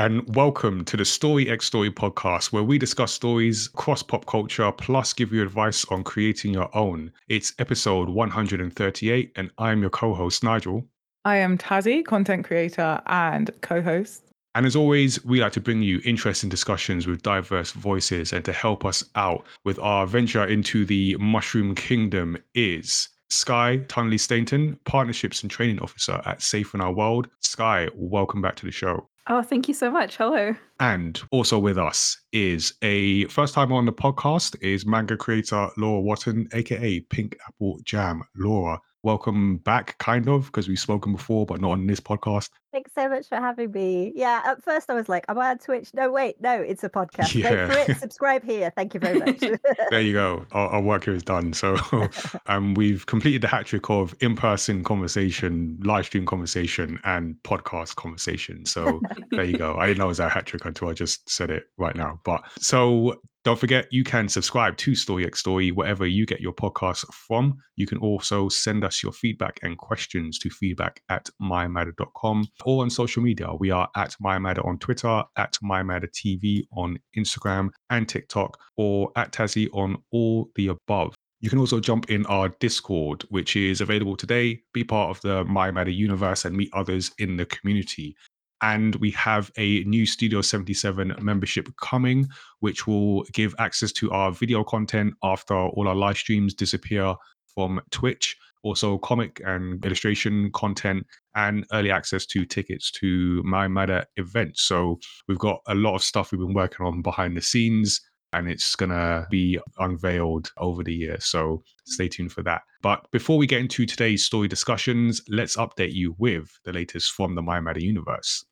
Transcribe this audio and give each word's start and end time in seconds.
And 0.00 0.34
welcome 0.34 0.82
to 0.86 0.96
the 0.96 1.04
Story 1.04 1.50
X 1.50 1.66
Story 1.66 1.90
podcast, 1.90 2.52
where 2.52 2.62
we 2.62 2.78
discuss 2.78 3.12
stories 3.12 3.66
across 3.66 4.02
pop 4.02 4.24
culture 4.24 4.72
plus 4.72 5.12
give 5.12 5.30
you 5.30 5.42
advice 5.42 5.84
on 5.90 6.04
creating 6.04 6.54
your 6.54 6.74
own. 6.74 7.12
It's 7.28 7.52
episode 7.58 8.08
138, 8.08 9.32
and 9.36 9.50
I'm 9.58 9.82
your 9.82 9.90
co 9.90 10.14
host, 10.14 10.42
Nigel. 10.42 10.86
I 11.26 11.36
am 11.36 11.58
Tazzy, 11.58 12.02
content 12.02 12.46
creator 12.46 13.02
and 13.08 13.50
co 13.60 13.82
host. 13.82 14.22
And 14.54 14.64
as 14.64 14.74
always, 14.74 15.22
we 15.22 15.42
like 15.42 15.52
to 15.52 15.60
bring 15.60 15.82
you 15.82 16.00
interesting 16.02 16.48
discussions 16.48 17.06
with 17.06 17.20
diverse 17.20 17.72
voices. 17.72 18.32
And 18.32 18.42
to 18.46 18.54
help 18.54 18.86
us 18.86 19.04
out 19.16 19.44
with 19.66 19.78
our 19.80 20.06
venture 20.06 20.46
into 20.46 20.86
the 20.86 21.14
mushroom 21.16 21.74
kingdom 21.74 22.38
is 22.54 23.10
Sky 23.28 23.82
Tunley 23.88 24.18
Stainton, 24.18 24.80
Partnerships 24.86 25.42
and 25.42 25.50
Training 25.50 25.78
Officer 25.80 26.22
at 26.24 26.40
Safe 26.40 26.72
in 26.72 26.80
Our 26.80 26.94
World. 26.94 27.28
Sky, 27.40 27.88
welcome 27.94 28.40
back 28.40 28.56
to 28.56 28.64
the 28.64 28.72
show. 28.72 29.09
Oh, 29.32 29.42
thank 29.42 29.68
you 29.68 29.74
so 29.74 29.92
much. 29.92 30.16
Hello. 30.16 30.56
And 30.80 31.22
also 31.30 31.56
with 31.56 31.78
us 31.78 32.20
is 32.32 32.74
a 32.82 33.26
first 33.26 33.54
time 33.54 33.72
on 33.72 33.86
the 33.86 33.92
podcast 33.92 34.60
is 34.60 34.84
manga 34.84 35.16
creator 35.16 35.70
Laura 35.76 36.00
Watton, 36.00 36.48
aka 36.52 36.98
Pink 36.98 37.38
Apple 37.46 37.78
Jam. 37.84 38.24
Laura, 38.34 38.80
welcome 39.02 39.58
back, 39.58 39.96
kind 39.98 40.28
of, 40.28 40.46
because 40.46 40.68
we've 40.68 40.78
spoken 40.78 41.12
before, 41.12 41.46
but 41.46 41.60
not 41.60 41.72
on 41.72 41.86
this 41.86 42.00
podcast. 42.00 42.50
Thanks 42.72 42.92
so 42.94 43.08
much 43.08 43.28
for 43.28 43.36
having 43.36 43.72
me. 43.72 44.12
Yeah, 44.14 44.42
at 44.44 44.62
first 44.62 44.90
I 44.90 44.94
was 44.94 45.08
like, 45.08 45.24
am 45.28 45.38
I 45.38 45.50
on 45.50 45.58
Twitch? 45.58 45.90
No, 45.94 46.10
wait, 46.10 46.40
no, 46.40 46.52
it's 46.52 46.84
a 46.84 46.88
podcast. 46.88 47.34
Yeah. 47.34 47.66
For 47.66 47.90
it, 47.90 47.96
subscribe 47.98 48.44
here. 48.44 48.72
Thank 48.76 48.94
you 48.94 49.00
very 49.00 49.18
much. 49.18 49.40
there 49.90 50.00
you 50.00 50.12
go. 50.12 50.46
Our, 50.52 50.68
our, 50.68 50.80
work 50.80 51.04
here 51.04 51.14
is 51.14 51.22
done. 51.22 51.52
So 51.52 51.76
um, 52.46 52.74
we've 52.74 53.06
completed 53.06 53.42
the 53.42 53.48
hat 53.48 53.66
trick 53.66 53.90
of 53.90 54.14
in 54.20 54.36
person 54.36 54.84
conversation, 54.84 55.78
live 55.82 56.06
stream 56.06 56.26
conversation, 56.26 57.00
and 57.04 57.34
podcast 57.42 57.96
conversation. 57.96 58.64
So 58.66 59.00
there 59.30 59.44
you 59.44 59.58
go. 59.58 59.76
I 59.76 59.86
didn't 59.86 59.98
know 59.98 60.04
it 60.04 60.08
was 60.08 60.20
a 60.20 60.28
hat 60.28 60.46
trick 60.46 60.64
until 60.64 60.88
I 60.88 60.92
just 60.92 61.28
said 61.28 61.50
it 61.50 61.64
right 61.76 61.96
now. 61.96 62.20
But 62.24 62.42
so 62.58 63.20
don't 63.42 63.58
forget, 63.58 63.86
you 63.90 64.04
can 64.04 64.28
subscribe 64.28 64.76
to 64.78 64.94
Story 64.94 65.24
X 65.24 65.40
Story 65.40 65.72
wherever 65.72 66.06
you 66.06 66.26
get 66.26 66.40
your 66.40 66.52
podcasts 66.52 67.06
from. 67.14 67.56
You 67.76 67.86
can 67.86 67.96
also 67.98 68.50
send 68.50 68.84
us 68.84 69.02
your 69.02 69.12
feedback 69.12 69.58
and 69.62 69.78
questions 69.78 70.38
to 70.40 70.50
feedback 70.50 71.00
at 71.08 71.30
mymatter.com 71.40 72.46
or 72.66 72.82
on 72.82 72.90
social 72.90 73.22
media. 73.22 73.54
We 73.54 73.70
are 73.70 73.88
at 73.96 74.14
mymatter 74.22 74.64
on 74.66 74.78
Twitter, 74.78 75.24
at 75.36 75.56
mymattertv 75.64 76.66
on 76.72 76.98
Instagram 77.16 77.70
and 77.88 78.06
TikTok, 78.06 78.58
or 78.76 79.10
at 79.16 79.32
Tazzy 79.32 79.68
on 79.72 79.96
all 80.10 80.50
the 80.54 80.68
above. 80.68 81.14
You 81.42 81.48
can 81.48 81.58
also 81.58 81.80
jump 81.80 82.10
in 82.10 82.26
our 82.26 82.50
Discord, 82.60 83.24
which 83.30 83.56
is 83.56 83.80
available 83.80 84.14
today. 84.14 84.60
Be 84.74 84.84
part 84.84 85.16
of 85.16 85.22
the 85.22 85.44
My 85.44 85.70
Matter 85.70 85.90
universe 85.90 86.44
and 86.44 86.54
meet 86.54 86.68
others 86.74 87.10
in 87.18 87.38
the 87.38 87.46
community. 87.46 88.14
And 88.62 88.94
we 88.96 89.10
have 89.12 89.50
a 89.56 89.84
new 89.84 90.06
Studio 90.06 90.42
77 90.42 91.14
membership 91.20 91.68
coming, 91.80 92.28
which 92.60 92.86
will 92.86 93.24
give 93.32 93.54
access 93.58 93.92
to 93.92 94.10
our 94.10 94.32
video 94.32 94.62
content 94.64 95.14
after 95.22 95.54
all 95.54 95.88
our 95.88 95.94
live 95.94 96.18
streams 96.18 96.54
disappear 96.54 97.14
from 97.54 97.80
Twitch. 97.90 98.36
Also, 98.62 98.98
comic 98.98 99.40
and 99.46 99.82
illustration 99.86 100.50
content 100.52 101.06
and 101.34 101.64
early 101.72 101.90
access 101.90 102.26
to 102.26 102.44
tickets 102.44 102.90
to 102.90 103.42
My 103.42 103.66
Matter 103.66 104.04
events. 104.16 104.62
So, 104.62 104.98
we've 105.26 105.38
got 105.38 105.60
a 105.66 105.74
lot 105.74 105.94
of 105.94 106.02
stuff 106.02 106.30
we've 106.30 106.40
been 106.40 106.52
working 106.52 106.84
on 106.84 107.00
behind 107.00 107.36
the 107.36 107.42
scenes 107.42 108.02
and 108.32 108.48
it's 108.48 108.76
going 108.76 108.90
to 108.90 109.26
be 109.30 109.58
unveiled 109.78 110.52
over 110.58 110.82
the 110.82 110.94
year. 110.94 111.18
So 111.20 111.62
stay 111.86 112.08
tuned 112.08 112.32
for 112.32 112.42
that. 112.42 112.62
But 112.82 113.10
before 113.10 113.38
we 113.38 113.46
get 113.46 113.60
into 113.60 113.86
today's 113.86 114.24
story 114.24 114.48
discussions, 114.48 115.20
let's 115.28 115.56
update 115.56 115.92
you 115.92 116.14
with 116.18 116.50
the 116.64 116.72
latest 116.72 117.12
from 117.12 117.34
the 117.34 117.42
My 117.42 117.60
Matter 117.60 117.80
universe. 117.80 118.44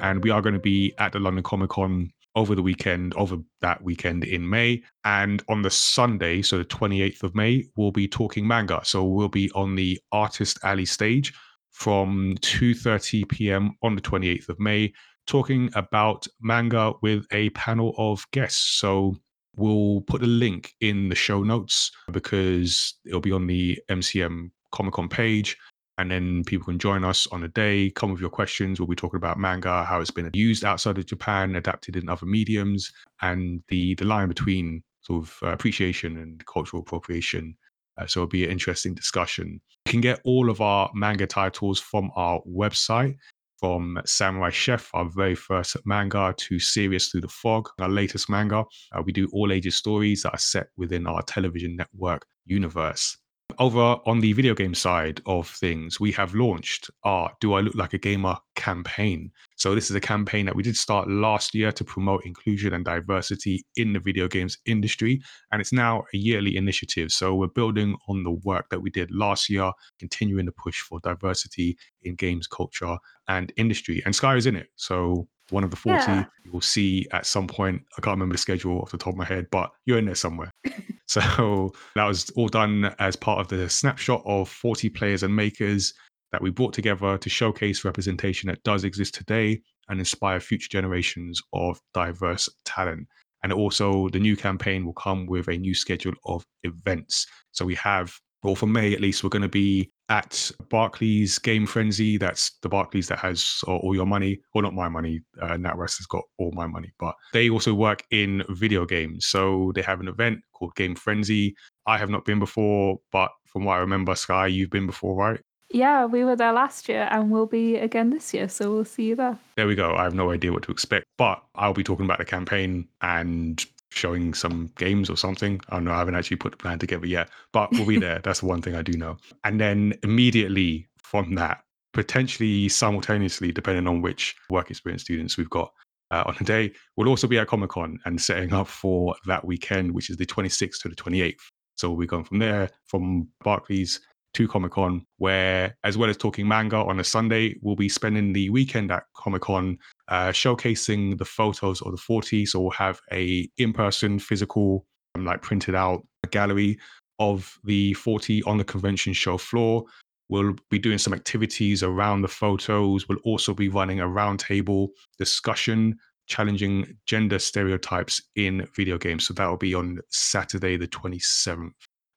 And 0.00 0.22
we 0.22 0.30
are 0.30 0.42
going 0.42 0.54
to 0.54 0.60
be 0.60 0.94
at 0.98 1.12
the 1.12 1.18
London 1.18 1.42
Comic 1.42 1.70
Con 1.70 2.12
over 2.34 2.54
the 2.54 2.62
weekend, 2.62 3.14
over 3.14 3.38
that 3.62 3.82
weekend 3.82 4.22
in 4.24 4.48
May. 4.48 4.82
And 5.04 5.42
on 5.48 5.62
the 5.62 5.70
Sunday, 5.70 6.42
so 6.42 6.58
the 6.58 6.64
28th 6.66 7.22
of 7.22 7.34
May, 7.34 7.64
we'll 7.76 7.92
be 7.92 8.06
talking 8.06 8.46
manga. 8.46 8.80
So 8.84 9.04
we'll 9.04 9.28
be 9.28 9.50
on 9.52 9.74
the 9.74 9.98
Artist 10.12 10.58
Alley 10.62 10.84
stage 10.84 11.32
from 11.76 12.34
2:30 12.40 13.28
p.m. 13.28 13.76
on 13.82 13.94
the 13.94 14.00
28th 14.00 14.48
of 14.48 14.58
May 14.58 14.92
talking 15.26 15.70
about 15.74 16.26
manga 16.40 16.94
with 17.02 17.26
a 17.32 17.50
panel 17.50 17.94
of 17.98 18.24
guests. 18.32 18.78
So 18.80 19.16
we'll 19.56 20.00
put 20.02 20.22
a 20.22 20.26
link 20.26 20.72
in 20.80 21.10
the 21.10 21.14
show 21.14 21.42
notes 21.42 21.90
because 22.12 22.94
it'll 23.04 23.20
be 23.20 23.32
on 23.32 23.46
the 23.46 23.78
MCM 23.90 24.50
Comic 24.72 24.94
Con 24.94 25.08
page 25.08 25.58
and 25.98 26.10
then 26.10 26.44
people 26.44 26.64
can 26.64 26.78
join 26.78 27.04
us 27.04 27.26
on 27.28 27.40
the 27.42 27.48
day 27.48 27.90
come 27.90 28.10
with 28.10 28.20
your 28.20 28.28
questions 28.28 28.78
we'll 28.78 28.86
be 28.86 28.94
talking 28.94 29.16
about 29.16 29.38
manga 29.38 29.82
how 29.84 29.98
it's 29.98 30.10
been 30.10 30.28
used 30.34 30.62
outside 30.62 30.98
of 30.98 31.06
japan 31.06 31.56
adapted 31.56 31.96
in 31.96 32.06
other 32.06 32.26
mediums 32.26 32.92
and 33.22 33.62
the 33.68 33.94
the 33.94 34.04
line 34.04 34.28
between 34.28 34.82
sort 35.00 35.24
of 35.24 35.38
uh, 35.42 35.46
appreciation 35.46 36.18
and 36.18 36.44
cultural 36.44 36.82
appropriation 36.82 37.56
uh, 37.98 38.06
so 38.06 38.20
it'll 38.20 38.28
be 38.28 38.44
an 38.44 38.50
interesting 38.50 38.94
discussion 38.94 39.60
you 39.86 39.90
can 39.90 40.00
get 40.00 40.20
all 40.24 40.50
of 40.50 40.60
our 40.60 40.90
manga 40.94 41.26
titles 41.26 41.80
from 41.80 42.10
our 42.16 42.40
website 42.48 43.16
from 43.58 43.98
Samurai 44.04 44.50
Chef, 44.50 44.90
our 44.92 45.08
very 45.08 45.34
first 45.34 45.76
manga, 45.86 46.34
to 46.36 46.58
Serious 46.58 47.08
Through 47.08 47.22
the 47.22 47.28
Fog, 47.28 47.68
our 47.80 47.88
latest 47.88 48.28
manga. 48.28 48.64
Uh, 48.94 49.02
we 49.04 49.12
do 49.12 49.28
all 49.32 49.52
ages 49.52 49.76
stories 49.76 50.22
that 50.22 50.34
are 50.34 50.38
set 50.38 50.68
within 50.76 51.06
our 51.06 51.22
television 51.22 51.76
network 51.76 52.26
universe. 52.44 53.16
Over 53.58 53.96
on 54.04 54.20
the 54.20 54.34
video 54.34 54.54
game 54.54 54.74
side 54.74 55.22
of 55.24 55.48
things, 55.48 55.98
we 55.98 56.12
have 56.12 56.34
launched 56.34 56.90
our 57.04 57.32
Do 57.40 57.54
I 57.54 57.60
Look 57.60 57.74
Like 57.74 57.94
a 57.94 57.98
Gamer 57.98 58.36
campaign. 58.54 59.30
So, 59.56 59.74
this 59.74 59.88
is 59.88 59.96
a 59.96 60.00
campaign 60.00 60.44
that 60.44 60.54
we 60.54 60.62
did 60.62 60.76
start 60.76 61.08
last 61.08 61.54
year 61.54 61.72
to 61.72 61.84
promote 61.84 62.26
inclusion 62.26 62.74
and 62.74 62.84
diversity 62.84 63.64
in 63.76 63.94
the 63.94 63.98
video 63.98 64.28
games 64.28 64.58
industry. 64.66 65.22
And 65.52 65.62
it's 65.62 65.72
now 65.72 66.04
a 66.12 66.16
yearly 66.18 66.54
initiative. 66.56 67.10
So, 67.10 67.34
we're 67.34 67.46
building 67.46 67.96
on 68.08 68.24
the 68.24 68.32
work 68.32 68.68
that 68.68 68.80
we 68.80 68.90
did 68.90 69.10
last 69.10 69.48
year, 69.48 69.72
continuing 69.98 70.44
the 70.44 70.52
push 70.52 70.80
for 70.82 71.00
diversity 71.00 71.78
in 72.02 72.14
games 72.14 72.46
culture 72.46 72.98
and 73.28 73.52
industry. 73.56 74.02
And 74.04 74.14
Sky 74.14 74.36
is 74.36 74.44
in 74.44 74.56
it. 74.56 74.66
So, 74.76 75.28
one 75.48 75.64
of 75.64 75.70
the 75.70 75.76
40 75.76 75.96
yeah. 75.96 76.24
you 76.44 76.52
will 76.52 76.60
see 76.60 77.06
at 77.12 77.24
some 77.24 77.46
point. 77.46 77.80
I 77.96 78.02
can't 78.02 78.16
remember 78.16 78.34
the 78.34 78.38
schedule 78.38 78.80
off 78.80 78.90
the 78.90 78.98
top 78.98 79.14
of 79.14 79.18
my 79.18 79.24
head, 79.24 79.46
but 79.50 79.70
you're 79.86 79.98
in 79.98 80.04
there 80.04 80.14
somewhere. 80.14 80.50
So 81.08 81.72
that 81.94 82.04
was 82.04 82.30
all 82.30 82.48
done 82.48 82.92
as 82.98 83.14
part 83.14 83.40
of 83.40 83.46
the 83.46 83.68
snapshot 83.68 84.22
of 84.26 84.48
40 84.48 84.88
players 84.88 85.22
and 85.22 85.34
makers 85.34 85.94
that 86.32 86.42
we 86.42 86.50
brought 86.50 86.72
together 86.72 87.16
to 87.16 87.30
showcase 87.30 87.84
representation 87.84 88.48
that 88.48 88.62
does 88.64 88.82
exist 88.82 89.14
today 89.14 89.62
and 89.88 90.00
inspire 90.00 90.40
future 90.40 90.68
generations 90.68 91.40
of 91.52 91.80
diverse 91.94 92.48
talent. 92.64 93.06
And 93.44 93.52
also, 93.52 94.08
the 94.08 94.18
new 94.18 94.36
campaign 94.36 94.84
will 94.84 94.94
come 94.94 95.26
with 95.26 95.46
a 95.46 95.56
new 95.56 95.74
schedule 95.74 96.14
of 96.24 96.44
events. 96.64 97.26
So 97.52 97.64
we 97.64 97.76
have 97.76 98.18
or 98.46 98.56
for 98.56 98.66
May 98.66 98.94
at 98.94 99.00
least, 99.00 99.22
we're 99.22 99.30
going 99.30 99.42
to 99.42 99.48
be 99.48 99.90
at 100.08 100.50
Barclays 100.70 101.38
Game 101.38 101.66
Frenzy. 101.66 102.16
That's 102.16 102.52
the 102.62 102.68
Barclays 102.68 103.08
that 103.08 103.18
has 103.18 103.60
all 103.66 103.94
your 103.94 104.06
money, 104.06 104.40
or 104.54 104.62
not 104.62 104.74
my 104.74 104.88
money. 104.88 105.20
Uh, 105.40 105.56
NatWest 105.56 105.98
has 105.98 106.06
got 106.06 106.22
all 106.38 106.52
my 106.52 106.66
money, 106.66 106.92
but 106.98 107.14
they 107.32 107.50
also 107.50 107.74
work 107.74 108.02
in 108.10 108.44
video 108.50 108.84
games. 108.84 109.26
So 109.26 109.72
they 109.74 109.82
have 109.82 110.00
an 110.00 110.08
event 110.08 110.40
called 110.52 110.74
Game 110.76 110.94
Frenzy. 110.94 111.54
I 111.86 111.98
have 111.98 112.10
not 112.10 112.24
been 112.24 112.38
before, 112.38 112.98
but 113.12 113.30
from 113.46 113.64
what 113.64 113.74
I 113.74 113.78
remember, 113.78 114.14
Sky, 114.14 114.46
you've 114.46 114.70
been 114.70 114.86
before, 114.86 115.16
right? 115.16 115.40
Yeah, 115.70 116.04
we 116.04 116.24
were 116.24 116.36
there 116.36 116.52
last 116.52 116.88
year 116.88 117.08
and 117.10 117.30
we'll 117.30 117.46
be 117.46 117.76
again 117.76 118.10
this 118.10 118.32
year. 118.32 118.48
So 118.48 118.72
we'll 118.72 118.84
see 118.84 119.04
you 119.04 119.16
there. 119.16 119.38
There 119.56 119.66
we 119.66 119.74
go. 119.74 119.94
I 119.94 120.04
have 120.04 120.14
no 120.14 120.30
idea 120.30 120.52
what 120.52 120.62
to 120.64 120.70
expect, 120.70 121.06
but 121.18 121.42
I'll 121.54 121.74
be 121.74 121.82
talking 121.82 122.04
about 122.04 122.18
the 122.18 122.24
campaign 122.24 122.88
and 123.00 123.64
showing 123.96 124.34
some 124.34 124.70
games 124.76 125.10
or 125.10 125.16
something. 125.16 125.60
I 125.68 125.76
don't 125.76 125.84
know. 125.84 125.92
I 125.92 125.98
haven't 125.98 126.14
actually 126.14 126.36
put 126.36 126.52
the 126.52 126.58
plan 126.58 126.78
together 126.78 127.06
yet, 127.06 127.30
but 127.52 127.70
we'll 127.72 127.86
be 127.86 127.98
there. 128.06 128.20
That's 128.22 128.40
the 128.40 128.46
one 128.46 128.62
thing 128.62 128.74
I 128.74 128.82
do 128.82 128.92
know. 128.92 129.16
And 129.44 129.60
then 129.60 129.94
immediately 130.02 130.88
from 131.02 131.34
that, 131.36 131.62
potentially 131.92 132.68
simultaneously, 132.68 133.52
depending 133.52 133.86
on 133.86 134.02
which 134.02 134.36
work 134.50 134.70
experience 134.70 135.02
students 135.02 135.38
we've 135.38 135.50
got 135.50 135.72
uh, 136.10 136.24
on 136.26 136.36
the 136.38 136.44
day, 136.44 136.72
we'll 136.96 137.08
also 137.08 137.26
be 137.26 137.38
at 137.38 137.48
Comic 137.48 137.70
Con 137.70 137.98
and 138.04 138.20
setting 138.20 138.52
up 138.52 138.68
for 138.68 139.16
that 139.26 139.44
weekend, 139.44 139.92
which 139.92 140.10
is 140.10 140.16
the 140.16 140.26
26th 140.26 140.80
to 140.82 140.88
the 140.88 140.94
28th. 140.94 141.40
So 141.76 141.88
we'll 141.88 142.00
be 142.00 142.06
going 142.06 142.24
from 142.24 142.38
there, 142.38 142.70
from 142.86 143.28
Barclays 143.42 144.00
to 144.36 144.46
Comic 144.46 144.72
Con, 144.72 145.06
where 145.16 145.74
as 145.82 145.96
well 145.96 146.10
as 146.10 146.16
talking 146.18 146.46
manga 146.46 146.76
on 146.76 147.00
a 147.00 147.04
Sunday, 147.04 147.56
we'll 147.62 147.74
be 147.74 147.88
spending 147.88 148.34
the 148.34 148.50
weekend 148.50 148.92
at 148.92 149.04
Comic 149.16 149.42
Con 149.42 149.78
uh, 150.08 150.28
showcasing 150.28 151.16
the 151.16 151.24
photos 151.24 151.80
of 151.80 151.92
the 151.92 151.96
40. 151.96 152.44
So 152.44 152.60
we'll 152.60 152.70
have 152.72 153.00
a 153.12 153.48
in-person 153.56 154.18
physical, 154.18 154.84
um, 155.14 155.24
like 155.24 155.40
printed 155.40 155.74
out 155.74 156.06
gallery 156.30 156.78
of 157.18 157.58
the 157.64 157.94
40 157.94 158.42
on 158.42 158.58
the 158.58 158.64
convention 158.64 159.14
show 159.14 159.38
floor. 159.38 159.84
We'll 160.28 160.54
be 160.70 160.78
doing 160.78 160.98
some 160.98 161.14
activities 161.14 161.82
around 161.82 162.20
the 162.20 162.28
photos. 162.28 163.08
We'll 163.08 163.18
also 163.24 163.54
be 163.54 163.70
running 163.70 164.00
a 164.00 164.06
roundtable 164.06 164.88
discussion 165.18 165.96
challenging 166.26 166.98
gender 167.06 167.38
stereotypes 167.38 168.20
in 168.34 168.68
video 168.74 168.98
games. 168.98 169.26
So 169.26 169.34
that 169.34 169.46
will 169.46 169.56
be 169.56 169.74
on 169.74 170.00
Saturday, 170.10 170.76
the 170.76 170.88
27th. 170.88 171.70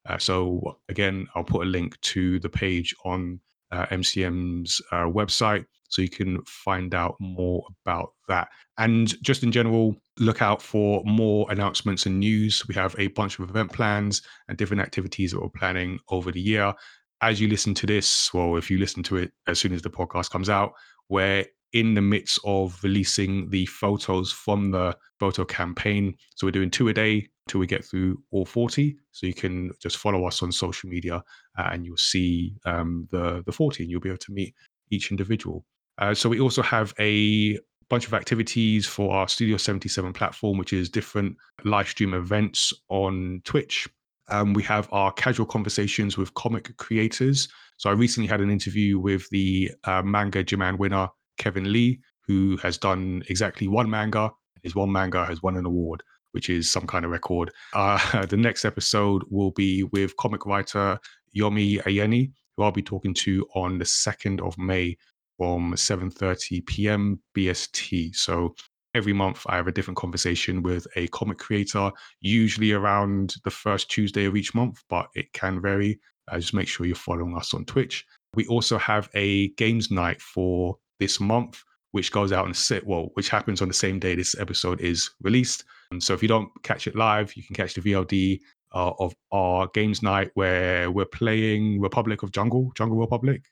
Uh, 0.07 0.18
so 0.18 0.80
again, 0.90 1.28
I'll 1.36 1.44
put 1.44 1.66
a 1.66 1.69
link 1.69 2.00
to 2.01 2.40
the 2.40 2.50
page 2.50 2.96
on 3.06 3.40
uh, 3.72 3.86
MCM's 3.88 4.81
uh, 4.92 5.06
website 5.06 5.66
so 5.90 6.01
you 6.01 6.10
can 6.10 6.42
find 6.46 6.94
out 6.94 7.16
more 7.19 7.66
about 7.84 8.13
that. 8.28 8.48
And 8.78 9.22
just 9.24 9.44
in 9.44 9.51
general, 9.51 9.96
look 10.19 10.42
out 10.42 10.62
for 10.62 11.04
more 11.04 11.51
announcements 11.51 12.06
and 12.06 12.19
news. 12.19 12.68
We 12.68 12.75
have 12.75 12.96
a 12.98 13.07
bunch 13.07 13.40
of 13.40 13.50
event 13.50 13.74
plans 13.74 14.22
and 14.48 14.57
different 14.57 14.81
activities 14.81 15.31
that 15.31 15.42
we're 15.42 15.50
planning 15.50 16.00
over 16.10 16.31
the 16.31 16.42
year. 16.42 16.74
As 17.22 17.42
you 17.42 17.48
listen 17.48 17.74
to 17.75 17.88
this, 17.88 18.34
well, 18.34 18.56
if 18.56 18.72
you 18.72 18.78
listen 18.78 19.04
to 19.04 19.18
it 19.18 19.31
as 19.48 19.60
soon 19.60 19.74
as 19.74 19.81
the 19.81 19.90
podcast 19.90 20.30
comes 20.30 20.50
out, 20.50 20.74
we're 21.10 21.46
in 21.74 21.94
the 21.94 22.01
midst 22.01 22.40
of 22.46 22.80
releasing 22.84 23.50
the 23.50 23.66
photos 23.66 24.31
from 24.31 24.72
the 24.72 24.96
photo 25.19 25.44
campaign. 25.44 26.16
So 26.36 26.48
we're 26.48 26.51
doing 26.51 26.72
two 26.72 26.88
a 26.88 26.94
day 26.94 27.28
till 27.50 27.60
we 27.60 27.68
get 27.68 27.84
through 27.84 28.22
all 28.31 28.46
40. 28.46 28.96
So 29.12 29.28
you 29.28 29.34
can 29.34 29.72
just 29.81 29.98
follow 29.98 30.25
us 30.25 30.42
on 30.42 30.51
social 30.51 30.90
media 30.90 31.24
uh, 31.57 31.69
and 31.72 31.86
you'll 31.86 31.98
see 31.98 32.56
um, 32.66 33.07
the, 33.12 33.44
the 33.46 33.51
40 33.51 33.84
and 33.84 33.92
you'll 33.92 34.00
be 34.00 34.10
able 34.10 34.19
to 34.19 34.31
meet 34.31 34.56
each 34.92 35.12
individual. 35.12 35.66
Uh, 35.98 36.13
so 36.13 36.30
we 36.30 36.40
also 36.40 36.62
have 36.62 36.94
a 37.00 37.60
bunch 37.90 38.07
of 38.07 38.13
activities 38.13 38.86
for 38.86 39.13
our 39.13 39.28
Studio 39.28 39.57
77 39.57 40.13
platform, 40.13 40.57
which 40.57 40.72
is 40.74 40.90
different 40.90 41.36
live 41.66 41.90
stream 41.90 42.13
events 42.13 42.72
on 42.90 43.42
Twitch. 43.44 43.88
Um, 44.30 44.54
we 44.54 44.63
have 44.63 44.88
our 44.92 45.12
casual 45.12 45.48
conversations 45.48 46.18
with 46.18 46.34
comic 46.36 46.78
creators. 46.78 47.50
So 47.78 47.90
I 47.90 47.94
recently 47.94 48.28
had 48.28 48.42
an 48.42 48.51
interview 48.51 49.00
with 49.00 49.28
the 49.31 49.72
uh, 49.86 50.04
manga 50.04 50.44
Jiman 50.44 50.78
winner, 50.78 51.10
Kevin 51.38 51.74
Lee, 51.74 52.00
who 52.28 52.57
has 52.57 52.78
done 52.78 53.24
exactly 53.28 53.68
one 53.68 53.90
manga. 53.90 54.31
His 54.62 54.75
one 54.75 54.92
manga 54.92 55.25
has 55.25 55.42
won 55.42 55.57
an 55.57 55.66
award, 55.66 56.04
which 56.31 56.49
is 56.49 56.69
some 56.69 56.87
kind 56.87 57.05
of 57.05 57.11
record. 57.11 57.51
Uh, 57.73 58.25
the 58.27 58.37
next 58.37 58.65
episode 58.65 59.23
will 59.29 59.51
be 59.51 59.83
with 59.83 60.15
comic 60.17 60.45
writer 60.45 60.99
Yomi 61.35 61.81
Ayeni, 61.83 62.31
who 62.57 62.63
I'll 62.63 62.71
be 62.71 62.81
talking 62.81 63.13
to 63.15 63.47
on 63.55 63.77
the 63.77 63.85
2nd 63.85 64.41
of 64.45 64.57
May 64.57 64.97
from 65.37 65.73
7:30 65.73 66.65
p.m. 66.65 67.19
BST. 67.35 68.15
So 68.15 68.55
every 68.93 69.13
month 69.13 69.45
I 69.47 69.55
have 69.55 69.67
a 69.67 69.71
different 69.71 69.97
conversation 69.97 70.61
with 70.61 70.85
a 70.95 71.07
comic 71.07 71.37
creator, 71.37 71.91
usually 72.21 72.73
around 72.73 73.35
the 73.43 73.51
first 73.51 73.89
Tuesday 73.89 74.25
of 74.25 74.35
each 74.35 74.53
month, 74.53 74.83
but 74.89 75.07
it 75.15 75.31
can 75.33 75.61
vary. 75.61 75.99
Uh, 76.27 76.39
just 76.39 76.53
make 76.53 76.67
sure 76.67 76.85
you're 76.85 76.95
following 76.95 77.35
us 77.35 77.53
on 77.53 77.65
Twitch. 77.65 78.05
We 78.35 78.45
also 78.47 78.77
have 78.77 79.09
a 79.15 79.49
games 79.49 79.89
night 79.89 80.21
for 80.21 80.77
this 80.99 81.19
month, 81.19 81.63
which 81.91 82.11
goes 82.11 82.31
out 82.31 82.45
and 82.45 82.55
sit 82.55 82.85
well, 82.85 83.09
which 83.13 83.29
happens 83.29 83.61
on 83.61 83.67
the 83.67 83.73
same 83.73 83.97
day 83.99 84.15
this 84.15 84.37
episode 84.37 84.81
is 84.81 85.09
released. 85.21 85.63
And 85.91 86.01
so 86.03 86.13
if 86.13 86.21
you 86.21 86.27
don't 86.27 86.50
catch 86.63 86.88
it 86.88 86.95
live, 86.95 87.36
you 87.36 87.44
can 87.44 87.56
catch 87.56 87.74
the 87.74 87.81
VOD 87.81 88.39
uh, 88.74 88.91
of 89.00 89.15
our 89.31 89.68
games 89.74 90.03
night 90.03 90.30
where 90.36 90.91
we're 90.91 91.06
playing 91.06 91.81
Republic 91.81 92.21
of 92.24 92.31
Jungle, 92.31 92.71
Jungle 92.75 92.97
Republic. 93.00 93.44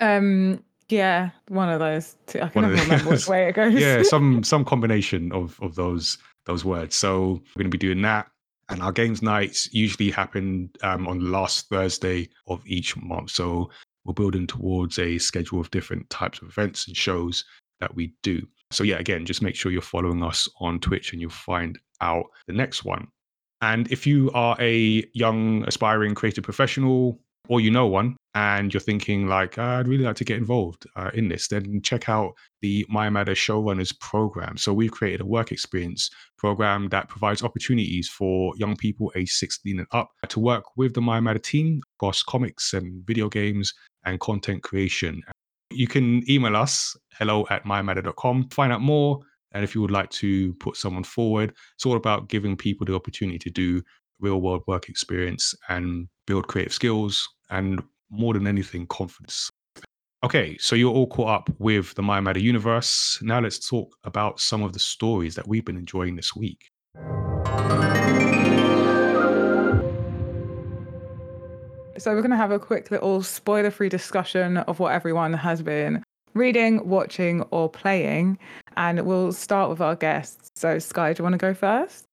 Um, 0.00 0.62
yeah, 0.88 1.30
one 1.48 1.68
of 1.68 1.80
those. 1.80 2.16
Two. 2.26 2.40
I 2.40 2.48
can 2.48 2.62
One 2.62 2.70
of 2.72 2.76
never 2.76 2.84
the- 2.84 2.90
remember 2.92 3.10
which 3.10 3.28
way 3.28 3.48
it 3.48 3.54
goes. 3.54 3.74
yeah, 3.74 4.02
some 4.14 4.42
some 4.42 4.64
combination 4.64 5.30
of 5.32 5.58
of 5.60 5.74
those 5.74 6.18
those 6.46 6.64
words. 6.64 6.96
So 6.96 7.42
we're 7.54 7.62
going 7.62 7.70
to 7.70 7.78
be 7.78 7.78
doing 7.78 8.02
that, 8.02 8.28
and 8.70 8.82
our 8.82 8.92
games 8.92 9.20
nights 9.22 9.72
usually 9.72 10.10
happen 10.10 10.70
um, 10.82 11.06
on 11.06 11.18
the 11.18 11.26
last 11.26 11.68
Thursday 11.68 12.28
of 12.46 12.62
each 12.66 12.96
month. 12.96 13.30
So 13.30 13.70
we're 14.04 14.14
building 14.14 14.46
towards 14.46 14.98
a 14.98 15.18
schedule 15.18 15.60
of 15.60 15.70
different 15.70 16.08
types 16.10 16.40
of 16.40 16.48
events 16.48 16.88
and 16.88 16.96
shows 16.96 17.44
that 17.80 17.94
we 17.94 18.14
do. 18.22 18.46
So 18.72 18.84
yeah, 18.84 18.98
again, 18.98 19.24
just 19.24 19.42
make 19.42 19.54
sure 19.54 19.72
you're 19.72 19.82
following 19.82 20.22
us 20.22 20.48
on 20.60 20.80
Twitch, 20.80 21.12
and 21.12 21.20
you'll 21.20 21.30
find 21.30 21.78
out 22.00 22.26
the 22.46 22.52
next 22.52 22.84
one. 22.84 23.08
And 23.60 23.90
if 23.92 24.06
you 24.06 24.30
are 24.34 24.56
a 24.60 25.04
young 25.14 25.64
aspiring 25.68 26.14
creative 26.14 26.44
professional 26.44 27.20
or 27.48 27.60
you 27.60 27.70
know 27.70 27.86
one 27.86 28.16
and 28.34 28.72
you're 28.72 28.80
thinking 28.80 29.26
like 29.26 29.58
i'd 29.58 29.88
really 29.88 30.04
like 30.04 30.16
to 30.16 30.24
get 30.24 30.38
involved 30.38 30.86
uh, 30.96 31.10
in 31.12 31.28
this 31.28 31.48
then 31.48 31.80
check 31.82 32.08
out 32.08 32.32
the 32.60 32.86
my 32.88 33.10
matter 33.10 33.32
showrunners 33.32 33.98
program 34.00 34.56
so 34.56 34.72
we've 34.72 34.92
created 34.92 35.20
a 35.20 35.26
work 35.26 35.50
experience 35.50 36.08
program 36.38 36.88
that 36.88 37.08
provides 37.08 37.42
opportunities 37.42 38.08
for 38.08 38.52
young 38.56 38.76
people 38.76 39.12
aged 39.16 39.32
16 39.32 39.78
and 39.78 39.88
up 39.92 40.10
to 40.28 40.40
work 40.40 40.64
with 40.76 40.94
the 40.94 41.00
my 41.00 41.20
matter 41.20 41.38
team 41.38 41.82
across 41.98 42.22
comics 42.22 42.72
and 42.72 43.04
video 43.06 43.28
games 43.28 43.74
and 44.04 44.20
content 44.20 44.62
creation 44.62 45.22
you 45.74 45.86
can 45.86 46.28
email 46.30 46.56
us 46.56 46.96
hello 47.18 47.46
at 47.50 47.64
mymatter.com 47.64 48.48
find 48.50 48.72
out 48.72 48.80
more 48.80 49.18
and 49.52 49.64
if 49.64 49.74
you 49.74 49.80
would 49.80 49.90
like 49.90 50.10
to 50.10 50.54
put 50.54 50.76
someone 50.76 51.04
forward 51.04 51.52
it's 51.74 51.86
all 51.86 51.96
about 51.96 52.28
giving 52.28 52.56
people 52.56 52.84
the 52.84 52.94
opportunity 52.94 53.38
to 53.38 53.50
do 53.50 53.82
real 54.22 54.40
world 54.40 54.62
work 54.66 54.88
experience 54.88 55.54
and 55.68 56.08
build 56.26 56.48
creative 56.48 56.72
skills 56.72 57.28
and 57.50 57.82
more 58.10 58.34
than 58.34 58.46
anything 58.46 58.86
confidence. 58.86 59.50
Okay 60.24 60.56
so 60.58 60.76
you're 60.76 60.94
all 60.94 61.08
caught 61.08 61.28
up 61.28 61.50
with 61.58 61.94
the 61.94 62.02
my 62.02 62.20
matter 62.20 62.40
universe. 62.40 63.18
Now 63.22 63.40
let's 63.40 63.68
talk 63.68 63.94
about 64.04 64.40
some 64.40 64.62
of 64.62 64.72
the 64.72 64.78
stories 64.78 65.34
that 65.34 65.48
we've 65.48 65.64
been 65.64 65.76
enjoying 65.76 66.16
this 66.16 66.34
week 66.34 66.70
So 72.02 72.10
we're 72.10 72.20
going 72.20 72.32
to 72.32 72.36
have 72.36 72.50
a 72.50 72.58
quick 72.58 72.90
little 72.90 73.22
spoiler-free 73.22 73.88
discussion 73.88 74.56
of 74.56 74.80
what 74.80 74.90
everyone 74.90 75.32
has 75.34 75.62
been 75.62 76.02
reading, 76.34 76.88
watching, 76.88 77.42
or 77.52 77.70
playing, 77.70 78.40
and 78.76 79.06
we'll 79.06 79.30
start 79.30 79.70
with 79.70 79.80
our 79.80 79.94
guests. 79.94 80.50
So 80.56 80.80
Sky, 80.80 81.12
do 81.12 81.20
you 81.20 81.22
want 81.22 81.34
to 81.34 81.38
go 81.38 81.54
first? 81.54 82.06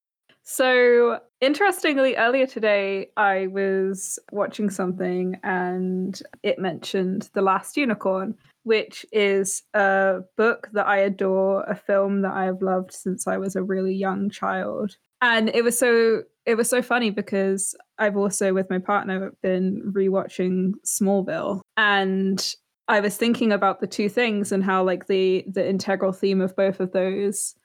So, 0.43 1.19
interestingly, 1.41 2.15
earlier 2.17 2.45
today, 2.45 3.09
I 3.17 3.47
was 3.47 4.19
watching 4.31 4.69
something 4.69 5.39
and 5.41 6.21
it 6.43 6.59
mentioned 6.59 7.27
The 7.33 7.41
Last 7.41 7.75
Unicorn, 7.75 8.35
which 8.61 9.07
is 9.11 9.63
a 9.73 10.19
book 10.37 10.69
that 10.73 10.85
I 10.85 10.97
adore, 10.97 11.63
a 11.63 11.73
film 11.73 12.21
that 12.21 12.33
I 12.33 12.45
have 12.45 12.61
loved 12.61 12.93
since 12.93 13.25
I 13.25 13.37
was 13.37 13.55
a 13.55 13.63
really 13.63 13.95
young 13.95 14.29
child. 14.29 14.97
And 15.19 15.49
it 15.49 15.63
was 15.63 15.79
so 15.79 16.23
it 16.45 16.55
was 16.55 16.69
so 16.69 16.81
funny 16.81 17.09
because 17.11 17.75
I've 17.99 18.17
also 18.17 18.53
with 18.53 18.69
my 18.69 18.79
partner 18.79 19.31
been 19.43 19.91
rewatching 19.93 20.73
Smallville. 20.85 21.61
And 21.77 22.55
I 22.87 23.01
was 23.01 23.17
thinking 23.17 23.51
about 23.51 23.81
the 23.81 23.87
two 23.87 24.09
things 24.09 24.51
and 24.51 24.63
how 24.63 24.83
like 24.83 25.07
the 25.07 25.45
the 25.47 25.67
integral 25.67 26.11
theme 26.11 26.41
of 26.41 26.55
both 26.55 26.79
of 26.79 26.91
those 26.91 27.55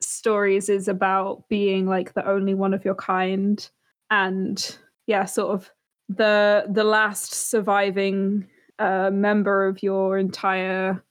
stories 0.00 0.68
is 0.68 0.88
about 0.88 1.48
being 1.48 1.86
like 1.86 2.14
the 2.14 2.26
only 2.26 2.54
one 2.54 2.72
of 2.72 2.84
your 2.84 2.94
kind. 2.94 3.68
And 4.10 4.78
yeah 5.06 5.24
sort 5.24 5.52
of 5.52 5.70
the 6.08 6.64
the 6.70 6.84
last 6.84 7.34
surviving 7.50 8.46
uh, 8.78 9.10
member 9.12 9.66
of 9.66 9.82
your 9.82 10.18
entire 10.18 11.02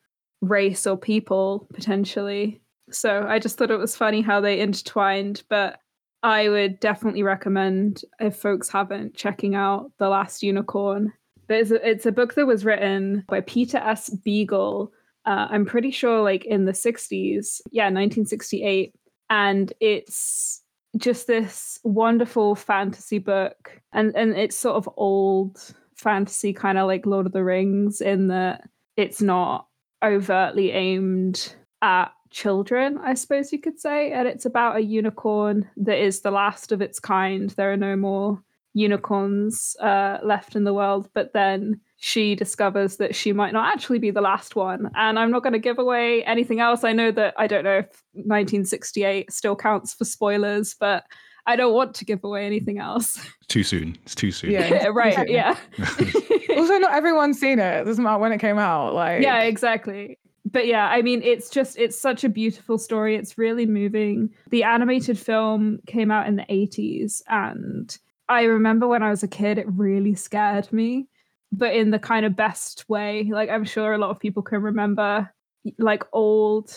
race 0.42 0.86
or 0.88 0.98
people 0.98 1.68
potentially. 1.74 2.62
So 2.92 3.26
i 3.28 3.40
just 3.40 3.58
thought 3.58 3.72
it 3.72 3.78
was 3.78 3.96
funny 3.96 4.22
how 4.22 4.42
they 4.42 4.60
intertwined 4.60 5.44
but 5.50 5.80
i 6.24 6.50
would 6.50 6.80
definitely 6.80 7.24
recommend 7.24 8.02
if 8.20 8.36
folks 8.36 8.70
haven't 8.70 9.16
checking 9.16 9.56
out 9.56 9.92
the 10.00 10.10
last 10.10 10.42
unicorn 10.42 11.14
it's 11.50 11.72
a, 11.72 11.88
it's 11.88 12.06
a 12.06 12.12
book 12.12 12.34
that 12.34 12.48
was 12.48 12.66
written 12.66 13.24
by 13.28 13.40
peter 13.42 13.78
s 13.78 14.10
beagle 14.10 14.92
uh, 15.26 15.48
I'm 15.50 15.66
pretty 15.66 15.92
sure 15.92 16.22
like 16.22 16.46
in 16.46 16.66
the 16.66 16.72
60s, 16.72 17.62
yeah, 17.72 17.86
1968. 17.86 18.94
And 19.30 19.72
it's 19.80 20.62
just 20.98 21.28
this 21.28 21.80
wonderful 21.84 22.56
fantasy 22.56 23.20
book. 23.20 23.82
And, 23.94 24.16
and 24.16 24.34
it's 24.34 24.56
sort 24.56 24.76
of 24.76 24.90
old 24.98 25.74
fantasy, 25.96 26.54
kind 26.54 26.78
of 26.78 26.88
like 26.88 27.06
Lord 27.06 27.26
of 27.26 27.32
the 27.32 27.44
Rings, 27.44 28.02
in 28.02 28.28
that 28.28 28.68
it's 28.98 29.22
not 29.22 29.68
overtly 30.04 30.72
aimed 30.72 31.56
at 31.82 32.12
children, 32.34 32.98
I 32.98 33.14
suppose 33.14 33.54
you 33.54 33.60
could 33.60 33.80
say. 33.80 34.12
And 34.12 34.28
it's 34.28 34.46
about 34.46 34.76
a 34.76 34.82
unicorn 34.82 35.70
that 35.78 36.04
is 36.04 36.22
the 36.22 36.32
last 36.32 36.72
of 36.72 36.82
its 36.82 37.00
kind. 37.00 37.50
There 37.52 37.72
are 37.72 37.78
no 37.78 37.96
more 37.96 38.44
unicorns 38.74 39.76
uh, 39.80 40.18
left 40.24 40.56
in 40.56 40.64
the 40.64 40.74
world. 40.74 41.08
But 41.14 41.34
then 41.34 41.80
she 41.98 42.36
discovers 42.36 42.98
that 42.98 43.16
she 43.16 43.32
might 43.32 43.54
not 43.54 43.72
actually 43.72 44.00
be 44.00 44.12
the 44.12 44.22
last 44.22 44.56
one. 44.56 44.90
And 44.96 45.18
I'm 45.18 45.32
not 45.32 45.44
going 45.44 45.54
to 45.54 45.60
give 45.60 45.80
away 45.80 46.24
anything 46.26 46.60
else. 46.60 46.84
I 46.84 46.92
know 46.92 47.12
that 47.12 47.36
I 47.38 47.48
don't 47.48 47.64
know 47.64 47.78
if 47.78 48.04
1968 48.14 49.32
still 49.32 49.56
counts 49.56 49.94
for 49.94 50.04
spoilers, 50.04 50.76
but 50.78 51.06
I 51.46 51.56
don't 51.56 51.74
want 51.74 51.94
to 51.96 52.06
give 52.06 52.24
away 52.24 52.46
anything 52.46 52.80
else. 52.80 53.20
too 53.48 53.64
soon 53.64 53.98
it's 54.04 54.16
too 54.16 54.32
soon 54.32 54.52
Yeah. 54.52 54.88
right. 54.94 55.30
Yeah. 55.30 55.58
also, 56.58 56.78
not 56.78 56.94
everyone's 56.94 57.40
seen 57.40 57.60
it. 57.60 57.82
It 57.82 57.86
doesn't 57.86 58.04
matter 58.04 58.20
when 58.20 58.32
it 58.32 58.40
came 58.40 58.58
out. 58.58 58.94
Like, 58.94 59.22
yeah, 59.22 59.42
exactly. 59.42 60.18
But 60.54 60.68
yeah, 60.68 60.88
I 60.88 61.02
mean, 61.02 61.22
it's 61.22 61.50
just, 61.50 61.78
it's 61.78 62.00
such 62.00 62.24
a 62.24 62.30
beautiful 62.30 62.78
story. 62.78 63.16
It's 63.16 63.38
really 63.38 63.66
moving. 63.66 64.30
The 64.50 64.64
animated 64.64 65.20
film 65.20 65.80
came 65.88 66.12
out 66.12 66.28
in 66.28 66.38
the 66.38 66.46
80s. 66.50 67.22
And 67.28 67.96
I 68.30 68.44
remember 68.44 68.88
when 68.88 69.04
I 69.04 69.10
was 69.10 69.24
a 69.24 69.28
kid, 69.28 69.58
it 69.58 69.68
really 69.68 70.16
scared 70.16 70.72
me 70.72 71.08
but 71.54 71.76
in 71.76 71.92
the 71.92 72.00
kind 72.00 72.26
of 72.26 72.36
best 72.36 72.90
way. 72.90 73.30
Like 73.32 73.50
I'm 73.50 73.64
sure 73.64 73.94
a 73.94 73.98
lot 73.98 74.10
of 74.10 74.20
people 74.20 74.42
can 74.42 74.62
remember 74.62 75.32
like 75.78 76.04
old 76.12 76.68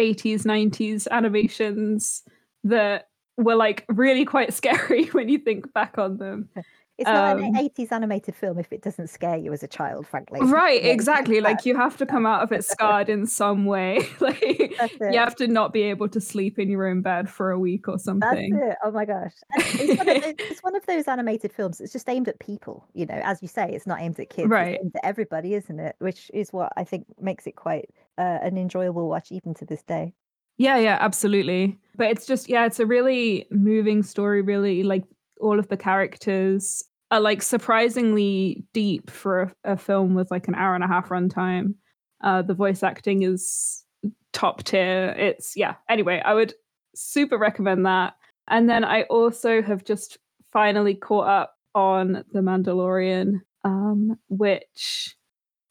80s, 0.00 0.42
90s 0.42 1.06
animations 1.10 2.22
that 2.64 3.08
were 3.36 3.54
like 3.54 3.84
really 3.88 4.24
quite 4.24 4.52
scary 4.60 5.06
when 5.06 5.28
you 5.28 5.38
think 5.38 5.72
back 5.72 5.96
on 5.96 6.18
them. 6.18 6.48
It's 6.98 7.06
not 7.06 7.36
Um, 7.36 7.44
an 7.44 7.56
80s 7.56 7.92
animated 7.92 8.34
film 8.34 8.58
if 8.58 8.72
it 8.72 8.80
doesn't 8.80 9.08
scare 9.08 9.36
you 9.36 9.52
as 9.52 9.62
a 9.62 9.68
child, 9.68 10.06
frankly. 10.06 10.40
Right, 10.42 10.82
exactly. 10.82 11.40
Like 11.42 11.66
you 11.66 11.76
have 11.76 11.96
to 11.98 12.06
come 12.06 12.24
out 12.24 12.42
of 12.42 12.52
it 12.52 12.64
scarred 12.74 13.10
in 13.10 13.26
some 13.26 13.66
way. 13.66 14.08
like 14.20 14.40
you 14.40 15.18
have 15.18 15.36
to 15.36 15.46
not 15.46 15.72
be 15.74 15.82
able 15.82 16.08
to 16.08 16.20
sleep 16.20 16.58
in 16.58 16.70
your 16.70 16.86
own 16.86 17.02
bed 17.02 17.28
for 17.28 17.50
a 17.50 17.58
week 17.58 17.86
or 17.86 17.92
That's 17.92 18.04
something. 18.04 18.56
it. 18.56 18.76
Oh 18.82 18.90
my 18.90 19.04
gosh. 19.04 19.34
It's 19.56 19.98
one, 19.98 20.08
of 20.08 20.22
those, 20.22 20.34
it's 20.38 20.60
one 20.62 20.74
of 20.76 20.86
those 20.86 21.06
animated 21.06 21.52
films 21.52 21.80
It's 21.82 21.92
just 21.92 22.08
aimed 22.08 22.28
at 22.28 22.38
people. 22.38 22.86
You 22.94 23.04
know, 23.06 23.20
as 23.22 23.42
you 23.42 23.48
say, 23.48 23.70
it's 23.72 23.86
not 23.86 24.00
aimed 24.00 24.18
at 24.18 24.30
kids. 24.30 24.48
Right. 24.48 24.74
It's 24.76 24.82
aimed 24.84 24.96
at 24.96 25.04
everybody, 25.04 25.52
isn't 25.54 25.78
it? 25.78 25.96
Which 25.98 26.30
is 26.32 26.50
what 26.52 26.72
I 26.76 26.84
think 26.84 27.04
makes 27.20 27.46
it 27.46 27.56
quite 27.56 27.90
uh, 28.16 28.38
an 28.40 28.56
enjoyable 28.56 29.08
watch 29.08 29.30
even 29.30 29.52
to 29.54 29.66
this 29.66 29.82
day. 29.82 30.14
Yeah, 30.58 30.78
yeah, 30.78 30.96
absolutely. 30.98 31.78
But 31.96 32.06
it's 32.12 32.26
just 32.26 32.48
yeah, 32.48 32.64
it's 32.64 32.80
a 32.80 32.86
really 32.86 33.46
moving 33.50 34.02
story, 34.02 34.40
really 34.40 34.82
like 34.82 35.04
all 35.40 35.58
of 35.58 35.68
the 35.68 35.76
characters 35.76 36.82
are 37.10 37.20
like 37.20 37.42
surprisingly 37.42 38.64
deep 38.72 39.10
for 39.10 39.42
a, 39.64 39.72
a 39.72 39.76
film 39.76 40.14
with 40.14 40.30
like 40.30 40.48
an 40.48 40.54
hour 40.54 40.74
and 40.74 40.84
a 40.84 40.88
half 40.88 41.08
runtime. 41.08 41.74
Uh 42.22 42.42
the 42.42 42.54
voice 42.54 42.82
acting 42.82 43.22
is 43.22 43.84
top 44.32 44.62
tier. 44.64 45.14
It's 45.16 45.56
yeah. 45.56 45.74
Anyway, 45.88 46.20
I 46.24 46.34
would 46.34 46.54
super 46.94 47.38
recommend 47.38 47.86
that. 47.86 48.14
And 48.48 48.68
then 48.68 48.84
I 48.84 49.02
also 49.04 49.62
have 49.62 49.84
just 49.84 50.18
finally 50.52 50.94
caught 50.94 51.26
up 51.26 51.54
on 51.74 52.24
The 52.32 52.40
Mandalorian, 52.40 53.40
um, 53.64 54.18
which 54.28 55.16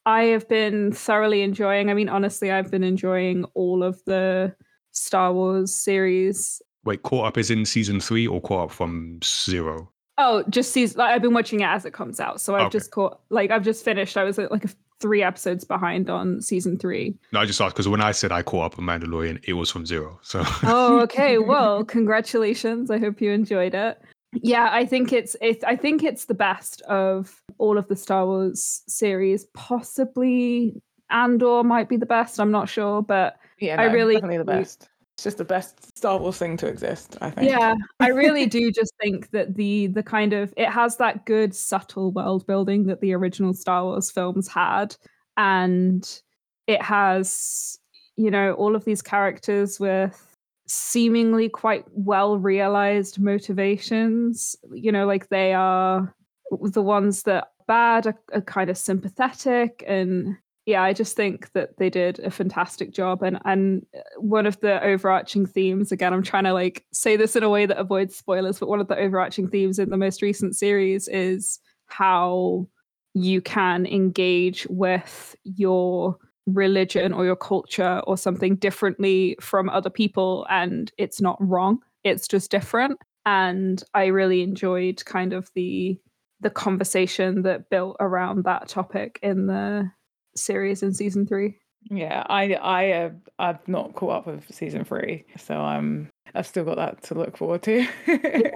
I 0.05 0.25
have 0.25 0.47
been 0.47 0.91
thoroughly 0.91 1.41
enjoying. 1.41 1.89
I 1.89 1.93
mean, 1.93 2.09
honestly, 2.09 2.51
I've 2.51 2.69
been 2.69 2.83
enjoying 2.83 3.45
all 3.53 3.81
of 3.83 4.03
the 4.05 4.53
Star 4.91 5.33
Wars 5.33 5.73
series. 5.73 6.61
Wait, 6.85 7.03
caught 7.03 7.25
up 7.27 7.37
is 7.37 7.49
in 7.51 7.65
season 7.65 7.99
three 7.99 8.27
or 8.27 8.39
caught 8.41 8.65
up 8.65 8.71
from 8.71 9.19
zero? 9.23 9.89
Oh, 10.17 10.43
just 10.49 10.71
season. 10.71 10.99
Like, 10.99 11.13
I've 11.13 11.21
been 11.21 11.33
watching 11.33 11.59
it 11.59 11.65
as 11.65 11.83
it 11.85 11.91
comes 11.93 12.19
out, 12.19 12.39
so 12.39 12.55
I've 12.55 12.67
Okay. 12.67 12.69
just 12.77 12.91
caught. 12.91 13.19
Like, 13.29 13.51
I've 13.51 13.63
just 13.63 13.83
finished. 13.83 14.15
I 14.17 14.23
was 14.23 14.37
like 14.37 14.63
a, 14.63 14.69
three 15.01 15.21
episodes 15.21 15.65
behind 15.65 16.09
on 16.09 16.41
season 16.41 16.77
three. 16.79 17.13
No, 17.33 17.41
I 17.41 17.45
just 17.45 17.59
asked 17.59 17.75
because 17.75 17.89
when 17.89 17.99
I 17.99 18.11
said 18.11 18.31
I 18.31 18.41
caught 18.43 18.73
up 18.73 18.79
on 18.79 18.85
Mandalorian, 18.85 19.43
it 19.43 19.53
was 19.53 19.69
from 19.69 19.85
zero. 19.85 20.17
So 20.21 20.41
Oh, 20.63 21.01
okay. 21.01 21.37
Well, 21.51 21.83
congratulations. 21.83 22.89
I 22.89 22.97
hope 22.99 23.19
you 23.19 23.31
enjoyed 23.31 23.75
it. 23.75 23.99
Yeah, 24.41 24.69
I 24.71 24.85
think 24.85 25.11
it's 25.11 25.35
it, 25.41 25.63
I 25.65 25.75
think 25.75 26.01
it's 26.03 26.25
the 26.25 26.33
best 26.33 26.81
of 26.83 27.41
all 27.57 27.77
of 27.77 27.87
the 27.89 27.95
Star 27.97 28.25
Wars 28.25 28.83
series. 28.87 29.43
Possibly 29.53 30.81
Andor 31.09 31.63
might 31.63 31.87
be 31.89 31.97
the 31.97 32.05
best. 32.05 32.39
I'm 32.39 32.51
not 32.51 32.67
sure, 32.69 33.01
but 33.01 33.37
Yeah, 33.59 33.79
I 33.81 33.85
really 33.85 34.15
definitely 34.15 34.37
the 34.37 34.43
do- 34.45 34.59
best. 34.59 34.89
It's 35.15 35.23
just 35.23 35.37
the 35.37 35.45
best 35.45 35.97
Star 35.97 36.17
Wars 36.17 36.37
thing 36.37 36.57
to 36.57 36.67
exist. 36.67 37.17
I 37.21 37.29
think. 37.29 37.49
yeah, 37.49 37.73
I 38.01 38.09
really 38.09 38.45
do 38.57 38.69
just 38.69 38.93
think 39.01 39.31
that 39.31 39.55
the 39.55 39.87
the 39.87 40.03
kind 40.03 40.33
of 40.33 40.53
it 40.57 40.69
has 40.69 40.97
that 40.97 41.25
good 41.25 41.55
subtle 41.55 42.11
world 42.11 42.45
building 42.45 42.87
that 42.87 42.99
the 42.99 43.13
original 43.13 43.53
Star 43.53 43.83
Wars 43.85 44.11
films 44.11 44.49
had, 44.49 44.95
and 45.37 46.21
it 46.67 46.81
has 46.81 47.79
you 48.17 48.29
know 48.29 48.53
all 48.53 48.75
of 48.75 48.83
these 48.83 49.01
characters 49.01 49.79
with 49.79 50.35
seemingly 50.67 51.47
quite 51.47 51.85
well 51.91 52.37
realized 52.37 53.17
motivations. 53.17 54.57
You 54.73 54.91
know, 54.91 55.05
like 55.05 55.29
they 55.29 55.53
are 55.53 56.13
the 56.61 56.81
ones 56.81 57.23
that 57.23 57.43
are 57.43 57.49
bad 57.67 58.07
are, 58.07 58.19
are 58.33 58.41
kind 58.41 58.69
of 58.69 58.77
sympathetic 58.77 59.81
and 59.87 60.35
yeah 60.65 60.81
i 60.83 60.93
just 60.93 61.15
think 61.15 61.51
that 61.53 61.77
they 61.77 61.89
did 61.89 62.19
a 62.19 62.31
fantastic 62.31 62.93
job 62.93 63.21
and 63.23 63.39
and 63.45 63.85
uh, 63.95 64.01
one 64.17 64.45
of 64.45 64.59
the 64.61 64.83
overarching 64.83 65.45
themes 65.45 65.91
again 65.91 66.13
i'm 66.13 66.23
trying 66.23 66.43
to 66.43 66.53
like 66.53 66.85
say 66.91 67.15
this 67.15 67.35
in 67.35 67.43
a 67.43 67.49
way 67.49 67.65
that 67.65 67.77
avoids 67.77 68.15
spoilers 68.15 68.59
but 68.59 68.69
one 68.69 68.79
of 68.79 68.87
the 68.87 68.97
overarching 68.97 69.47
themes 69.47 69.79
in 69.79 69.89
the 69.89 69.97
most 69.97 70.21
recent 70.21 70.55
series 70.55 71.07
is 71.07 71.59
how 71.87 72.67
you 73.13 73.41
can 73.41 73.85
engage 73.85 74.67
with 74.69 75.35
your 75.43 76.17
religion 76.47 77.11
or 77.11 77.25
your 77.25 77.35
culture 77.35 78.01
or 78.05 78.17
something 78.17 78.55
differently 78.55 79.35
from 79.41 79.69
other 79.69 79.89
people 79.89 80.45
and 80.49 80.91
it's 80.97 81.21
not 81.21 81.37
wrong 81.39 81.79
it's 82.03 82.27
just 82.27 82.51
different. 82.51 82.99
And 83.25 83.83
i 83.95 84.05
really 84.05 84.43
enjoyed 84.43 85.03
kind 85.05 85.33
of 85.33 85.49
the 85.55 85.99
the 86.41 86.49
conversation 86.51 87.41
that 87.41 87.69
built 87.69 87.97
around 87.99 88.43
that 88.43 88.67
topic 88.67 89.17
in 89.23 89.47
the 89.47 89.89
series 90.35 90.83
in 90.83 90.93
season 90.93 91.25
three 91.25 91.57
Yeah, 91.89 92.23
I 92.29 92.53
I 92.55 92.91
uh, 92.91 93.09
I've 93.39 93.67
not 93.67 93.93
caught 93.95 94.09
up 94.11 94.27
with 94.27 94.43
season 94.53 94.83
three, 94.83 95.23
so 95.37 95.55
I'm 95.55 96.09
I've 96.33 96.47
still 96.47 96.65
got 96.65 96.77
that 96.77 97.03
to 97.03 97.13
look 97.15 97.37
forward 97.37 97.61
to. 97.63 97.85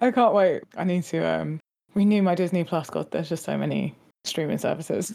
I 0.00 0.10
can't 0.12 0.34
wait. 0.34 0.62
I 0.76 0.84
need 0.84 1.02
to 1.04 1.18
um 1.26 1.60
renew 1.94 2.22
my 2.22 2.34
Disney 2.34 2.64
Plus. 2.64 2.88
God, 2.90 3.10
there's 3.10 3.28
just 3.28 3.44
so 3.44 3.56
many 3.58 3.94
streaming 4.24 4.58
services. 4.58 5.14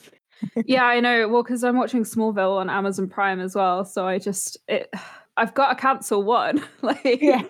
yeah 0.65 0.83
i 0.95 0.99
know 0.99 1.27
well 1.29 1.43
because 1.43 1.63
i'm 1.63 1.77
watching 1.77 2.03
smallville 2.03 2.57
on 2.57 2.69
amazon 2.69 3.07
prime 3.07 3.39
as 3.39 3.53
well 3.55 3.85
so 3.85 4.05
i 4.07 4.17
just 4.17 4.57
it 4.67 4.89
i've 5.37 5.53
got 5.53 5.69
to 5.69 5.75
cancel 5.75 6.23
one 6.23 6.61
like 6.81 7.21
yeah. 7.21 7.43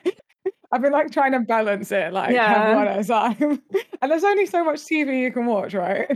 I've 0.71 0.81
been 0.81 0.91
like 0.91 1.11
trying 1.11 1.31
to 1.33 1.39
balance 1.41 1.91
it, 1.91 2.11
like 2.13 2.31
Yeah. 2.33 2.47
have 2.65 2.75
one 2.77 2.87
at 2.87 2.99
a 2.99 3.03
time. 3.03 3.61
and 4.01 4.11
there's 4.11 4.23
only 4.23 4.47
so 4.47 4.63
much 4.63 4.79
TV 4.79 5.21
you 5.21 5.31
can 5.31 5.45
watch, 5.45 5.75
right? 5.75 6.09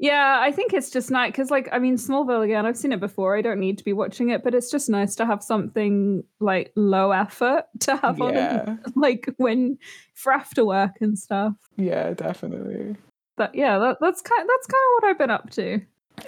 Yeah, 0.00 0.38
I 0.40 0.52
think 0.52 0.72
it's 0.72 0.90
just 0.90 1.10
nice 1.10 1.32
because, 1.32 1.50
like, 1.50 1.68
I 1.72 1.80
mean, 1.80 1.96
Smallville 1.96 2.44
again. 2.44 2.64
I've 2.66 2.76
seen 2.76 2.92
it 2.92 3.00
before. 3.00 3.36
I 3.36 3.42
don't 3.42 3.58
need 3.58 3.78
to 3.78 3.84
be 3.84 3.92
watching 3.92 4.30
it, 4.30 4.44
but 4.44 4.54
it's 4.54 4.70
just 4.70 4.88
nice 4.88 5.16
to 5.16 5.26
have 5.26 5.42
something 5.42 6.22
like 6.38 6.72
low 6.76 7.10
effort 7.10 7.64
to 7.80 7.96
have 7.96 8.20
on, 8.20 8.34
yeah, 8.34 8.74
it, 8.74 8.78
like 8.96 9.28
when 9.38 9.76
for 10.14 10.32
after 10.32 10.64
work 10.64 11.00
and 11.00 11.18
stuff. 11.18 11.54
yeah, 11.76 12.14
definitely. 12.14 12.96
But 13.36 13.54
yeah, 13.54 13.78
that, 13.78 13.98
that's 14.00 14.20
kind 14.20 14.48
that's 14.48 14.66
kind 14.66 14.82
of 14.82 14.92
what 14.94 15.10
I've 15.10 15.18
been 15.18 15.30
up 15.30 15.50
to. 15.50 15.80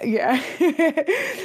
Yeah. 0.03 0.41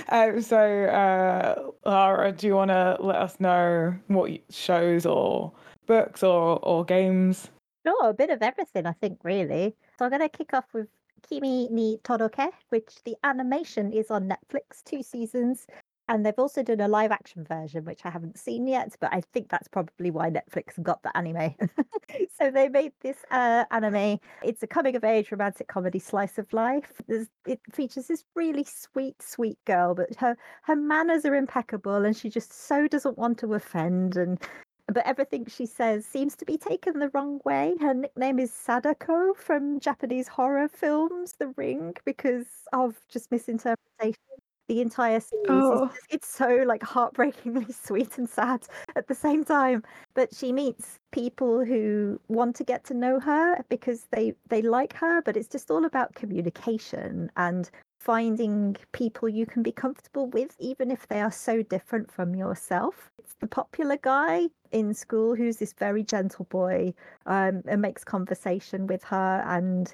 um, 0.08 0.40
so, 0.40 0.84
uh, 0.84 1.70
Lara, 1.88 2.32
do 2.32 2.46
you 2.46 2.54
want 2.54 2.70
to 2.70 2.96
let 3.00 3.16
us 3.16 3.40
know 3.40 3.94
what 4.06 4.30
shows 4.50 5.06
or 5.06 5.52
books 5.86 6.22
or, 6.22 6.58
or 6.62 6.84
games? 6.84 7.48
Sure, 7.84 8.10
a 8.10 8.14
bit 8.14 8.30
of 8.30 8.42
everything, 8.42 8.86
I 8.86 8.92
think, 8.92 9.20
really. 9.22 9.76
So 9.98 10.04
I'm 10.04 10.10
going 10.10 10.22
to 10.22 10.28
kick 10.28 10.52
off 10.54 10.64
with 10.72 10.88
Kimi 11.28 11.68
ni 11.70 11.98
Todoke, 12.04 12.50
which 12.70 13.02
the 13.04 13.16
animation 13.24 13.92
is 13.92 14.10
on 14.10 14.28
Netflix, 14.28 14.82
two 14.84 15.02
seasons. 15.02 15.66
And 16.08 16.24
they've 16.24 16.38
also 16.38 16.62
done 16.62 16.80
a 16.80 16.86
live 16.86 17.10
action 17.10 17.44
version, 17.44 17.84
which 17.84 18.02
I 18.04 18.10
haven't 18.10 18.38
seen 18.38 18.68
yet, 18.68 18.94
but 19.00 19.12
I 19.12 19.22
think 19.32 19.48
that's 19.48 19.66
probably 19.66 20.12
why 20.12 20.30
Netflix 20.30 20.80
got 20.80 21.02
the 21.02 21.16
anime. 21.16 21.56
so 22.38 22.48
they 22.48 22.68
made 22.68 22.92
this 23.00 23.16
uh, 23.32 23.64
anime. 23.72 24.20
It's 24.44 24.62
a 24.62 24.68
coming 24.68 24.94
of 24.94 25.02
age 25.02 25.32
romantic 25.32 25.66
comedy 25.66 25.98
slice 25.98 26.38
of 26.38 26.52
life. 26.52 26.92
There's, 27.08 27.26
it 27.44 27.58
features 27.72 28.06
this 28.06 28.22
really 28.36 28.62
sweet, 28.62 29.20
sweet 29.20 29.58
girl, 29.64 29.96
but 29.96 30.14
her 30.18 30.36
her 30.62 30.76
manners 30.76 31.24
are 31.24 31.34
impeccable, 31.34 32.04
and 32.04 32.16
she 32.16 32.28
just 32.28 32.52
so 32.52 32.86
doesn't 32.86 33.18
want 33.18 33.38
to 33.38 33.54
offend. 33.54 34.16
And 34.16 34.40
but 34.92 35.06
everything 35.06 35.46
she 35.46 35.66
says 35.66 36.06
seems 36.06 36.36
to 36.36 36.44
be 36.44 36.56
taken 36.58 36.98
the 36.98 37.10
wrong 37.10 37.40
way. 37.44 37.74
Her 37.80 37.94
nickname 37.94 38.38
is 38.38 38.52
Sadako 38.52 39.34
from 39.34 39.80
Japanese 39.80 40.28
horror 40.28 40.68
films 40.68 41.34
The 41.38 41.48
Ring 41.56 41.94
because 42.04 42.46
of 42.72 42.96
just 43.08 43.30
misinterpretation. 43.32 44.20
The 44.68 44.80
entire 44.80 45.20
series. 45.20 45.46
Oh. 45.48 45.86
Just, 45.86 46.06
it's 46.10 46.28
so 46.28 46.64
like 46.66 46.82
heartbreakingly 46.82 47.72
sweet 47.84 48.18
and 48.18 48.28
sad 48.28 48.66
at 48.96 49.06
the 49.06 49.14
same 49.14 49.44
time. 49.44 49.82
But 50.14 50.34
she 50.34 50.52
meets 50.52 50.98
people 51.12 51.64
who 51.64 52.20
want 52.28 52.56
to 52.56 52.64
get 52.64 52.84
to 52.86 52.94
know 52.94 53.20
her 53.20 53.64
because 53.68 54.06
they 54.10 54.34
they 54.48 54.62
like 54.62 54.94
her, 54.94 55.22
but 55.22 55.36
it's 55.36 55.48
just 55.48 55.70
all 55.70 55.84
about 55.84 56.14
communication 56.14 57.30
and 57.36 57.70
finding 58.06 58.76
people 58.92 59.28
you 59.28 59.44
can 59.44 59.64
be 59.64 59.72
comfortable 59.72 60.28
with, 60.28 60.54
even 60.60 60.92
if 60.92 61.08
they 61.08 61.20
are 61.20 61.32
so 61.32 61.60
different 61.62 62.08
from 62.08 62.36
yourself. 62.36 63.10
It's 63.18 63.34
the 63.40 63.48
popular 63.48 63.96
guy 63.96 64.48
in 64.70 64.94
school 64.94 65.34
who's 65.34 65.56
this 65.56 65.72
very 65.72 66.04
gentle 66.04 66.44
boy 66.44 66.94
um, 67.26 67.62
and 67.66 67.82
makes 67.82 68.04
conversation 68.04 68.86
with 68.86 69.02
her. 69.02 69.42
And 69.44 69.92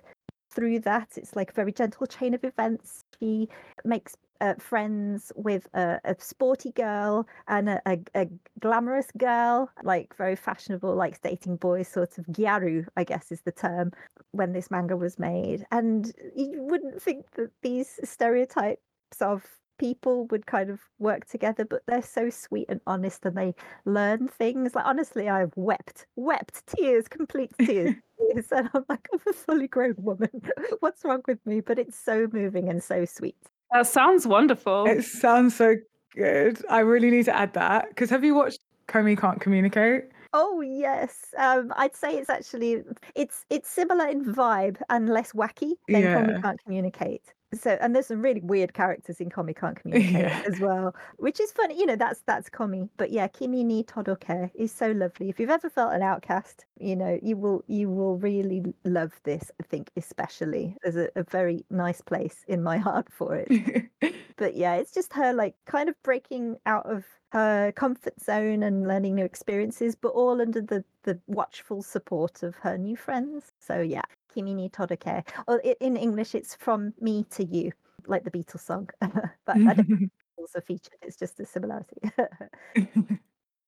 through 0.51 0.81
that, 0.81 1.09
it's 1.17 1.35
like 1.35 1.53
a 1.53 1.55
very 1.55 1.73
gentle 1.73 2.07
chain 2.07 2.35
of 2.35 2.45
events. 2.45 3.03
She 3.19 3.49
makes 3.83 4.15
uh, 4.43 4.55
friends 4.59 5.33
with 5.37 5.69
a, 5.73 6.01
a 6.05 6.17
sporty 6.19 6.73
girl 6.73 7.27
and 7.47 7.69
a, 7.69 7.81
a, 7.87 7.99
a 8.15 8.27
glamorous 8.61 9.07
girl, 9.17 9.71
like 9.85 10.15
very 10.17 10.35
fashionable, 10.37 10.95
like 10.95 11.23
dating 11.23 11.57
boys, 11.57 11.87
sort 11.89 12.19
of 12.19 12.27
gyaru, 12.27 12.85
I 12.97 13.05
guess 13.05 13.31
is 13.31 13.43
the 13.43 13.53
term 13.53 13.93
when 14.33 14.53
this 14.53 14.71
manga 14.71 14.97
was 14.97 15.19
made. 15.19 15.65
And 15.71 16.13
you 16.37 16.63
wouldn't 16.63 17.01
think 17.01 17.31
that 17.37 17.51
these 17.63 18.01
stereotypes 18.05 18.81
of 19.21 19.47
people 19.79 20.27
would 20.27 20.47
kind 20.47 20.71
of 20.71 20.81
work 20.99 21.25
together, 21.27 21.65
but 21.65 21.83
they're 21.87 22.03
so 22.03 22.29
sweet 22.29 22.67
and 22.69 22.81
honest 22.87 23.25
and 23.25 23.37
they 23.37 23.55
learn 23.85 24.27
things. 24.29 24.75
Like 24.75 24.87
honestly, 24.87 25.29
I've 25.29 25.53
wept, 25.57 26.07
wept 26.17 26.67
tears, 26.67 27.07
complete 27.09 27.53
tears. 27.59 27.95
tears, 28.33 28.47
And 28.53 28.69
I'm 28.75 28.85
like, 28.89 29.09
I'm 29.13 29.21
a 29.29 29.33
fully 29.33 29.69
grown 29.69 29.95
woman. 29.99 30.31
What's 30.81 31.05
wrong 31.05 31.23
with 31.29 31.45
me? 31.47 31.61
But 31.61 31.79
it's 31.79 31.97
so 31.99 32.29
moving 32.33 32.69
and 32.69 32.83
so 32.83 33.05
sweet. 33.05 33.37
That 33.73 33.87
sounds 33.87 34.27
wonderful. 34.27 34.87
It 34.87 35.05
sounds 35.05 35.57
so 35.57 35.77
good. 36.15 36.63
I 36.69 36.81
really 36.81 37.11
need 37.11 37.25
to 37.25 37.37
add 37.37 37.55
that 37.55 37.89
because 37.89 38.11
have 38.11 38.25
you 38.25 38.35
watched 38.35 38.61
Komi 38.89 39.19
Can't 39.19 39.41
Communicate? 39.41 40.05
Oh 40.35 40.61
yes, 40.61 41.35
um, 41.39 41.73
I'd 41.77 41.95
say 41.95 42.17
it's 42.17 42.31
actually 42.31 42.83
it's 43.15 43.45
it's 43.51 43.69
similar 43.69 44.09
in 44.09 44.25
vibe 44.25 44.81
and 44.89 45.09
less 45.09 45.33
wacky 45.33 45.73
than 45.89 46.03
Komi 46.03 46.29
Yeah. 46.35 46.41
Can't 46.41 46.63
Communicate. 46.63 47.23
So 47.55 47.77
and 47.81 47.95
there's 47.95 48.07
some 48.07 48.23
really 48.23 48.41
weird 48.41 48.75
characters 48.75 49.21
in 49.21 49.29
Komi 49.31 49.55
Can't 49.57 49.77
Communicate 49.81 50.13
Yeah. 50.13 50.43
as 50.47 50.59
well, 50.61 50.95
which 51.19 51.41
is 51.41 51.53
funny. 51.53 51.79
You 51.79 51.87
know, 51.87 51.97
that's 51.97 52.21
that's 52.27 52.49
Komi. 52.49 52.89
But 52.97 53.11
yeah, 53.11 53.29
Kimi 53.29 53.65
ni 53.65 53.85
Todoke 53.85 54.51
is 54.55 54.73
so 54.73 54.93
lovely. 54.93 55.29
If 55.29 55.39
you've 55.41 55.51
ever 55.51 55.69
felt 55.71 55.93
an 55.93 56.03
outcast, 56.03 56.65
you 56.79 56.97
know, 56.97 57.19
you 57.23 57.37
will 57.37 57.63
you 57.67 57.89
will 57.91 58.19
really 58.19 58.75
love 58.85 59.13
this. 59.25 59.51
I 59.61 59.65
think 59.65 59.91
especially 59.97 60.77
there's 60.83 60.97
a, 60.97 61.09
a 61.17 61.25
very 61.25 61.65
nice 61.71 62.01
place 62.01 62.45
in 62.49 62.63
my 62.63 62.79
heart 62.79 63.09
for 63.13 63.37
it 63.37 63.91
but 64.37 64.55
yeah, 64.57 64.75
it's 64.75 64.93
just 64.93 65.13
her 65.13 65.33
like 65.33 65.55
kind 65.67 65.89
of 65.89 65.95
breaking 66.03 66.57
out 66.67 66.87
of 66.87 67.05
her 67.33 67.73
comfort 67.73 68.21
zone 68.21 68.63
and 68.63 68.87
learning 68.87 69.15
new 69.15 69.25
experiences, 69.25 69.95
but 69.95 70.09
all 70.11 70.41
under 70.41 70.61
the 70.61 70.85
the 71.05 71.19
watchful 71.27 71.83
support 71.83 72.43
of 72.43 72.55
her 72.57 72.77
new 72.79 72.97
friends. 72.97 73.53
So 73.59 73.81
yeah, 73.81 74.03
Kimi 74.33 74.55
ni 74.55 74.69
Todoke. 74.69 75.27
Or 75.47 75.59
in 75.59 75.97
English, 75.97 76.35
it's 76.35 76.55
from 76.55 76.93
me 77.01 77.25
to 77.31 77.45
you, 77.45 77.73
like 78.07 78.25
the 78.25 78.31
Beatles 78.31 78.61
song. 78.61 78.89
but 79.01 79.57
I 79.57 79.75
don't 79.75 79.87
think 79.99 80.11
also 80.37 80.61
featured. 80.61 80.95
It's 81.03 81.17
just 81.17 81.41
a 81.41 81.47
similarity. 81.47 82.01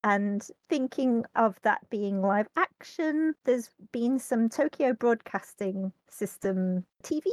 And 0.07 0.47
thinking 0.69 1.25
of 1.35 1.59
that 1.63 1.89
being 1.89 2.21
live 2.21 2.47
action, 2.55 3.33
there's 3.43 3.71
been 3.91 4.19
some 4.19 4.49
Tokyo 4.49 4.93
Broadcasting 4.93 5.91
System 6.11 6.85
TV 7.01 7.23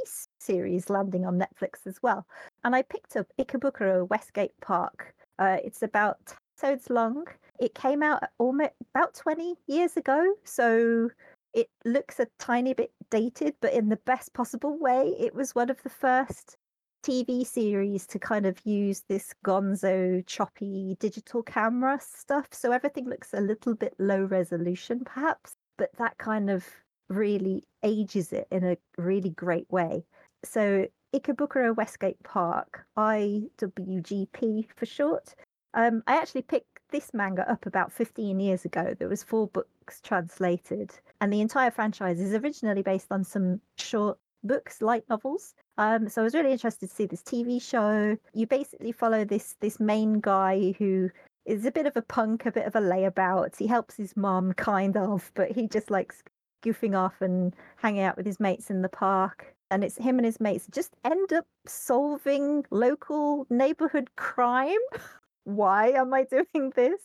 series 0.40 0.88
landing 0.88 1.26
on 1.26 1.38
Netflix 1.38 1.86
as 1.86 2.02
well. 2.02 2.26
And 2.64 2.74
I 2.74 2.80
picked 2.80 3.14
up 3.14 3.26
Ikebukuro 3.38 4.08
Westgate 4.08 4.58
Park. 4.62 5.14
Uh, 5.38 5.58
it's 5.62 5.82
about 5.82 6.16
10 6.24 6.36
episodes 6.62 6.90
long. 6.90 7.24
It 7.60 7.74
came 7.74 8.02
out 8.02 8.22
almost 8.38 8.70
about 8.94 9.14
20 9.14 9.54
years 9.66 9.96
ago, 9.96 10.34
so 10.44 11.10
it 11.54 11.68
looks 11.85 12.18
a 12.21 12.28
tiny 12.38 12.75
bit 12.75 12.92
dated, 13.11 13.54
but 13.61 13.73
in 13.73 13.88
the 13.88 13.99
best 14.04 14.32
possible 14.32 14.78
way. 14.78 15.14
It 15.18 15.35
was 15.35 15.54
one 15.54 15.71
of 15.71 15.82
the 15.82 15.90
first 15.90 16.56
TV 17.04 17.44
series 17.47 18.06
to 18.06 18.18
kind 18.18 18.47
of 18.47 18.64
use 18.64 19.02
this 19.09 19.35
gonzo 19.44 20.25
choppy 20.26 20.97
digital 21.00 21.42
camera 21.42 21.99
stuff. 22.00 22.47
So 22.52 22.73
everything 22.73 23.09
looks 23.09 23.35
a 23.35 23.40
little 23.40 23.75
bit 23.75 23.94
low 23.99 24.23
resolution, 24.23 25.02
perhaps, 25.04 25.54
but 25.78 25.90
that 25.99 26.16
kind 26.18 26.49
of 26.49 26.64
really 27.09 27.64
ages 27.82 28.32
it 28.32 28.47
in 28.50 28.64
a 28.64 28.76
really 28.97 29.30
great 29.30 29.71
way. 29.71 30.04
So 30.44 30.87
Ikebukuro 31.14 31.76
Westgate 31.76 32.23
Park, 32.23 32.87
IWGP 32.97 34.68
for 34.75 34.87
short. 34.87 35.35
Um, 35.75 36.02
I 36.06 36.16
actually 36.16 36.42
picked 36.42 36.72
this 36.92 37.12
manga 37.12 37.50
up 37.50 37.66
about 37.66 37.90
15 37.90 38.38
years 38.38 38.64
ago. 38.64 38.94
There 38.99 39.08
was 39.08 39.22
four 39.22 39.49
books 39.49 40.00
translated, 40.02 40.92
and 41.20 41.32
the 41.32 41.40
entire 41.40 41.70
franchise 41.70 42.20
is 42.20 42.34
originally 42.34 42.82
based 42.82 43.11
on 43.11 43.25
some 43.25 43.61
short 43.76 44.18
books, 44.44 44.82
light 44.82 45.04
novels. 45.08 45.54
Um, 45.78 46.08
so 46.08 46.22
I 46.22 46.25
was 46.25 46.34
really 46.34 46.52
interested 46.52 46.88
to 46.88 46.94
see 46.94 47.06
this 47.06 47.22
TV 47.22 47.61
show. 47.61 48.16
You 48.34 48.46
basically 48.46 48.92
follow 48.92 49.25
this 49.25 49.56
this 49.61 49.80
main 49.80 50.20
guy 50.20 50.75
who 50.78 51.11
is 51.44 51.66
a 51.66 51.72
bit 51.72 51.87
of 51.87 51.96
a 51.96 52.02
punk, 52.02 52.46
a 52.46 52.52
bit 52.52 52.66
of 52.66 52.76
a 52.76 52.80
layabout. 52.80 53.56
He 53.56 53.66
helps 53.66 53.96
his 53.96 54.16
mom, 54.16 54.52
kind 54.52 54.96
of, 54.96 55.32
but 55.34 55.50
he 55.50 55.66
just 55.66 55.90
likes 55.90 56.22
goofing 56.64 56.96
off 56.96 57.20
and 57.20 57.54
hanging 57.76 58.02
out 58.02 58.16
with 58.16 58.26
his 58.26 58.38
mates 58.38 58.70
in 58.70 58.82
the 58.82 58.88
park. 58.88 59.54
And 59.70 59.82
it's 59.82 59.96
him 59.96 60.18
and 60.18 60.26
his 60.26 60.38
mates 60.38 60.66
just 60.70 60.94
end 61.04 61.32
up 61.32 61.46
solving 61.66 62.64
local 62.70 63.46
neighborhood 63.50 64.11
crime. 64.16 64.76
Why 65.44 65.88
am 65.90 66.12
I 66.14 66.25
doing 66.54 66.73
this? 66.75 67.00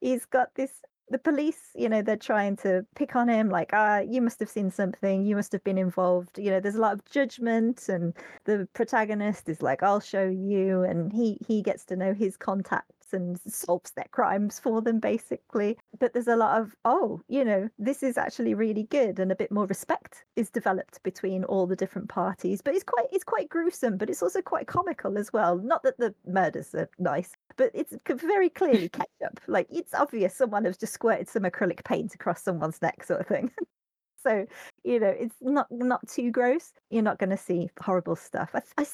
He's 0.00 0.24
got 0.26 0.54
this 0.54 0.82
the 1.10 1.18
police, 1.18 1.70
you 1.74 1.88
know, 1.88 2.02
they're 2.02 2.16
trying 2.16 2.56
to 2.56 2.84
pick 2.94 3.16
on 3.16 3.28
him, 3.28 3.48
like, 3.48 3.70
ah, 3.72 4.00
you 4.00 4.20
must 4.20 4.38
have 4.40 4.48
seen 4.48 4.70
something, 4.70 5.24
you 5.24 5.36
must 5.36 5.52
have 5.52 5.64
been 5.64 5.78
involved. 5.78 6.38
You 6.38 6.50
know, 6.50 6.60
there's 6.60 6.74
a 6.74 6.80
lot 6.80 6.92
of 6.92 7.04
judgment, 7.06 7.88
and 7.88 8.14
the 8.44 8.68
protagonist 8.74 9.48
is 9.48 9.62
like, 9.62 9.82
I'll 9.82 10.00
show 10.00 10.28
you, 10.28 10.82
and 10.82 11.12
he 11.12 11.38
he 11.46 11.62
gets 11.62 11.84
to 11.86 11.96
know 11.96 12.12
his 12.14 12.36
contacts 12.36 12.97
and 13.12 13.38
solves 13.46 13.90
their 13.92 14.06
crimes 14.10 14.58
for 14.58 14.82
them, 14.82 15.00
basically. 15.00 15.76
But 15.98 16.12
there's 16.12 16.28
a 16.28 16.36
lot 16.36 16.60
of, 16.60 16.74
oh, 16.84 17.20
you 17.28 17.44
know, 17.44 17.68
this 17.78 18.02
is 18.02 18.18
actually 18.18 18.54
really 18.54 18.84
good, 18.84 19.18
and 19.18 19.32
a 19.32 19.36
bit 19.36 19.50
more 19.50 19.66
respect 19.66 20.24
is 20.36 20.50
developed 20.50 21.02
between 21.02 21.44
all 21.44 21.66
the 21.66 21.76
different 21.76 22.08
parties. 22.08 22.62
But 22.62 22.74
it's 22.74 22.84
quite 22.84 23.06
it's 23.12 23.24
quite 23.24 23.48
gruesome, 23.48 23.96
but 23.96 24.10
it's 24.10 24.22
also 24.22 24.42
quite 24.42 24.66
comical 24.66 25.18
as 25.18 25.32
well. 25.32 25.56
Not 25.58 25.82
that 25.82 25.98
the 25.98 26.14
murders 26.26 26.74
are 26.74 26.88
nice, 26.98 27.32
but 27.56 27.70
it's 27.74 27.94
very 28.06 28.50
clearly 28.50 28.88
ketchup. 28.90 29.40
Like 29.46 29.66
it's 29.70 29.94
obvious 29.94 30.34
someone 30.34 30.64
has 30.64 30.76
just 30.78 30.92
squirted 30.92 31.28
some 31.28 31.42
acrylic 31.42 31.84
paint 31.84 32.14
across 32.14 32.42
someone's 32.42 32.82
neck, 32.82 33.04
sort 33.04 33.20
of 33.20 33.26
thing. 33.26 33.50
so 34.22 34.46
you 34.84 35.00
know, 35.00 35.08
it's 35.08 35.36
not 35.40 35.66
not 35.70 36.06
too 36.08 36.30
gross. 36.30 36.72
You're 36.90 37.02
not 37.02 37.18
going 37.18 37.30
to 37.30 37.36
see 37.36 37.68
horrible 37.80 38.16
stuff. 38.16 38.50
I, 38.54 38.62
I 38.76 38.86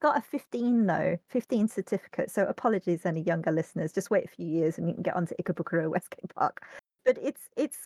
got 0.00 0.18
a 0.18 0.20
15 0.20 0.86
though, 0.86 1.18
15 1.28 1.68
certificate. 1.68 2.30
So 2.30 2.44
apologies, 2.46 3.06
any 3.06 3.22
younger 3.22 3.52
listeners. 3.52 3.92
Just 3.92 4.10
wait 4.10 4.24
a 4.24 4.28
few 4.28 4.46
years 4.46 4.78
and 4.78 4.88
you 4.88 4.94
can 4.94 5.02
get 5.02 5.16
onto 5.16 5.34
Ikebukuro 5.36 5.90
Westgate 5.90 6.34
Park. 6.34 6.62
But 7.04 7.18
it's 7.22 7.48
it's 7.56 7.78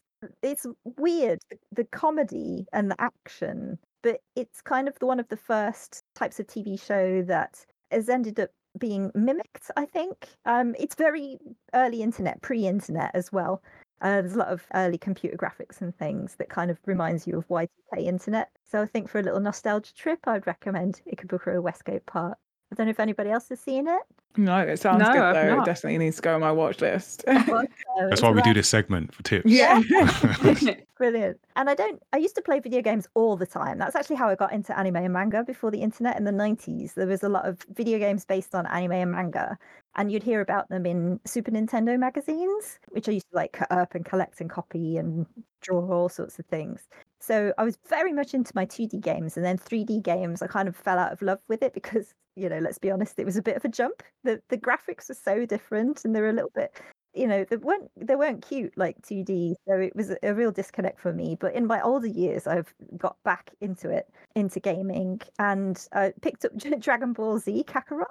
it's 0.42 0.66
weird 0.96 1.40
the, 1.50 1.59
the 1.72 1.85
comedy 1.85 2.66
and 2.72 2.90
the 2.90 3.00
action, 3.00 3.78
but 4.02 4.20
it's 4.37 4.61
kind 4.61 4.88
of 4.88 4.98
the 4.98 5.07
one 5.07 5.20
of 5.20 5.28
the 5.28 5.37
first 5.37 6.02
types 6.14 6.40
of 6.40 6.46
TV 6.46 6.81
show 6.81 7.22
that 7.22 7.64
has 7.90 8.09
ended 8.09 8.40
up 8.40 8.50
being 8.78 9.11
mimicked. 9.14 9.70
I 9.76 9.85
think 9.85 10.28
um, 10.44 10.74
it's 10.78 10.94
very 10.94 11.38
early 11.74 12.02
internet, 12.02 12.40
pre-internet 12.42 13.11
as 13.14 13.33
well. 13.33 13.62
Uh, 14.02 14.20
there's 14.20 14.34
a 14.34 14.38
lot 14.38 14.48
of 14.48 14.66
early 14.74 14.98
computer 14.98 15.36
graphics 15.36 15.80
and 15.80 15.96
things 15.96 16.34
that 16.36 16.48
kind 16.50 16.70
of 16.70 16.78
reminds 16.86 17.26
you 17.26 17.38
of 17.38 17.48
Y2K 17.48 18.04
internet. 18.06 18.50
So 18.64 18.82
I 18.82 18.86
think 18.86 19.08
for 19.08 19.18
a 19.20 19.22
little 19.22 19.40
nostalgia 19.40 19.94
trip, 19.94 20.20
I'd 20.26 20.46
recommend 20.46 21.00
Ikebukuro 21.10 21.62
Westgate 21.62 22.04
Park. 22.04 22.38
I 22.72 22.74
don't 22.74 22.87
know 22.87 22.90
if 22.90 23.00
anybody 23.00 23.28
else 23.30 23.50
has 23.50 23.61
seen 23.61 23.87
it. 23.87 24.00
no, 24.38 24.58
it 24.61 24.78
sounds 24.80 25.00
No, 25.00 25.12
good 25.12 25.20
I've 25.20 25.35
though. 25.35 25.61
It 25.61 25.66
definitely 25.66 25.98
needs 25.98 26.16
to 26.16 26.22
go 26.22 26.35
on 26.35 26.40
my 26.40 26.50
watch 26.50 26.80
list. 26.80 27.22
That's 27.26 28.22
why 28.22 28.30
we 28.30 28.40
do 28.40 28.54
this 28.54 28.66
segment 28.66 29.14
for 29.14 29.22
tips. 29.22 29.44
yeah. 29.50 29.82
Brilliant. 30.96 31.38
And 31.56 31.68
I 31.68 31.74
don't, 31.74 32.00
I 32.14 32.16
used 32.16 32.35
to 32.37 32.42
play 32.42 32.61
video 32.61 32.80
games 32.80 33.06
all 33.14 33.37
the 33.37 33.46
time. 33.46 33.76
That's 33.76 33.94
actually 33.94 34.16
how 34.16 34.28
I 34.28 34.35
got 34.37 34.52
into 34.54 34.76
anime 34.78 34.96
and 34.96 35.12
manga 35.12 35.44
before 35.44 35.70
the 35.70 35.82
internet 35.82 36.16
in 36.16 36.24
the 36.24 36.30
90s. 36.32 36.94
There 36.94 37.06
was 37.06 37.22
a 37.22 37.28
lot 37.28 37.44
of 37.46 37.58
video 37.74 37.98
games 37.98 38.24
based 38.24 38.54
on 38.54 38.66
anime 38.66 38.92
and 38.92 39.12
manga, 39.12 39.58
and 39.96 40.11
you'd 40.11 40.22
hear 40.22 40.40
about 40.40 40.68
them 40.70 40.87
in 40.87 41.20
Super 41.26 41.50
Nintendo 41.50 41.98
magazines, 41.98 42.78
which 42.88 43.08
I 43.08 43.12
used 43.12 43.28
to 43.30 43.37
like 43.37 43.52
cut 43.52 43.70
up 43.70 43.94
and 43.94 44.04
collect 44.04 44.40
and 44.40 44.48
copy 44.48 44.96
and 44.96 45.26
draw 45.61 45.87
all 45.92 46.08
sorts 46.08 46.38
of 46.38 46.46
things. 46.46 46.80
So 47.22 47.54
I 47.58 47.64
was 47.64 47.78
very 47.88 48.12
much 48.12 48.35
into 48.35 48.52
my 48.54 48.64
2D 48.64 48.98
games 48.98 49.37
and 49.37 49.46
then 49.46 49.56
3D 49.58 50.00
games. 50.00 50.42
I 50.42 50.46
kind 50.48 50.68
of 50.68 50.76
fell 50.76 50.98
out 50.98 51.12
of 51.12 51.22
love 51.22 51.38
with 51.48 51.62
it 51.62 51.72
because, 51.74 52.14
you 52.37 52.48
know, 52.48 52.58
let's 52.58 52.78
be 52.78 52.90
honest, 52.90 53.18
it 53.18 53.24
was 53.26 53.37
a 53.37 53.42
bit 53.42 53.56
of 53.56 53.64
a 53.64 53.68
jump. 53.68 54.02
The 54.24 54.42
the 54.48 54.58
graphics 54.58 55.08
were 55.08 55.14
so 55.14 55.46
different 55.46 56.04
and 56.04 56.14
they 56.14 56.20
were 56.20 56.30
a 56.30 56.32
little 56.32 56.52
bit 56.54 56.80
you 57.14 57.26
know 57.26 57.44
they 57.44 57.56
weren't 57.58 57.90
they 57.96 58.16
weren't 58.16 58.46
cute 58.46 58.72
like 58.76 58.96
2d 59.02 59.54
so 59.68 59.74
it 59.74 59.94
was 59.94 60.14
a- 60.22 60.35
real 60.35 60.50
disconnect 60.50 60.98
for 60.98 61.12
me 61.12 61.37
but 61.38 61.54
in 61.54 61.66
my 61.66 61.80
older 61.82 62.06
years 62.06 62.46
i've 62.46 62.72
got 62.96 63.16
back 63.22 63.50
into 63.61 63.90
it 63.90 64.06
into 64.35 64.58
gaming 64.61 65.20
and 65.38 65.88
i 65.92 66.12
picked 66.22 66.44
up 66.46 66.56
dragon 66.80 67.12
ball 67.12 67.38
z 67.38 67.64
kakarot 67.64 68.06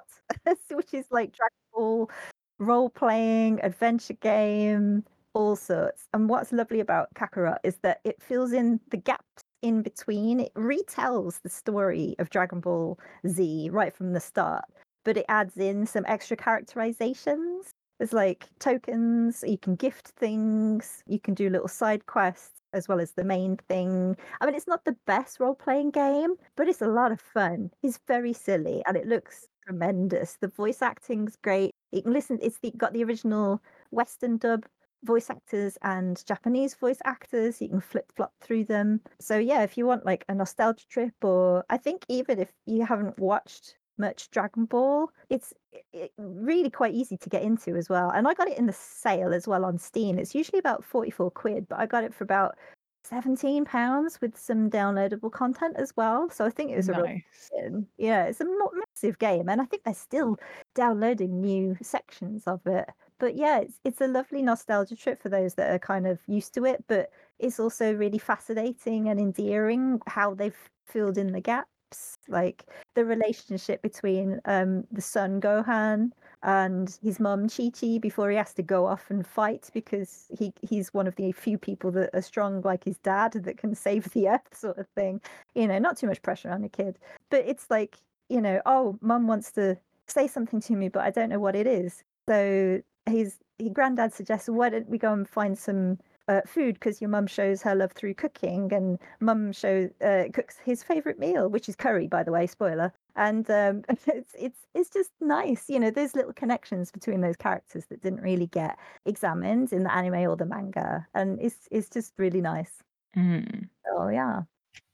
which 0.70 0.94
is 0.94 1.04
like 1.10 1.32
dragon 1.32 1.56
ball 1.74 2.10
role 2.58 2.88
playing 2.90 3.60
adventure 3.62 4.14
game 4.14 5.04
all 5.34 5.56
sorts 5.56 6.08
and 6.12 6.28
what's 6.28 6.52
lovely 6.52 6.80
about 6.80 7.08
kakarot 7.14 7.58
is 7.64 7.76
that 7.82 8.00
it 8.04 8.22
fills 8.22 8.52
in 8.52 8.80
the 8.90 8.96
gaps 8.96 9.44
in 9.62 9.82
between 9.82 10.40
it 10.40 10.54
retells 10.54 11.40
the 11.42 11.48
story 11.48 12.14
of 12.18 12.30
dragon 12.30 12.60
ball 12.60 12.98
z 13.26 13.70
right 13.70 13.94
from 13.94 14.12
the 14.12 14.20
start 14.20 14.64
but 15.04 15.16
it 15.16 15.26
adds 15.28 15.56
in 15.56 15.86
some 15.86 16.04
extra 16.06 16.36
characterizations 16.36 17.72
there's 18.02 18.12
like 18.12 18.48
tokens, 18.58 19.44
you 19.46 19.56
can 19.56 19.76
gift 19.76 20.08
things, 20.08 21.04
you 21.06 21.20
can 21.20 21.34
do 21.34 21.48
little 21.48 21.68
side 21.68 22.06
quests 22.06 22.60
as 22.72 22.88
well 22.88 23.00
as 23.00 23.12
the 23.12 23.22
main 23.22 23.58
thing. 23.68 24.16
I 24.40 24.46
mean, 24.46 24.56
it's 24.56 24.66
not 24.66 24.84
the 24.84 24.96
best 25.06 25.38
role 25.38 25.54
playing 25.54 25.92
game, 25.92 26.34
but 26.56 26.66
it's 26.66 26.82
a 26.82 26.88
lot 26.88 27.12
of 27.12 27.20
fun. 27.20 27.70
It's 27.80 28.00
very 28.08 28.32
silly 28.32 28.82
and 28.88 28.96
it 28.96 29.06
looks 29.06 29.46
tremendous. 29.64 30.36
The 30.40 30.48
voice 30.48 30.82
acting's 30.82 31.36
great. 31.44 31.70
You 31.92 32.02
can 32.02 32.12
listen, 32.12 32.40
it's 32.42 32.58
the, 32.58 32.72
got 32.72 32.92
the 32.92 33.04
original 33.04 33.62
Western 33.92 34.36
dub 34.36 34.66
voice 35.04 35.30
actors 35.30 35.78
and 35.82 36.24
Japanese 36.26 36.74
voice 36.74 36.98
actors. 37.04 37.60
You 37.60 37.68
can 37.68 37.80
flip 37.80 38.12
flop 38.16 38.32
through 38.40 38.64
them. 38.64 39.00
So, 39.20 39.38
yeah, 39.38 39.62
if 39.62 39.76
you 39.78 39.86
want 39.86 40.06
like 40.06 40.24
a 40.28 40.34
nostalgia 40.34 40.86
trip, 40.88 41.14
or 41.22 41.64
I 41.70 41.76
think 41.76 42.04
even 42.08 42.38
if 42.38 42.52
you 42.66 42.84
haven't 42.84 43.18
watched 43.18 43.76
much 43.98 44.30
Dragon 44.30 44.64
Ball. 44.64 45.10
It's 45.30 45.52
i- 45.74 45.82
i- 45.94 46.10
really 46.18 46.70
quite 46.70 46.94
easy 46.94 47.16
to 47.18 47.28
get 47.30 47.42
into 47.42 47.76
as 47.76 47.88
well. 47.88 48.10
And 48.10 48.26
I 48.28 48.34
got 48.34 48.48
it 48.48 48.58
in 48.58 48.66
the 48.66 48.72
sale 48.72 49.32
as 49.34 49.46
well 49.48 49.64
on 49.64 49.78
Steam. 49.78 50.18
It's 50.18 50.34
usually 50.34 50.58
about 50.58 50.84
44 50.84 51.30
quid, 51.30 51.68
but 51.68 51.78
I 51.78 51.86
got 51.86 52.04
it 52.04 52.14
for 52.14 52.24
about 52.24 52.56
17 53.04 53.64
pounds 53.64 54.20
with 54.20 54.38
some 54.38 54.70
downloadable 54.70 55.30
content 55.30 55.76
as 55.76 55.92
well. 55.96 56.30
So 56.30 56.44
I 56.44 56.50
think 56.50 56.70
it 56.70 56.76
was 56.76 56.88
a 56.88 56.92
real 56.92 57.04
nice. 57.04 57.50
in. 57.58 57.86
Yeah, 57.98 58.24
it's 58.24 58.40
a 58.40 58.46
massive 58.46 59.18
game, 59.18 59.48
and 59.48 59.60
I 59.60 59.64
think 59.64 59.84
they're 59.84 59.94
still 59.94 60.38
downloading 60.74 61.40
new 61.40 61.76
sections 61.82 62.44
of 62.46 62.60
it. 62.66 62.88
but 63.18 63.36
yeah, 63.36 63.60
it's 63.60 63.78
it's 63.84 64.00
a 64.00 64.06
lovely 64.08 64.42
nostalgia 64.42 64.96
trip 64.96 65.22
for 65.22 65.28
those 65.28 65.54
that 65.54 65.70
are 65.70 65.78
kind 65.78 66.06
of 66.06 66.18
used 66.26 66.54
to 66.54 66.64
it. 66.64 66.84
But 66.88 67.10
it's 67.38 67.58
also 67.60 67.94
really 67.94 68.18
fascinating 68.18 69.08
and 69.08 69.18
endearing 69.20 70.00
how 70.06 70.34
they've 70.34 70.56
filled 70.86 71.18
in 71.18 71.32
the 71.32 71.40
gaps, 71.40 72.18
like 72.28 72.64
the 72.94 73.04
relationship 73.04 73.82
between 73.82 74.40
um, 74.44 74.84
the 74.92 75.02
son 75.02 75.40
Gohan 75.40 76.10
and 76.42 76.98
his 77.02 77.20
mum 77.20 77.48
Chi 77.48 77.70
Chi 77.70 77.98
before 77.98 78.30
he 78.30 78.36
has 78.36 78.54
to 78.54 78.62
go 78.62 78.86
off 78.86 79.10
and 79.10 79.26
fight 79.26 79.70
because 79.72 80.26
he 80.36 80.52
he's 80.62 80.92
one 80.92 81.06
of 81.06 81.16
the 81.16 81.32
few 81.32 81.58
people 81.58 81.90
that 81.92 82.10
are 82.14 82.22
strong 82.22 82.62
like 82.62 82.84
his 82.84 82.98
dad 82.98 83.32
that 83.32 83.58
can 83.58 83.74
save 83.74 84.04
the 84.12 84.28
earth 84.28 84.48
sort 84.52 84.78
of 84.78 84.86
thing. 84.88 85.20
You 85.54 85.68
know, 85.68 85.78
not 85.78 85.96
too 85.96 86.06
much 86.06 86.22
pressure 86.22 86.50
on 86.50 86.64
a 86.64 86.68
kid, 86.68 86.98
but 87.30 87.44
it's 87.46 87.70
like 87.70 87.96
you 88.28 88.40
know, 88.40 88.60
oh, 88.66 88.98
mum 89.02 89.26
wants 89.26 89.52
to 89.52 89.76
say 90.06 90.26
something 90.26 90.60
to 90.60 90.74
me, 90.74 90.88
but 90.88 91.02
I 91.02 91.10
don't 91.10 91.28
know 91.28 91.38
what 91.38 91.54
it 91.56 91.66
is. 91.66 92.02
So 92.28 92.82
his 93.06 93.38
his 93.58 93.70
granddad 93.72 94.12
suggests, 94.12 94.48
why 94.48 94.70
don't 94.70 94.88
we 94.88 94.98
go 94.98 95.12
and 95.12 95.28
find 95.28 95.58
some 95.58 95.98
uh, 96.28 96.40
food 96.46 96.74
because 96.74 97.00
your 97.00 97.10
mum 97.10 97.26
shows 97.26 97.62
her 97.62 97.74
love 97.74 97.92
through 97.92 98.14
cooking, 98.14 98.72
and 98.72 98.98
mum 99.20 99.52
shows 99.52 99.90
uh, 100.04 100.24
cooks 100.32 100.56
his 100.64 100.82
favorite 100.82 101.18
meal, 101.18 101.48
which 101.48 101.68
is 101.68 101.76
curry, 101.76 102.06
by 102.06 102.22
the 102.22 102.32
way. 102.32 102.46
Spoiler. 102.46 102.92
And 103.14 103.48
um, 103.50 103.82
it's 103.88 104.34
it's 104.38 104.66
it's 104.74 104.90
just 104.90 105.10
nice, 105.20 105.68
you 105.68 105.78
know. 105.78 105.90
There's 105.90 106.14
little 106.14 106.32
connections 106.32 106.90
between 106.90 107.20
those 107.20 107.36
characters 107.36 107.86
that 107.86 108.02
didn't 108.02 108.22
really 108.22 108.46
get 108.46 108.78
examined 109.06 109.72
in 109.72 109.82
the 109.84 109.94
anime 109.94 110.28
or 110.28 110.36
the 110.36 110.46
manga, 110.46 111.06
and 111.14 111.40
it's 111.40 111.68
it's 111.70 111.88
just 111.88 112.12
really 112.18 112.40
nice. 112.40 112.82
Mm. 113.16 113.68
Oh 113.90 114.08
yeah. 114.08 114.42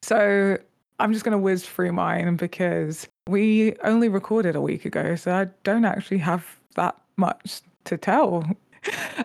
So 0.03 0.59
I'm 0.99 1.13
just 1.13 1.25
going 1.25 1.33
to 1.33 1.39
whiz 1.39 1.65
through 1.65 1.93
mine 1.93 2.37
because 2.37 3.07
we 3.29 3.77
only 3.85 4.09
recorded 4.09 4.57
a 4.57 4.61
week 4.61 4.85
ago, 4.85 5.15
so 5.15 5.33
I 5.33 5.47
don't 5.63 5.85
actually 5.85 6.19
have 6.19 6.45
that 6.75 6.97
much 7.17 7.61
to 7.85 7.97
tell. 7.97 8.45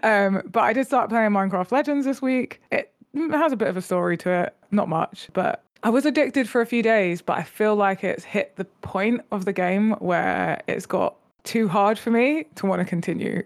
Um, 0.03 0.41
but 0.51 0.61
I 0.61 0.73
did 0.73 0.85
start 0.85 1.09
playing 1.09 1.31
Minecraft 1.31 1.71
Legends 1.71 2.05
this 2.05 2.21
week. 2.21 2.61
It 2.71 2.93
has 3.31 3.51
a 3.51 3.55
bit 3.55 3.67
of 3.67 3.77
a 3.77 3.81
story 3.81 4.17
to 4.17 4.29
it, 4.29 4.55
not 4.71 4.89
much, 4.89 5.29
but 5.33 5.63
I 5.83 5.89
was 5.89 6.05
addicted 6.05 6.47
for 6.49 6.61
a 6.61 6.65
few 6.65 6.81
days, 6.81 7.21
but 7.21 7.37
I 7.37 7.43
feel 7.43 7.75
like 7.75 8.03
it's 8.03 8.23
hit 8.23 8.55
the 8.55 8.65
point 8.65 9.21
of 9.31 9.45
the 9.45 9.53
game 9.53 9.91
where 9.99 10.61
it's 10.67 10.85
got 10.85 11.15
too 11.43 11.67
hard 11.67 11.99
for 11.99 12.09
me 12.09 12.45
to 12.55 12.65
want 12.65 12.79
to 12.79 12.85
continue. 12.85 13.43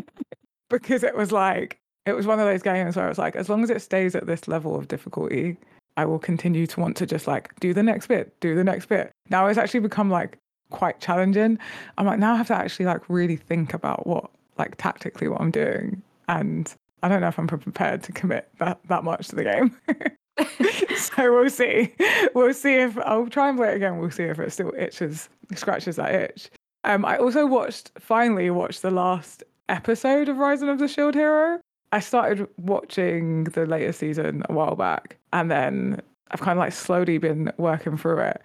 because 0.70 1.02
it 1.02 1.14
was 1.14 1.32
like, 1.32 1.78
it 2.06 2.14
was 2.14 2.26
one 2.26 2.40
of 2.40 2.46
those 2.46 2.62
games 2.62 2.96
where 2.96 3.04
I 3.04 3.08
was 3.08 3.18
like, 3.18 3.36
as 3.36 3.48
long 3.48 3.62
as 3.62 3.70
it 3.70 3.82
stays 3.82 4.14
at 4.14 4.26
this 4.26 4.48
level 4.48 4.74
of 4.74 4.88
difficulty, 4.88 5.56
I 5.96 6.04
will 6.06 6.18
continue 6.18 6.66
to 6.66 6.80
want 6.80 6.96
to 6.96 7.06
just 7.06 7.26
like 7.26 7.58
do 7.60 7.74
the 7.74 7.82
next 7.82 8.06
bit, 8.06 8.38
do 8.40 8.54
the 8.54 8.64
next 8.64 8.86
bit. 8.86 9.12
Now 9.28 9.46
it's 9.46 9.58
actually 9.58 9.80
become 9.80 10.10
like 10.10 10.38
quite 10.70 11.00
challenging. 11.00 11.58
I'm 11.98 12.06
like, 12.06 12.18
now 12.18 12.34
I 12.34 12.36
have 12.36 12.48
to 12.48 12.56
actually 12.56 12.86
like 12.86 13.08
really 13.08 13.36
think 13.36 13.74
about 13.74 14.06
what, 14.06 14.30
like 14.58 14.76
tactically 14.76 15.28
what 15.28 15.40
I'm 15.40 15.50
doing. 15.50 16.02
And 16.28 16.72
I 17.02 17.08
don't 17.08 17.20
know 17.20 17.28
if 17.28 17.38
I'm 17.38 17.46
prepared 17.46 18.02
to 18.04 18.12
commit 18.12 18.48
that, 18.58 18.80
that 18.88 19.04
much 19.04 19.28
to 19.28 19.36
the 19.36 19.44
game. 19.44 19.76
so 20.96 21.32
we'll 21.32 21.50
see. 21.50 21.94
We'll 22.34 22.54
see 22.54 22.74
if 22.74 22.98
I'll 22.98 23.28
try 23.28 23.48
and 23.48 23.58
play 23.58 23.72
it 23.72 23.76
again. 23.76 23.98
We'll 23.98 24.10
see 24.10 24.24
if 24.24 24.38
it 24.38 24.52
still 24.52 24.72
itches, 24.76 25.28
scratches 25.54 25.96
that 25.96 26.14
itch. 26.14 26.50
Um, 26.84 27.04
I 27.04 27.16
also 27.18 27.46
watched, 27.46 27.90
finally 27.98 28.50
watched 28.50 28.82
the 28.82 28.90
last 28.90 29.42
episode 29.68 30.28
of 30.28 30.38
Rising 30.38 30.68
of 30.68 30.78
the 30.78 30.88
Shield 30.88 31.14
Hero. 31.14 31.60
I 31.92 32.00
started 32.00 32.46
watching 32.58 33.44
the 33.44 33.66
latest 33.66 34.00
season 34.00 34.42
a 34.48 34.52
while 34.52 34.76
back, 34.76 35.16
and 35.32 35.50
then 35.50 36.00
I've 36.30 36.40
kind 36.40 36.58
of 36.58 36.60
like 36.60 36.72
slowly 36.72 37.18
been 37.18 37.52
working 37.56 37.96
through 37.96 38.20
it. 38.20 38.42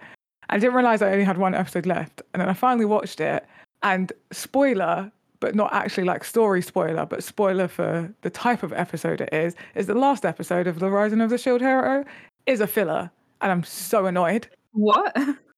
I 0.48 0.58
didn't 0.58 0.74
realize 0.74 1.02
I 1.02 1.12
only 1.12 1.24
had 1.24 1.38
one 1.38 1.54
episode 1.54 1.86
left, 1.86 2.22
and 2.32 2.40
then 2.40 2.48
I 2.48 2.52
finally 2.52 2.84
watched 2.84 3.20
it. 3.20 3.46
And 3.82 4.12
spoiler, 4.32 5.10
but 5.42 5.56
not 5.56 5.72
actually 5.74 6.04
like 6.04 6.22
story 6.22 6.62
spoiler, 6.62 7.04
but 7.04 7.24
spoiler 7.24 7.66
for 7.66 8.08
the 8.22 8.30
type 8.30 8.62
of 8.62 8.72
episode 8.72 9.20
it 9.20 9.28
is, 9.32 9.56
is 9.74 9.88
the 9.88 9.94
last 9.94 10.24
episode 10.24 10.68
of 10.68 10.78
The 10.78 10.88
Rising 10.88 11.20
of 11.20 11.30
the 11.30 11.36
Shield 11.36 11.60
Hero 11.60 12.04
is 12.46 12.60
a 12.60 12.66
filler. 12.68 13.10
And 13.40 13.50
I'm 13.50 13.64
so 13.64 14.06
annoyed. 14.06 14.48
What? 14.72 15.14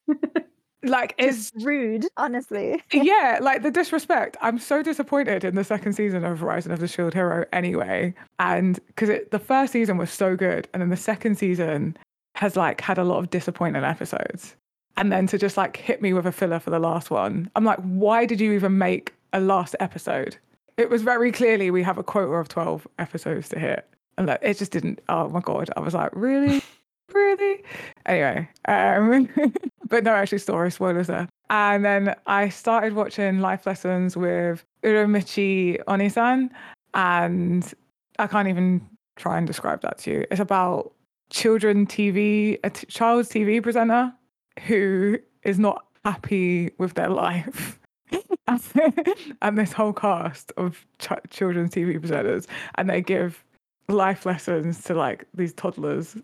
Like, 0.86 1.14
it's 1.16 1.50
Just 1.50 1.64
rude, 1.64 2.06
honestly. 2.18 2.82
yeah, 2.92 3.38
like 3.40 3.62
the 3.62 3.70
disrespect. 3.70 4.36
I'm 4.42 4.58
so 4.58 4.82
disappointed 4.82 5.42
in 5.42 5.54
the 5.54 5.64
second 5.64 5.94
season 5.94 6.24
of 6.24 6.42
Rising 6.42 6.72
of 6.72 6.78
the 6.78 6.86
Shield 6.86 7.14
Hero 7.14 7.46
anyway. 7.54 8.12
And 8.38 8.78
because 8.88 9.08
the 9.30 9.38
first 9.38 9.72
season 9.72 9.96
was 9.96 10.10
so 10.10 10.36
good, 10.36 10.68
and 10.74 10.82
then 10.82 10.90
the 10.90 10.96
second 10.98 11.38
season 11.38 11.96
has 12.34 12.54
like 12.54 12.82
had 12.82 12.98
a 12.98 13.04
lot 13.04 13.16
of 13.16 13.30
disappointing 13.30 13.82
episodes. 13.82 14.56
And 14.98 15.10
then 15.10 15.26
to 15.28 15.38
just 15.38 15.56
like 15.56 15.78
hit 15.78 16.02
me 16.02 16.12
with 16.12 16.26
a 16.26 16.32
filler 16.32 16.58
for 16.58 16.68
the 16.68 16.78
last 16.78 17.10
one, 17.10 17.50
I'm 17.56 17.64
like, 17.64 17.78
why 17.78 18.26
did 18.26 18.38
you 18.38 18.52
even 18.52 18.76
make 18.76 19.14
a 19.34 19.40
last 19.40 19.76
episode? 19.80 20.36
It 20.78 20.88
was 20.88 21.02
very 21.02 21.30
clearly 21.30 21.70
we 21.70 21.82
have 21.82 21.98
a 21.98 22.02
quota 22.02 22.32
of 22.32 22.48
12 22.48 22.88
episodes 22.98 23.50
to 23.50 23.58
hit. 23.58 23.86
And 24.16 24.26
like, 24.26 24.40
it 24.42 24.56
just 24.56 24.72
didn't, 24.72 25.00
oh 25.08 25.28
my 25.28 25.40
God. 25.40 25.68
I 25.76 25.80
was 25.80 25.92
like, 25.94 26.10
really? 26.14 26.62
really? 27.12 27.62
Anyway, 28.06 28.48
um, 28.66 29.28
but 29.88 30.04
no, 30.04 30.12
actually, 30.12 30.38
story 30.38 30.70
spoilers 30.70 31.08
there. 31.08 31.28
And 31.50 31.84
then 31.84 32.14
I 32.26 32.48
started 32.48 32.94
watching 32.94 33.40
Life 33.40 33.66
Lessons 33.66 34.16
with 34.16 34.64
Uramichi 34.82 35.82
Oniisan, 35.84 36.50
and 36.94 37.74
I 38.18 38.26
can't 38.26 38.48
even 38.48 38.86
try 39.16 39.36
and 39.36 39.46
describe 39.46 39.82
that 39.82 39.98
to 39.98 40.10
you. 40.10 40.26
It's 40.30 40.40
about 40.40 40.92
children 41.30 41.86
TV, 41.86 42.58
a 42.64 42.70
t- 42.70 42.86
child's 42.86 43.28
TV 43.28 43.62
presenter 43.62 44.12
who 44.66 45.18
is 45.42 45.58
not 45.58 45.84
happy 46.04 46.70
with 46.78 46.94
their 46.94 47.08
life. 47.10 47.78
and 49.42 49.58
this 49.58 49.72
whole 49.72 49.92
cast 49.92 50.52
of 50.56 50.84
ch- 50.98 51.30
children's 51.30 51.70
TV 51.70 51.98
presenters, 51.98 52.46
and 52.76 52.88
they 52.90 53.00
give 53.00 53.42
life 53.88 54.26
lessons 54.26 54.82
to 54.84 54.94
like 54.94 55.26
these 55.34 55.52
toddlers 55.52 56.16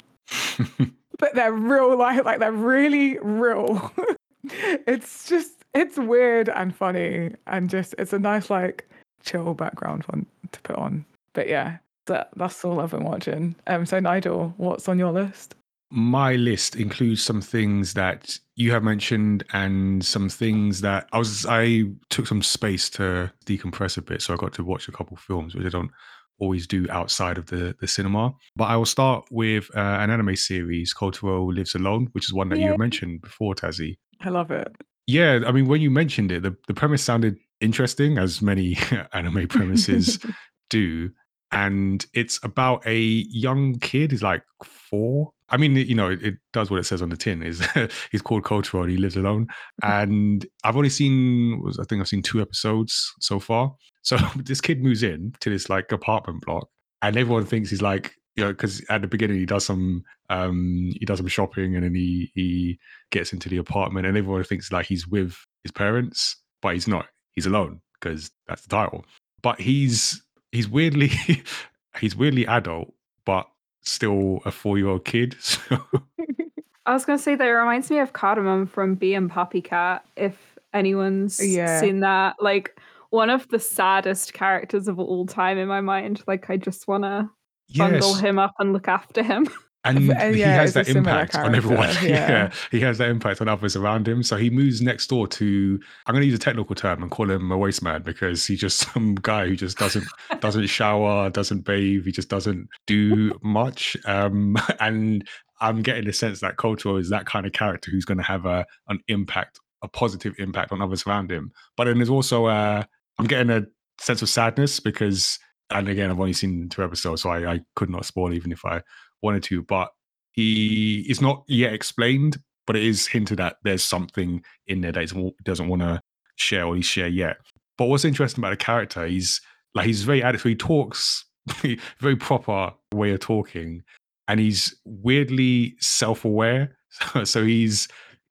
but 1.18 1.34
they're 1.34 1.52
real 1.52 1.96
life, 1.96 2.24
like 2.24 2.38
they're 2.38 2.52
really 2.52 3.18
real. 3.18 3.92
it's 4.44 5.28
just 5.28 5.64
it's 5.74 5.96
weird 5.96 6.48
and 6.48 6.74
funny 6.74 7.32
and 7.46 7.70
just 7.70 7.94
it's 7.98 8.12
a 8.12 8.18
nice 8.18 8.50
like 8.50 8.88
chill 9.22 9.54
background 9.54 10.04
one 10.08 10.26
to 10.52 10.60
put 10.62 10.76
on. 10.76 11.04
But 11.32 11.48
yeah, 11.48 11.78
that 12.06 12.30
that's 12.36 12.64
all 12.64 12.80
I've 12.80 12.90
been 12.90 13.04
watching. 13.04 13.54
Um 13.66 13.86
so 13.86 14.00
Nigel, 14.00 14.54
what's 14.56 14.88
on 14.88 14.98
your 14.98 15.12
list? 15.12 15.54
My 15.92 16.36
list 16.36 16.76
includes 16.76 17.22
some 17.22 17.40
things 17.40 17.94
that 17.94 18.38
you 18.54 18.70
have 18.72 18.82
mentioned 18.84 19.44
and 19.52 20.04
some 20.04 20.28
things 20.28 20.80
that 20.82 21.08
I 21.12 21.18
was 21.18 21.46
I 21.46 21.84
took 22.10 22.26
some 22.26 22.42
space 22.42 22.88
to 22.90 23.32
decompress 23.46 23.96
a 23.98 24.02
bit, 24.02 24.22
so 24.22 24.32
I 24.32 24.36
got 24.36 24.52
to 24.54 24.64
watch 24.64 24.86
a 24.88 24.92
couple 24.92 25.16
films, 25.16 25.54
which 25.54 25.66
I 25.66 25.70
don't 25.70 25.90
always 26.38 26.66
do 26.66 26.86
outside 26.90 27.38
of 27.38 27.46
the, 27.46 27.74
the 27.80 27.86
cinema. 27.88 28.32
But 28.56 28.64
I 28.66 28.76
will 28.76 28.86
start 28.86 29.24
with 29.30 29.68
uh, 29.76 29.80
an 29.80 30.10
anime 30.10 30.36
series, 30.36 30.94
Kotaro 30.94 31.54
Lives 31.54 31.74
Alone, 31.74 32.08
which 32.12 32.24
is 32.26 32.32
one 32.32 32.48
that 32.50 32.58
Yeah. 32.60 32.72
you 32.72 32.78
mentioned 32.78 33.20
before, 33.22 33.54
Tazzy. 33.54 33.98
I 34.22 34.28
love 34.30 34.50
it. 34.50 34.68
Yeah, 35.06 35.40
I 35.46 35.50
mean, 35.52 35.66
when 35.66 35.80
you 35.80 35.90
mentioned 35.90 36.30
it, 36.30 36.42
the, 36.44 36.56
the 36.68 36.72
premise 36.74 37.02
sounded 37.02 37.36
interesting, 37.60 38.16
as 38.16 38.40
many 38.40 38.78
anime 39.12 39.48
premises 39.48 40.18
do. 40.70 41.10
And 41.52 42.06
it's 42.14 42.38
about 42.44 42.86
a 42.86 42.96
young 42.96 43.78
kid, 43.80 44.12
he's 44.12 44.22
like 44.22 44.44
four. 44.64 45.32
I 45.50 45.56
mean, 45.56 45.74
you 45.76 45.94
know, 45.94 46.10
it, 46.10 46.22
it 46.22 46.34
does 46.52 46.70
what 46.70 46.80
it 46.80 46.84
says 46.84 47.02
on 47.02 47.08
the 47.08 47.16
tin. 47.16 47.42
Is 47.42 47.64
he's 48.12 48.22
called 48.22 48.44
Kotaro 48.44 48.82
and 48.82 48.90
he 48.90 48.96
lives 48.96 49.16
alone. 49.16 49.48
And 49.82 50.46
I've 50.64 50.76
only 50.76 50.88
seen, 50.88 51.60
was 51.62 51.78
I 51.78 51.84
think 51.84 52.00
I've 52.00 52.08
seen 52.08 52.22
two 52.22 52.40
episodes 52.40 53.12
so 53.20 53.38
far. 53.40 53.74
So 54.02 54.16
this 54.34 54.62
kid 54.62 54.82
moves 54.82 55.02
in 55.02 55.34
to 55.40 55.50
this 55.50 55.68
like 55.68 55.92
apartment 55.92 56.40
block, 56.46 56.68
and 57.02 57.18
everyone 57.18 57.44
thinks 57.44 57.68
he's 57.68 57.82
like, 57.82 58.14
you 58.34 58.42
know, 58.42 58.50
because 58.50 58.82
at 58.88 59.02
the 59.02 59.06
beginning 59.06 59.36
he 59.36 59.44
does 59.44 59.66
some, 59.66 60.04
um, 60.30 60.90
he 60.98 61.04
does 61.04 61.18
some 61.18 61.26
shopping, 61.26 61.74
and 61.74 61.84
then 61.84 61.94
he 61.94 62.32
he 62.34 62.78
gets 63.10 63.34
into 63.34 63.50
the 63.50 63.58
apartment, 63.58 64.06
and 64.06 64.16
everyone 64.16 64.42
thinks 64.44 64.72
like 64.72 64.86
he's 64.86 65.06
with 65.06 65.36
his 65.64 65.72
parents, 65.72 66.34
but 66.62 66.72
he's 66.72 66.88
not. 66.88 67.08
He's 67.32 67.44
alone 67.44 67.82
because 68.00 68.30
that's 68.48 68.62
the 68.62 68.70
title. 68.70 69.04
But 69.42 69.60
he's 69.60 70.22
he's 70.50 70.66
weirdly 70.66 71.10
he's 72.00 72.16
weirdly 72.16 72.46
adult, 72.46 72.94
but 73.26 73.48
still 73.82 74.40
a 74.44 74.50
four 74.50 74.78
year 74.78 74.88
old 74.88 75.04
kid. 75.04 75.36
So 75.40 75.80
I 76.86 76.92
was 76.94 77.04
gonna 77.04 77.18
say 77.18 77.34
that 77.36 77.46
it 77.46 77.50
reminds 77.52 77.90
me 77.90 77.98
of 77.98 78.12
Cardamom 78.12 78.66
from 78.66 78.94
Bee 78.94 79.14
and 79.14 79.30
Puppy 79.30 79.60
Cat. 79.60 80.04
If 80.16 80.58
anyone's 80.72 81.38
Yeah. 81.38 81.80
seen 81.80 82.00
that, 82.00 82.36
like 82.40 82.78
one 83.10 83.30
of 83.30 83.46
the 83.48 83.58
saddest 83.58 84.32
characters 84.32 84.88
of 84.88 84.98
all 84.98 85.26
time 85.26 85.58
in 85.58 85.68
my 85.68 85.80
mind. 85.80 86.22
Like 86.26 86.48
I 86.50 86.56
just 86.56 86.88
wanna 86.88 87.30
bundle 87.76 88.14
him 88.14 88.38
up 88.38 88.52
and 88.58 88.72
look 88.72 88.88
after 88.88 89.22
him. 89.22 89.48
and 89.84 90.10
Uh, 90.10 90.28
he 90.28 90.40
has 90.40 90.74
that 90.74 90.88
impact 90.88 91.34
on 91.34 91.54
everyone. 91.54 91.88
yeah. 92.02 92.28
yeah. 92.28 92.52
he 92.70 92.80
has 92.80 92.98
that 92.98 93.08
impact 93.08 93.40
on 93.40 93.48
others 93.48 93.76
around 93.76 94.06
him. 94.06 94.22
So 94.22 94.36
he 94.36 94.50
moves 94.50 94.82
next 94.82 95.06
door 95.08 95.26
to. 95.28 95.80
I'm 96.06 96.12
going 96.12 96.22
to 96.22 96.26
use 96.26 96.36
a 96.36 96.42
technical 96.42 96.74
term 96.74 97.02
and 97.02 97.10
call 97.10 97.30
him 97.30 97.50
a 97.50 97.56
waste 97.56 97.82
man 97.82 98.02
because 98.02 98.46
he's 98.46 98.60
just 98.60 98.78
some 98.92 99.14
guy 99.14 99.48
who 99.48 99.56
just 99.56 99.78
doesn't 99.78 100.06
doesn't 100.40 100.66
shower, 100.66 101.30
doesn't 101.30 101.64
bathe, 101.64 102.04
he 102.04 102.12
just 102.12 102.28
doesn't 102.28 102.68
do 102.86 103.32
much. 103.42 103.96
Um, 104.04 104.56
and 104.80 105.26
I'm 105.60 105.82
getting 105.82 106.04
the 106.04 106.12
sense 106.12 106.40
that 106.40 106.56
Kotaro 106.56 107.00
is 107.00 107.10
that 107.10 107.26
kind 107.26 107.46
of 107.46 107.52
character 107.52 107.90
who's 107.90 108.04
going 108.04 108.18
to 108.18 108.24
have 108.24 108.46
a 108.46 108.66
an 108.88 109.00
impact, 109.08 109.60
a 109.82 109.88
positive 109.88 110.34
impact 110.38 110.72
on 110.72 110.82
others 110.82 111.06
around 111.06 111.30
him. 111.30 111.52
But 111.76 111.84
then 111.84 111.96
there's 111.96 112.10
also 112.10 112.46
uh, 112.46 112.84
I'm 113.18 113.26
getting 113.26 113.50
a 113.50 113.62
sense 113.98 114.22
of 114.22 114.28
sadness 114.28 114.80
because, 114.80 115.38
and 115.70 115.88
again, 115.88 116.10
I've 116.10 116.20
only 116.20 116.32
seen 116.32 116.68
two 116.68 116.84
episodes, 116.84 117.22
so 117.22 117.30
I, 117.30 117.54
I 117.54 117.60
could 117.76 117.90
not 117.90 118.04
spoil 118.04 118.32
even 118.34 118.52
if 118.52 118.64
I 118.64 118.82
wanted 119.22 119.42
to. 119.44 119.62
But 119.62 119.90
he 120.32 121.06
is 121.08 121.20
not 121.20 121.44
yet 121.48 121.72
explained, 121.72 122.38
but 122.66 122.76
it 122.76 122.84
is 122.84 123.06
hinted 123.06 123.40
at 123.40 123.56
there's 123.64 123.82
something 123.82 124.42
in 124.66 124.80
there 124.80 124.92
that 124.92 125.10
he 125.10 125.32
doesn't 125.44 125.68
want 125.68 125.82
to 125.82 126.00
share 126.36 126.66
or 126.66 126.76
he 126.76 126.82
share 126.82 127.08
yet. 127.08 127.38
But 127.78 127.86
what's 127.86 128.04
interesting 128.04 128.42
about 128.42 128.50
the 128.50 128.64
character, 128.64 129.06
he's 129.06 129.40
like 129.74 129.86
he's 129.86 130.02
very 130.02 130.20
addictive. 130.20 130.48
He 130.48 130.54
talks 130.54 131.24
very 131.98 132.16
proper 132.16 132.72
way 132.92 133.12
of 133.12 133.20
talking, 133.20 133.82
and 134.28 134.40
he's 134.40 134.74
weirdly 134.84 135.76
self-aware. 135.80 136.76
so 137.24 137.44
he's 137.44 137.88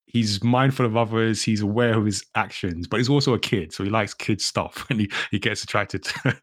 he's 0.10 0.44
mindful 0.44 0.86
of 0.86 0.98
others 0.98 1.44
he's 1.44 1.62
aware 1.62 1.98
of 1.98 2.06
his 2.06 2.26
actions 2.36 2.88
but 2.88 2.98
he's 2.98 3.10
also 3.10 3.34
a 3.34 3.40
kid 3.40 3.72
so 3.72 3.84
he 3.84 3.90
likes 3.90 4.14
kids 4.14 4.44
stuff 4.44 4.86
and 4.90 5.02
he, 5.02 5.12
he 5.32 5.40
gets 5.40 5.64
attracted 5.64 6.04
to, 6.04 6.36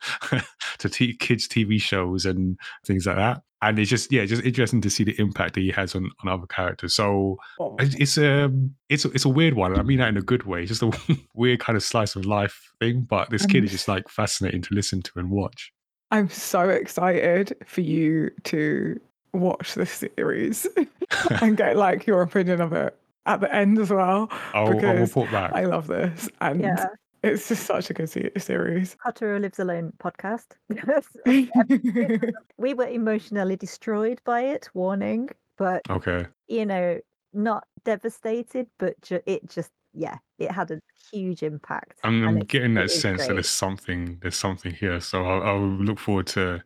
to 0.78 0.88
t- 0.88 1.16
kids 1.16 1.46
tv 1.48 1.80
shows 1.80 2.24
and 2.24 2.58
things 2.84 3.06
like 3.06 3.16
that 3.16 3.42
and 3.62 3.78
it's 3.78 3.88
just 3.90 4.12
yeah 4.12 4.24
just 4.24 4.44
interesting 4.44 4.80
to 4.80 4.90
see 4.90 5.02
the 5.04 5.18
impact 5.20 5.54
that 5.54 5.60
he 5.60 5.70
has 5.70 5.94
on, 5.94 6.10
on 6.22 6.28
other 6.30 6.46
characters 6.46 6.94
so 6.94 7.36
Oh. 7.58 7.74
it's, 7.78 7.94
it's 7.96 8.18
a 8.18 8.50
it's 8.88 9.04
a, 9.04 9.10
it's 9.12 9.24
a 9.24 9.28
weird 9.28 9.54
one 9.54 9.78
i 9.78 9.82
mean 9.82 9.98
that 9.98 10.08
in 10.08 10.16
a 10.16 10.22
good 10.22 10.44
way 10.44 10.62
it's 10.62 10.78
just 10.78 10.82
a 10.82 11.16
weird 11.34 11.60
kind 11.60 11.76
of 11.76 11.82
slice 11.82 12.16
of 12.16 12.26
life 12.26 12.70
thing 12.80 13.06
but 13.08 13.30
this 13.30 13.46
kid 13.46 13.64
is 13.64 13.70
just 13.70 13.88
like 13.88 14.08
fascinating 14.08 14.62
to 14.62 14.74
listen 14.74 15.00
to 15.02 15.10
and 15.16 15.30
watch 15.30 15.72
I'm 16.12 16.28
so 16.28 16.68
excited 16.68 17.56
for 17.66 17.80
you 17.80 18.30
to 18.44 19.00
watch 19.32 19.74
this 19.74 19.90
series 19.90 20.64
and 21.42 21.56
get 21.56 21.76
like 21.76 22.06
your 22.06 22.22
opinion 22.22 22.60
of 22.60 22.72
it 22.72 22.96
at 23.26 23.40
the 23.40 23.52
end 23.52 23.78
as 23.80 23.90
well. 23.90 24.28
I'll, 24.54 24.68
I'll 24.68 24.94
report 24.96 25.32
back 25.32 25.50
I 25.52 25.64
love 25.64 25.88
this, 25.88 26.28
and 26.40 26.60
Yeah. 26.60 26.86
It's 27.26 27.48
just 27.48 27.66
such 27.66 27.90
a 27.90 27.94
good 27.94 28.08
se- 28.08 28.30
series. 28.38 28.96
Kotaro 29.04 29.40
Lives 29.40 29.58
Alone 29.58 29.92
podcast. 29.98 30.56
we 32.56 32.74
were 32.74 32.86
emotionally 32.88 33.56
destroyed 33.56 34.20
by 34.24 34.40
it, 34.42 34.68
warning, 34.74 35.28
but 35.56 35.82
okay 35.90 36.26
you 36.48 36.64
know, 36.64 36.98
not 37.32 37.66
devastated, 37.84 38.68
but 38.78 39.00
ju- 39.02 39.20
it 39.26 39.48
just, 39.50 39.72
yeah, 39.92 40.16
it 40.38 40.50
had 40.50 40.70
a 40.70 40.80
huge 41.10 41.42
impact. 41.42 41.98
I'm, 42.04 42.22
I'm 42.26 42.36
it's- 42.36 42.46
getting 42.48 42.74
that 42.74 42.90
sense 42.90 43.26
that 43.26 43.34
there's 43.34 43.48
something 43.48 44.18
there's 44.22 44.36
something 44.36 44.72
here. 44.72 45.00
So 45.00 45.24
I'll, 45.24 45.42
I'll 45.42 45.68
look 45.68 45.98
forward 45.98 46.26
to 46.28 46.62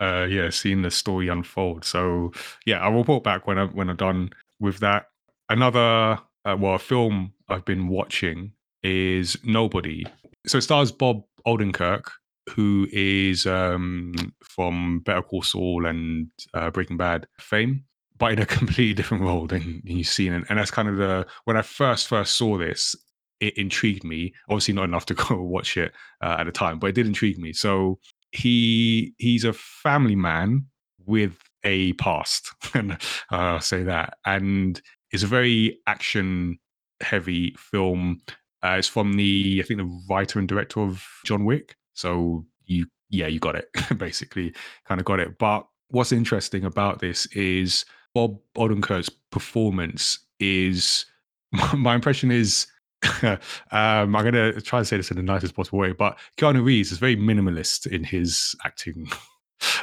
uh 0.00 0.26
yeah 0.30 0.48
seeing 0.48 0.82
the 0.82 0.90
story 0.90 1.28
unfold. 1.28 1.84
So 1.84 2.32
yeah, 2.64 2.78
I'll 2.78 2.92
report 2.92 3.24
back 3.24 3.46
when 3.46 3.58
I 3.58 3.66
when 3.66 3.90
I'm 3.90 3.96
done 3.96 4.30
with 4.60 4.78
that. 4.78 5.06
Another 5.48 6.18
uh, 6.44 6.56
well 6.58 6.74
a 6.74 6.78
film 6.78 7.32
I've 7.48 7.64
been 7.64 7.88
watching 7.88 8.52
is 8.82 9.36
Nobody. 9.44 10.04
So 10.46 10.58
it 10.58 10.62
stars 10.62 10.92
Bob 10.92 11.22
Odenkirk, 11.46 12.10
who 12.50 12.86
is 12.92 13.46
um 13.46 14.14
from 14.42 15.00
Better 15.00 15.22
Call 15.22 15.42
Saul 15.42 15.86
and 15.86 16.28
uh, 16.54 16.70
Breaking 16.70 16.96
Bad 16.96 17.26
fame. 17.38 17.84
But 18.16 18.32
in 18.32 18.38
a 18.40 18.46
completely 18.58 18.94
different 18.94 19.22
role 19.22 19.46
than 19.46 19.82
you've 19.84 20.06
seen, 20.06 20.32
and, 20.32 20.44
and 20.48 20.58
that's 20.58 20.70
kind 20.70 20.88
of 20.88 20.96
the 20.96 21.26
when 21.44 21.56
I 21.56 21.62
first 21.62 22.08
first 22.08 22.36
saw 22.36 22.58
this, 22.58 22.94
it 23.40 23.56
intrigued 23.56 24.04
me. 24.04 24.34
Obviously, 24.48 24.74
not 24.74 24.84
enough 24.84 25.06
to 25.06 25.14
go 25.14 25.42
watch 25.42 25.76
it 25.76 25.92
uh, 26.22 26.36
at 26.38 26.44
the 26.44 26.52
time, 26.52 26.78
but 26.78 26.88
it 26.88 26.94
did 26.94 27.06
intrigue 27.06 27.38
me. 27.38 27.52
So 27.52 27.98
he 28.32 29.14
he's 29.18 29.44
a 29.44 29.52
family 29.52 30.16
man 30.16 30.66
with 31.06 31.36
a 31.64 31.92
past, 31.94 32.52
and 32.74 32.98
uh, 33.30 33.58
say 33.58 33.82
that. 33.84 34.18
And 34.24 34.80
it's 35.10 35.22
a 35.22 35.28
very 35.28 35.78
action 35.86 36.58
heavy 37.00 37.54
film. 37.58 38.20
Uh, 38.62 38.76
it's 38.78 38.88
from 38.88 39.14
the 39.14 39.60
I 39.62 39.66
think 39.66 39.78
the 39.78 40.02
writer 40.08 40.38
and 40.38 40.48
director 40.48 40.80
of 40.80 41.04
John 41.24 41.44
Wick. 41.44 41.76
So 41.94 42.44
you 42.66 42.86
yeah 43.10 43.26
you 43.26 43.38
got 43.38 43.56
it 43.56 43.70
basically 43.98 44.54
kind 44.86 45.00
of 45.00 45.04
got 45.04 45.20
it. 45.20 45.38
But 45.38 45.66
what's 45.90 46.12
interesting 46.12 46.64
about 46.64 47.00
this 47.00 47.26
is 47.26 47.84
Bob 48.14 48.38
Odenkirk's 48.56 49.10
performance 49.30 50.18
is 50.40 51.06
my 51.74 51.94
impression 51.94 52.30
is 52.30 52.66
um, 53.22 53.38
I'm 53.70 54.12
going 54.12 54.32
to 54.32 54.60
try 54.60 54.80
and 54.80 54.88
say 54.88 54.96
this 54.96 55.10
in 55.10 55.16
the 55.16 55.22
nicest 55.22 55.54
possible 55.54 55.78
way, 55.78 55.92
but 55.92 56.18
Keanu 56.36 56.64
Reeves 56.64 56.90
is 56.90 56.98
very 56.98 57.16
minimalist 57.16 57.86
in 57.86 58.02
his 58.02 58.56
acting. 58.64 59.10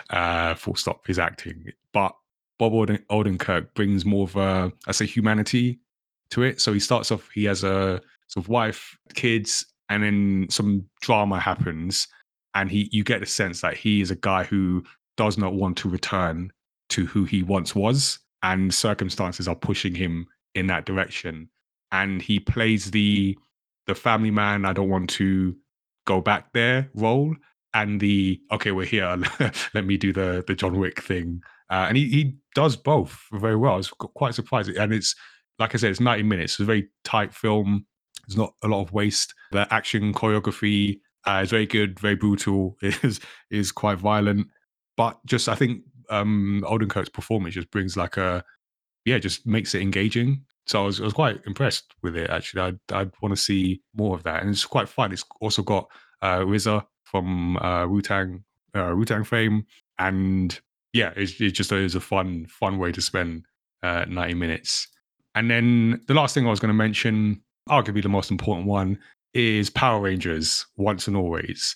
Uh, 0.10 0.56
full 0.56 0.76
stop, 0.76 1.08
his 1.08 1.20
acting. 1.20 1.66
But 1.94 2.14
Bob 2.58 2.74
Oden- 2.74 3.06
Odenkirk 3.08 3.74
brings 3.74 4.06
more 4.06 4.24
of 4.24 4.36
a, 4.36 4.72
I 4.88 4.92
say, 4.92 5.06
humanity 5.06 5.80
to 6.32 6.44
it. 6.44 6.62
So 6.62 6.74
he 6.74 6.80
starts 6.80 7.12
off, 7.12 7.30
he 7.34 7.46
has 7.46 7.64
a 7.64 8.02
sort 8.28 8.46
of 8.46 8.50
wife, 8.50 8.98
kids, 9.14 9.66
and 9.90 10.04
then 10.04 10.48
some 10.50 10.86
drama 11.02 11.40
happens, 11.40 12.08
and 12.54 12.72
he, 12.72 12.90
you 12.92 13.04
get 13.04 13.20
the 13.20 13.26
sense 13.26 13.62
that 13.62 13.78
he 13.78 14.02
is 14.02 14.12
a 14.12 14.16
guy 14.16 14.44
who 14.44 14.84
does 15.18 15.38
not 15.38 15.54
want 15.54 15.78
to 15.78 15.90
return 15.90 16.52
to 16.90 17.06
who 17.06 17.26
he 17.26 17.44
once 17.44 17.76
was, 17.76 18.20
and 18.44 18.74
circumstances 18.74 19.48
are 19.48 19.56
pushing 19.56 19.96
him 19.96 20.28
in 20.54 20.68
that 20.68 20.86
direction. 20.86 21.50
And 21.92 22.22
he 22.22 22.40
plays 22.40 22.92
the 22.92 23.38
the 23.86 23.96
family 23.96 24.32
man 24.32 24.66
i 24.66 24.74
don't 24.74 24.90
want 24.90 25.10
to 25.10 25.56
go 26.06 26.22
back 26.22 26.52
there 26.54 26.90
role 26.94 27.36
and 27.74 28.00
the 28.00 28.40
okay 28.52 28.72
we're 28.72 28.86
here 28.86 29.18
let 29.74 29.86
me 29.86 29.98
do 29.98 30.14
the 30.14 30.44
the 30.48 30.56
john 30.56 30.80
wick 30.80 31.02
thing. 31.02 31.42
Uh, 31.72 31.86
and 31.88 31.98
he, 31.98 32.08
he 32.10 32.36
does 32.54 32.76
both 32.76 33.24
very 33.34 33.56
well. 33.56 33.80
It's 33.80 33.90
quite 33.90 34.36
surprising 34.36 34.78
and 34.78 34.94
it's 34.94 35.16
like 35.58 35.74
i 35.74 35.78
said 35.78 35.92
it's 35.92 36.00
90 36.00 36.24
minutes. 36.24 36.54
It's 36.54 36.60
a 36.60 36.66
very 36.66 36.90
tight 37.04 37.34
film 37.34 37.86
there's 38.28 38.38
not 38.38 38.54
a 38.64 38.68
lot 38.68 38.82
of 38.82 38.92
waste 38.94 39.34
the 39.52 39.72
action 39.74 40.14
choreography 40.14 41.00
uh, 41.26 41.42
is 41.44 41.50
very 41.50 41.66
good 41.66 42.00
very 42.00 42.16
brutal 42.16 42.78
is 42.82 43.20
is 43.50 43.72
quite 43.72 43.98
violent 43.98 44.48
but 44.98 45.18
just 45.26 45.50
i 45.50 45.56
think 45.56 45.82
um 46.10 46.64
Odenkirk's 46.68 47.10
performance 47.10 47.56
just 47.56 47.72
brings 47.72 47.98
like 47.98 48.18
a 48.18 48.44
yeah 49.06 49.18
just 49.18 49.46
makes 49.48 49.74
it 49.74 49.82
engaging 49.82 50.44
so 50.68 50.82
I 50.82 50.86
was, 50.86 51.00
I 51.00 51.04
was 51.04 51.14
quite 51.14 51.42
impressed 51.46 51.94
with 52.02 52.16
it. 52.16 52.30
Actually, 52.30 52.62
I'd, 52.62 52.80
I'd 52.92 53.12
want 53.22 53.36
to 53.36 53.42
see 53.42 53.82
more 53.96 54.16
of 54.16 54.24
that, 54.24 54.42
and 54.42 54.50
it's 54.50 54.66
quite 54.66 54.90
fun. 54.90 55.12
It's 55.12 55.24
also 55.40 55.62
got 55.62 55.90
uh, 56.22 56.40
RZA 56.40 56.86
from 57.04 57.58
uh, 57.58 57.86
Wu 57.88 58.02
Tang, 58.02 58.44
uh, 58.74 58.94
Wu 58.96 59.06
Tang 59.06 59.24
fame, 59.24 59.66
and 60.00 60.60
yeah, 60.94 61.14
it's, 61.16 61.40
it 61.40 61.52
just 61.52 61.72
is 61.72 61.96
a 61.96 62.00
fun, 62.00 62.48
fun 62.48 62.80
way 62.80 62.92
to 62.92 63.02
spend 63.02 63.46
uh, 63.84 64.06
ninety 64.08 64.34
minutes. 64.34 64.88
And 65.36 65.52
then 65.52 66.02
the 66.08 66.14
last 66.14 66.34
thing 66.34 66.48
I 66.48 66.50
was 66.50 66.60
going 66.60 66.70
to 66.70 66.74
mention, 66.74 67.42
arguably 67.69 68.04
the 68.04 68.10
most 68.10 68.32
important 68.32 68.67
one, 68.67 68.99
is 69.34 69.69
Power 69.69 70.01
Rangers 70.01 70.65
Once 70.78 71.08
and 71.08 71.17
Always. 71.17 71.75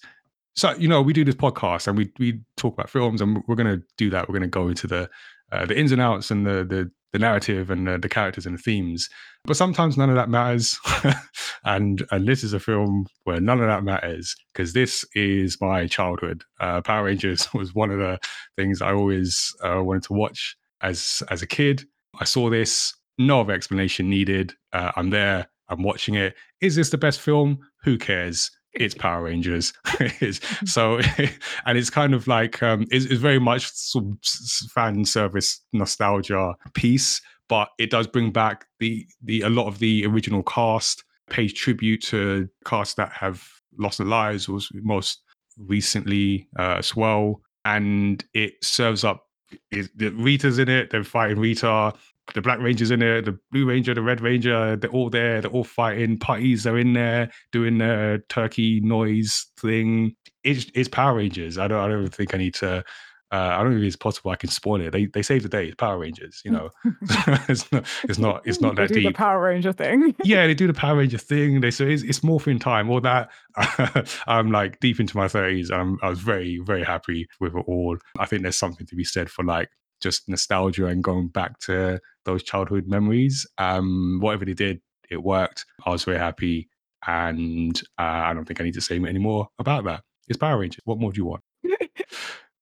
So 0.56 0.74
you 0.74 0.88
know, 0.88 1.02
we 1.02 1.14
do 1.14 1.24
this 1.24 1.36
podcast 1.36 1.88
and 1.88 1.98
we 1.98 2.12
we 2.20 2.42
talk 2.58 2.74
about 2.74 2.90
films, 2.90 3.22
and 3.22 3.44
we're 3.48 3.56
going 3.56 3.80
to 3.80 3.86
do 3.98 4.10
that. 4.10 4.28
We're 4.28 4.34
going 4.34 4.42
to 4.42 4.48
go 4.48 4.68
into 4.68 4.88
the 4.88 5.10
uh, 5.52 5.66
the 5.66 5.78
ins 5.78 5.92
and 5.92 6.02
outs 6.02 6.32
and 6.32 6.46
the 6.46 6.64
the 6.64 6.92
the 7.12 7.20
narrative 7.20 7.72
and 7.72 7.88
the, 7.88 7.98
the 7.98 8.10
characters 8.10 8.46
and 8.46 8.58
the 8.58 8.62
themes. 8.62 9.10
But 9.46 9.58
sometimes 9.58 9.98
none 9.98 10.10
of 10.10 10.16
that 10.16 10.30
matters. 10.30 10.78
and 11.64 12.06
and 12.12 12.28
this 12.28 12.44
is 12.44 12.54
a 12.54 12.60
film 12.60 13.08
where 13.24 13.40
none 13.40 13.60
of 13.60 13.68
that 13.68 13.84
matters 13.84 14.36
because 14.54 14.74
this 14.74 15.06
is 15.14 15.60
my 15.62 15.88
childhood. 15.88 16.44
Uh, 16.60 16.82
Power 16.82 17.06
Rangers 17.06 17.48
was 17.54 17.74
one 17.74 17.92
of 17.92 18.00
the 18.00 18.20
things 18.58 18.82
I 18.82 18.94
always 18.94 19.56
uh, 19.64 19.82
wanted 19.84 20.04
to 20.04 20.14
watch 20.14 20.58
as 20.82 21.24
as 21.30 21.42
a 21.42 21.48
kid. 21.48 21.86
I 22.20 22.26
saw 22.26 22.50
this, 22.50 22.94
no 23.18 23.42
other 23.42 23.54
explanation 23.54 24.10
needed. 24.10 24.54
Uh, 24.74 24.92
I'm 24.96 25.10
there. 25.10 25.48
I'm 25.70 25.84
watching 25.84 26.16
it. 26.16 26.36
Is 26.62 26.76
this 26.76 26.90
the 26.90 26.98
best 26.98 27.20
film? 27.20 27.60
Who 27.84 27.98
cares? 27.98 28.52
It's 28.74 28.94
Power 28.96 29.24
Rangers. 29.24 29.74
so, 30.66 31.00
and 31.66 31.78
it's 31.78 31.90
kind 31.90 32.14
of 32.14 32.28
like 32.28 32.62
um, 32.62 32.86
it's, 32.92 33.06
it's 33.06 33.22
very 33.22 33.40
much 33.40 33.72
sort 33.72 34.06
fan 34.74 35.06
service 35.06 35.62
nostalgia 35.74 36.54
piece, 36.74 37.22
but 37.48 37.70
it 37.78 37.90
does 37.90 38.08
bring 38.08 38.32
back 38.32 38.66
the 38.80 39.06
the 39.24 39.42
a 39.42 39.50
lot 39.50 39.68
of 39.68 39.80
the 39.80 40.06
original 40.06 40.44
cast, 40.44 41.04
pays 41.30 41.54
tribute 41.54 42.04
to 42.04 42.48
casts 42.66 42.96
that 42.96 43.12
have 43.12 43.44
lost 43.78 43.98
their 43.98 44.08
lives, 44.08 44.50
was 44.50 44.70
most 44.74 45.22
recently 45.58 46.48
uh, 46.58 46.76
as 46.78 46.96
well, 46.96 47.42
and 47.66 48.24
it 48.34 48.54
serves 48.64 49.04
up. 49.04 49.26
is 49.72 49.90
the 49.96 50.10
Rita's 50.10 50.60
in 50.60 50.70
it. 50.70 50.90
They're 50.90 51.04
fighting 51.04 51.40
Rita 51.40 51.94
the 52.34 52.42
Black 52.42 52.60
Ranger's 52.60 52.92
in 52.92 53.00
there, 53.00 53.22
the 53.22 53.38
Blue 53.52 53.66
Ranger, 53.66 53.94
the 53.94 54.02
Red 54.02 54.22
Ranger, 54.22 54.76
they're 54.76 54.90
all 54.92 55.10
there, 55.10 55.42
they're 55.42 55.52
all 55.52 55.64
fighting. 55.64 56.18
Putties 56.18 56.66
are 56.68 56.78
in 56.78 56.94
there 56.94 57.32
doing 57.52 57.78
the 57.78 58.22
turkey 58.30 58.80
noise 58.82 59.48
thing. 59.60 60.16
It's, 60.44 60.68
it's 60.74 60.90
Power 60.90 61.16
Rangers. 61.16 61.58
I 61.58 61.68
don't 61.68 61.80
I 61.80 61.88
don't 61.88 62.14
think 62.14 62.34
I 62.34 62.38
need 62.38 62.56
to 62.56 62.84
uh, 63.32 63.58
I 63.60 63.64
don't 63.64 63.74
think 63.74 63.86
it's 63.86 63.96
possible 63.96 64.32
I 64.32 64.36
can 64.36 64.50
spoil 64.50 64.82
it. 64.82 64.92
They 64.92 65.06
they 65.06 65.22
save 65.22 65.44
the 65.44 65.50
day. 65.50 65.68
It's 65.68 65.76
Power 65.76 66.00
Rangers, 66.00 66.42
you 66.44 66.50
know. 66.50 66.72
it's 67.48 67.72
not 67.72 67.86
it's 68.08 68.18
not 68.18 68.42
it's 68.46 68.60
not 68.60 68.76
They 68.76 68.84
that 68.84 68.88
do 68.88 68.96
the 68.96 69.10
deep. 69.10 69.18
Power 69.18 69.42
Ranger 69.44 69.72
thing. 69.72 70.16
yeah, 70.24 70.48
they 70.48 70.56
do 70.56 70.66
the 70.66 70.74
Power 70.74 70.98
Ranger 70.98 71.20
thing. 71.20 71.62
They 71.62 71.70
say 71.70 71.94
it's, 71.94 72.02
it's 72.02 72.22
morphing 72.22 72.60
time. 72.60 72.90
All 72.90 73.02
that. 73.02 73.30
I'm 74.28 74.52
like 74.52 74.80
deep 74.80 75.00
into 75.00 75.16
my 75.16 75.28
thirties. 75.28 75.70
I'm 75.70 76.00
I 76.02 76.10
was 76.10 76.20
very 76.20 76.60
very 76.66 76.84
happy 76.84 77.28
with 77.40 77.56
it 77.56 77.64
all. 77.68 77.98
I 78.18 78.26
think 78.26 78.42
there's 78.42 78.58
something 78.58 78.88
to 78.88 78.96
be 78.96 79.04
said 79.04 79.30
for 79.30 79.46
like 79.46 79.70
just 80.02 80.28
nostalgia 80.28 80.88
and 80.88 81.04
going 81.04 81.28
back 81.28 81.60
to 81.60 82.00
those 82.30 82.44
childhood 82.44 82.88
memories. 82.88 83.48
Um, 83.58 84.20
whatever 84.22 84.46
they 84.46 84.54
did, 84.54 84.82
it 85.10 85.24
worked. 85.24 85.66
I 85.86 85.90
was 85.90 86.04
very 86.04 86.18
happy, 86.18 86.70
and 87.08 87.80
uh, 87.98 88.22
I 88.28 88.34
don't 88.34 88.46
think 88.46 88.62
I 88.62 88.64
need 88.64 88.76
to 88.76 88.82
say 88.82 88.96
any 88.98 89.20
more 89.20 89.50
about 89.58 89.84
that. 89.86 90.04
It's 90.28 90.38
Power 90.38 90.60
Rangers. 90.60 90.82
What 90.86 91.00
more 91.00 91.12
do 91.12 91.18
you 91.20 91.26
want? 91.26 91.44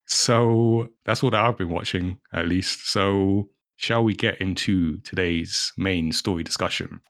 so 0.06 0.88
that's 1.06 1.21
all 1.21 1.32
that 1.32 1.43
I've 1.43 1.58
been 1.58 1.69
watching, 1.69 2.19
at 2.34 2.47
least. 2.47 2.89
So 2.89 3.49
shall 3.75 4.03
we 4.03 4.15
get 4.15 4.39
into 4.39 4.99
today's 4.99 5.73
main 5.77 6.12
story 6.12 6.43
discussion? 6.43 7.01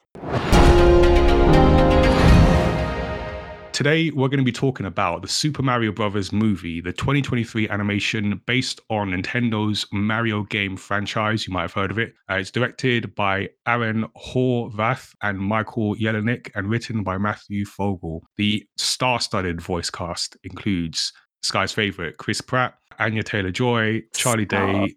Today, 3.77 4.09
we're 4.09 4.27
going 4.27 4.39
to 4.39 4.43
be 4.43 4.51
talking 4.51 4.87
about 4.87 5.21
the 5.21 5.27
Super 5.27 5.61
Mario 5.61 5.91
Brothers 5.91 6.33
movie, 6.33 6.81
the 6.81 6.91
2023 6.91 7.69
animation 7.69 8.41
based 8.47 8.81
on 8.89 9.11
Nintendo's 9.11 9.85
Mario 9.91 10.41
game 10.45 10.75
franchise. 10.75 11.45
You 11.45 11.53
might 11.53 11.61
have 11.61 11.73
heard 11.73 11.91
of 11.91 11.99
it. 11.99 12.15
Uh, 12.27 12.37
it's 12.37 12.49
directed 12.49 13.13
by 13.13 13.49
Aaron 13.67 14.07
Horvath 14.17 15.13
and 15.21 15.37
Michael 15.37 15.93
Jelenic 15.93 16.49
and 16.55 16.67
written 16.67 17.03
by 17.03 17.19
Matthew 17.19 17.65
Fogel. 17.65 18.23
The 18.37 18.65
star 18.77 19.19
studded 19.19 19.61
voice 19.61 19.91
cast 19.91 20.35
includes 20.43 21.13
Sky's 21.43 21.71
favorite, 21.71 22.17
Chris 22.17 22.41
Pratt, 22.41 22.73
Anya 22.97 23.21
Taylor 23.21 23.51
Joy, 23.51 24.01
Charlie 24.15 24.45
Day, 24.45 24.95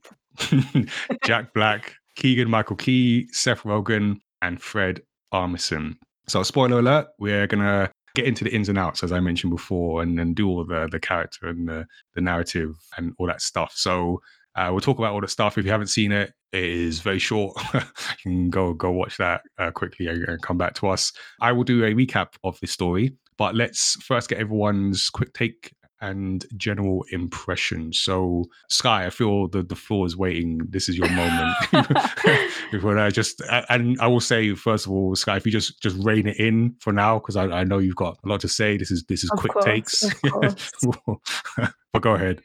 Jack 1.27 1.53
Black, 1.53 1.97
Keegan 2.16 2.49
Michael 2.49 2.77
Key, 2.77 3.29
Seth 3.31 3.64
Rogen, 3.64 4.21
and 4.40 4.62
Fred 4.62 5.03
Armisen. 5.35 5.97
So, 6.29 6.43
spoiler 6.45 6.79
alert, 6.79 7.09
we're 7.19 7.47
going 7.47 7.62
to 7.62 7.90
get 8.14 8.27
into 8.27 8.44
the 8.44 8.55
ins 8.55 8.68
and 8.68 8.79
outs 8.79 9.03
as 9.03 9.12
I 9.12 9.20
mentioned 9.20 9.51
before, 9.51 10.03
and 10.03 10.18
then 10.18 10.35
do 10.35 10.49
all 10.49 10.64
the 10.64 10.88
the 10.90 11.01
character 11.01 11.49
and 11.49 11.68
the 11.68 11.87
the 12.14 12.20
narrative 12.20 12.75
and 12.96 13.14
all 13.18 13.27
that 13.27 13.42
stuff. 13.42 13.73
So 13.75 14.20
uh, 14.57 14.68
we'll 14.70 14.81
talk 14.81 14.99
about 14.99 15.12
all 15.12 15.20
the 15.20 15.29
stuff. 15.29 15.59
If 15.59 15.64
you 15.64 15.70
haven't 15.70 15.88
seen 15.88 16.12
it, 16.12 16.33
it 16.53 16.64
is 16.64 17.01
very 17.01 17.18
short. 17.18 17.57
you 17.75 17.81
can 18.23 18.51
go 18.51 18.73
go 18.75 18.90
watch 18.90 19.16
that 19.18 19.42
uh, 19.59 19.70
quickly 19.70 20.07
and 20.07 20.42
come 20.42 20.59
back 20.59 20.75
to 20.75 20.88
us. 20.88 21.12
I 21.40 21.53
will 21.53 21.64
do 21.64 21.85
a 21.85 21.94
recap 21.94 22.35
of 22.44 22.59
this 22.61 22.73
story, 22.73 23.14
but 23.38 23.55
let's 23.55 23.94
first 24.03 24.29
get 24.29 24.38
everyone's 24.38 25.09
quick 25.11 25.33
take 25.33 25.73
and 26.00 26.46
general 26.56 27.04
impression. 27.10 27.92
So, 27.92 28.44
Sky, 28.68 29.06
I 29.06 29.10
feel 29.10 29.48
the 29.48 29.62
the 29.62 29.76
floor 29.76 30.06
is 30.06 30.16
waiting. 30.16 30.60
This 30.68 30.88
is 30.88 30.96
your 30.96 31.08
moment. 31.10 31.56
Before 32.70 32.98
I 32.98 33.10
just 33.10 33.42
and 33.68 34.00
I 34.00 34.06
will 34.06 34.20
say 34.20 34.54
first 34.54 34.86
of 34.86 34.92
all, 34.92 35.14
Sky, 35.16 35.36
if 35.36 35.46
you 35.46 35.52
just 35.52 35.80
just 35.82 35.96
rein 36.04 36.26
it 36.26 36.38
in 36.38 36.74
for 36.80 36.92
now, 36.92 37.18
because 37.18 37.36
I, 37.36 37.44
I 37.46 37.64
know 37.64 37.78
you've 37.78 37.96
got 37.96 38.18
a 38.24 38.28
lot 38.28 38.40
to 38.40 38.48
say. 38.48 38.76
This 38.76 38.90
is 38.90 39.04
this 39.04 39.24
is 39.24 39.30
Of 39.30 39.38
quick 39.38 39.52
course, 39.52 39.64
takes. 39.64 40.04
but 41.92 42.02
go 42.02 42.14
ahead. 42.14 42.40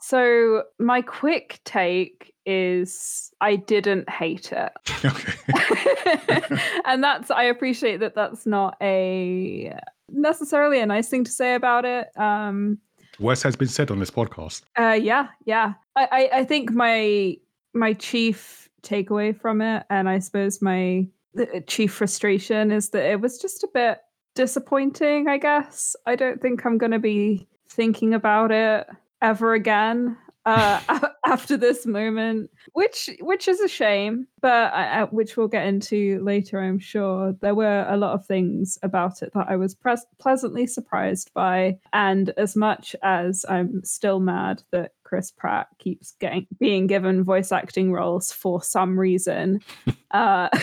So 0.00 0.64
my 0.78 1.02
quick 1.02 1.60
take 1.64 2.32
is 2.46 3.30
I 3.40 3.56
didn't 3.56 4.08
hate 4.08 4.52
it. 4.52 4.72
Okay. 5.04 6.62
and 6.86 7.02
that's 7.04 7.30
I 7.30 7.44
appreciate 7.44 7.98
that 8.00 8.14
that's 8.14 8.46
not 8.46 8.76
a 8.80 9.74
necessarily 10.08 10.80
a 10.80 10.86
nice 10.86 11.08
thing 11.08 11.24
to 11.24 11.30
say 11.30 11.54
about 11.54 11.84
it. 11.84 12.08
Um 12.16 12.78
Worse 13.20 13.42
has 13.42 13.54
been 13.54 13.68
said 13.68 13.90
on 13.90 13.98
this 14.00 14.10
podcast. 14.10 14.62
uh 14.76 14.98
yeah, 15.00 15.28
yeah. 15.44 15.74
I, 15.94 16.08
I, 16.10 16.38
I 16.40 16.44
think 16.44 16.72
my 16.72 17.36
my 17.74 17.92
chief 17.92 18.68
takeaway 18.82 19.38
from 19.38 19.60
it 19.60 19.84
and 19.90 20.08
I 20.08 20.18
suppose 20.18 20.62
my 20.62 21.06
the 21.34 21.62
chief 21.66 21.92
frustration 21.92 22.72
is 22.72 22.88
that 22.90 23.08
it 23.08 23.20
was 23.20 23.38
just 23.38 23.62
a 23.62 23.68
bit 23.72 23.98
disappointing, 24.34 25.28
I 25.28 25.38
guess. 25.38 25.94
I 26.06 26.16
don't 26.16 26.40
think 26.40 26.64
I'm 26.64 26.78
gonna 26.78 26.98
be 26.98 27.46
thinking 27.68 28.14
about 28.14 28.50
it 28.50 28.88
ever 29.22 29.54
again 29.54 30.16
uh 30.46 30.80
after 31.26 31.56
this 31.56 31.86
moment 31.86 32.50
which 32.72 33.10
which 33.20 33.46
is 33.46 33.60
a 33.60 33.68
shame 33.68 34.26
but 34.40 34.72
I, 34.72 35.04
which 35.04 35.36
we'll 35.36 35.48
get 35.48 35.66
into 35.66 36.18
later 36.22 36.58
i'm 36.58 36.78
sure 36.78 37.34
there 37.40 37.54
were 37.54 37.86
a 37.88 37.96
lot 37.96 38.14
of 38.14 38.24
things 38.26 38.78
about 38.82 39.22
it 39.22 39.32
that 39.34 39.48
i 39.48 39.56
was 39.56 39.74
pres- 39.74 40.06
pleasantly 40.18 40.66
surprised 40.66 41.30
by 41.34 41.78
and 41.92 42.30
as 42.36 42.56
much 42.56 42.96
as 43.02 43.44
i'm 43.48 43.84
still 43.84 44.20
mad 44.20 44.62
that 44.70 44.92
chris 45.04 45.30
pratt 45.30 45.68
keeps 45.78 46.12
getting 46.20 46.46
being 46.58 46.86
given 46.86 47.22
voice 47.22 47.52
acting 47.52 47.92
roles 47.92 48.32
for 48.32 48.62
some 48.62 48.98
reason 48.98 49.60
uh 50.12 50.48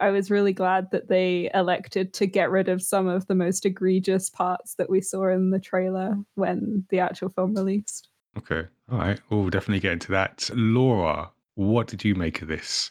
I 0.00 0.10
was 0.10 0.30
really 0.30 0.54
glad 0.54 0.90
that 0.92 1.08
they 1.08 1.50
elected 1.52 2.14
to 2.14 2.26
get 2.26 2.50
rid 2.50 2.68
of 2.68 2.80
some 2.82 3.06
of 3.06 3.26
the 3.26 3.34
most 3.34 3.66
egregious 3.66 4.30
parts 4.30 4.74
that 4.76 4.88
we 4.88 5.02
saw 5.02 5.28
in 5.28 5.50
the 5.50 5.60
trailer 5.60 6.16
when 6.36 6.86
the 6.88 7.00
actual 7.00 7.28
film 7.28 7.54
released. 7.54 8.09
Okay. 8.36 8.66
All 8.90 8.98
right. 8.98 9.20
We'll 9.28 9.50
definitely 9.50 9.80
get 9.80 9.92
into 9.92 10.12
that. 10.12 10.50
Laura, 10.54 11.30
what 11.54 11.86
did 11.86 12.04
you 12.04 12.14
make 12.14 12.42
of 12.42 12.48
this? 12.48 12.90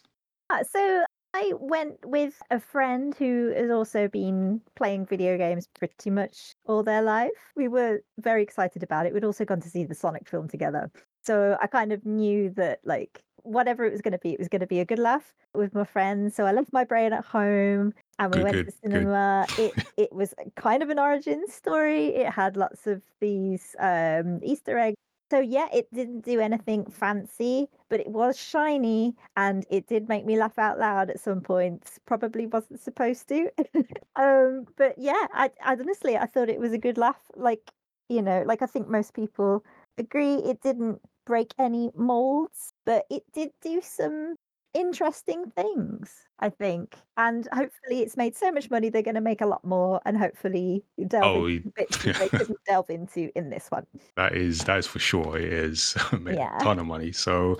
Uh, 0.49 0.63
so 0.63 1.03
I 1.33 1.53
went 1.59 1.97
with 2.05 2.41
a 2.49 2.59
friend 2.59 3.15
who 3.15 3.53
has 3.55 3.69
also 3.69 4.07
been 4.07 4.61
playing 4.75 5.05
video 5.05 5.37
games 5.37 5.67
pretty 5.67 6.09
much 6.09 6.55
all 6.65 6.83
their 6.83 7.01
life. 7.01 7.31
We 7.55 7.67
were 7.67 8.01
very 8.19 8.41
excited 8.41 8.83
about 8.83 9.05
it. 9.05 9.13
We'd 9.13 9.23
also 9.23 9.45
gone 9.45 9.61
to 9.61 9.69
see 9.69 9.83
the 9.83 9.95
Sonic 9.95 10.27
film 10.27 10.47
together. 10.47 10.91
So 11.23 11.57
I 11.61 11.67
kind 11.67 11.91
of 11.91 12.05
knew 12.05 12.49
that 12.51 12.79
like 12.83 13.23
whatever 13.43 13.85
it 13.85 13.91
was 13.91 14.01
going 14.01 14.13
to 14.13 14.19
be, 14.19 14.31
it 14.31 14.39
was 14.39 14.47
going 14.47 14.61
to 14.61 14.67
be 14.67 14.79
a 14.79 14.85
good 14.85 14.99
laugh 14.99 15.33
with 15.53 15.73
my 15.73 15.83
friends. 15.83 16.35
So 16.35 16.45
I 16.45 16.51
left 16.51 16.73
my 16.73 16.83
brain 16.83 17.13
at 17.13 17.25
home 17.25 17.93
and 18.17 18.31
we 18.31 18.37
Good, 18.37 18.43
went 18.43 18.55
good, 18.55 18.65
to 18.65 18.71
the 18.71 18.77
cinema. 18.89 19.45
It 19.57 19.73
it 19.97 20.13
was 20.13 20.33
kind 20.55 20.81
of 20.81 20.89
an 20.89 20.99
origin 20.99 21.47
story. 21.47 22.07
It 22.07 22.31
had 22.31 22.57
lots 22.57 22.87
of 22.87 23.01
these 23.19 23.75
um, 23.79 24.39
Easter 24.43 24.77
eggs. 24.77 24.97
So 25.31 25.39
yeah, 25.39 25.67
it 25.73 25.87
didn't 25.93 26.21
do 26.21 26.39
anything 26.39 26.85
fancy, 26.89 27.69
but 27.89 27.99
it 27.99 28.07
was 28.07 28.37
shiny 28.37 29.15
and 29.37 29.65
it 29.69 29.87
did 29.87 30.09
make 30.09 30.25
me 30.25 30.37
laugh 30.37 30.57
out 30.57 30.79
loud 30.79 31.09
at 31.11 31.19
some 31.19 31.41
points. 31.41 31.99
Probably 32.05 32.47
wasn't 32.47 32.79
supposed 32.81 33.27
to. 33.29 33.49
um, 34.15 34.65
but 34.75 34.95
yeah, 34.97 35.27
I, 35.33 35.51
I 35.63 35.73
honestly 35.73 36.17
I 36.17 36.25
thought 36.25 36.49
it 36.49 36.59
was 36.59 36.73
a 36.73 36.77
good 36.79 36.97
laugh. 36.97 37.21
Like 37.35 37.71
you 38.09 38.21
know, 38.23 38.43
like 38.45 38.61
I 38.63 38.65
think 38.65 38.87
most 38.89 39.13
people 39.13 39.63
agree, 39.97 40.35
it 40.35 40.61
didn't 40.61 41.01
break 41.25 41.53
any 41.59 41.91
molds, 41.95 42.73
but 42.85 43.05
it 43.11 43.23
did 43.33 43.51
do 43.61 43.81
some 43.81 44.35
interesting 44.73 45.51
things. 45.51 46.28
I 46.41 46.49
think, 46.49 46.95
and 47.17 47.47
hopefully, 47.51 47.99
it's 48.01 48.15
made 48.15 48.35
so 48.35 48.51
much 48.51 48.69
money 48.71 48.89
they're 48.89 49.01
going 49.01 49.15
to 49.15 49.21
make 49.21 49.41
a 49.41 49.45
lot 49.45 49.63
more, 49.65 49.99
and 50.05 50.17
hopefully, 50.17 50.83
delve 51.07 51.23
Oh, 51.25 51.45
into 51.47 51.69
bits 51.75 52.03
that 52.03 52.15
they 52.15 52.29
couldn't 52.37 52.59
delve 52.65 52.89
into 52.89 53.29
in 53.37 53.49
this 53.49 53.67
one. 53.69 53.85
That 54.15 54.33
is 54.35 54.59
that 54.65 54.77
is 54.77 54.87
for 54.87 54.99
sure. 54.99 55.37
It 55.37 55.51
is 55.51 55.95
made 56.19 56.35
Yeah. 56.37 56.57
a 56.57 56.63
ton 56.63 56.79
of 56.79 56.85
money. 56.85 57.11
So, 57.11 57.59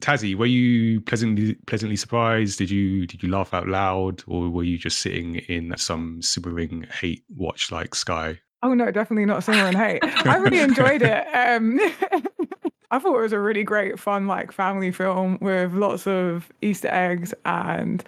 Tazzy, 0.00 0.34
were 0.34 0.46
you 0.46 1.00
pleasantly 1.02 1.54
pleasantly 1.66 1.96
surprised? 1.96 2.58
Did 2.58 2.70
you 2.70 3.06
did 3.06 3.22
you 3.22 3.28
laugh 3.30 3.54
out 3.54 3.68
loud, 3.68 4.22
or 4.26 4.48
were 4.50 4.64
you 4.64 4.76
just 4.78 4.98
sitting 4.98 5.36
in 5.36 5.72
some 5.78 6.20
simmering 6.20 6.86
hate 7.00 7.24
watch 7.36 7.70
like 7.70 7.94
Sky? 7.94 8.40
Oh 8.62 8.74
no, 8.74 8.90
definitely 8.90 9.26
not 9.26 9.44
Simmer 9.44 9.68
and 9.68 9.76
Hate. 9.76 10.00
I 10.26 10.36
really 10.38 10.58
enjoyed 10.70 11.02
it. 11.02 11.26
Um, 11.32 11.78
I 12.90 12.98
thought 12.98 13.18
it 13.18 13.22
was 13.22 13.32
a 13.32 13.40
really 13.40 13.64
great, 13.64 13.98
fun, 13.98 14.26
like 14.26 14.52
family 14.52 14.92
film 14.92 15.38
with 15.40 15.74
lots 15.74 16.06
of 16.06 16.50
Easter 16.62 16.88
eggs, 16.88 17.34
and 17.44 18.04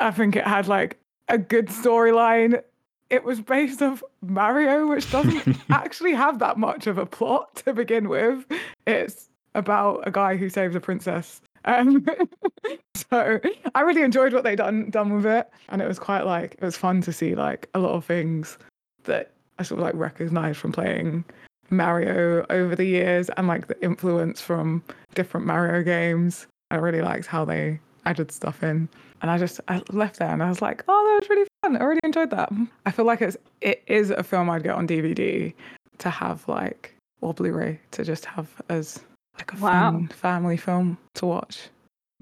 I 0.00 0.10
think 0.10 0.36
it 0.36 0.46
had 0.46 0.68
like 0.68 0.98
a 1.28 1.38
good 1.38 1.68
storyline. 1.68 2.62
It 3.10 3.24
was 3.24 3.40
based 3.40 3.82
off 3.82 4.02
Mario, 4.22 4.86
which 4.86 5.10
doesn't 5.10 5.58
actually 5.70 6.14
have 6.14 6.38
that 6.38 6.56
much 6.56 6.86
of 6.86 6.98
a 6.98 7.06
plot 7.06 7.56
to 7.56 7.74
begin 7.74 8.08
with. 8.08 8.44
It's 8.86 9.28
about 9.54 10.06
a 10.06 10.10
guy 10.10 10.36
who 10.36 10.48
saves 10.48 10.74
a 10.74 10.80
princess. 10.80 11.40
Um, 11.64 12.06
so 12.94 13.38
I 13.74 13.80
really 13.82 14.02
enjoyed 14.02 14.32
what 14.32 14.44
they 14.44 14.56
done 14.56 14.90
done 14.90 15.14
with 15.14 15.26
it, 15.26 15.48
and 15.68 15.82
it 15.82 15.88
was 15.88 15.98
quite 15.98 16.24
like 16.26 16.54
it 16.54 16.62
was 16.62 16.76
fun 16.76 17.00
to 17.02 17.12
see 17.12 17.34
like 17.34 17.68
a 17.74 17.78
lot 17.78 17.92
of 17.92 18.04
things 18.04 18.58
that 19.04 19.32
I 19.58 19.62
sort 19.62 19.80
of 19.80 19.86
like 19.86 19.94
recognized 19.94 20.58
from 20.58 20.72
playing 20.72 21.24
Mario 21.72 22.44
over 22.50 22.76
the 22.76 22.84
years 22.84 23.28
and 23.36 23.46
like 23.48 23.66
the 23.66 23.82
influence 23.84 24.40
from 24.40 24.82
different 25.14 25.46
Mario 25.46 25.82
games. 25.82 26.46
I 26.70 26.76
really 26.76 27.02
liked 27.02 27.26
how 27.26 27.44
they 27.44 27.80
added 28.06 28.30
stuff 28.32 28.62
in. 28.62 28.88
And 29.20 29.30
I 29.30 29.38
just 29.38 29.60
I 29.68 29.82
left 29.90 30.18
there 30.18 30.30
and 30.30 30.42
I 30.42 30.48
was 30.48 30.60
like, 30.62 30.82
oh, 30.88 31.04
that 31.08 31.20
was 31.22 31.30
really 31.30 31.48
fun. 31.62 31.76
I 31.76 31.84
really 31.84 32.00
enjoyed 32.04 32.30
that. 32.30 32.50
I 32.86 32.90
feel 32.90 33.04
like 33.04 33.22
it's 33.22 33.36
it 33.60 33.82
is 33.86 34.10
a 34.10 34.22
film 34.22 34.50
I'd 34.50 34.62
get 34.64 34.74
on 34.74 34.86
DVD 34.88 35.52
to 35.98 36.10
have 36.10 36.46
like 36.48 36.94
or 37.20 37.32
Blu-ray 37.32 37.78
to 37.92 38.04
just 38.04 38.24
have 38.24 38.48
as 38.68 39.00
like 39.38 39.52
a 39.52 39.56
Wow. 39.56 39.92
fun 39.92 40.08
family 40.08 40.56
film 40.56 40.98
to 41.14 41.26
watch. 41.26 41.68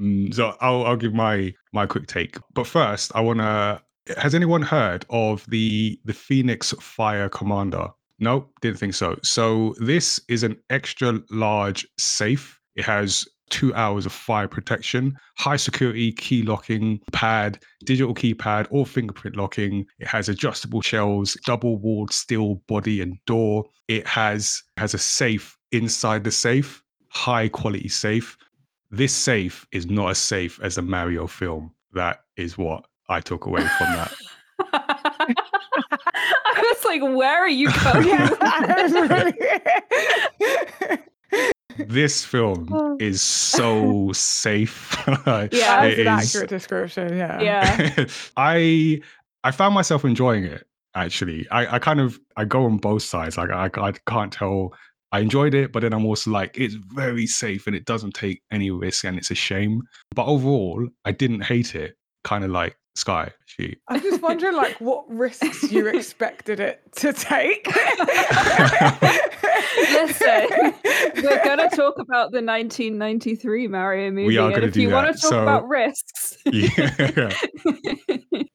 Mm, 0.01 0.33
so 0.35 0.57
I'll 0.61 0.85
I'll 0.85 0.97
give 0.97 1.15
my 1.15 1.55
my 1.73 1.87
quick 1.87 2.07
take. 2.07 2.37
But 2.55 2.67
first, 2.67 3.13
I 3.15 3.21
want 3.21 3.39
to. 3.41 3.81
Has 4.19 4.35
anyone 4.35 4.63
heard 4.63 5.07
of 5.11 5.47
the 5.49 5.99
the 6.05 6.13
Phoenix 6.15 6.73
Fire 6.81 7.29
Commander? 7.29 7.89
Nope, 8.21 8.53
didn't 8.61 8.79
think 8.79 8.95
so. 8.95 9.19
So 9.23 9.75
this 9.79 10.21
is 10.29 10.43
an 10.43 10.57
extra 10.69 11.21
large 11.31 11.87
safe. 11.99 12.61
It 12.77 12.85
has 12.85 13.27
two 13.49 13.75
hours 13.75 14.07
of 14.07 14.13
fire 14.13 14.47
protection, 14.47 15.17
high 15.37 15.57
security 15.57 16.13
key 16.13 16.43
locking 16.43 17.01
pad, 17.13 17.59
digital 17.85 18.15
keypad, 18.15 18.69
or 18.71 18.87
fingerprint 18.87 19.37
locking. 19.37 19.87
It 19.99 20.07
has 20.07 20.29
adjustable 20.29 20.83
shelves, 20.83 21.37
double 21.45 21.79
walled 21.79 22.13
steel 22.13 22.57
body 22.69 23.01
and 23.01 23.17
door. 23.27 23.65
It 23.89 24.07
has 24.07 24.63
has 24.77 24.95
a 24.95 24.99
safe 24.99 25.57
inside 25.73 26.23
the 26.23 26.31
safe, 26.31 26.83
high 27.09 27.49
quality 27.49 27.89
safe 27.89 28.37
this 28.91 29.15
safe 29.15 29.67
is 29.71 29.87
not 29.87 30.11
as 30.11 30.19
safe 30.19 30.59
as 30.63 30.75
the 30.75 30.83
Mario 30.83 31.27
film. 31.27 31.73
That 31.93 32.25
is 32.37 32.59
what 32.59 32.85
I 33.09 33.21
took 33.21 33.47
away 33.47 33.63
from 33.79 33.87
that. 33.93 34.13
I 36.65 36.75
was 36.75 36.85
like, 36.85 37.03
where 37.03 37.39
are 37.39 37.49
you 37.49 37.71
going? 37.85 38.09
Yeah, 38.09 38.29
I 38.41 38.83
was 38.83 38.93
really- 38.93 39.35
this 41.89 42.25
film 42.25 42.69
Oh. 42.73 42.97
is 43.01 43.23
so 43.23 44.13
safe. 44.13 44.97
Yeah. 45.07 45.49
That's 45.49 45.55
an 45.55 46.01
is- 46.01 46.07
accurate 46.07 46.49
description. 46.51 47.17
Yeah. 47.17 47.41
Yeah. 47.41 48.07
I 48.37 49.01
I 49.45 49.51
found 49.51 49.75
myself 49.75 50.05
enjoying 50.05 50.45
it 50.45 50.67
actually. 50.95 51.49
I, 51.51 51.77
I 51.77 51.79
kind 51.79 52.01
of 52.01 52.19
I 52.37 52.45
go 52.45 52.65
on 52.65 52.79
both 52.79 53.03
sides. 53.03 53.37
Like 53.39 53.51
I, 53.51 53.71
I 53.81 53.93
can't 54.07 54.33
tell 54.33 54.75
I 55.13 55.21
enjoyed 55.21 55.55
it, 55.55 55.73
but 55.73 55.81
then 55.81 55.93
I'm 55.93 56.07
also 56.07 56.31
like 56.31 56.57
it's 56.59 56.75
very 56.75 57.27
safe 57.27 57.67
and 57.67 57.75
it 57.75 57.85
doesn't 57.85 58.15
take 58.15 58.43
any 58.51 58.71
risk 58.71 59.05
and 59.05 59.17
it's 59.17 59.31
a 59.31 59.35
shame. 59.35 59.83
But 60.15 60.27
overall, 60.27 60.87
I 61.05 61.13
didn't 61.13 61.43
hate 61.43 61.75
it. 61.75 61.97
Kind 62.25 62.45
of 62.45 62.51
like 62.51 62.77
Sky. 63.01 63.31
She 63.47 63.77
I'm 63.89 64.01
just 64.01 64.23
wondering, 64.23 64.55
like, 64.55 64.81
what 64.81 65.05
risks 65.09 65.71
you 65.73 65.87
expected 65.89 66.61
it 66.61 66.81
to 66.97 67.13
take. 67.13 67.67
Listen, 69.93 70.75
We're 71.23 71.45
going 71.45 71.59
to 71.59 71.71
talk 71.75 71.99
about 71.99 72.33
the 72.33 72.43
1993 72.43 73.69
Mario 73.69 74.11
movie. 74.11 74.39
are 74.39 74.47
and 74.47 74.55
gonna 74.55 74.67
if 74.67 74.75
do 74.75 74.83
you 74.83 74.91
want 74.91 75.15
to 75.15 75.21
talk 75.21 75.31
so- 75.31 75.43
about 75.43 75.67
risks. 75.69 76.37
yeah. 76.47 77.33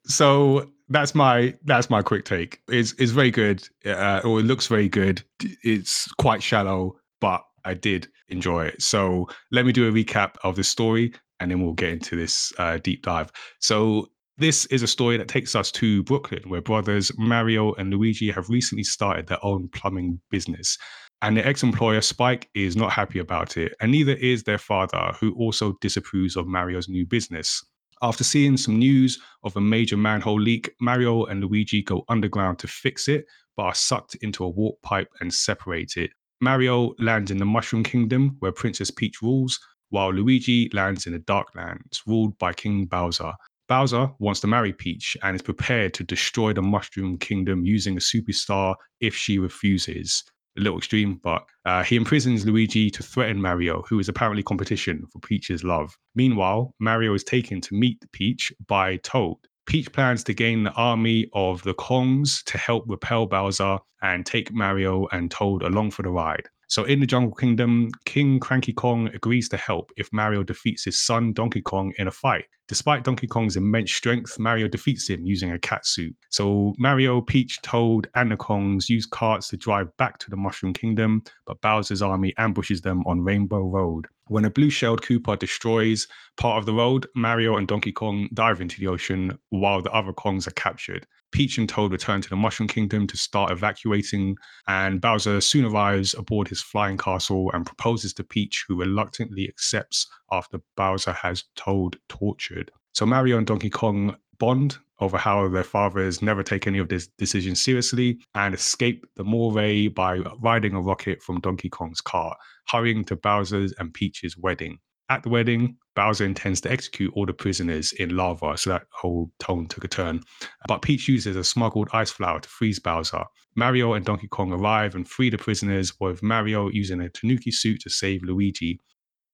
so 0.06 0.70
that's 0.88 1.14
my 1.14 1.54
that's 1.64 1.90
my 1.90 2.02
quick 2.02 2.24
take. 2.24 2.60
It's 2.68 2.94
it's 2.98 3.12
very 3.12 3.30
good, 3.30 3.66
uh, 3.84 4.20
or 4.24 4.40
it 4.40 4.44
looks 4.44 4.66
very 4.66 4.88
good. 4.88 5.22
It's 5.62 6.06
quite 6.14 6.42
shallow, 6.42 6.96
but 7.20 7.42
I 7.64 7.74
did 7.74 8.08
enjoy 8.28 8.66
it. 8.66 8.82
So 8.82 9.28
let 9.52 9.66
me 9.66 9.72
do 9.72 9.88
a 9.88 9.92
recap 9.92 10.34
of 10.42 10.56
the 10.56 10.64
story, 10.64 11.12
and 11.40 11.50
then 11.50 11.60
we'll 11.62 11.74
get 11.74 11.90
into 11.90 12.16
this 12.16 12.52
uh, 12.58 12.78
deep 12.78 13.02
dive. 13.02 13.30
So 13.60 14.08
this 14.38 14.66
is 14.66 14.82
a 14.82 14.86
story 14.86 15.16
that 15.16 15.28
takes 15.28 15.54
us 15.54 15.72
to 15.72 16.02
Brooklyn, 16.02 16.42
where 16.48 16.60
brothers 16.60 17.10
Mario 17.16 17.72
and 17.74 17.90
Luigi 17.90 18.30
have 18.30 18.50
recently 18.50 18.84
started 18.84 19.26
their 19.26 19.42
own 19.44 19.68
plumbing 19.68 20.20
business. 20.30 20.76
And 21.22 21.36
their 21.36 21.46
ex 21.46 21.62
employer, 21.62 22.02
Spike, 22.02 22.50
is 22.54 22.76
not 22.76 22.92
happy 22.92 23.18
about 23.18 23.56
it, 23.56 23.74
and 23.80 23.90
neither 23.90 24.12
is 24.12 24.42
their 24.42 24.58
father, 24.58 25.14
who 25.18 25.32
also 25.34 25.76
disapproves 25.80 26.36
of 26.36 26.46
Mario's 26.46 26.88
new 26.88 27.06
business. 27.06 27.64
After 28.02 28.24
seeing 28.24 28.58
some 28.58 28.78
news 28.78 29.18
of 29.42 29.56
a 29.56 29.60
major 29.60 29.96
manhole 29.96 30.38
leak, 30.38 30.70
Mario 30.82 31.24
and 31.24 31.42
Luigi 31.42 31.82
go 31.82 32.04
underground 32.10 32.58
to 32.58 32.68
fix 32.68 33.08
it, 33.08 33.24
but 33.56 33.62
are 33.62 33.74
sucked 33.74 34.16
into 34.16 34.44
a 34.44 34.50
warp 34.50 34.82
pipe 34.82 35.08
and 35.20 35.32
separated. 35.32 36.10
Mario 36.42 36.92
lands 36.98 37.30
in 37.30 37.38
the 37.38 37.46
Mushroom 37.46 37.82
Kingdom, 37.82 38.36
where 38.40 38.52
Princess 38.52 38.90
Peach 38.90 39.22
rules, 39.22 39.58
while 39.88 40.12
Luigi 40.12 40.68
lands 40.74 41.06
in 41.06 41.14
the 41.14 41.20
Darklands, 41.20 42.00
ruled 42.06 42.36
by 42.36 42.52
King 42.52 42.84
Bowser. 42.84 43.32
Bowser 43.68 44.10
wants 44.20 44.40
to 44.40 44.46
marry 44.46 44.72
Peach 44.72 45.16
and 45.22 45.34
is 45.34 45.42
prepared 45.42 45.92
to 45.94 46.04
destroy 46.04 46.52
the 46.52 46.62
Mushroom 46.62 47.18
Kingdom 47.18 47.64
using 47.64 47.96
a 47.96 48.00
superstar 48.00 48.76
if 49.00 49.14
she 49.14 49.38
refuses. 49.38 50.22
A 50.56 50.60
little 50.60 50.78
extreme, 50.78 51.20
but 51.22 51.44
uh, 51.64 51.82
he 51.82 51.96
imprisons 51.96 52.46
Luigi 52.46 52.90
to 52.90 53.02
threaten 53.02 53.42
Mario, 53.42 53.82
who 53.88 53.98
is 53.98 54.08
apparently 54.08 54.42
competition 54.42 55.04
for 55.12 55.18
Peach's 55.18 55.64
love. 55.64 55.96
Meanwhile, 56.14 56.72
Mario 56.78 57.12
is 57.14 57.24
taken 57.24 57.60
to 57.62 57.74
meet 57.74 58.02
Peach 58.12 58.52
by 58.66 58.96
Toad. 58.98 59.36
Peach 59.66 59.92
plans 59.92 60.22
to 60.24 60.32
gain 60.32 60.62
the 60.62 60.72
army 60.72 61.26
of 61.34 61.62
the 61.64 61.74
Kongs 61.74 62.44
to 62.44 62.56
help 62.56 62.84
repel 62.86 63.26
Bowser 63.26 63.78
and 64.00 64.24
take 64.24 64.52
Mario 64.52 65.08
and 65.10 65.30
Toad 65.30 65.62
along 65.62 65.90
for 65.90 66.02
the 66.02 66.10
ride. 66.10 66.48
So, 66.68 66.84
in 66.84 67.00
the 67.00 67.06
Jungle 67.06 67.34
Kingdom, 67.34 67.90
King 68.04 68.38
Cranky 68.38 68.72
Kong 68.72 69.08
agrees 69.08 69.48
to 69.50 69.56
help 69.56 69.90
if 69.96 70.08
Mario 70.12 70.42
defeats 70.42 70.84
his 70.84 71.00
son 71.04 71.32
Donkey 71.32 71.62
Kong 71.62 71.92
in 71.98 72.06
a 72.06 72.12
fight. 72.12 72.46
Despite 72.68 73.04
Donkey 73.04 73.28
Kong's 73.28 73.56
immense 73.56 73.92
strength, 73.92 74.38
Mario 74.40 74.66
defeats 74.66 75.08
him 75.08 75.24
using 75.24 75.52
a 75.52 75.58
cat 75.58 75.86
suit. 75.86 76.16
So, 76.30 76.74
Mario, 76.78 77.20
Peach, 77.20 77.62
Toad, 77.62 78.08
and 78.16 78.32
the 78.32 78.36
Kongs 78.36 78.88
use 78.88 79.06
carts 79.06 79.48
to 79.48 79.56
drive 79.56 79.96
back 79.98 80.18
to 80.18 80.30
the 80.30 80.36
Mushroom 80.36 80.72
Kingdom, 80.72 81.22
but 81.46 81.60
Bowser's 81.60 82.02
army 82.02 82.34
ambushes 82.38 82.80
them 82.80 83.04
on 83.06 83.22
Rainbow 83.22 83.60
Road. 83.60 84.06
When 84.28 84.44
a 84.44 84.50
blue 84.50 84.70
shelled 84.70 85.02
Koopa 85.02 85.38
destroys 85.38 86.08
part 86.36 86.58
of 86.58 86.66
the 86.66 86.74
road, 86.74 87.06
Mario 87.14 87.56
and 87.56 87.68
Donkey 87.68 87.92
Kong 87.92 88.28
dive 88.34 88.60
into 88.60 88.80
the 88.80 88.88
ocean 88.88 89.38
while 89.50 89.80
the 89.80 89.92
other 89.92 90.12
Kongs 90.12 90.48
are 90.48 90.52
captured. 90.52 91.06
Peach 91.30 91.58
and 91.58 91.68
Toad 91.68 91.92
return 91.92 92.20
to 92.20 92.28
the 92.28 92.36
Mushroom 92.36 92.68
Kingdom 92.68 93.06
to 93.06 93.16
start 93.16 93.52
evacuating, 93.52 94.36
and 94.66 95.00
Bowser 95.00 95.40
soon 95.40 95.64
arrives 95.64 96.14
aboard 96.14 96.48
his 96.48 96.62
flying 96.62 96.96
castle 96.96 97.50
and 97.52 97.66
proposes 97.66 98.12
to 98.14 98.24
Peach, 98.24 98.64
who 98.66 98.80
reluctantly 98.80 99.46
accepts 99.48 100.08
after 100.30 100.58
Bowser 100.76 101.12
has 101.12 101.44
Toad 101.56 101.98
tortured. 102.08 102.70
So 102.92 103.06
Mario 103.06 103.38
and 103.38 103.46
Donkey 103.46 103.70
Kong 103.70 104.16
bond 104.38 104.78
over 105.00 105.18
how 105.18 105.48
their 105.48 105.64
fathers 105.64 106.22
never 106.22 106.42
take 106.42 106.66
any 106.66 106.78
of 106.78 106.88
this 106.88 107.08
decisions 107.18 107.62
seriously 107.62 108.18
and 108.34 108.54
escape 108.54 109.04
the 109.16 109.24
moray 109.24 109.88
by 109.88 110.18
riding 110.40 110.74
a 110.74 110.80
rocket 110.80 111.22
from 111.22 111.40
Donkey 111.40 111.68
Kong's 111.68 112.00
car, 112.00 112.36
hurrying 112.68 113.04
to 113.04 113.16
Bowser's 113.16 113.74
and 113.78 113.92
Peach's 113.92 114.36
wedding. 114.38 114.78
At 115.08 115.22
the 115.22 115.28
wedding, 115.28 115.76
Bowser 115.94 116.24
intends 116.24 116.60
to 116.62 116.70
execute 116.72 117.12
all 117.14 117.26
the 117.26 117.32
prisoners 117.32 117.92
in 117.92 118.16
lava, 118.16 118.56
so 118.56 118.70
that 118.70 118.86
whole 118.90 119.30
tone 119.38 119.68
took 119.68 119.84
a 119.84 119.88
turn. 119.88 120.22
But 120.66 120.82
Peach 120.82 121.06
uses 121.06 121.36
a 121.36 121.44
smuggled 121.44 121.88
ice 121.92 122.10
flower 122.10 122.40
to 122.40 122.48
freeze 122.48 122.80
Bowser. 122.80 123.24
Mario 123.54 123.92
and 123.92 124.04
Donkey 124.04 124.26
Kong 124.26 124.52
arrive 124.52 124.96
and 124.96 125.08
free 125.08 125.30
the 125.30 125.38
prisoners, 125.38 125.92
with 126.00 126.22
Mario 126.22 126.68
using 126.70 127.00
a 127.00 127.08
Tanuki 127.08 127.52
suit 127.52 127.80
to 127.82 127.90
save 127.90 128.22
Luigi. 128.24 128.80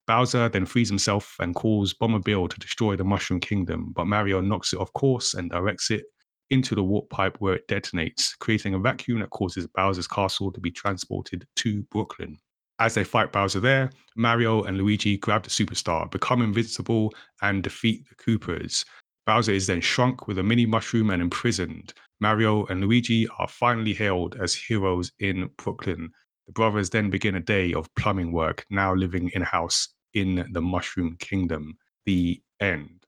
Bowser 0.06 0.48
then 0.48 0.66
frees 0.66 0.88
himself 0.88 1.36
and 1.38 1.54
calls 1.54 1.94
Bomber 1.94 2.18
Bill 2.18 2.48
to 2.48 2.58
destroy 2.58 2.96
the 2.96 3.04
Mushroom 3.04 3.40
Kingdom, 3.40 3.92
but 3.94 4.06
Mario 4.06 4.40
knocks 4.40 4.72
it 4.72 4.80
off 4.80 4.92
course 4.94 5.34
and 5.34 5.50
directs 5.50 5.90
it 5.90 6.04
into 6.50 6.74
the 6.74 6.82
warp 6.82 7.08
pipe 7.08 7.36
where 7.38 7.54
it 7.54 7.68
detonates, 7.68 8.36
creating 8.38 8.74
a 8.74 8.78
vacuum 8.78 9.20
that 9.20 9.30
causes 9.30 9.66
Bowser's 9.66 10.08
castle 10.08 10.52
to 10.52 10.60
be 10.60 10.70
transported 10.70 11.46
to 11.56 11.82
Brooklyn. 11.84 12.36
As 12.78 12.94
they 12.94 13.04
fight 13.04 13.32
Bowser 13.32 13.60
there, 13.60 13.90
Mario 14.16 14.64
and 14.64 14.76
Luigi 14.76 15.16
grab 15.16 15.44
the 15.44 15.50
superstar, 15.50 16.10
become 16.10 16.42
invincible, 16.42 17.14
and 17.40 17.62
defeat 17.62 18.04
the 18.08 18.16
Koopas. 18.16 18.84
Bowser 19.24 19.52
is 19.52 19.68
then 19.68 19.80
shrunk 19.80 20.26
with 20.26 20.38
a 20.38 20.42
mini 20.42 20.66
mushroom 20.66 21.10
and 21.10 21.22
imprisoned. 21.22 21.94
Mario 22.20 22.66
and 22.66 22.80
Luigi 22.80 23.28
are 23.38 23.48
finally 23.48 23.94
hailed 23.94 24.36
as 24.40 24.54
heroes 24.54 25.12
in 25.20 25.48
Brooklyn. 25.58 26.10
The 26.46 26.52
brothers 26.52 26.90
then 26.90 27.10
begin 27.10 27.34
a 27.34 27.40
day 27.40 27.72
of 27.72 27.92
plumbing 27.94 28.32
work, 28.32 28.66
now 28.70 28.94
living 28.94 29.30
in 29.34 29.42
a 29.42 29.46
house 29.46 29.88
in 30.14 30.46
the 30.52 30.60
Mushroom 30.60 31.16
Kingdom. 31.18 31.76
The 32.04 32.42
end. 32.60 33.06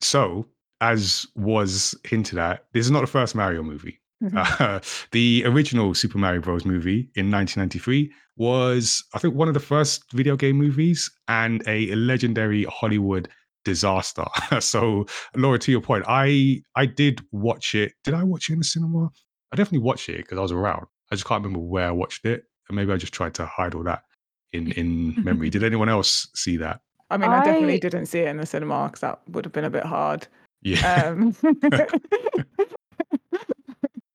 So, 0.00 0.46
as 0.80 1.26
was 1.34 1.94
hinted 2.04 2.38
at, 2.38 2.64
this 2.72 2.84
is 2.84 2.90
not 2.90 3.00
the 3.00 3.06
first 3.06 3.34
Mario 3.34 3.62
movie. 3.62 4.00
Uh, 4.34 4.80
the 5.12 5.42
original 5.46 5.94
Super 5.94 6.18
Mario 6.18 6.40
Bros. 6.40 6.64
movie 6.64 7.10
in 7.16 7.30
1993 7.30 8.12
was, 8.36 9.04
I 9.14 9.18
think, 9.18 9.34
one 9.34 9.48
of 9.48 9.54
the 9.54 9.60
first 9.60 10.10
video 10.12 10.36
game 10.36 10.56
movies 10.56 11.10
and 11.28 11.62
a 11.66 11.94
legendary 11.94 12.64
Hollywood 12.64 13.28
disaster. 13.64 14.24
so, 14.60 15.06
Laura, 15.34 15.58
to 15.58 15.72
your 15.72 15.80
point, 15.80 16.04
I 16.06 16.62
I 16.74 16.86
did 16.86 17.20
watch 17.32 17.74
it. 17.74 17.92
Did 18.04 18.14
I 18.14 18.22
watch 18.22 18.48
it 18.48 18.54
in 18.54 18.58
the 18.60 18.64
cinema? 18.64 19.10
I 19.52 19.56
definitely 19.56 19.84
watched 19.84 20.08
it 20.08 20.18
because 20.18 20.38
I 20.38 20.42
was 20.42 20.52
around. 20.52 20.86
I 21.10 21.14
just 21.14 21.26
can't 21.26 21.42
remember 21.42 21.64
where 21.64 21.88
I 21.88 21.92
watched 21.92 22.24
it, 22.24 22.44
maybe 22.70 22.92
I 22.92 22.96
just 22.96 23.12
tried 23.12 23.34
to 23.34 23.46
hide 23.46 23.74
all 23.74 23.82
that 23.84 24.02
in 24.52 24.72
in 24.80 25.14
memory. 25.24 25.50
Did 25.50 25.62
anyone 25.64 25.88
else 25.88 26.28
see 26.34 26.56
that? 26.58 26.80
I 27.10 27.16
mean, 27.16 27.30
I 27.30 27.44
definitely 27.44 27.78
didn't 27.78 28.06
see 28.06 28.18
it 28.20 28.28
in 28.28 28.36
the 28.38 28.46
cinema 28.46 28.86
because 28.88 29.00
that 29.00 29.20
would 29.28 29.44
have 29.44 29.52
been 29.52 29.64
a 29.64 29.70
bit 29.70 29.84
hard. 29.84 30.26
Yeah. 30.62 31.02
Um, 31.06 31.36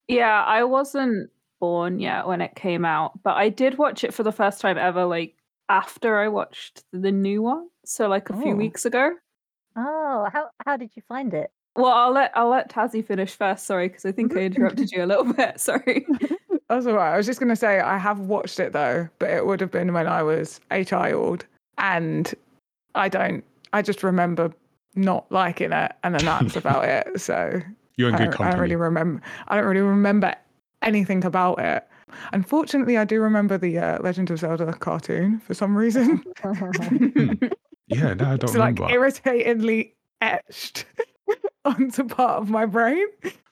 Yeah, 0.08 0.44
I 0.44 0.66
wasn't 0.66 1.30
born 1.62 2.00
yet 2.00 2.28
when 2.28 2.42
it 2.42 2.54
came 2.56 2.84
out, 2.84 3.24
but 3.24 3.38
I 3.38 3.48
did 3.48 3.78
watch 3.78 4.04
it 4.04 4.14
for 4.14 4.24
the 4.24 4.32
first 4.34 4.60
time 4.60 4.78
ever, 4.78 5.06
like 5.06 5.36
after 5.70 6.18
I 6.18 6.28
watched 6.28 6.84
the 6.92 7.14
new 7.14 7.42
one. 7.42 7.70
So 7.86 8.10
like 8.10 8.30
a 8.30 8.34
few 8.42 8.52
Oh. 8.52 8.56
weeks 8.56 8.86
ago. 8.86 9.12
Oh, 9.78 10.28
how 10.34 10.50
how 10.66 10.76
did 10.76 10.92
you 10.96 11.02
find 11.08 11.34
it? 11.34 11.50
Well, 11.78 11.94
I'll 11.94 12.12
let 12.12 12.32
I'll 12.36 12.50
let 12.50 12.70
Tazzy 12.70 13.06
finish 13.06 13.34
first. 13.38 13.66
Sorry, 13.66 13.88
because 13.88 14.06
I 14.06 14.12
think 14.12 14.36
I 14.36 14.40
interrupted 14.50 14.92
you 14.92 15.02
a 15.02 15.06
little 15.08 15.32
bit. 15.32 15.62
Sorry. 15.62 16.06
That's 16.72 16.86
all 16.88 16.94
right. 16.94 17.14
I 17.14 17.18
was 17.18 17.26
just 17.26 17.40
going 17.40 17.50
to 17.50 17.56
say 17.56 17.82
I 17.82 17.98
have 17.98 18.20
watched 18.22 18.58
it 18.60 18.72
though, 18.72 19.10
but 19.20 19.30
it 19.30 19.46
would 19.46 19.60
have 19.60 19.72
been 19.72 19.92
when 19.92 20.08
I 20.08 20.24
was 20.24 20.62
a 20.72 20.86
child, 20.86 21.46
and 21.78 22.34
I 22.96 23.10
don't. 23.10 23.44
I 23.74 23.82
just 23.82 24.04
remember 24.04 24.54
not 24.96 25.30
liking 25.32 25.74
it, 25.74 25.92
and 26.04 26.16
then 26.16 26.24
that's 26.26 26.56
about 26.64 26.86
it. 26.86 27.20
So 27.20 27.62
You're 27.98 28.10
in 28.10 28.16
I, 28.16 28.18
good 28.20 28.32
don't- 28.32 28.42
I 28.48 28.52
don't 28.52 28.60
really 28.62 28.76
remember. 28.78 29.22
I 29.50 29.56
don't 29.58 29.66
really 29.66 29.82
remember 29.82 30.34
anything 30.82 31.26
about 31.26 31.60
it. 31.60 31.86
Unfortunately, 32.32 32.98
I 32.98 33.04
do 33.06 33.22
remember 33.22 33.58
the 33.58 33.78
uh, 33.78 34.02
Legend 34.02 34.32
of 34.32 34.40
Zelda 34.40 34.72
cartoon 34.74 35.40
for 35.42 35.54
some 35.54 35.76
reason. 35.78 36.24
yeah, 37.88 38.14
no, 38.14 38.32
I 38.32 38.38
don't 38.38 38.44
remember. 38.44 38.46
it's 38.46 38.56
like 38.56 38.80
remember. 38.80 38.90
irritatingly 38.94 39.94
etched 40.22 40.86
onto 41.66 42.06
part 42.06 42.42
of 42.42 42.50
my 42.50 42.66
brain, 42.66 43.06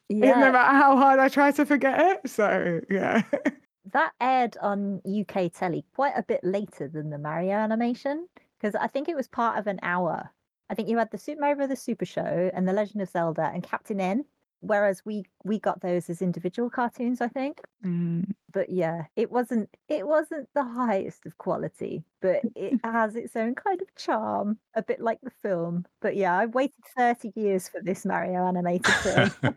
yeah. 0.09 0.39
no 0.39 0.51
matter 0.51 0.57
how 0.57 0.97
hard 0.97 1.19
I 1.19 1.29
try 1.29 1.51
to 1.51 1.65
forget 1.65 1.99
it. 1.99 2.29
So 2.29 2.81
yeah. 2.89 3.23
that 3.93 4.13
aired 4.19 4.57
on 4.61 5.01
UK 5.05 5.51
telly 5.53 5.85
quite 5.95 6.13
a 6.15 6.23
bit 6.23 6.43
later 6.43 6.87
than 6.87 7.09
the 7.09 7.17
Mario 7.17 7.53
animation 7.53 8.27
because 8.59 8.75
I 8.75 8.87
think 8.87 9.09
it 9.09 9.15
was 9.15 9.27
part 9.27 9.57
of 9.57 9.67
an 9.67 9.79
hour. 9.83 10.29
I 10.69 10.75
think 10.75 10.89
you 10.89 10.97
had 10.97 11.11
the 11.11 11.17
Super 11.17 11.41
Mario 11.41 11.67
Bros. 11.67 11.79
Super 11.79 12.05
Show 12.05 12.51
and 12.53 12.67
the 12.67 12.73
Legend 12.73 13.01
of 13.01 13.09
Zelda 13.09 13.49
and 13.53 13.63
Captain 13.63 13.99
N 13.99 14.25
whereas 14.61 15.01
we 15.05 15.23
we 15.43 15.59
got 15.59 15.81
those 15.81 16.09
as 16.09 16.21
individual 16.21 16.69
cartoons, 16.69 17.21
I 17.21 17.27
think. 17.27 17.61
Mm. 17.85 18.31
But 18.51 18.69
yeah, 18.69 19.03
it 19.15 19.31
wasn't 19.31 19.69
it 19.87 20.07
wasn't 20.07 20.49
the 20.53 20.63
highest 20.63 21.25
of 21.25 21.37
quality, 21.37 22.03
but 22.21 22.41
it 22.55 22.79
has 22.83 23.15
its 23.15 23.35
own 23.35 23.55
kind 23.55 23.81
of 23.81 23.95
charm, 23.95 24.57
a 24.75 24.83
bit 24.83 25.01
like 25.01 25.19
the 25.21 25.31
film. 25.41 25.85
But 26.01 26.15
yeah, 26.15 26.37
I 26.37 26.45
waited 26.47 26.83
30 26.97 27.33
years 27.35 27.69
for 27.69 27.81
this 27.81 28.05
Mario 28.05 28.47
animated 28.47 28.93
film. 28.95 29.31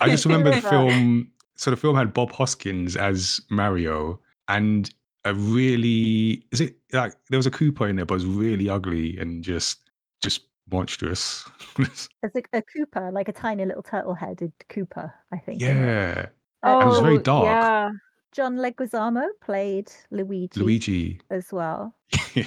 I 0.00 0.08
just 0.08 0.24
remember 0.26 0.50
the 0.50 0.62
film. 0.62 1.30
So 1.56 1.70
the 1.70 1.76
film 1.76 1.96
had 1.96 2.14
Bob 2.14 2.32
Hoskins 2.32 2.96
as 2.96 3.40
Mario, 3.50 4.18
and 4.48 4.92
a 5.24 5.34
really 5.34 6.42
is 6.52 6.60
it 6.60 6.76
like 6.92 7.12
there 7.28 7.38
was 7.38 7.46
a 7.46 7.50
Koopa 7.50 7.88
in 7.88 7.96
there, 7.96 8.06
but 8.06 8.14
it 8.14 8.24
was 8.24 8.26
really 8.26 8.68
ugly 8.68 9.18
and 9.18 9.44
just 9.44 9.90
just 10.22 10.42
monstrous. 10.70 11.48
it's 11.78 12.08
a, 12.22 12.28
a 12.52 12.62
Koopa, 12.62 13.12
like 13.12 13.28
a 13.28 13.32
tiny 13.32 13.64
little 13.64 13.82
turtle-headed 13.82 14.52
Koopa, 14.68 15.12
I 15.32 15.38
think. 15.38 15.60
yeah, 15.60 16.26
Uh, 16.62 16.80
it 16.82 16.86
was 16.86 17.00
very 17.00 17.18
Oh, 17.18 17.20
dark. 17.20 17.44
Yeah. 17.46 17.90
John 18.32 18.56
Leguizamo 18.56 19.26
played 19.40 19.90
Luigi, 20.10 20.60
Luigi. 20.60 21.20
as 21.30 21.52
well. 21.52 21.94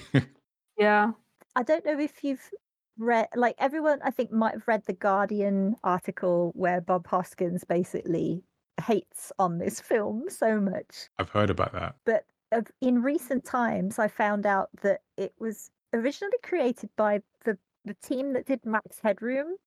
Yeah. 0.77 1.11
I 1.55 1.63
don't 1.63 1.85
know 1.85 1.99
if 1.99 2.23
you've 2.23 2.49
read, 2.97 3.27
like 3.35 3.55
everyone, 3.59 3.99
I 4.03 4.09
think 4.11 4.31
might 4.31 4.53
have 4.53 4.67
read 4.67 4.83
the 4.85 4.93
Guardian 4.93 5.75
article 5.83 6.51
where 6.55 6.81
Bob 6.81 7.05
Hoskins 7.07 7.63
basically 7.63 8.43
hates 8.81 9.31
on 9.37 9.59
this 9.59 9.79
film 9.91 10.25
so 10.29 10.59
much. 10.59 11.09
I've 11.19 11.29
heard 11.29 11.49
about 11.49 11.73
that. 11.73 11.95
But 12.05 12.25
in 12.81 13.01
recent 13.01 13.45
times, 13.45 13.99
I 13.99 14.07
found 14.07 14.45
out 14.45 14.69
that 14.81 15.01
it 15.17 15.33
was 15.39 15.69
originally 15.93 16.37
created 16.43 16.89
by 16.95 17.21
the 17.45 17.57
the 17.85 17.93
team 17.95 18.33
that 18.33 18.45
did 18.45 18.65
Max 18.65 18.99
Headroom, 18.99 19.57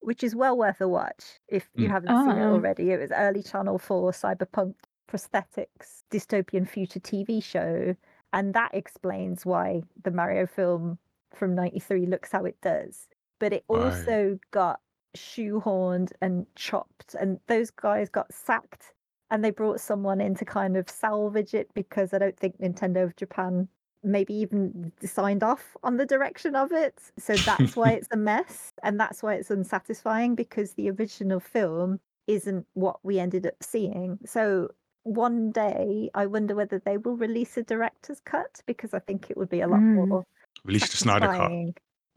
which 0.00 0.22
is 0.22 0.34
well 0.34 0.56
worth 0.56 0.80
a 0.80 0.88
watch 0.88 1.40
if 1.48 1.68
you 1.74 1.88
Mm. 1.88 1.90
haven't 1.90 2.16
seen 2.16 2.38
it 2.38 2.44
Oh. 2.44 2.50
already. 2.50 2.90
It 2.92 3.00
was 3.00 3.12
early 3.12 3.42
Channel 3.42 3.78
4 3.78 4.12
cyberpunk 4.12 4.74
prosthetics 5.08 6.02
dystopian 6.10 6.68
future 6.68 7.00
TV 7.00 7.40
show. 7.42 7.96
And 8.32 8.54
that 8.54 8.74
explains 8.74 9.46
why 9.46 9.82
the 10.02 10.10
Mario 10.10 10.46
film 10.46 10.98
from 11.34 11.54
93 11.54 12.06
looks 12.06 12.32
how 12.32 12.44
it 12.44 12.60
does. 12.60 13.08
But 13.38 13.52
it 13.52 13.64
Right. 13.68 14.16
also 14.16 14.38
got 14.50 14.80
shoehorned 15.16 16.12
and 16.20 16.46
chopped, 16.56 17.14
and 17.14 17.40
those 17.46 17.70
guys 17.70 18.08
got 18.08 18.32
sacked. 18.32 18.92
And 19.30 19.44
they 19.44 19.50
brought 19.50 19.80
someone 19.80 20.20
in 20.20 20.34
to 20.36 20.44
kind 20.44 20.76
of 20.76 20.88
salvage 20.88 21.52
it 21.54 21.72
because 21.74 22.14
I 22.14 22.18
don't 22.18 22.38
think 22.38 22.58
Nintendo 22.60 23.02
of 23.04 23.16
Japan 23.16 23.68
maybe 24.02 24.34
even 24.34 24.92
signed 25.02 25.42
off 25.42 25.76
on 25.82 25.96
the 25.96 26.06
direction 26.06 26.54
of 26.54 26.72
it. 26.72 26.98
So 27.18 27.34
that's 27.36 27.76
why 27.76 27.92
it's 27.98 28.08
a 28.12 28.16
mess. 28.16 28.72
And 28.82 28.98
that's 29.00 29.22
why 29.22 29.34
it's 29.34 29.50
unsatisfying 29.50 30.34
because 30.34 30.72
the 30.74 30.90
original 30.90 31.40
film 31.40 32.00
isn't 32.26 32.66
what 32.74 32.98
we 33.04 33.18
ended 33.18 33.46
up 33.46 33.62
seeing. 33.62 34.18
So 34.26 34.68
one 35.04 35.52
day 35.52 36.10
I 36.14 36.26
wonder 36.26 36.54
whether 36.54 36.80
they 36.80 36.98
will 36.98 37.16
release 37.16 37.56
a 37.56 37.62
director's 37.62 38.20
cut 38.20 38.60
because 38.66 38.92
I 38.92 38.98
think 38.98 39.30
it 39.30 39.36
would 39.36 39.48
be 39.48 39.60
a 39.60 39.68
lot 39.68 39.80
Mm. 39.80 40.08
more 40.08 40.24
Released 40.64 40.90
the 40.90 40.96
Snyder 40.96 41.28
cut. 41.28 41.52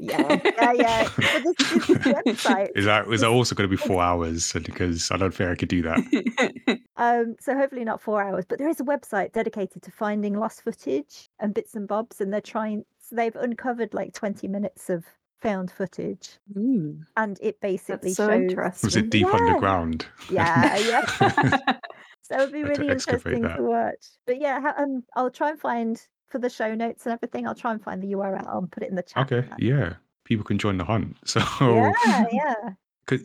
Satisfying. 0.02 0.42
Yeah, 0.46 0.72
yeah, 0.74 0.74
yeah. 0.74 1.10
But 1.16 1.44
this, 1.44 1.56
this, 1.72 1.88
this 1.88 1.98
website. 2.44 2.70
Is 2.76 2.86
that 2.86 3.08
is 3.12 3.22
that 3.22 3.30
also 3.30 3.56
going 3.56 3.70
to 3.70 3.76
be 3.76 3.82
four 3.82 4.02
hours? 4.02 4.52
Because 4.54 5.12
I 5.12 5.18
don't 5.18 5.34
think 5.34 5.50
I 5.50 5.56
could 5.56 5.70
do 5.70 5.82
that. 5.84 6.80
Um, 7.00 7.38
so 7.40 7.56
hopefully 7.56 7.86
not 7.86 8.02
four 8.02 8.22
hours, 8.22 8.44
but 8.46 8.60
there 8.60 8.68
is 8.68 8.82
a 8.82 8.84
website 8.84 9.32
dedicated 9.32 9.82
to 9.84 9.90
finding 9.92 10.34
lost 10.38 10.62
footage 10.66 11.30
and 11.40 11.54
bits 11.54 11.74
and 11.74 11.88
bobs, 11.88 12.20
and 12.20 12.34
they're 12.34 12.42
trying. 12.42 12.84
So 13.00 13.16
they've 13.16 13.36
uncovered 13.38 13.94
like 13.94 14.12
twenty 14.14 14.50
minutes 14.50 14.90
of 14.90 15.06
found 15.42 15.72
footage, 15.72 16.28
Ooh, 16.58 17.00
and 17.16 17.40
it 17.42 17.62
basically 17.62 18.10
that's 18.10 18.18
so 18.18 18.28
shows. 18.28 18.42
interesting. 18.42 18.88
Was 18.88 18.96
it 18.98 19.10
deep 19.12 19.28
Yeah. 19.28 19.34
underground? 19.34 20.08
Yeah, 20.30 20.78
yeah. 20.80 21.78
So 22.24 22.36
it'd 22.42 22.52
be 22.52 22.60
Had 22.60 22.76
to 22.76 22.82
really 22.82 22.90
excavate 22.92 23.34
interesting 23.38 23.42
that. 23.44 23.56
to 23.56 23.64
watch. 23.64 24.06
But 24.28 24.42
yeah, 24.42 24.60
ha- 24.60 24.76
um, 24.78 25.04
I'll 25.16 25.32
try 25.32 25.52
and 25.52 25.60
find 25.60 26.02
for 26.30 26.40
the 26.40 26.50
show 26.50 26.74
notes 26.76 27.06
and 27.06 27.14
everything. 27.14 27.48
I'll 27.48 27.56
try 27.56 27.72
and 27.72 27.84
find 27.84 28.02
the 28.02 28.14
URL 28.14 28.58
and 28.58 28.72
put 28.72 28.84
it 28.84 28.90
in 28.90 28.96
the 28.96 29.04
chat. 29.04 29.32
okay, 29.32 29.48
yeah. 29.58 29.94
People 30.26 30.46
can 30.46 30.58
join 30.58 30.78
the 30.78 30.86
hunt. 30.86 31.18
So 31.26 31.42
Yeah, 32.06 32.26
yeah. 32.32 32.74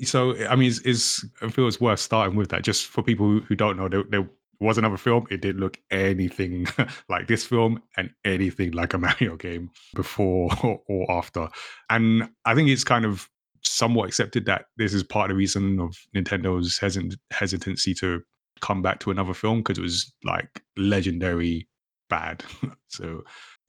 So 0.05 0.34
I 0.46 0.57
mean, 0.57 0.70
it's, 0.70 0.80
it's 0.80 1.24
I 1.42 1.48
feel 1.48 1.68
it's 1.68 1.80
worth 1.80 2.00
starting 2.00 2.36
with 2.36 2.48
that. 2.50 2.62
Just 2.62 2.86
for 2.86 3.02
people 3.02 3.26
who, 3.26 3.40
who 3.40 3.55
don't 3.55 3.76
know, 3.76 3.88
there, 3.88 4.05
there 4.09 4.28
was 4.61 4.78
another 4.78 4.96
film. 4.96 5.26
It 5.30 5.42
didn't 5.42 5.61
look 5.61 5.78
anything 5.90 6.66
like 7.09 7.26
this 7.26 7.44
film 7.44 7.82
and 7.96 8.11
anything 8.24 8.72
like 8.72 8.94
a 8.94 8.98
Mario 8.98 9.36
game 9.36 9.70
before 9.94 10.50
or 10.88 11.11
after. 11.11 11.48
And 11.90 12.30
I 12.44 12.55
think 12.55 12.70
it's 12.70 12.84
kind 12.84 13.05
of 13.05 13.28
somewhat 13.62 14.09
accepted 14.09 14.46
that 14.46 14.66
this 14.76 14.94
is 14.94 15.02
part 15.02 15.30
of 15.30 15.34
the 15.34 15.38
reason 15.38 15.80
of 15.80 15.96
Nintendo's 16.14 16.78
hesit- 16.78 17.18
hesitancy 17.30 17.94
to 17.94 18.22
come 18.61 18.82
back 18.82 19.00
to 19.00 19.11
another 19.11 19.34
film 19.34 19.59
because 19.59 19.78
it 19.78 19.82
was 19.82 20.12
like 20.24 20.62
legendary 20.76 21.68
bad. 22.09 22.44
so 22.88 23.24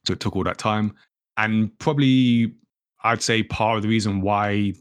so 0.06 0.14
it 0.14 0.20
took 0.20 0.36
all 0.36 0.44
that 0.44 0.58
time, 0.58 0.94
and 1.38 1.78
probably 1.80 2.54
I'd 3.04 3.22
say 3.22 3.44
part 3.44 3.78
of 3.78 3.84
the 3.84 3.90
reason 3.90 4.22
why 4.22 4.74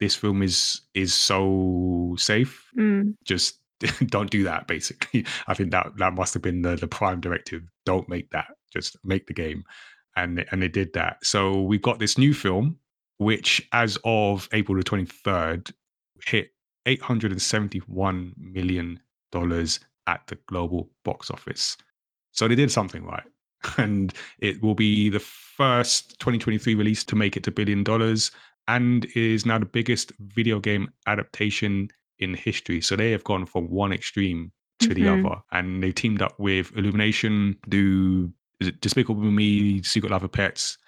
this 0.00 0.14
film 0.16 0.42
is 0.42 0.82
is 0.94 1.14
so 1.14 2.14
safe 2.18 2.68
Mm. 2.78 3.14
just 3.24 3.58
don't 4.06 4.30
do 4.30 4.44
that 4.44 4.66
basically. 4.66 5.24
I 5.46 5.54
think 5.54 5.70
that 5.72 5.92
that 5.98 6.14
must 6.14 6.34
have 6.34 6.42
been 6.42 6.62
the, 6.62 6.76
the 6.76 6.88
prime 6.88 7.20
directive. 7.20 7.62
Don't 7.84 8.08
make 8.08 8.30
that. 8.30 8.46
Just 8.72 8.96
make 9.04 9.26
the 9.26 9.34
game. 9.34 9.64
And 10.16 10.44
and 10.50 10.62
they 10.62 10.68
did 10.68 10.92
that. 10.94 11.24
So 11.24 11.60
we've 11.62 11.82
got 11.82 11.98
this 11.98 12.18
new 12.18 12.34
film 12.34 12.78
which 13.18 13.66
as 13.72 13.98
of 14.04 14.48
april 14.52 14.76
the 14.76 14.82
23rd 14.82 15.70
hit 16.24 16.50
871 16.86 18.34
million 18.36 18.98
dollars 19.30 19.80
at 20.06 20.26
the 20.26 20.36
global 20.46 20.90
box 21.04 21.30
office 21.30 21.76
so 22.32 22.48
they 22.48 22.54
did 22.54 22.70
something 22.70 23.04
right 23.04 23.24
and 23.78 24.12
it 24.40 24.60
will 24.62 24.74
be 24.74 25.08
the 25.08 25.20
first 25.20 26.18
2023 26.18 26.74
release 26.74 27.04
to 27.04 27.14
make 27.16 27.36
it 27.36 27.44
to 27.44 27.50
billion 27.50 27.84
dollars 27.84 28.30
and 28.68 29.06
is 29.14 29.44
now 29.46 29.58
the 29.58 29.64
biggest 29.66 30.12
video 30.20 30.58
game 30.60 30.88
adaptation 31.06 31.88
in 32.18 32.34
history. 32.34 32.80
So 32.80 32.94
they 32.96 33.10
have 33.10 33.24
gone 33.24 33.44
from 33.46 33.68
one 33.68 33.92
extreme 33.92 34.52
to 34.80 34.94
the 34.94 35.06
Mhm. 35.06 35.24
other, 35.26 35.42
and 35.50 35.82
they 35.82 35.90
teamed 35.92 36.22
up 36.22 36.38
with 36.38 36.70
Illumination, 36.76 37.56
do 37.68 38.32
is 38.60 38.68
it 38.68 38.80
Despicable 38.80 39.30
Me, 39.30 39.82
Secret 39.82 40.10
Life 40.12 40.22
of 40.22 40.30
Pets. 40.32 40.78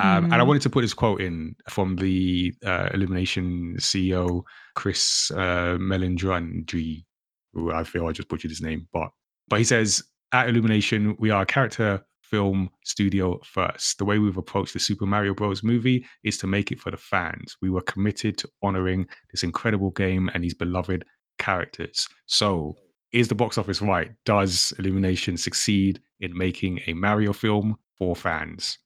Um, 0.00 0.24
And 0.24 0.34
I 0.34 0.38
Mhm. 0.38 0.46
wanted 0.48 0.62
to 0.62 0.70
put 0.70 0.80
this 0.82 0.94
quote 0.94 1.20
in 1.20 1.54
from 1.68 1.94
the 1.96 2.52
uh, 2.64 2.88
Illumination 2.92 3.76
CEO, 3.78 4.44
Chris 4.74 5.30
uh, 5.30 5.76
Melindrandri, 5.78 7.04
who 7.52 7.72
I 7.72 7.84
feel 7.84 8.06
I 8.08 8.12
just 8.12 8.28
butchered 8.28 8.50
his 8.50 8.60
name, 8.62 8.88
but 8.92 9.10
but 9.48 9.58
he 9.60 9.64
says 9.64 10.02
at 10.32 10.48
Illumination 10.48 11.16
we 11.18 11.30
are 11.30 11.42
a 11.42 11.46
character 11.46 12.04
film 12.22 12.70
studio 12.84 13.38
first. 13.44 13.98
The 13.98 14.04
way 14.06 14.18
we've 14.18 14.38
approached 14.38 14.72
the 14.72 14.78
Super 14.80 15.04
Mario 15.04 15.34
Bros. 15.34 15.62
movie 15.62 16.06
is 16.24 16.38
to 16.38 16.46
make 16.46 16.72
it 16.72 16.80
for 16.80 16.90
the 16.90 16.96
fans. 16.96 17.56
We 17.60 17.68
were 17.68 17.82
committed 17.82 18.38
to 18.38 18.48
honoring 18.62 19.06
this 19.30 19.42
incredible 19.42 19.90
game 19.90 20.30
and 20.32 20.42
these 20.42 20.54
beloved 20.54 21.04
characters. 21.38 22.08
So, 22.26 22.74
is 23.12 23.28
the 23.28 23.34
box 23.34 23.58
office 23.58 23.82
right? 23.82 24.10
Does 24.24 24.72
Illumination 24.78 25.36
succeed 25.36 26.00
in 26.20 26.34
making 26.36 26.80
a 26.86 26.94
Mario 26.94 27.34
film 27.34 27.76
for 27.98 28.16
fans? 28.16 28.78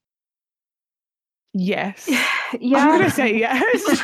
Yes. 1.53 2.09
Yeah. 2.61 2.77
I'm 2.77 2.99
gonna 2.99 3.11
say 3.11 3.37
yes. 3.39 4.03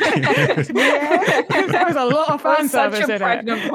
Yeah. 0.74 1.40
there 1.72 1.86
was 1.86 1.96
a 1.96 2.04
lot 2.04 2.28
of 2.28 2.42
fan 2.42 2.68
That's 2.68 2.72
such 2.72 2.92
service 2.92 3.08
a 3.08 3.12
in 3.14 3.18
pregnant 3.18 3.62
it. 3.64 3.70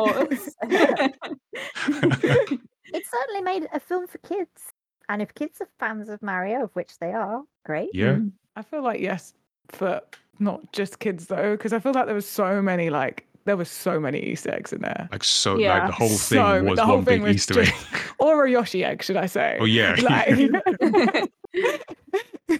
pause. 2.35 2.59
It 2.93 3.03
certainly 3.07 3.41
made 3.41 3.67
a 3.73 3.79
film 3.79 4.07
for 4.07 4.17
kids. 4.19 4.73
And 5.09 5.21
if 5.21 5.33
kids 5.33 5.59
are 5.61 5.67
fans 5.79 6.09
of 6.09 6.21
Mario, 6.21 6.63
of 6.63 6.71
which 6.75 6.97
they 6.99 7.11
are, 7.13 7.41
great. 7.65 7.89
yeah. 7.93 8.13
Mm. 8.15 8.31
I 8.55 8.61
feel 8.61 8.83
like 8.83 8.99
yes, 9.01 9.33
for 9.69 10.01
not 10.39 10.71
just 10.73 10.99
kids 10.99 11.27
though, 11.27 11.51
because 11.55 11.73
I 11.73 11.79
feel 11.79 11.93
like 11.93 12.05
there 12.05 12.15
was 12.15 12.27
so 12.27 12.61
many 12.61 12.89
like 12.89 13.25
there 13.45 13.57
was 13.57 13.69
so 13.71 13.99
many 13.99 14.19
Easter 14.19 14.51
eggs 14.53 14.71
in 14.73 14.81
there. 14.81 15.07
Like 15.11 15.23
so, 15.23 15.57
Yeah. 15.57 15.79
like 15.79 15.87
the 15.87 15.93
whole 15.93 16.07
thing 16.09 16.17
So, 16.37 16.63
was 16.63 16.75
the 16.77 16.85
whole 16.85 16.97
one 16.97 17.05
thing 17.05 17.19
big 17.19 17.27
was 17.29 17.35
Easter 17.37 17.53
just- 17.63 17.71
egg. 17.93 18.01
Or 18.19 18.45
a 18.45 18.51
Yoshi 18.51 18.83
egg, 18.83 19.01
should 19.01 19.15
I 19.17 19.25
say? 19.27 19.57
Oh 19.59 19.65
yeah, 19.65 19.95
Like, 20.01 21.31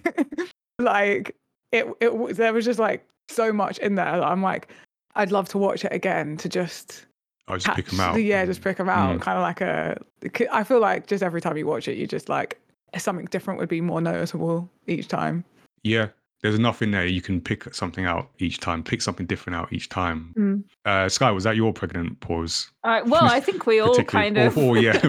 like 0.80 1.36
it, 1.72 1.88
it 2.00 2.16
was 2.18 2.38
there 2.38 2.54
was 2.54 2.66
just 2.66 2.80
like 2.80 3.06
so 3.30 3.52
much 3.54 3.78
in 3.80 3.96
there 3.96 4.06
that 4.06 4.24
I'm 4.24 4.42
like, 4.42 4.70
I'd 5.16 5.32
love 5.32 5.50
to 5.50 5.58
watch 5.58 5.86
it 5.86 5.94
again 5.94 6.38
to 6.38 6.50
just 6.50 7.06
I 7.50 7.58
just 7.58 7.76
pick 7.76 7.88
them 7.88 8.00
out. 8.00 8.16
yeah, 8.22 8.45
just 8.45 8.62
pick 8.62 8.78
them 8.78 8.89
out. 8.89 9.18
Mm. 9.18 9.22
Kind 9.22 9.38
of 9.38 9.41
like 9.41 9.62
a. 9.62 9.97
I 10.52 10.64
feel 10.64 10.80
like 10.80 11.08
just 11.08 11.24
every 11.24 11.41
time 11.41 11.58
you 11.58 11.66
watch 11.66 11.88
it, 11.88 11.97
you 11.97 12.08
just 12.08 12.30
like 12.30 12.60
something 12.97 13.26
different 13.26 13.60
would 13.60 13.70
be 13.70 13.82
more 13.82 14.02
noticeable 14.02 14.70
each 14.88 15.08
time. 15.08 15.43
Yeah, 15.84 16.10
there's 16.41 16.56
enough 16.56 16.82
in 16.82 16.91
there. 16.91 17.06
You 17.06 17.22
can 17.22 17.41
pick 17.41 17.74
something 17.74 18.06
out 18.06 18.30
each 18.39 18.60
time. 18.60 18.84
Pick 18.84 19.02
something 19.02 19.26
different 19.26 19.58
out 19.58 19.74
each 19.74 19.89
time. 19.89 20.34
Mm. 20.38 20.64
Uh, 20.86 21.10
Sky, 21.10 21.32
was 21.32 21.43
that 21.43 21.56
your 21.56 21.74
pregnant 21.74 22.20
pause? 22.22 22.72
Uh, 22.84 23.02
well, 23.06 23.26
I 23.26 23.39
think 23.39 23.66
we 23.66 23.80
all 23.82 24.02
kind 24.04 24.38
of. 24.38 24.58
Oh, 24.58 24.72
oh, 24.72 24.74
yeah. 24.76 25.00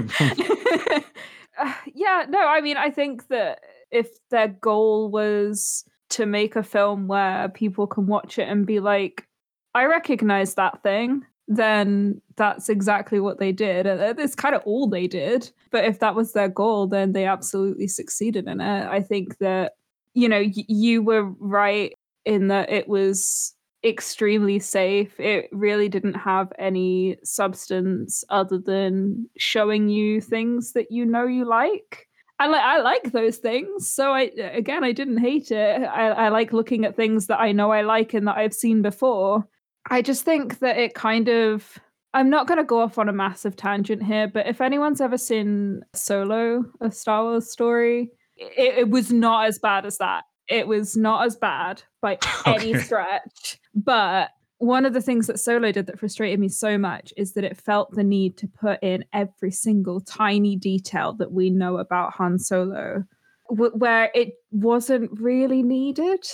Uh, 1.59 1.73
yeah, 1.95 2.27
no, 2.29 2.41
I 2.41 2.61
mean, 2.61 2.77
I 2.77 2.91
think 2.91 3.29
that 3.29 3.61
if 3.91 4.09
their 4.31 4.49
goal 4.49 5.11
was 5.11 5.85
to 6.11 6.27
make 6.27 6.57
a 6.57 6.63
film 6.63 7.07
where 7.07 7.49
people 7.49 7.87
can 7.87 8.07
watch 8.07 8.39
it 8.39 8.49
and 8.49 8.67
be 8.67 8.81
like, 8.81 9.27
I 9.75 9.85
recognize 9.85 10.55
that 10.55 10.83
thing, 10.83 11.25
then 11.51 12.23
that's 12.37 12.69
exactly 12.69 13.19
what 13.19 13.41
they 13.41 13.51
did. 13.51 13.85
And 13.85 14.19
it's 14.21 14.37
kind 14.37 14.55
of 14.55 14.63
all 14.65 14.87
they 14.87 15.09
did. 15.09 15.51
But 15.73 15.85
if 15.85 15.99
that 15.99 16.15
was 16.15 16.33
their 16.33 16.49
goal, 16.49 16.87
then 16.87 17.13
they 17.13 17.27
absolutely 17.27 17.89
succeeded 17.89 18.47
in 18.47 18.61
it. 18.61 18.89
I 18.89 19.03
think 19.03 19.39
that, 19.39 19.73
you 20.15 20.29
know, 20.29 20.41
y- 20.41 20.65
you 20.69 21.03
were 21.03 21.25
right 21.25 21.93
in 22.25 22.49
that 22.49 22.71
it 22.71 22.89
was 22.89 23.53
extremely 23.83 24.61
safe. 24.61 25.19
It 25.19 25.49
really 25.51 25.89
didn't 25.89 26.15
have 26.15 26.53
any 26.57 27.17
substance 27.25 28.23
other 28.29 28.59
than 28.59 29.29
showing 29.37 29.89
you 29.89 30.21
things 30.21 30.73
that 30.75 30.93
you 30.93 31.05
know 31.05 31.27
you 31.27 31.45
like. 31.45 32.07
I 32.39 32.47
I 32.47 32.79
like 32.79 33.11
those 33.11 33.39
things. 33.39 33.91
So 33.91 34.13
I 34.13 34.31
again 34.37 34.85
I 34.85 34.93
didn't 34.93 35.19
hate 35.19 35.51
it. 35.51 35.83
I, 35.83 36.11
I 36.11 36.29
like 36.29 36.53
looking 36.53 36.85
at 36.85 36.97
things 36.97 37.27
that 37.27 37.41
I 37.41 37.51
know 37.53 37.73
I 37.73 37.83
like 37.83 38.15
and 38.15 38.29
that 38.29 38.37
I've 38.37 38.55
seen 38.55 38.83
before. 38.83 39.47
I 39.91 40.03
just 40.03 40.25
think 40.25 40.61
that 40.61 40.79
it 40.79 40.95
kind 40.95 41.29
of 41.29 41.79
I'm 42.13 42.31
not 42.31 42.47
going 42.49 42.59
to 42.59 42.65
go 42.65 42.81
off 42.81 42.99
on 42.99 43.09
a 43.09 43.13
massive 43.13 43.55
tangent 43.57 44.03
here, 44.03 44.27
but 44.27 44.47
if 44.47 44.61
anyone's 44.61 45.01
ever 45.01 45.17
seen 45.19 45.83
Solo, 45.95 46.65
a 46.81 46.91
Star 46.91 47.23
Wars 47.23 47.51
story, 47.51 48.11
it, 48.37 48.79
it 48.79 48.91
was 48.91 49.13
not 49.13 49.47
as 49.47 49.59
bad 49.61 49.87
as 49.87 49.99
that. 49.99 50.25
It 50.49 50.67
was 50.67 50.97
not 50.97 51.25
as 51.27 51.37
bad 51.37 51.83
by 52.03 52.19
any 52.47 52.71
Okay. 52.75 52.79
stretch. 52.83 53.61
But 53.77 54.31
one 54.59 54.85
of 54.85 54.93
the 54.93 55.01
things 55.01 55.29
that 55.29 55.39
Solo 55.39 55.71
did 55.71 55.87
that 55.87 56.01
frustrated 56.01 56.41
me 56.41 56.49
so 56.49 56.77
much 56.77 57.13
is 57.17 57.33
that 57.35 57.45
it 57.45 57.57
felt 57.57 57.93
the 57.93 58.03
need 58.03 58.37
to 58.39 58.49
put 58.49 58.83
in 58.83 59.05
every 59.13 59.53
single 59.53 60.01
tiny 60.01 60.57
detail 60.57 61.13
that 61.15 61.31
we 61.31 61.49
know 61.49 61.79
about 61.79 62.15
Han 62.15 62.41
Solo, 62.41 63.05
wh- 63.49 63.75
where 63.77 64.11
it 64.17 64.33
wasn't 64.51 65.11
really 65.21 65.63
needed. 65.63 66.27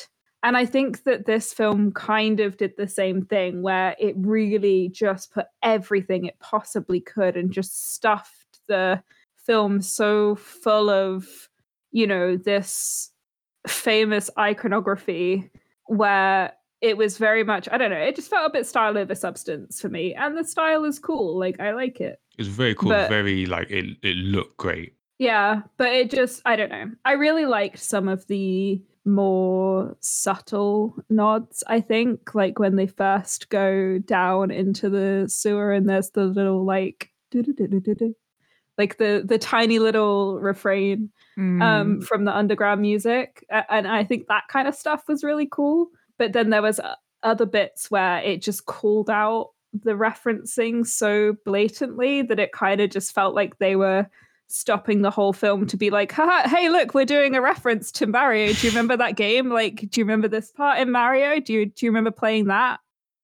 And 0.42 0.56
I 0.56 0.64
think 0.64 1.04
that 1.04 1.26
this 1.26 1.52
film 1.52 1.92
kind 1.92 2.40
of 2.40 2.56
did 2.56 2.76
the 2.76 2.86
same 2.88 3.22
thing, 3.24 3.62
where 3.62 3.96
it 3.98 4.14
really 4.18 4.90
just 4.90 5.32
put 5.32 5.46
everything 5.62 6.24
it 6.24 6.38
possibly 6.38 7.00
could 7.00 7.36
and 7.36 7.50
just 7.50 7.94
stuffed 7.94 8.60
the 8.68 9.02
film 9.44 9.80
so 9.80 10.36
full 10.36 10.90
of, 10.90 11.48
you 11.90 12.06
know, 12.06 12.36
this 12.36 13.10
famous 13.66 14.30
iconography 14.38 15.50
where 15.86 16.52
it 16.80 16.96
was 16.96 17.16
very 17.16 17.42
much, 17.42 17.68
I 17.72 17.78
don't 17.78 17.90
know, 17.90 17.96
it 17.96 18.14
just 18.14 18.30
felt 18.30 18.48
a 18.48 18.52
bit 18.52 18.66
style 18.66 18.98
over 18.98 19.14
substance 19.14 19.80
for 19.80 19.88
me. 19.88 20.14
And 20.14 20.36
the 20.36 20.44
style 20.44 20.84
is 20.84 20.98
cool. 20.98 21.38
Like, 21.38 21.58
I 21.58 21.72
like 21.72 22.00
it. 22.00 22.20
It's 22.38 22.48
very 22.48 22.74
cool, 22.74 22.90
But- 22.90 23.08
very 23.08 23.46
like 23.46 23.70
it. 23.70 23.96
It 24.02 24.16
looked 24.16 24.58
great. 24.58 24.92
Yeah, 25.18 25.62
but 25.78 25.88
it 25.88 26.10
just, 26.10 26.42
I 26.44 26.56
don't 26.56 26.68
know. 26.68 26.90
I 27.04 27.12
really 27.12 27.46
liked 27.46 27.78
some 27.78 28.06
of 28.06 28.26
the 28.26 28.82
more 29.06 29.96
subtle 30.00 30.96
nods, 31.08 31.62
I 31.66 31.80
think, 31.80 32.34
like 32.34 32.58
when 32.58 32.76
they 32.76 32.86
first 32.86 33.48
go 33.48 33.98
down 33.98 34.50
into 34.50 34.90
the 34.90 35.26
sewer 35.28 35.72
and 35.72 35.88
there's 35.88 36.10
the 36.10 36.24
little 36.24 36.64
like 36.64 37.10
like 38.78 38.98
the 38.98 39.22
the 39.24 39.38
tiny 39.38 39.78
little 39.78 40.38
refrain 40.40 41.10
Mm. 41.38 41.62
um 41.62 42.00
from 42.00 42.24
the 42.24 42.34
underground 42.34 42.80
music 42.80 43.44
and 43.50 43.86
I 43.86 44.04
think 44.04 44.26
that 44.28 44.44
kind 44.48 44.66
of 44.66 44.74
stuff 44.74 45.06
was 45.06 45.22
really 45.22 45.46
cool. 45.50 45.88
But 46.16 46.32
then 46.32 46.48
there 46.48 46.62
was 46.62 46.80
uh, 46.80 46.94
other 47.22 47.44
bits 47.44 47.90
where 47.90 48.20
it 48.20 48.40
just 48.40 48.64
called 48.64 49.10
out 49.10 49.50
the 49.74 49.92
referencing 49.92 50.86
so 50.86 51.36
blatantly 51.44 52.22
that 52.22 52.38
it 52.38 52.52
kind 52.52 52.80
of 52.80 52.88
just 52.88 53.14
felt 53.14 53.34
like 53.34 53.58
they 53.58 53.76
were 53.76 54.06
stopping 54.48 55.02
the 55.02 55.10
whole 55.10 55.32
film 55.32 55.66
to 55.66 55.76
be 55.76 55.90
like, 55.90 56.12
Haha, 56.12 56.48
hey, 56.48 56.68
look, 56.68 56.94
we're 56.94 57.04
doing 57.04 57.34
a 57.34 57.40
reference 57.40 57.90
to 57.92 58.06
Mario. 58.06 58.52
Do 58.52 58.66
you 58.66 58.70
remember 58.70 58.96
that 58.96 59.16
game? 59.16 59.50
Like, 59.50 59.90
do 59.90 60.00
you 60.00 60.04
remember 60.04 60.28
this 60.28 60.52
part 60.52 60.78
in 60.78 60.90
Mario? 60.90 61.40
Do 61.40 61.52
you 61.52 61.66
do 61.66 61.86
you 61.86 61.90
remember 61.90 62.10
playing 62.10 62.46
that? 62.46 62.80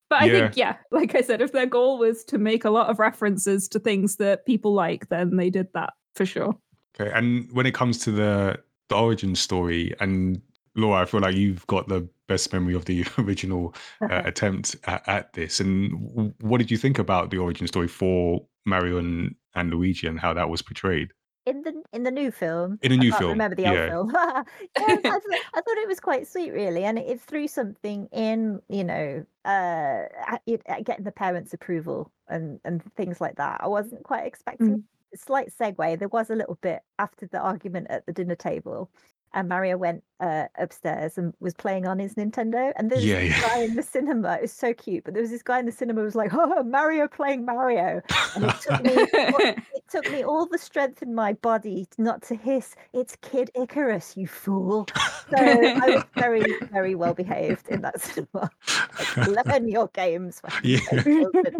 But 0.09 0.25
I 0.25 0.29
think, 0.29 0.59
yeah, 0.59 0.77
like 0.91 1.14
I 1.14 1.23
said, 1.23 1.41
if 1.41 1.53
their 1.53 1.64
goal 1.64 1.99
was 1.99 2.23
to 2.25 2.37
make 2.37 2.66
a 2.66 2.70
lot 2.70 2.91
of 2.91 2.99
references 2.99 3.66
to 3.68 3.79
things 3.79 4.16
that 4.16 4.45
people 4.45 4.75
like, 4.75 5.09
then 5.09 5.37
they 5.37 5.49
did 5.49 5.68
that 5.73 5.95
for 6.14 6.27
sure. 6.27 6.55
Okay, 6.95 7.11
and 7.14 7.51
when 7.53 7.64
it 7.64 7.73
comes 7.73 7.99
to 8.01 8.11
the 8.11 8.61
the 8.91 8.95
origin 8.95 9.35
story, 9.35 9.95
and 10.01 10.43
Laura, 10.77 11.01
I 11.01 11.05
feel 11.07 11.20
like 11.20 11.35
you've 11.35 11.66
got 11.66 11.89
the 11.89 12.07
best 12.29 12.53
memory 12.53 12.75
of 12.75 12.85
the 12.85 13.07
original 13.18 13.75
uh, 14.03 14.23
attempt 14.27 14.77
at, 14.85 15.07
at 15.09 15.33
this. 15.33 15.61
And 15.61 16.35
what 16.41 16.59
did 16.59 16.70
you 16.70 16.77
think 16.77 16.99
about 16.99 17.31
the 17.31 17.39
origin 17.39 17.66
story 17.66 17.89
for 17.89 18.45
Mario 18.66 18.99
and, 18.99 19.35
and 19.55 19.71
Luigi 19.71 20.07
and 20.07 20.19
how 20.21 20.35
that 20.35 20.49
was 20.49 20.63
portrayed 20.63 21.13
in 21.47 21.63
the 21.63 21.83
in 21.93 22.03
the 22.05 22.11
new 22.11 22.31
film. 22.31 22.79
in 22.83 22.93
a 22.93 22.95
I 22.95 22.99
new 22.99 23.11
can't 23.11 23.21
film? 23.21 23.31
remember 23.33 23.57
the 23.57 23.67
old 23.67 23.77
yeah. 23.77 23.89
film. 23.89 24.11
yeah, 24.15 24.45
I, 24.79 24.97
thought, 24.97 25.23
I 25.55 25.61
thought 25.61 25.79
it 25.79 25.89
was 25.89 26.01
quite 26.01 26.29
sweet, 26.29 26.53
really, 26.53 26.85
and 26.85 26.99
it, 26.99 27.09
it 27.09 27.21
threw 27.21 27.49
something 27.49 28.09
in, 28.13 28.61
you 28.69 28.85
know, 28.85 29.25
uh, 29.45 30.03
it- 30.47 30.63
uh, 30.69 30.81
getting 30.83 31.05
the 31.05 31.13
parents' 31.13 31.53
approval 31.53 32.13
and 32.29 32.61
and 32.65 32.83
things 32.95 33.21
like 33.21 33.37
that. 33.37 33.61
I 33.63 33.69
wasn't 33.69 34.05
quite 34.05 34.27
expecting. 34.27 34.79
Mm. 34.79 34.83
Slight 35.15 35.51
segue. 35.61 35.99
There 35.99 36.09
was 36.09 36.31
a 36.31 36.35
little 36.35 36.59
bit 36.63 36.81
after 36.99 37.27
the 37.27 37.39
argument 37.39 37.89
at 37.91 38.07
the 38.07 38.13
dinner 38.15 38.35
table. 38.37 38.91
And 39.35 39.49
Mario 39.49 39.76
went 39.76 40.05
uh, 40.20 40.45
upstairs 40.59 41.18
and 41.18 41.33
was 41.41 41.55
playing 41.55 41.87
on 41.87 41.99
his 41.99 42.14
Nintendo. 42.14 42.72
And 42.76 42.91
there's 42.91 43.05
Yeah, 43.05 43.20
this 43.20 43.30
yeah. 43.30 43.41
guy 43.49 43.59
in 43.62 43.74
the 43.76 43.83
cinema. 43.83 44.35
It 44.35 44.43
was 44.43 44.53
so 44.53 44.72
cute. 44.74 45.05
But 45.05 45.14
there 45.14 45.22
was 45.22 45.30
this 45.30 45.43
guy 45.43 45.59
in 45.59 45.66
the 45.66 45.72
cinema 45.72 46.01
who 46.01 46.05
was 46.05 46.14
like, 46.14 46.30
"Oh, 46.35 46.62
Mario 46.62 47.09
playing 47.09 47.45
Mario," 47.45 48.03
and 48.37 48.45
it 48.45 48.55
took 48.61 48.83
me 48.83 48.93
it 48.95 49.89
took 49.91 50.11
me 50.11 50.22
all 50.24 50.47
the 50.47 50.59
strength 50.59 51.03
in 51.03 51.14
my 51.14 51.33
body 51.35 51.87
not 51.99 52.22
to 52.22 52.35
hiss, 52.35 52.74
it's 52.93 53.16
Kid 53.22 53.51
Icarus, 53.55 54.16
you 54.16 54.26
fool. 54.26 54.87
So 55.30 55.37
I 55.39 55.87
was 55.87 56.05
very, 56.16 56.45
very 56.70 56.95
well 56.95 57.14
behaved 57.14 57.68
in 57.68 57.80
that 57.83 58.01
cinema. 58.01 58.51
Like, 58.99 59.47
learn 59.47 59.68
your 59.68 59.89
games. 59.89 60.41
for 60.41 60.51
heaven's 60.51 60.83
Yeah. 60.83 61.03
sake, 61.03 61.05
children. 61.05 61.57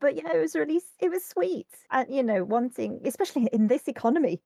But 0.00 0.16
yeah, 0.16 0.32
it 0.34 0.40
was 0.40 0.54
really 0.54 0.80
it 0.98 1.10
was 1.10 1.24
sweet. 1.24 1.66
And, 1.90 2.08
you 2.14 2.22
know, 2.22 2.42
wanting, 2.44 3.00
especially 3.04 3.48
in 3.52 3.66
this 3.68 3.86
economy, 3.86 4.40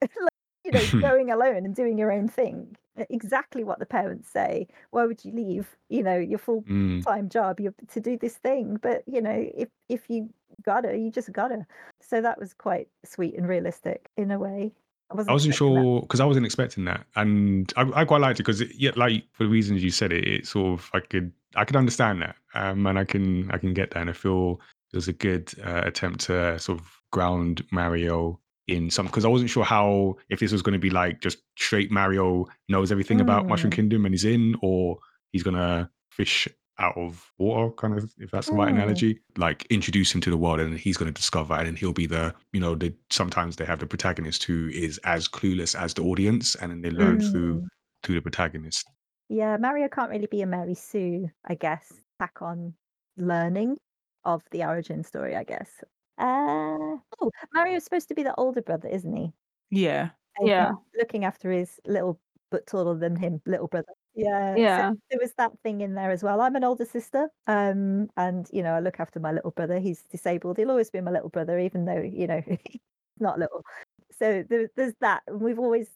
you 0.64 0.72
know, 0.72 0.86
going 1.00 1.30
alone 1.30 1.64
and 1.64 1.74
doing 1.74 1.98
your 1.98 2.12
own 2.12 2.28
thing. 2.28 2.76
Exactly 3.10 3.64
what 3.64 3.80
the 3.80 3.86
parents 3.86 4.28
say. 4.30 4.68
Why 4.90 5.04
would 5.04 5.24
you 5.24 5.32
leave, 5.32 5.76
you 5.88 6.02
know, 6.02 6.16
your 6.16 6.38
full 6.38 6.64
Mm. 6.68 7.02
time 7.04 7.28
job 7.28 7.60
you 7.60 7.74
to 7.92 8.00
do 8.00 8.16
this 8.16 8.36
thing 8.36 8.78
but 8.80 9.02
you 9.06 9.20
know 9.20 9.50
if 9.54 9.68
if 9.88 10.08
you 10.08 10.30
gotta 10.64 10.96
you 10.96 11.10
just 11.10 11.30
gotta 11.32 11.66
so 12.00 12.20
that 12.22 12.38
was 12.38 12.54
quite 12.54 12.88
sweet 13.04 13.34
and 13.34 13.46
realistic 13.48 14.08
in 14.16 14.30
a 14.30 14.38
way 14.38 14.72
i 15.10 15.14
wasn't, 15.14 15.30
I 15.30 15.32
wasn't 15.34 15.54
sure 15.54 16.00
because 16.00 16.20
I 16.20 16.24
wasn't 16.24 16.46
expecting 16.46 16.84
that, 16.86 17.04
and 17.16 17.70
I, 17.76 17.82
I 17.94 18.04
quite 18.04 18.20
liked 18.20 18.40
it 18.40 18.44
because, 18.44 18.62
yeah, 18.74 18.92
like 18.96 19.24
for 19.32 19.44
the 19.44 19.50
reasons 19.50 19.82
you 19.82 19.90
said 19.90 20.12
it, 20.12 20.26
it 20.26 20.46
sort 20.46 20.78
of 20.78 20.90
I 20.94 21.00
could 21.00 21.30
I 21.56 21.64
could 21.64 21.76
understand 21.76 22.22
that, 22.22 22.36
um, 22.54 22.86
and 22.86 22.98
I 22.98 23.04
can 23.04 23.50
I 23.50 23.58
can 23.58 23.74
get 23.74 23.90
that, 23.90 24.00
and 24.00 24.10
I 24.10 24.14
feel 24.14 24.60
it 24.92 24.96
was 24.96 25.08
a 25.08 25.12
good 25.12 25.52
uh, 25.64 25.82
attempt 25.84 26.20
to 26.26 26.58
sort 26.58 26.78
of 26.80 27.00
ground 27.10 27.64
Mario 27.70 28.40
in 28.68 28.90
some 28.90 29.06
because 29.06 29.24
I 29.24 29.28
wasn't 29.28 29.50
sure 29.50 29.64
how 29.64 30.16
if 30.30 30.40
this 30.40 30.52
was 30.52 30.62
going 30.62 30.72
to 30.72 30.78
be 30.78 30.90
like 30.90 31.20
just 31.20 31.38
straight 31.58 31.90
Mario 31.90 32.46
knows 32.68 32.90
everything 32.90 33.20
about 33.20 33.46
Mushroom 33.48 33.70
Mm. 33.72 33.76
Kingdom 33.76 34.04
and 34.06 34.14
he's 34.14 34.24
in, 34.24 34.56
or 34.62 34.98
he's 35.32 35.42
gonna 35.42 35.90
fish 36.10 36.48
out 36.78 36.96
of 36.96 37.30
water, 37.38 37.70
kind 37.76 37.96
of 37.96 38.12
if 38.18 38.30
that's 38.32 38.48
the 38.48 38.56
right 38.56 38.68
Mm. 38.72 38.76
analogy. 38.78 39.20
Like 39.36 39.64
introduce 39.70 40.14
him 40.14 40.20
to 40.22 40.30
the 40.30 40.36
world, 40.36 40.60
and 40.60 40.76
he's 40.78 40.96
going 40.96 41.12
to 41.12 41.12
discover, 41.12 41.54
and 41.54 41.66
then 41.66 41.76
he'll 41.76 41.92
be 41.92 42.06
the 42.06 42.34
you 42.52 42.60
know 42.60 42.74
the 42.74 42.92
sometimes 43.10 43.56
they 43.56 43.64
have 43.64 43.78
the 43.78 43.86
protagonist 43.86 44.42
who 44.44 44.68
is 44.72 44.98
as 45.04 45.28
clueless 45.28 45.78
as 45.78 45.94
the 45.94 46.02
audience, 46.02 46.54
and 46.56 46.70
then 46.72 46.80
they 46.82 46.90
learn 46.90 47.20
through 47.20 47.60
Mm. 47.60 47.66
through 48.02 48.14
the 48.16 48.22
protagonist. 48.22 48.86
yeah 49.30 49.56
mario 49.56 49.88
can't 49.88 50.10
really 50.10 50.26
be 50.26 50.42
a 50.42 50.46
mary 50.46 50.74
sue 50.74 51.30
i 51.46 51.54
guess 51.54 51.90
tack 52.20 52.42
on 52.42 52.74
learning 53.16 53.76
of 54.24 54.42
the 54.50 54.62
origin 54.64 55.02
story 55.02 55.34
i 55.34 55.42
guess 55.44 55.70
uh 56.18 56.96
oh 57.20 57.30
mario's 57.52 57.84
supposed 57.84 58.08
to 58.08 58.14
be 58.14 58.22
the 58.22 58.34
older 58.36 58.62
brother 58.62 58.88
isn't 58.88 59.16
he? 59.16 59.32
Yeah. 59.70 60.10
And 60.36 60.50
Yeah. 60.50 60.72
looking 60.98 61.24
after 61.24 61.50
his 61.50 61.80
little 61.86 62.20
but 62.50 62.66
taller 62.66 62.96
than 62.98 63.16
him 63.16 63.40
little 63.46 63.68
brother. 63.68 63.92
Yeah 64.14 64.60
so 64.68 64.82
Yeah. 64.82 64.92
there 65.10 65.18
was 65.20 65.34
that 65.34 65.52
thing 65.62 65.80
in 65.80 65.94
there 65.94 66.10
as 66.10 66.22
well. 66.22 66.40
I'm 66.40 66.56
an 66.56 66.64
older 66.64 66.84
sister 66.84 67.30
um 67.46 68.08
and 68.16 68.48
you 68.52 68.62
know 68.62 68.74
i 68.74 68.80
look 68.80 69.00
after 69.00 69.20
my 69.20 69.32
little 69.32 69.50
brother. 69.52 69.78
He's 69.80 70.04
disabled. 70.04 70.58
He'll 70.58 70.70
always 70.70 70.90
be 70.90 71.00
my 71.00 71.10
little 71.12 71.30
brother 71.30 71.58
even 71.58 71.84
though 71.86 72.00
you 72.02 72.26
know 72.26 72.42
he's 72.64 72.80
not 73.20 73.38
little. 73.38 73.64
So 74.12 74.44
there, 74.48 74.68
there's 74.76 74.94
that 75.00 75.22
we've 75.32 75.58
always 75.58 75.90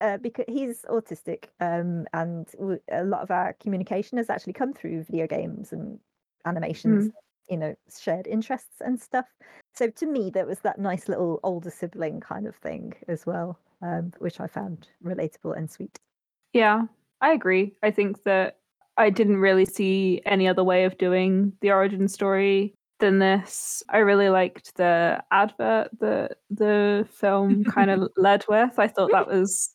uh, 0.00 0.18
because 0.18 0.44
he's 0.48 0.82
autistic 0.84 1.48
um 1.60 2.06
and 2.12 2.48
a 2.90 3.04
lot 3.04 3.22
of 3.22 3.30
our 3.30 3.54
communication 3.54 4.18
has 4.18 4.30
actually 4.30 4.52
come 4.54 4.72
through 4.74 5.04
video 5.04 5.26
games 5.26 5.72
and 5.72 6.00
animations 6.46 7.08
you 7.48 7.56
know 7.56 7.74
shared 8.00 8.26
interests 8.26 8.80
and 8.80 9.00
stuff 9.00 9.26
so 9.74 9.88
to 9.90 10.06
me 10.06 10.30
there 10.30 10.46
was 10.46 10.60
that 10.60 10.78
nice 10.78 11.08
little 11.08 11.40
older 11.42 11.70
sibling 11.70 12.20
kind 12.20 12.46
of 12.46 12.56
thing 12.56 12.94
as 13.08 13.26
well 13.26 13.58
um 13.82 14.12
which 14.18 14.40
i 14.40 14.46
found 14.46 14.88
relatable 15.04 15.56
and 15.56 15.70
sweet 15.70 15.98
Yeah, 16.54 16.82
I 17.20 17.32
agree. 17.32 17.74
I 17.82 17.90
think 17.90 18.22
that 18.22 18.58
I 18.96 19.10
didn't 19.10 19.38
really 19.40 19.64
see 19.64 20.22
any 20.24 20.46
other 20.46 20.62
way 20.62 20.84
of 20.84 20.96
doing 20.98 21.52
the 21.60 21.72
origin 21.72 22.06
story 22.06 22.74
than 23.00 23.18
this. 23.18 23.82
I 23.88 23.98
really 23.98 24.28
liked 24.28 24.76
the 24.76 25.20
advert 25.32 25.88
that 25.98 26.38
the 26.50 27.08
film 27.10 27.64
kind 27.64 27.90
of 27.90 28.08
led 28.16 28.44
with. 28.48 28.78
I 28.78 28.86
thought 28.86 29.10
that 29.10 29.26
was 29.26 29.74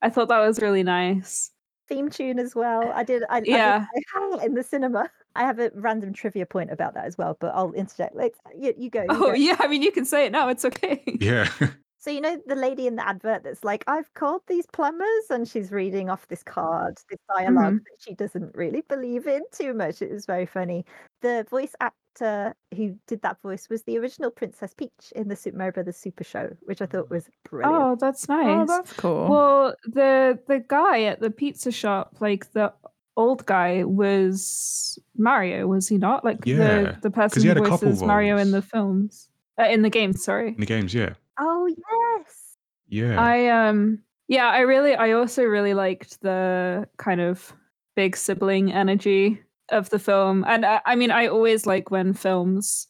I 0.00 0.10
thought 0.10 0.28
that 0.28 0.46
was 0.46 0.60
really 0.62 0.84
nice. 0.84 1.50
theme 1.88 2.08
tune 2.08 2.38
as 2.38 2.54
well 2.54 2.92
i 2.94 3.02
did 3.02 3.22
i, 3.28 3.36
I 3.36 3.40
did 3.40 3.48
Yeah. 3.50 3.86
"Howl" 4.14 4.38
in 4.38 4.54
the 4.54 4.62
cinema 4.62 5.10
I 5.34 5.42
have 5.44 5.58
a 5.58 5.70
random 5.74 6.12
trivia 6.12 6.46
point 6.46 6.70
about 6.70 6.94
that 6.94 7.06
as 7.06 7.18
well, 7.18 7.36
but 7.40 7.52
I'll 7.54 7.72
interject. 7.72 8.14
Like, 8.14 8.34
you, 8.56 8.74
you 8.76 8.90
go. 8.90 9.02
you 9.02 9.06
Oh 9.10 9.26
go. 9.26 9.34
yeah, 9.34 9.56
I 9.58 9.68
mean 9.68 9.82
you 9.82 9.92
can 9.92 10.04
say 10.04 10.26
it 10.26 10.32
now. 10.32 10.48
It's 10.48 10.64
okay. 10.64 11.02
Yeah. 11.20 11.48
So 12.02 12.10
you 12.10 12.20
know 12.20 12.36
the 12.48 12.56
lady 12.56 12.88
in 12.88 12.96
the 12.96 13.06
advert 13.06 13.44
that's 13.44 13.62
like, 13.62 13.84
"I've 13.86 14.12
called 14.14 14.42
these 14.48 14.66
plumbers," 14.72 15.30
and 15.30 15.46
she's 15.46 15.70
reading 15.70 16.10
off 16.10 16.26
this 16.26 16.42
card, 16.42 16.98
this 17.08 17.20
dialog 17.28 17.54
mm-hmm. 17.54 17.76
that 17.76 17.96
she 18.00 18.14
doesn't 18.14 18.56
really 18.56 18.82
believe 18.88 19.28
in 19.28 19.42
too 19.52 19.72
much. 19.72 20.02
It 20.02 20.10
was 20.10 20.26
very 20.26 20.44
funny. 20.44 20.84
The 21.20 21.46
voice 21.48 21.76
actor 21.80 22.56
who 22.74 22.96
did 23.06 23.22
that 23.22 23.40
voice 23.40 23.68
was 23.70 23.84
the 23.84 23.98
original 23.98 24.32
Princess 24.32 24.74
Peach 24.74 25.12
in 25.14 25.28
the 25.28 25.36
Super 25.36 25.58
Mario 25.58 25.74
Brothers 25.74 25.96
Super 25.96 26.24
Show, 26.24 26.50
which 26.62 26.82
I 26.82 26.86
thought 26.86 27.08
was 27.08 27.30
brilliant. 27.48 27.80
Oh, 27.80 27.96
that's 28.00 28.28
oh, 28.28 28.36
nice. 28.36 28.48
Oh, 28.48 28.66
that's 28.66 28.92
cool. 28.94 29.28
Well, 29.28 29.74
the 29.84 30.40
the 30.48 30.58
guy 30.58 31.04
at 31.04 31.20
the 31.20 31.30
pizza 31.30 31.70
shop, 31.70 32.16
like 32.18 32.52
the 32.52 32.72
old 33.16 33.44
guy, 33.46 33.84
was 33.84 34.98
Mario, 35.16 35.66
was 35.66 35.88
he 35.88 35.98
not? 35.98 36.24
Like 36.24 36.38
Yeah, 36.44 36.56
the 36.56 36.98
the 37.02 37.10
person 37.10 37.42
who 37.42 37.48
had 37.48 37.58
a 37.58 37.62
couple 37.62 37.88
voices 37.88 38.02
Mario 38.02 38.36
in 38.38 38.50
the 38.50 38.62
films, 38.62 39.28
uh, 39.58 39.64
in 39.64 39.82
the 39.82 39.90
games. 39.90 40.22
Sorry. 40.22 40.48
In 40.48 40.60
the 40.60 40.66
games, 40.66 40.94
yeah. 40.94 41.14
Oh 41.38 41.66
yes. 41.66 42.56
Yeah. 42.88 43.20
I 43.20 43.68
um 43.68 44.02
yeah, 44.28 44.48
I 44.48 44.60
really 44.60 44.94
I 44.94 45.12
also 45.12 45.44
really 45.44 45.74
liked 45.74 46.20
the 46.22 46.88
kind 46.96 47.20
of 47.20 47.52
big 47.96 48.16
sibling 48.16 48.72
energy 48.72 49.42
of 49.70 49.90
the 49.90 49.98
film. 49.98 50.44
And 50.46 50.64
I, 50.64 50.80
I 50.86 50.96
mean 50.96 51.10
I 51.10 51.26
always 51.26 51.66
like 51.66 51.90
when 51.90 52.14
films 52.14 52.88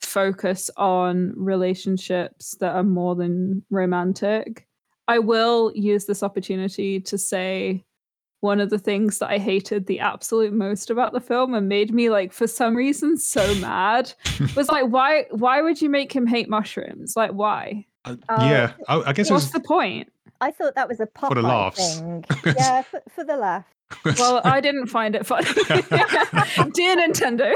focus 0.00 0.70
on 0.76 1.32
relationships 1.36 2.56
that 2.60 2.74
are 2.74 2.82
more 2.82 3.14
than 3.14 3.64
romantic. 3.70 4.66
I 5.06 5.18
will 5.18 5.72
use 5.74 6.06
this 6.06 6.22
opportunity 6.22 7.00
to 7.00 7.18
say 7.18 7.84
one 8.44 8.60
of 8.60 8.68
the 8.68 8.78
things 8.78 9.18
that 9.20 9.30
I 9.30 9.38
hated 9.38 9.86
the 9.86 9.98
absolute 10.00 10.52
most 10.52 10.90
about 10.90 11.14
the 11.14 11.20
film 11.20 11.54
and 11.54 11.66
made 11.66 11.94
me 11.94 12.10
like 12.10 12.30
for 12.30 12.46
some 12.46 12.76
reason 12.76 13.16
so 13.16 13.54
mad 13.60 14.12
was 14.54 14.68
like 14.68 14.84
why 14.88 15.24
why 15.30 15.62
would 15.62 15.80
you 15.80 15.88
make 15.88 16.12
him 16.14 16.26
hate 16.26 16.48
mushrooms? 16.50 17.16
Like 17.16 17.30
why? 17.32 17.86
Uh, 18.04 18.16
Oh, 18.28 18.44
yeah. 18.46 18.72
I, 18.86 19.00
I 19.00 19.12
guess 19.14 19.30
it 19.30 19.32
What's 19.32 19.46
was 19.46 19.52
the 19.52 19.60
point? 19.60 20.12
I 20.42 20.50
thought 20.50 20.74
that 20.74 20.88
was 20.88 21.00
a 21.00 21.06
pop 21.06 21.30
for 21.30 21.34
the 21.36 21.42
laughs. 21.42 21.98
thing. 22.00 22.22
Yeah, 22.44 22.82
for, 22.82 23.02
for 23.14 23.24
the 23.24 23.36
laugh. 23.36 23.64
Well, 24.18 24.40
I 24.44 24.60
didn't 24.60 24.88
find 24.88 25.14
it 25.14 25.24
funny. 25.24 25.44
Dear 25.44 26.96
Nintendo. 26.96 27.54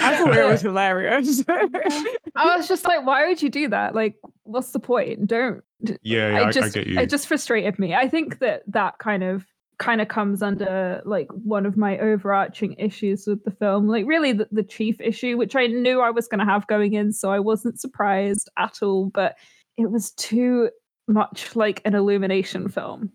I 0.00 0.16
thought 0.16 0.36
it 0.36 0.48
was 0.48 0.62
hilarious. 0.62 1.44
I 1.48 2.56
was 2.56 2.66
just 2.66 2.84
like, 2.86 3.04
why 3.06 3.26
would 3.28 3.40
you 3.42 3.50
do 3.50 3.68
that? 3.68 3.94
Like, 3.94 4.16
what's 4.44 4.72
the 4.72 4.78
point? 4.80 5.26
Don't. 5.26 5.62
yeah, 5.82 6.30
yeah 6.30 6.38
I, 6.40 6.48
I 6.48 6.50
just, 6.52 6.76
I 6.76 6.80
get 6.80 6.86
you. 6.88 6.98
it 6.98 7.10
just 7.10 7.26
frustrated 7.28 7.78
me. 7.78 7.94
I 7.94 8.08
think 8.08 8.38
that 8.38 8.62
that 8.68 8.98
kind 8.98 9.22
of 9.22 9.44
kind 9.80 10.02
of 10.02 10.08
comes 10.08 10.42
under 10.42 11.00
like 11.06 11.26
one 11.32 11.64
of 11.64 11.74
my 11.74 11.98
overarching 11.98 12.74
issues 12.74 13.26
with 13.26 13.42
the 13.44 13.50
film 13.50 13.88
like 13.88 14.04
really 14.06 14.32
the, 14.32 14.46
the 14.52 14.62
chief 14.62 15.00
issue 15.00 15.38
which 15.38 15.56
i 15.56 15.66
knew 15.66 16.02
i 16.02 16.10
was 16.10 16.28
going 16.28 16.38
to 16.38 16.44
have 16.44 16.66
going 16.66 16.92
in 16.92 17.12
so 17.12 17.32
i 17.32 17.38
wasn't 17.38 17.80
surprised 17.80 18.48
at 18.58 18.82
all 18.82 19.06
but 19.06 19.36
it 19.78 19.90
was 19.90 20.12
too 20.12 20.68
much 21.08 21.56
like 21.56 21.80
an 21.86 21.94
illumination 21.94 22.68
film 22.68 23.10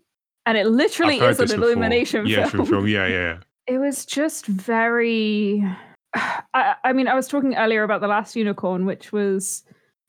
and 0.47 0.57
it 0.57 0.66
literally 0.66 1.20
is 1.20 1.39
an 1.39 1.51
illumination 1.51 2.26
yeah, 2.26 2.47
film 2.47 2.66
film. 2.66 2.88
Yeah, 2.88 3.07
yeah. 3.07 3.38
it 3.68 3.78
was 3.78 4.03
just 4.03 4.47
very 4.47 5.63
I, 6.16 6.76
I 6.84 6.93
mean 6.93 7.07
i 7.07 7.13
was 7.13 7.28
talking 7.28 7.55
earlier 7.55 7.84
about 7.84 8.01
the 8.01 8.07
last 8.07 8.36
unicorn 8.36 8.88
which 8.88 9.11
was 9.11 9.63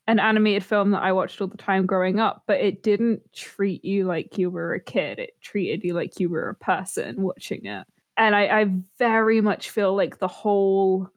an 0.09 0.21
animated 0.21 0.65
film 0.65 0.91
that 0.91 1.03
i 1.03 1.13
watched 1.13 1.41
all 1.41 1.47
the 1.47 1.57
time 1.57 1.87
growing 1.87 2.21
up 2.21 2.45
but 2.47 2.61
it 2.61 2.83
didn't 2.83 3.21
treat 3.33 3.85
you 3.85 4.05
like 4.05 4.39
you 4.39 4.51
were 4.51 4.75
a 4.75 4.81
kid. 4.81 5.19
It 5.19 5.41
treated 5.41 5.85
you 5.85 5.95
like 5.95 6.21
you 6.21 6.29
were 6.29 6.49
a 6.49 6.55
person 6.55 7.23
watching 7.23 7.67
it. 7.67 7.87
And 8.17 8.35
i, 8.35 8.61
I 8.61 8.71
very 8.99 9.41
much 9.41 9.71
feel 9.71 9.95
like 9.95 10.19
the 10.19 10.29
whole 10.29 11.11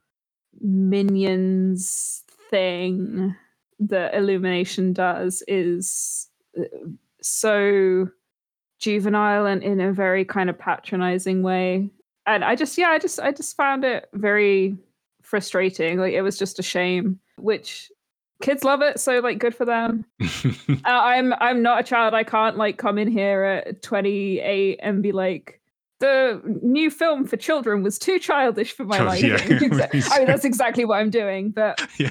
minions 0.62 2.24
thing 2.50 3.36
that 3.80 4.14
illumination 4.14 4.94
does 4.94 5.44
is 5.48 6.28
uh, 6.60 6.64
so 7.22 8.10
juvenile 8.80 9.46
and 9.46 9.62
in 9.64 9.80
a 9.80 9.94
very 9.94 10.26
kind 10.26 10.50
of 10.50 10.58
patronizing 10.58 11.44
way. 11.44 11.90
And 12.26 12.44
i 12.44 12.56
just 12.56 12.78
yeah 12.78 12.90
i 12.90 13.00
just 13.00 13.20
i 13.20 13.32
just 13.32 13.56
found 13.56 13.84
it 13.84 14.10
very 14.14 14.78
frustrating. 15.22 16.00
Like 16.00 16.14
it 16.14 16.22
was 16.22 16.38
just 16.38 16.60
a 16.60 16.64
shame 16.64 17.20
which 17.38 17.92
kids 18.42 18.64
love 18.64 18.82
it 18.82 19.00
so 19.00 19.20
like 19.20 19.38
good 19.38 19.56
for 19.56 19.66
them 19.66 20.06
uh, 20.22 20.76
i'm 20.86 21.34
i'm 21.40 21.62
not 21.62 21.80
a 21.80 21.84
child 21.84 22.14
i 22.14 22.24
can't 22.24 22.58
like 22.58 22.78
come 22.78 22.98
in 22.98 23.08
here 23.08 23.44
at 23.44 23.82
28 23.82 24.80
and 24.82 25.04
be 25.04 25.12
like 25.12 25.60
the 26.00 26.42
new 26.62 26.90
film 26.90 27.26
for 27.26 27.36
children 27.36 27.84
was 27.84 28.00
too 28.00 28.20
childish 28.20 28.72
for 28.72 28.86
my 28.86 28.98
yeah. 28.98 29.04
liking 29.04 29.30
Exa- 29.70 30.12
i 30.12 30.20
mean 30.20 30.28
that's 30.28 30.46
exactly 30.46 30.86
what 30.86 30.98
i'm 30.98 31.10
doing 31.10 31.52
but 31.52 31.82
yeah. 32.00 32.10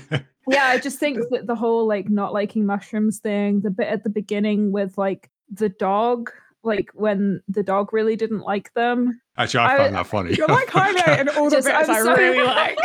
yeah 0.49 0.66
i 0.66 0.79
just 0.79 0.99
think 0.99 1.18
that 1.31 1.47
the 1.47 1.55
whole 1.55 1.87
like 1.87 2.09
not 2.11 2.33
liking 2.33 2.66
mushrooms 2.66 3.18
thing 3.18 3.61
the 3.61 3.70
bit 3.70 3.89
at 3.89 4.05
the 4.05 4.11
beginning 4.11 4.72
with 4.72 4.99
like 4.99 5.31
the 5.51 5.70
dog 5.70 6.31
like 6.62 6.91
when 6.95 7.41
the 7.49 7.62
dog 7.62 7.93
really 7.93 8.16
didn't 8.16 8.41
like 8.41 8.72
them 8.74 9.20
Actually, 9.39 9.61
I, 9.61 9.74
I- 9.74 9.76
found 9.78 9.95
that 9.95 10.07
funny. 10.07 10.34
You're 10.34 10.49
like 10.49 10.68
highlighting 10.68 11.36
all 11.36 11.49
the 11.49 11.57
Just- 11.57 11.66
bits 11.68 11.89
I'm 11.89 11.95
I 11.97 12.03
sorry. 12.03 12.30
really 12.30 12.45
like. 12.47 12.78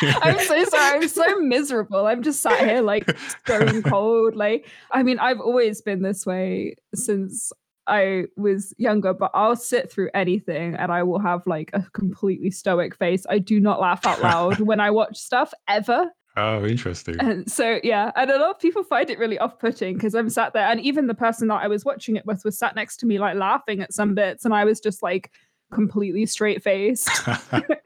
i'm 0.22 0.38
so 0.40 0.64
sorry 0.64 0.96
i'm 1.02 1.08
so 1.08 1.38
miserable 1.40 2.06
i'm 2.06 2.22
just 2.22 2.42
sat 2.42 2.58
here 2.68 2.80
like 2.80 3.16
stone 3.18 3.82
cold 3.82 4.34
like 4.34 4.66
i 4.92 5.02
mean 5.02 5.18
i've 5.20 5.40
always 5.40 5.80
been 5.80 6.02
this 6.02 6.26
way 6.26 6.74
since 6.94 7.52
i 7.86 8.24
was 8.36 8.74
younger 8.76 9.14
but 9.14 9.30
i'll 9.34 9.54
sit 9.56 9.90
through 9.90 10.10
anything 10.14 10.74
and 10.74 10.90
i 10.92 11.02
will 11.02 11.18
have 11.20 11.46
like 11.46 11.70
a 11.74 11.82
completely 11.92 12.50
stoic 12.50 12.94
face 12.96 13.24
i 13.30 13.38
do 13.38 13.60
not 13.60 13.80
laugh 13.80 14.04
out 14.04 14.20
loud 14.20 14.58
when 14.60 14.80
i 14.80 14.90
watch 14.90 15.16
stuff 15.16 15.52
ever 15.68 16.10
Oh, 16.36 16.64
interesting. 16.64 17.16
and 17.18 17.50
so 17.50 17.80
yeah 17.82 18.12
and 18.14 18.30
a 18.30 18.38
lot 18.38 18.50
of 18.50 18.60
people 18.60 18.84
find 18.84 19.10
it 19.10 19.18
really 19.18 19.38
off-putting 19.38 19.94
because 19.94 20.14
i'm 20.14 20.28
sat 20.30 20.52
there 20.52 20.66
and 20.68 20.80
even 20.80 21.06
the 21.06 21.14
person 21.14 21.48
that 21.48 21.62
i 21.62 21.68
was 21.68 21.84
watching 21.84 22.16
it 22.16 22.26
with 22.26 22.44
was 22.44 22.58
sat 22.58 22.74
next 22.76 22.98
to 22.98 23.06
me 23.06 23.18
like 23.18 23.36
laughing 23.36 23.80
at 23.80 23.92
some 23.92 24.14
bits 24.14 24.44
and 24.44 24.54
i 24.54 24.64
was 24.64 24.80
just 24.80 25.02
like 25.02 25.30
completely 25.72 26.24
straight 26.26 26.62
faced 26.62 27.08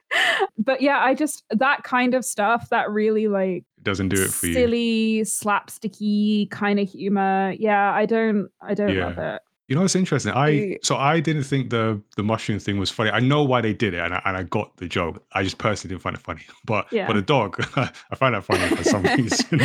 but 0.59 0.81
yeah 0.81 0.99
i 1.01 1.15
just 1.15 1.45
that 1.51 1.83
kind 1.83 2.15
of 2.15 2.25
stuff 2.25 2.69
that 2.71 2.91
really 2.91 3.27
like 3.29 3.65
Doesn't 3.83 4.09
do 4.11 4.23
it 4.23 4.31
for 4.31 4.47
you. 4.47 4.53
silly 4.55 5.21
slapsticky 5.25 6.51
kind 6.51 6.79
of 6.79 6.89
humor 6.89 7.55
yeah 7.59 7.93
i 7.93 8.07
don't 8.07 8.49
i 8.61 8.75
don't 8.75 8.97
love 8.97 9.19
it 9.19 9.41
You 9.69 9.77
know 9.77 9.83
what's 9.83 9.97
interesting? 9.97 10.33
I 10.35 10.77
so 10.83 10.97
I 10.97 11.21
didn't 11.21 11.45
think 11.45 11.71
the 11.71 12.01
the 12.17 12.23
mushroom 12.23 12.59
thing 12.59 12.79
was 12.79 12.91
funny. 12.91 13.11
I 13.11 13.21
know 13.21 13.43
why 13.43 13.63
they 13.63 13.73
did 13.73 13.95
it, 13.95 14.01
and 14.05 14.13
I, 14.13 14.21
and 14.27 14.37
I 14.37 14.43
got 14.43 14.77
the 14.77 14.87
joke. 14.87 15.23
I 15.33 15.43
just 15.45 15.57
personally 15.57 15.95
didn't 15.95 16.03
find 16.03 16.17
it 16.17 16.23
funny. 16.23 16.43
But 16.67 16.93
Yeah. 16.93 17.07
but 17.07 17.15
the 17.15 17.23
dog, 17.23 17.51
I 17.77 18.15
find 18.17 18.35
that 18.35 18.45
funny 18.45 18.67
for 18.77 18.85
some 18.85 19.03
reason. 19.05 19.59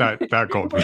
that 0.00 0.26
that 0.30 0.48
got 0.50 0.72
me. 0.72 0.82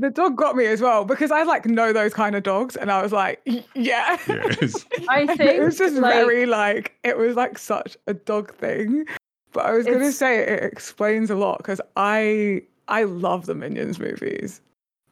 The 0.00 0.08
dog 0.08 0.34
got 0.36 0.56
me 0.56 0.64
as 0.64 0.80
well 0.80 1.04
because 1.04 1.30
I 1.30 1.42
like 1.42 1.66
know 1.66 1.92
those 1.92 2.14
kind 2.14 2.34
of 2.34 2.42
dogs, 2.42 2.74
and 2.74 2.90
I 2.90 3.02
was 3.02 3.12
like, 3.12 3.40
yeah. 3.44 3.60
Yeah, 3.74 4.16
it's- 4.26 4.86
i 5.08 5.26
it 5.38 5.62
was 5.62 5.76
just 5.76 5.96
like, 5.96 6.14
very 6.14 6.46
like 6.46 6.96
it 7.04 7.18
was 7.18 7.36
like 7.36 7.58
such 7.58 7.98
a 8.06 8.14
dog 8.14 8.54
thing. 8.54 9.04
But 9.52 9.66
I 9.66 9.72
was 9.72 9.84
gonna 9.84 10.10
say 10.12 10.38
it 10.38 10.62
explains 10.64 11.30
a 11.30 11.34
lot 11.36 11.58
because 11.58 11.80
I 11.96 12.62
I 12.88 13.02
love 13.04 13.44
the 13.44 13.54
Minions 13.54 13.98
movies. 14.00 14.62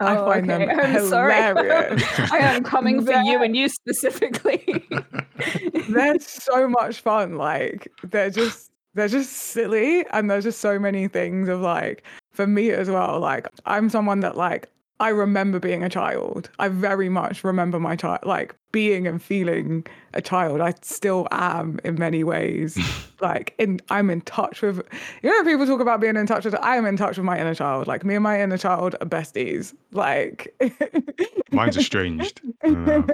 I 0.00 0.16
Oh, 0.16 0.24
find 0.26 0.48
them. 0.48 0.70
I'm 0.70 1.06
sorry. 1.06 1.34
hilarious. 1.34 2.02
i 2.32 2.38
am 2.38 2.62
coming 2.62 3.04
for 3.04 3.12
you 3.12 3.42
and 3.42 3.54
you 3.56 3.68
specifically 3.68 4.86
they're 5.90 6.18
so 6.20 6.66
much 6.68 7.00
fun. 7.00 7.36
Like 7.36 7.92
they're 8.04 8.30
just 8.30 8.70
they're 8.94 9.08
just 9.08 9.32
silly 9.32 10.06
and 10.12 10.30
there's 10.30 10.44
just 10.44 10.60
so 10.60 10.78
many 10.78 11.08
things 11.08 11.48
of 11.48 11.60
like 11.60 12.04
for 12.30 12.46
me 12.46 12.70
as 12.70 12.88
well. 12.88 13.20
Like 13.20 13.48
I'm 13.66 13.90
someone 13.90 14.20
that 14.20 14.36
like 14.36 14.68
I 15.00 15.10
remember 15.10 15.60
being 15.60 15.84
a 15.84 15.88
child. 15.88 16.50
I 16.58 16.68
very 16.68 17.08
much 17.08 17.44
remember 17.44 17.78
my 17.78 17.96
child 17.96 18.20
like 18.24 18.56
being 18.72 19.06
and 19.06 19.22
feeling 19.22 19.86
a 20.14 20.20
child. 20.20 20.60
I 20.60 20.74
still 20.82 21.26
am 21.30 21.78
in 21.84 21.96
many 21.96 22.24
ways. 22.24 22.78
like 23.20 23.54
in 23.58 23.80
I'm 23.90 24.10
in 24.10 24.20
touch 24.22 24.62
with 24.62 24.80
you 25.22 25.30
know 25.30 25.44
people 25.50 25.66
talk 25.66 25.80
about 25.80 26.00
being 26.00 26.16
in 26.16 26.26
touch 26.26 26.44
with 26.44 26.54
I 26.56 26.76
am 26.76 26.86
in 26.86 26.96
touch 26.96 27.16
with 27.16 27.24
my 27.24 27.38
inner 27.38 27.54
child. 27.54 27.86
Like 27.86 28.04
me 28.04 28.14
and 28.14 28.22
my 28.22 28.40
inner 28.40 28.58
child 28.58 28.94
are 29.00 29.06
besties. 29.06 29.74
Like 29.92 30.54
Mine's 31.52 31.76
estranged. 31.76 32.40
I 32.62 32.66
don't 32.68 32.84
know. 32.86 33.06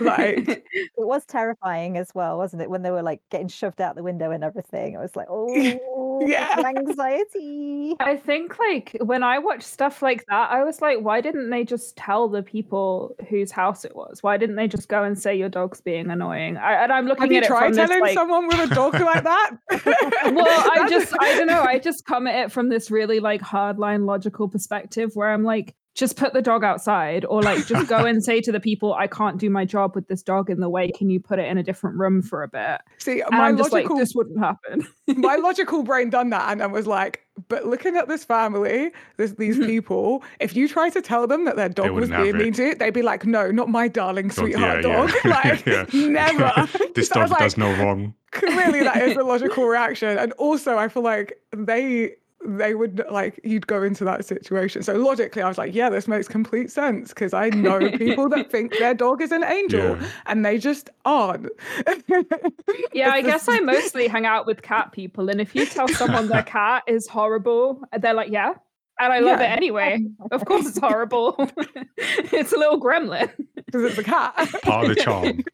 like 0.00 0.48
It 0.72 0.90
was 0.96 1.24
terrifying 1.26 1.96
as 1.96 2.10
well, 2.14 2.38
wasn't 2.38 2.62
it? 2.62 2.70
When 2.70 2.82
they 2.82 2.90
were 2.90 3.02
like 3.02 3.20
getting 3.30 3.48
shoved 3.48 3.80
out 3.80 3.96
the 3.96 4.02
window 4.02 4.30
and 4.30 4.44
everything. 4.44 4.96
I 4.96 5.00
was 5.00 5.16
like, 5.16 5.26
oh, 5.30 6.24
Yeah. 6.26 6.62
anxiety. 6.64 7.96
I 8.00 8.16
think 8.16 8.58
like 8.58 8.96
when 9.00 9.22
I 9.22 9.38
watch 9.38 9.62
stuff 9.62 10.02
like 10.02 10.24
that, 10.28 10.50
I 10.50 10.64
was 10.64 10.80
like, 10.80 10.98
why 11.00 11.20
didn't 11.20 11.50
they 11.50 11.64
just 11.64 11.96
tell 11.96 12.28
the 12.28 12.42
people 12.42 13.16
whose 13.28 13.50
house 13.50 13.84
it 13.84 13.96
was? 13.96 14.22
Why 14.22 14.36
didn't 14.36 14.56
they 14.56 14.68
just 14.68 14.81
go 14.86 15.02
and 15.02 15.18
say 15.18 15.36
your 15.36 15.48
dog's 15.48 15.80
being 15.80 16.10
annoying? 16.10 16.56
I, 16.56 16.82
and 16.84 16.92
I'm 16.92 17.06
looking 17.06 17.22
have 17.22 17.32
you 17.32 17.38
at 17.38 17.44
it 17.44 17.46
tried 17.46 17.66
from 17.68 17.76
this, 17.76 17.88
telling 17.88 18.02
like, 18.02 18.14
someone 18.14 18.46
with 18.46 18.70
a 18.70 18.74
dog 18.74 18.94
like 19.00 19.24
that? 19.24 19.50
well, 20.32 20.70
I 20.72 20.86
just 20.88 21.14
I 21.20 21.36
don't 21.36 21.46
know. 21.46 21.62
I 21.62 21.78
just 21.78 22.04
come 22.04 22.26
at 22.26 22.46
it 22.46 22.52
from 22.52 22.68
this 22.68 22.90
really 22.90 23.20
like 23.20 23.40
hardline 23.40 24.06
logical 24.06 24.48
perspective 24.48 25.10
where 25.14 25.30
I'm 25.30 25.44
like, 25.44 25.74
just 25.94 26.16
put 26.16 26.32
the 26.32 26.42
dog 26.42 26.64
outside 26.64 27.24
or 27.26 27.42
like 27.42 27.66
just 27.66 27.88
go 27.88 28.04
and 28.06 28.24
say 28.24 28.40
to 28.40 28.52
the 28.52 28.60
people 28.60 28.94
i 28.94 29.06
can't 29.06 29.38
do 29.38 29.50
my 29.50 29.64
job 29.64 29.94
with 29.94 30.08
this 30.08 30.22
dog 30.22 30.48
in 30.48 30.60
the 30.60 30.68
way 30.68 30.90
can 30.90 31.10
you 31.10 31.20
put 31.20 31.38
it 31.38 31.48
in 31.48 31.58
a 31.58 31.62
different 31.62 31.98
room 31.98 32.22
for 32.22 32.42
a 32.42 32.48
bit 32.48 32.80
See, 32.98 33.20
and 33.20 33.30
my 33.32 33.48
i'm 33.48 33.56
just 33.56 33.72
logical, 33.72 33.96
like 33.96 34.02
this 34.02 34.14
wouldn't 34.14 34.38
happen 34.38 34.86
my 35.16 35.36
logical 35.36 35.82
brain 35.82 36.10
done 36.10 36.30
that 36.30 36.50
and 36.50 36.62
I 36.62 36.66
was 36.66 36.86
like, 36.86 37.26
but 37.48 37.66
looking 37.66 37.96
at 37.96 38.08
this 38.08 38.24
family, 38.24 38.90
this, 39.16 39.32
these 39.32 39.58
mm. 39.58 39.66
people, 39.66 40.22
if 40.40 40.54
you 40.54 40.68
try 40.68 40.90
to 40.90 41.00
tell 41.00 41.26
them 41.26 41.44
that 41.46 41.56
their 41.56 41.68
dog 41.68 41.90
was 41.92 42.10
being 42.10 42.36
mean 42.36 42.52
to 42.54 42.66
you, 42.66 42.74
they'd 42.74 42.90
be 42.90 43.02
like, 43.02 43.24
no, 43.24 43.50
not 43.50 43.68
my 43.68 43.88
darling 43.88 44.28
Dog- 44.28 44.36
sweetheart 44.36 44.84
yeah, 44.84 44.96
dog. 44.96 45.10
yeah. 45.24 45.30
like, 45.44 45.66
Yeah. 45.66 45.84
never. 45.92 46.68
this 46.94 47.08
So 47.08 47.20
I 47.20 47.22
was 47.22 47.30
dog 47.30 47.38
does 47.38 47.56
no 47.56 47.72
wrong. 47.82 48.14
clearly 48.32 48.82
that 48.82 49.02
is 49.02 49.16
the 49.16 49.24
logical 49.24 49.66
reaction 49.66 50.16
and 50.16 50.32
also 50.32 50.78
i 50.78 50.88
feel 50.88 51.02
like 51.02 51.38
they 51.54 52.14
they 52.46 52.74
would 52.74 53.02
like 53.10 53.38
you'd 53.44 53.66
go 53.66 53.82
into 53.82 54.04
that 54.04 54.24
situation. 54.24 54.82
So 54.82 54.94
logically 54.94 55.42
i 55.42 55.48
was 55.48 55.58
like 55.58 55.74
yeah 55.74 55.88
this 55.90 56.08
makes 56.08 56.26
complete 56.28 56.70
sense 56.70 57.08
because 57.10 57.32
i 57.34 57.48
know 57.50 57.90
people 57.96 58.28
that 58.30 58.50
think 58.50 58.72
their 58.78 58.94
dog 58.94 59.22
is 59.22 59.30
an 59.32 59.44
angel 59.44 59.96
Yeah. 59.96 60.08
and 60.26 60.44
they 60.44 60.58
just 60.58 60.90
aren't. 61.04 61.48
Yeah 62.92 63.10
i 63.10 63.22
guess 63.22 63.48
i 63.48 63.60
mostly 63.60 64.06
hang 64.08 64.26
out 64.26 64.46
with 64.46 64.62
cat 64.62 64.92
people 64.92 65.28
and 65.28 65.40
if 65.40 65.54
you 65.54 65.66
tell 65.66 65.88
someone 65.88 66.28
their 66.28 66.42
cat 66.42 66.82
is 66.86 67.06
horrible 67.08 67.82
they're 68.00 68.14
like 68.14 68.30
yeah 68.30 68.52
and 69.00 69.12
i 69.12 69.18
love 69.20 69.40
Yeah. 69.40 69.52
it 69.52 69.56
anyway. 69.56 70.00
Of 70.30 70.44
course 70.44 70.66
it's 70.66 70.78
horrible. 70.78 71.36
It's 71.98 72.52
a 72.52 72.56
little 72.58 72.80
gremlin. 72.80 73.30
Because 73.56 73.84
it's 73.84 73.98
a 73.98 74.04
cat. 74.04 74.34
Part 74.62 74.88
of 74.90 74.94
the 74.96 75.02
charm. 75.02 75.44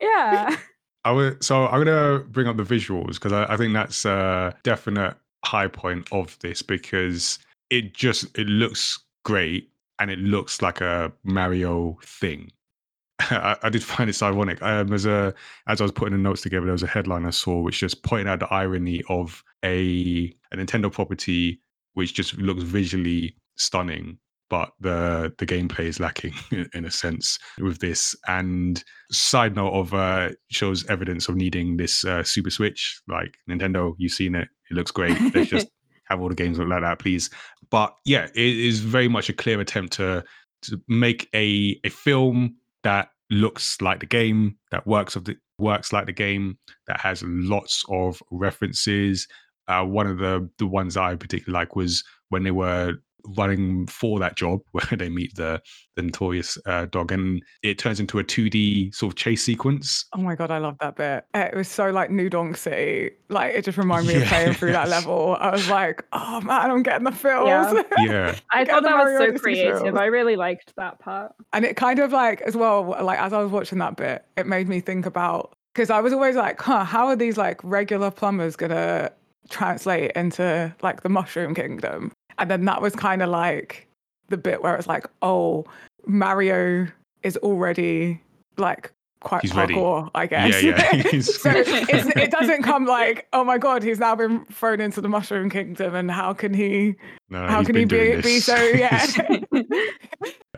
yeah. 0.00 0.56
I 1.04 1.12
would, 1.12 1.42
so 1.44 1.66
I'm 1.66 1.84
gonna 1.84 2.20
bring 2.28 2.46
up 2.48 2.56
the 2.56 2.62
visuals 2.64 3.14
because 3.14 3.32
I, 3.32 3.44
I 3.52 3.56
think 3.56 3.74
that's 3.74 4.04
a 4.04 4.54
definite 4.64 5.14
high 5.46 5.68
point 5.68 6.08
of 6.12 6.38
this 6.40 6.60
because 6.60 7.38
it 7.70 7.94
just 7.94 8.36
it 8.38 8.48
looks 8.48 8.98
great 9.24 9.70
and 9.98 10.10
it 10.10 10.18
looks 10.18 10.60
like 10.60 10.80
a 10.80 11.12
Mario 11.24 11.98
thing. 12.02 12.50
I, 13.20 13.56
I 13.62 13.68
did 13.70 13.82
find 13.82 14.08
this 14.08 14.22
ironic. 14.22 14.60
Um, 14.62 14.92
as 14.92 15.06
a 15.06 15.34
as 15.68 15.80
I 15.80 15.84
was 15.84 15.92
putting 15.92 16.12
the 16.12 16.22
notes 16.22 16.42
together, 16.42 16.66
there 16.66 16.72
was 16.72 16.82
a 16.82 16.88
headline 16.88 17.24
I 17.24 17.30
saw 17.30 17.60
which 17.60 17.80
just 17.80 18.02
pointed 18.02 18.26
out 18.26 18.40
the 18.40 18.52
irony 18.52 19.02
of 19.08 19.42
a 19.64 20.34
a 20.52 20.56
Nintendo 20.56 20.92
property 20.92 21.60
which 21.94 22.12
just 22.12 22.36
looks 22.38 22.62
visually 22.62 23.36
stunning, 23.56 24.18
but 24.48 24.70
the 24.80 25.32
the 25.38 25.46
gameplay 25.46 25.84
is 25.86 26.00
lacking 26.00 26.34
in, 26.74 26.84
a 26.84 26.90
sense 26.90 27.38
with 27.58 27.78
this. 27.80 28.14
And 28.26 28.82
side 29.10 29.56
note 29.56 29.72
of 29.72 29.94
uh 29.94 30.30
shows 30.50 30.86
evidence 30.86 31.28
of 31.28 31.36
needing 31.36 31.76
this 31.76 32.04
uh, 32.04 32.22
Super 32.22 32.50
Switch. 32.50 33.00
Like 33.08 33.36
Nintendo, 33.48 33.94
you've 33.98 34.12
seen 34.12 34.34
it; 34.34 34.48
it 34.70 34.74
looks 34.74 34.90
great. 34.90 35.18
Let's 35.34 35.50
just 35.50 35.68
have 36.04 36.20
all 36.20 36.28
the 36.28 36.34
games 36.34 36.58
look 36.58 36.68
like 36.68 36.82
that, 36.82 36.98
please. 36.98 37.30
But 37.70 37.94
yeah, 38.04 38.26
it 38.34 38.56
is 38.56 38.80
very 38.80 39.08
much 39.08 39.28
a 39.28 39.32
clear 39.32 39.60
attempt 39.60 39.94
to 39.94 40.24
to 40.62 40.80
make 40.88 41.28
a 41.34 41.78
a 41.84 41.90
film 41.90 42.56
that 42.82 43.08
looks 43.30 43.80
like 43.80 44.00
the 44.00 44.06
game, 44.06 44.56
that 44.70 44.86
works 44.86 45.16
of 45.16 45.24
the 45.24 45.36
works 45.58 45.92
like 45.92 46.06
the 46.06 46.12
game, 46.12 46.58
that 46.86 47.00
has 47.00 47.22
lots 47.24 47.84
of 47.88 48.22
references. 48.30 49.26
Uh, 49.68 49.84
one 49.84 50.06
of 50.06 50.18
the 50.18 50.48
the 50.58 50.66
ones 50.66 50.94
that 50.94 51.02
I 51.02 51.16
particularly 51.16 51.60
like 51.60 51.74
was 51.74 52.04
when 52.28 52.44
they 52.44 52.50
were 52.50 52.94
running 53.36 53.86
for 53.86 54.18
that 54.18 54.36
job 54.36 54.60
where 54.72 54.96
they 54.96 55.08
meet 55.08 55.34
the, 55.36 55.60
the 55.94 56.02
notorious 56.02 56.58
uh, 56.66 56.86
dog 56.86 57.12
and 57.12 57.42
it 57.62 57.78
turns 57.78 58.00
into 58.00 58.18
a 58.18 58.24
2d 58.24 58.94
sort 58.94 59.12
of 59.12 59.16
chase 59.16 59.42
sequence. 59.42 60.04
Oh 60.14 60.20
my 60.20 60.34
god 60.34 60.50
i 60.50 60.58
love 60.58 60.76
that 60.80 60.96
bit. 60.96 61.24
It 61.34 61.54
was 61.54 61.68
so 61.68 61.90
like 61.90 62.10
new 62.10 62.28
donk 62.30 62.56
city. 62.56 63.10
Like 63.28 63.54
it 63.54 63.64
just 63.64 63.78
reminded 63.78 64.14
me 64.14 64.22
of 64.22 64.28
playing 64.28 64.54
through 64.54 64.72
that 64.72 64.88
level. 64.88 65.36
I 65.40 65.50
was 65.50 65.68
like 65.68 66.04
oh 66.12 66.40
man 66.42 66.70
i'm 66.70 66.82
getting 66.82 67.04
the 67.04 67.12
feels. 67.12 67.46
Yeah. 67.98 68.04
yeah 68.06 68.34
i 68.52 68.64
thought 68.64 68.82
the 68.82 68.88
that 68.88 69.04
was 69.04 69.18
so 69.18 69.22
Odyssey 69.24 69.38
creative. 69.38 69.82
feels. 69.82 69.96
i 69.96 70.04
really 70.06 70.36
liked 70.36 70.74
that 70.76 70.98
part. 70.98 71.32
And 71.52 71.64
it 71.64 71.76
kind 71.76 71.98
of 71.98 72.12
like, 72.12 72.40
as 72.42 72.56
well, 72.56 72.96
like 73.02 73.18
as 73.18 73.32
I 73.32 73.38
was 73.42 73.50
watching 73.50 73.78
that 73.78 73.96
bit, 73.96 74.24
it 74.36 74.46
made 74.46 74.68
me 74.68 74.80
think 74.80 75.06
about 75.06 75.56
because 75.74 75.90
I 75.90 76.00
was 76.00 76.12
always 76.12 76.36
like, 76.36 76.60
huh, 76.60 76.84
how 76.84 77.06
are 77.06 77.16
these 77.16 77.36
like 77.36 77.62
regular 77.62 78.10
plumbers 78.10 78.56
gonna 78.56 79.10
translate 79.50 80.12
into 80.12 80.74
like 80.82 81.02
the 81.02 81.08
Mushroom 81.08 81.54
Kingdom? 81.54 82.12
And 82.38 82.50
then 82.50 82.64
that 82.66 82.82
was 82.82 82.94
kind 82.94 83.22
of 83.22 83.28
like 83.30 83.88
the 84.28 84.36
bit 84.36 84.62
where 84.62 84.76
it's 84.76 84.86
like, 84.86 85.06
oh, 85.22 85.64
Mario 86.06 86.86
is 87.22 87.36
already 87.38 88.20
like 88.58 88.92
quite 89.20 89.42
He's 89.42 89.54
ready. 89.54 89.74
I 90.14 90.26
guess. 90.26 90.62
Yeah, 90.62 90.76
yeah. 90.94 91.20
So 91.20 91.50
it's, 91.54 92.16
it 92.16 92.30
doesn't 92.30 92.62
come 92.62 92.86
like, 92.86 93.26
oh 93.32 93.44
my 93.44 93.58
god, 93.58 93.82
he's 93.82 93.98
now 93.98 94.14
been 94.14 94.44
thrown 94.46 94.80
into 94.80 95.00
the 95.00 95.08
Mushroom 95.08 95.50
Kingdom, 95.50 95.94
and 95.94 96.10
how 96.10 96.32
can 96.32 96.54
he? 96.54 96.94
no, 97.28 97.46
how 97.46 97.62
can 97.64 97.74
he 97.74 97.84
be, 97.84 98.20
be 98.20 98.40
so? 98.40 98.56
Yeah. 98.74 99.04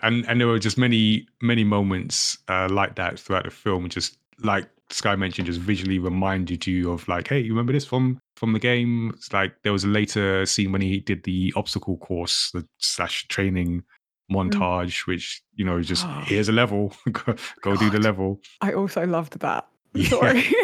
and 0.03 0.27
and 0.29 0.41
there 0.41 0.47
were 0.47 0.59
just 0.59 0.79
many 0.79 1.27
many 1.41 1.65
moments 1.65 2.39
uh, 2.49 2.69
like 2.71 2.97
that 2.97 3.19
throughout 3.19 3.45
the 3.45 3.51
film 3.51 3.89
just 3.89 4.19
like 4.43 4.69
sky 4.91 5.15
mentioned 5.17 5.47
just 5.47 5.61
visually 5.61 5.99
reminded 5.99 6.67
you 6.67 6.91
of 6.91 7.07
like 7.09 7.29
hey 7.29 7.39
you 7.39 7.51
remember 7.51 7.73
this 7.73 7.85
from 7.85 8.19
from 8.37 8.53
the 8.53 8.59
game 8.59 9.13
it's 9.15 9.33
like 9.33 9.53
there 9.63 9.73
was 9.73 9.85
a 9.85 9.89
later 9.89 10.47
scene 10.47 10.73
when 10.73 10.81
he 10.81 10.99
did 11.01 11.23
the 11.25 11.53
obstacle 11.57 11.99
course 11.99 12.51
the 12.53 12.67
slash 12.79 13.29
training 13.29 13.83
mm. 14.31 14.35
montage 14.35 15.07
which 15.07 15.43
you 15.55 15.65
know 15.65 15.83
just 15.83 16.07
Oh. 16.07 16.23
here's 16.27 16.49
a 16.49 16.53
level 16.53 16.93
go, 17.13 17.35
go 17.61 17.77
do 17.77 17.91
the 17.91 18.01
level 18.01 18.41
I 18.61 18.73
also 18.73 19.07
loved 19.07 19.39
that. 19.41 19.67
Yeah. 19.95 20.09
Sorry. 20.09 20.45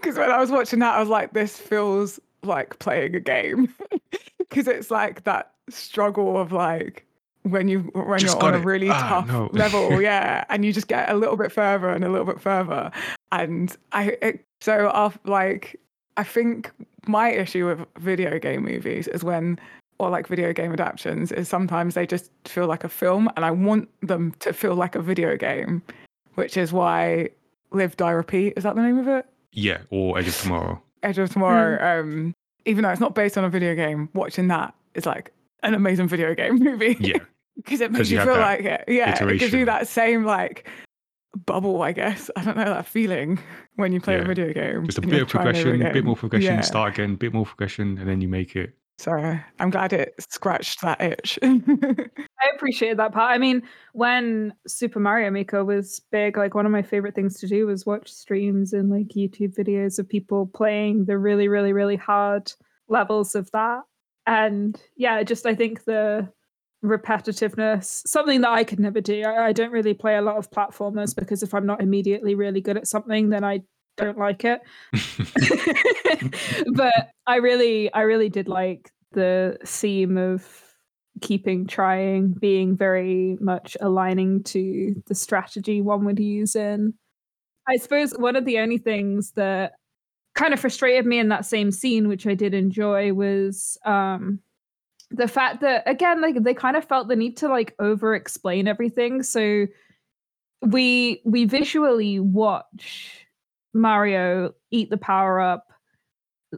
Because 0.00 0.18
when 0.18 0.30
I 0.30 0.38
was 0.38 0.50
watching 0.50 0.80
that, 0.80 0.96
I 0.96 1.00
was 1.00 1.08
like, 1.08 1.32
this 1.32 1.58
feels 1.58 2.20
like 2.42 2.78
playing 2.78 3.14
a 3.14 3.20
game. 3.20 3.74
Because 4.38 4.68
it's 4.68 4.90
like 4.90 5.24
that 5.24 5.52
struggle 5.70 6.38
of 6.38 6.52
like 6.52 7.03
when 7.44 7.68
you 7.68 7.80
when 7.94 8.18
Just 8.18 8.34
you're 8.34 8.44
on 8.44 8.52
got 8.52 8.54
a 8.54 8.62
it. 8.62 8.64
really 8.64 8.88
Ah, 8.90 9.08
tough 9.20 9.28
no. 9.28 9.50
level, 9.58 10.02
yeah, 10.02 10.44
and 10.50 10.64
you 10.64 10.72
just 10.72 10.88
get 10.88 11.08
a 11.10 11.14
little 11.14 11.36
bit 11.36 11.52
further 11.52 11.88
and 11.88 12.04
a 12.04 12.08
little 12.08 12.26
bit 12.26 12.40
further, 12.40 12.90
and 13.32 13.74
I 13.92 14.16
it, 14.20 14.44
so 14.60 14.88
off 14.88 15.18
like 15.24 15.80
I 16.16 16.24
think 16.24 16.70
my 17.06 17.30
issue 17.30 17.66
with 17.66 17.86
video 17.98 18.38
game 18.38 18.64
movies 18.64 19.08
is 19.08 19.22
when 19.24 19.58
or 19.98 20.10
like 20.10 20.26
video 20.26 20.52
game 20.52 20.72
adaptations 20.72 21.30
is 21.32 21.48
sometimes 21.48 21.94
they 21.94 22.06
just 22.06 22.30
feel 22.46 22.66
like 22.66 22.82
a 22.82 22.88
film 22.88 23.30
and 23.36 23.44
I 23.44 23.50
want 23.52 23.88
them 24.00 24.34
to 24.40 24.52
feel 24.52 24.74
like 24.74 24.94
a 24.96 25.02
video 25.02 25.36
game, 25.36 25.82
which 26.34 26.56
is 26.56 26.72
why 26.72 27.28
Live 27.70 27.96
Die 27.96 28.10
Repeat 28.10 28.54
is 28.56 28.64
that 28.64 28.74
the 28.74 28.82
name 28.82 28.98
of 28.98 29.06
it? 29.08 29.26
yeah 29.52 29.78
or 29.90 30.18
edge 30.18 30.26
of 30.26 30.36
tomorrow 30.40 30.82
Edge 31.04 31.18
of 31.18 31.30
Tomorrow. 31.30 32.00
Um, 32.00 32.34
even 32.64 32.82
though 32.82 32.90
it's 32.90 33.00
not 33.00 33.14
based 33.14 33.36
on 33.38 33.44
a 33.44 33.48
video 33.50 33.74
game, 33.76 34.08
watching 34.14 34.48
that 34.48 34.74
is 34.94 35.04
like 35.06 35.30
an 35.62 35.74
amazing 35.74 36.08
video 36.08 36.34
game 36.34 36.56
movie. 36.58 36.96
yeah 36.98 37.18
because 37.56 37.80
it 37.80 37.92
makes 37.92 38.10
you 38.10 38.18
you, 38.18 38.24
feel 38.24 38.36
like 38.36 38.60
it. 38.64 38.84
Yeah, 38.88 39.22
it 39.24 39.38
gives 39.38 39.52
you 39.52 39.64
that 39.66 39.88
same 39.88 40.24
like 40.24 40.68
bubble, 41.46 41.82
I 41.82 41.92
guess. 41.92 42.30
I 42.36 42.44
don't 42.44 42.56
know 42.56 42.64
that 42.64 42.86
feeling 42.86 43.38
when 43.76 43.92
you 43.92 44.00
play 44.00 44.16
Yeah. 44.16 44.22
a 44.22 44.26
video 44.26 44.52
game. 44.52 44.86
just 44.86 44.98
a 44.98 45.00
bit 45.00 45.12
you're 45.12 45.22
of 45.22 45.28
trying 45.28 45.48
over 45.48 45.54
progression 45.62 45.92
bit 45.92 46.04
more 46.04 46.16
progression 46.16 46.54
Yeah. 46.54 46.60
start 46.60 46.94
again 46.94 47.16
bit 47.16 47.32
more 47.32 47.44
progression 47.44 47.98
and 47.98 48.08
then 48.08 48.20
you 48.20 48.28
make 48.28 48.54
it 48.54 48.74
So 48.98 49.10
I'm 49.58 49.70
glad 49.70 49.92
it 49.92 50.14
scratched 50.30 50.80
that 50.82 51.00
itch. 51.00 51.38
I 51.42 52.48
appreciate 52.54 52.96
that 52.98 53.12
part. 53.12 53.32
I 53.32 53.38
mean, 53.38 53.62
when 53.92 54.54
Super 54.68 55.00
Mario 55.00 55.30
Maker 55.30 55.64
was 55.64 56.00
big, 56.12 56.36
like 56.36 56.54
one 56.54 56.66
of 56.66 56.72
my 56.72 56.82
favorite 56.82 57.16
things 57.16 57.38
to 57.40 57.48
do 57.48 57.66
was 57.66 57.84
watch 57.84 58.08
streams 58.12 58.72
and 58.72 58.90
like 58.90 59.08
YouTube 59.08 59.56
videos 59.56 59.98
of 59.98 60.08
people 60.08 60.46
playing 60.46 61.06
the 61.06 61.18
really, 61.18 61.48
really, 61.48 61.72
really 61.72 61.96
hard 61.96 62.52
levels 62.88 63.34
of 63.34 63.50
that. 63.50 63.80
And 64.26 64.80
yeah, 64.96 65.22
just 65.24 65.44
I 65.46 65.56
think 65.56 65.82
the 65.84 66.28
repetitiveness, 66.84 68.06
something 68.06 68.42
that 68.42 68.50
I 68.50 68.64
could 68.64 68.78
never 68.78 69.00
do. 69.00 69.22
I, 69.22 69.46
I 69.46 69.52
don't 69.52 69.72
really 69.72 69.94
play 69.94 70.16
a 70.16 70.22
lot 70.22 70.36
of 70.36 70.50
platformers 70.50 71.16
because 71.16 71.42
if 71.42 71.54
I'm 71.54 71.66
not 71.66 71.80
immediately 71.80 72.34
really 72.34 72.60
good 72.60 72.76
at 72.76 72.86
something, 72.86 73.30
then 73.30 73.42
I 73.42 73.62
don't 73.96 74.18
like 74.18 74.44
it. 74.44 74.60
but 76.74 77.10
I 77.26 77.36
really, 77.36 77.92
I 77.92 78.02
really 78.02 78.28
did 78.28 78.48
like 78.48 78.92
the 79.12 79.56
theme 79.64 80.16
of 80.18 80.46
keeping 81.20 81.66
trying, 81.66 82.32
being 82.32 82.76
very 82.76 83.38
much 83.40 83.76
aligning 83.80 84.42
to 84.44 85.02
the 85.06 85.14
strategy 85.14 85.80
one 85.80 86.04
would 86.04 86.18
use 86.18 86.54
in. 86.54 86.94
I 87.66 87.76
suppose 87.76 88.12
one 88.12 88.36
of 88.36 88.44
the 88.44 88.58
only 88.58 88.78
things 88.78 89.32
that 89.32 89.72
kind 90.34 90.52
of 90.52 90.60
frustrated 90.60 91.06
me 91.06 91.18
in 91.18 91.28
that 91.28 91.46
same 91.46 91.70
scene, 91.70 92.08
which 92.08 92.26
I 92.26 92.34
did 92.34 92.52
enjoy, 92.52 93.12
was 93.12 93.78
um 93.86 94.40
the 95.16 95.28
fact 95.28 95.60
that 95.60 95.82
again, 95.86 96.20
like 96.20 96.42
they 96.42 96.54
kind 96.54 96.76
of 96.76 96.84
felt 96.84 97.08
the 97.08 97.16
need 97.16 97.36
to 97.38 97.48
like 97.48 97.74
over 97.78 98.14
explain 98.14 98.66
everything. 98.68 99.22
So 99.22 99.66
we 100.62 101.20
we 101.24 101.44
visually 101.44 102.20
watch 102.20 103.26
Mario 103.72 104.52
eat 104.70 104.90
the 104.90 104.96
power 104.96 105.40
up 105.40 105.66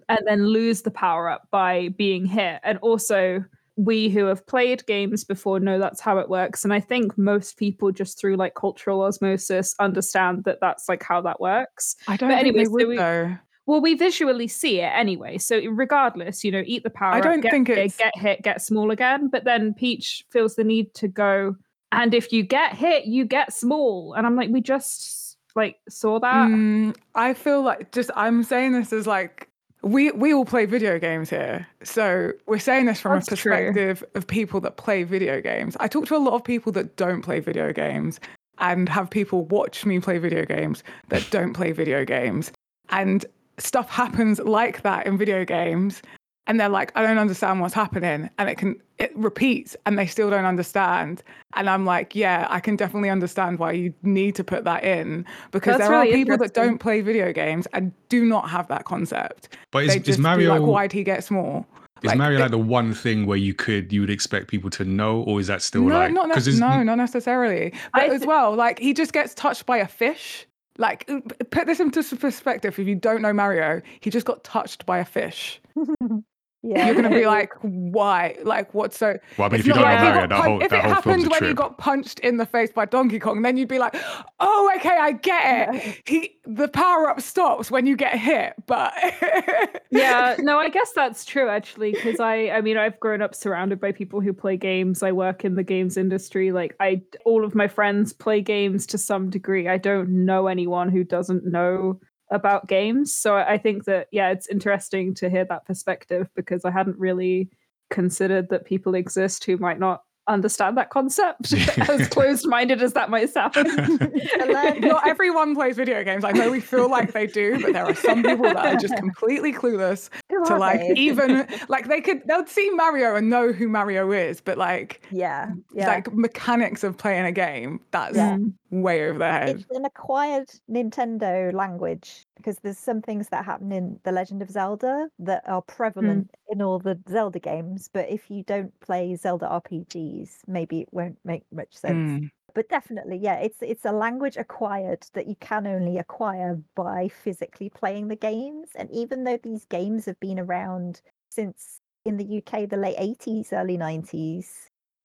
and 0.09 0.21
then 0.27 0.47
lose 0.47 0.83
the 0.83 0.91
power 0.91 1.29
up 1.29 1.49
by 1.51 1.89
being 1.97 2.27
hit. 2.27 2.61
And 2.63 2.79
also, 2.79 3.45
we 3.77 4.09
who 4.09 4.25
have 4.27 4.47
played 4.47 4.87
games 4.87 5.25
before 5.25 5.59
know 5.61 5.79
that's 5.79 6.01
how 6.01 6.19
it 6.19 6.29
works. 6.29 6.65
And 6.65 6.73
I 6.73 6.81
think 6.81 7.17
most 7.19 7.57
people, 7.59 7.93
just 7.93 8.19
through 8.19 8.37
like 8.37 8.55
cultural 8.55 9.03
osmosis, 9.03 9.75
understand 9.81 10.45
that 10.45 10.59
that's 10.61 10.89
like 10.89 11.03
how 11.03 11.21
that 11.23 11.41
works. 11.41 11.97
I 12.09 12.17
don't 12.17 12.29
But 12.31 12.37
think 12.37 12.47
anyway, 12.49 12.59
they 12.59 12.65
so 12.65 12.89
we- 12.89 12.97
though. 12.97 13.37
Well, 13.67 13.81
we 13.81 13.95
visually 13.95 14.47
see 14.49 14.81
it 14.81 14.93
anyway. 14.95 15.39
So 15.39 15.61
regardless, 15.67 16.45
you 16.45 16.53
know, 16.53 16.63
eat 16.65 16.85
the 16.85 16.91
power. 16.91 17.15
I 17.15 17.21
don't 17.21 17.41
get 17.41 17.51
think 17.51 17.69
it's- 17.69 17.97
get 17.97 18.17
hit, 18.17 18.43
get 18.43 18.63
small 18.63 18.91
again. 18.91 19.29
But 19.29 19.45
then 19.45 19.75
Peach 19.75 20.25
feels 20.31 20.55
the 20.55 20.65
need 20.65 20.95
to 20.95 21.09
go, 21.09 21.57
and 21.93 22.15
if 22.15 22.33
you 22.33 22.43
get 22.43 22.75
hit, 22.75 23.07
you 23.07 23.25
get 23.25 23.53
small. 23.53 24.15
And 24.15 24.27
I'm 24.27 24.37
like, 24.37 24.51
we 24.51 24.61
just 24.61 25.37
like 25.57 25.77
saw 25.89 26.21
that. 26.21 26.49
Mm, 26.49 26.95
I 27.15 27.35
feel 27.35 27.63
like 27.63 27.91
just 27.93 28.11
I'm 28.15 28.43
saying 28.45 28.73
this 28.73 28.93
as 28.93 29.07
like 29.07 29.49
we 29.83 30.11
we 30.13 30.33
all 30.35 30.45
play 30.45 30.67
video 30.67 30.99
games 30.99 31.31
here. 31.31 31.67
So 31.83 32.33
we're 32.47 32.59
saying 32.59 32.87
this 32.87 33.01
from 33.01 33.15
That's 33.15 33.33
a 33.33 33.37
true. 33.37 33.53
perspective 33.53 34.05
of 34.15 34.27
people 34.27 34.61
that 34.61 34.77
play 34.77 35.03
video 35.03 35.41
games. 35.41 35.77
I 35.81 35.89
talk 35.89 36.07
to 36.07 36.17
a 36.17 36.19
lot 36.19 36.35
of 36.35 36.45
people 36.45 36.73
that 36.73 36.97
don't 36.97 37.23
play 37.23 37.41
video 37.41 37.73
games 37.73 38.21
and 38.59 38.89
have 38.89 39.11
people 39.11 39.45
watch 39.47 39.85
me 39.85 39.99
play 40.01 40.19
video 40.19 40.45
games 40.45 40.85
that 41.09 41.27
don't 41.31 41.53
play 41.53 41.73
video 41.73 42.05
games. 42.05 42.53
And 42.91 43.25
stuff 43.59 43.89
happens 43.89 44.39
like 44.41 44.83
that 44.83 45.07
in 45.07 45.17
video 45.17 45.45
games 45.45 46.03
and 46.47 46.61
they're 46.61 46.69
like, 46.69 46.93
I 46.95 47.03
don't 47.03 47.19
understand 47.19 47.61
what's 47.61 47.75
happening. 47.75 48.31
And 48.39 48.49
it 48.49 48.57
can 48.57 48.81
it 48.99 49.13
repeats 49.17 49.77
and 49.85 49.99
they 49.99 50.07
still 50.07 50.31
don't 50.31 50.45
understand. 50.45 51.23
And 51.55 51.69
I'm 51.69 51.85
like, 51.85 52.15
yeah, 52.15 52.47
I 52.49 52.61
can 52.61 52.77
definitely 52.77 53.11
understand 53.11 53.59
why 53.59 53.73
you 53.73 53.93
need 54.03 54.35
to 54.37 54.45
put 54.45 54.65
that 54.65 54.85
in 54.85 55.27
because 55.51 55.79
That's 55.79 55.89
there 55.89 55.99
really 55.99 56.13
are 56.13 56.15
people 56.15 56.39
that 56.39 56.55
don't 56.55 56.79
play 56.79 57.01
video 57.01 57.33
games 57.33 57.67
and 57.73 57.93
do 58.09 58.25
not 58.25 58.49
have 58.49 58.69
that 58.69 58.85
concept. 58.85 59.57
But 59.71 59.85
is, 59.85 59.97
is 59.97 60.19
Mario 60.19 60.59
like, 60.59 60.63
why'd 60.63 60.93
he 60.93 61.03
get 61.03 61.25
small? 61.25 61.67
is 62.03 62.09
Like, 62.09 62.19
Mario 62.19 62.41
like 62.41 62.51
the 62.51 62.59
one 62.59 62.95
thing 62.95 63.27
where 63.27 63.39
you 63.39 63.55
could 63.55 63.93
you 63.93 64.01
would 64.01 64.11
expect 64.11 64.49
people 64.49 64.71
to 64.71 64.85
know, 64.85 65.23
or 65.23 65.41
is 65.41 65.47
that 65.49 65.63
still 65.63 65.83
no, 65.83 65.99
like 65.99 66.13
not 66.13 66.29
because 66.29 66.47
nec- 66.47 66.61
no, 66.61 66.83
not 66.83 66.97
necessarily. 66.97 67.73
But 67.93 68.03
I 68.03 68.15
as 68.15 68.25
well, 68.27 68.55
like 68.55 68.79
he 68.79 68.95
just 68.95 69.13
gets 69.13 69.35
touched 69.35 69.67
by 69.67 69.79
a 69.79 69.89
fish. 69.89 70.47
Like 70.79 71.05
uh, 71.09 71.21
put 71.51 71.67
this 71.67 71.81
into 71.81 72.03
perspective. 72.17 72.79
If 72.79 72.87
you 72.87 72.95
don't 72.95 73.23
know 73.23 73.33
Mario, 73.33 73.83
he 74.01 74.11
just 74.11 74.27
got 74.27 74.45
touched 74.45 74.87
by 74.87 74.99
a 74.99 75.05
fish. 75.05 75.61
yeah. 76.67 76.87
You're 76.87 76.95
gonna 76.95 77.11
be 77.11 77.27
like, 77.27 77.53
why? 77.63 78.37
Like 78.43 78.75
what's 78.75 78.99
so? 78.99 79.19
Well, 79.39 79.47
I 79.47 79.51
mean, 79.51 79.61
if 79.61 79.67
you 79.67 79.73
don't 79.73 79.83
like 79.83 79.99
know 80.01 80.05
Mario, 80.05 80.27
that 80.29 80.45
whole 80.45 80.63
if 80.63 80.71
that 80.71 80.79
it 80.79 80.85
whole 80.85 80.95
happened 80.95 81.23
when 81.29 81.33
he 81.33 81.39
trip. 81.39 81.57
got 81.57 81.79
punched 81.79 82.19
in 82.21 82.37
the 82.37 82.47
face 82.47 82.73
by 82.73 82.85
Donkey 82.85 83.19
Kong, 83.19 83.43
then 83.43 83.57
you'd 83.57 83.69
be 83.69 83.79
like, 83.79 83.95
"Oh, 84.41 84.73
okay, 84.77 84.97
I 84.99 85.13
get 85.13 85.75
it." 85.75 86.03
He 86.07 86.39
the 86.45 86.69
power 86.69 87.11
up 87.11 87.21
stops 87.21 87.71
when 87.71 87.87
you 87.87 87.97
get 87.97 88.19
hit, 88.19 88.55
but 88.67 88.93
yeah 89.91 90.37
no 90.41 90.59
i 90.59 90.69
guess 90.69 90.93
that's 90.95 91.25
true 91.25 91.49
actually 91.49 91.93
because 91.93 92.21
i 92.21 92.49
i 92.51 92.61
mean 92.61 92.77
i've 92.77 92.99
grown 93.01 93.23
up 93.23 93.35
surrounded 93.35 93.81
by 93.81 93.93
people 93.93 94.21
who 94.21 94.33
play 94.33 94.57
games 94.57 95.03
i 95.03 95.13
work 95.13 95.45
in 95.45 95.55
the 95.55 95.63
games 95.63 95.97
industry 95.97 96.53
like 96.53 96.75
i 96.81 97.01
all 97.25 97.45
of 97.45 97.55
my 97.55 97.69
friends 97.69 98.13
play 98.13 98.41
games 98.41 98.87
to 98.87 98.99
some 98.99 99.31
degree 99.31 99.69
i 99.69 99.79
don't 99.79 100.09
know 100.09 100.47
anyone 100.47 100.89
who 100.89 101.05
doesn't 101.05 101.45
know 101.47 101.99
about 102.31 102.67
games 102.67 103.15
so 103.15 103.37
i 103.37 103.55
I 103.55 103.59
think 103.59 103.85
that 103.85 104.09
yeah 104.13 104.31
it's 104.31 104.49
interesting 104.49 105.15
to 105.15 105.31
hear 105.31 105.45
that 105.47 105.65
perspective 105.65 106.29
because 106.35 106.65
i 106.65 106.71
hadn't 106.71 106.99
really 106.99 107.49
considered 107.91 108.49
that 108.51 108.65
people 108.65 108.95
exist 108.95 109.45
who 109.45 109.57
might 109.57 109.79
not 109.79 110.03
understand 110.29 110.77
that 110.77 110.91
concept 110.91 111.53
as 111.89 112.09
closed-minded 112.09 112.83
as 112.83 112.93
that 112.95 113.11
might 113.11 113.31
sound 113.31 113.55
not 114.81 115.07
everyone 115.07 115.55
plays 115.55 115.77
video 115.77 116.03
games. 116.03 116.25
I 116.25 116.33
know 116.33 116.51
we 116.51 116.61
feel 116.61 116.91
like 116.91 117.13
they 117.13 117.27
do, 117.27 117.61
but 117.63 117.73
there 117.73 117.85
are 117.85 117.95
some 117.95 118.23
people 118.23 118.45
that 118.45 118.57
are 118.57 118.77
just 118.77 118.97
completely 118.97 119.53
clueless 119.53 120.11
Who 120.31 120.45
to 120.47 120.57
like 120.57 120.81
they? 120.81 120.95
even 120.97 121.47
like 121.69 121.89
they 121.89 122.01
could 122.01 122.23
they'll 122.27 122.47
see 122.47 122.71
Mario 122.71 123.15
and 123.15 123.31
know 123.31 123.53
who 123.53 123.69
Mario 123.69 124.11
is, 124.13 124.41
but 124.41 124.59
like 124.59 125.07
yeah, 125.11 125.51
yeah. 125.73 125.89
like 125.89 126.13
mechanics 126.13 126.83
of 126.83 126.97
playing 126.97 127.25
a 127.25 127.33
game, 127.33 127.81
that's 127.91 128.17
Yeah. 128.17 128.39
Way 128.71 129.09
over 129.09 129.19
their 129.19 129.33
head. 129.33 129.49
it's 129.57 129.71
an 129.71 129.85
acquired 129.85 130.49
Nintendo 130.71 131.53
language 131.53 132.27
because 132.37 132.59
there's 132.59 132.79
some 132.79 133.01
things 133.01 133.29
that 133.29 133.45
happen 133.45 133.73
in 133.73 133.99
The 134.05 134.13
Legend 134.13 134.43
of 134.43 134.51
Zelda 134.51 135.09
that 135.21 135.43
are 135.47 135.63
prevalent 135.63 136.31
in 136.49 136.63
all 136.63 136.79
the 136.79 136.99
Zelda 137.09 137.39
games, 137.39 137.89
but 137.93 138.09
if 138.09 138.31
you 138.31 138.43
don't 138.43 138.79
play 138.81 139.15
Zelda 139.17 139.47
RPGs, 139.47 140.31
maybe 140.47 140.81
it 140.81 140.89
won't 140.93 141.19
make 141.25 141.45
much 141.53 141.75
sense. 141.75 142.23
Mm. 142.23 142.31
But 142.55 142.71
definitely, 142.71 143.19
yeah, 143.19 143.37
it's 143.37 143.59
it's 143.61 143.85
a 143.85 143.93
language 143.93 144.39
acquired 144.39 145.07
that 145.13 145.27
you 145.27 145.37
can 145.41 145.67
only 145.67 145.99
acquire 145.99 146.59
by 146.75 147.09
physically 147.09 147.69
playing 147.69 148.09
the 148.09 148.17
games. 148.17 148.71
And 148.75 148.91
even 148.91 149.25
though 149.25 149.39
these 149.43 149.67
games 149.67 150.07
have 150.07 150.19
been 150.21 150.39
around 150.39 151.03
since 151.29 151.81
in 152.07 152.17
the 152.17 152.39
UK 152.39 152.69
the 152.71 152.79
late 152.79 152.97
80s, 152.97 153.53
early 153.53 153.77
90s, 153.77 154.47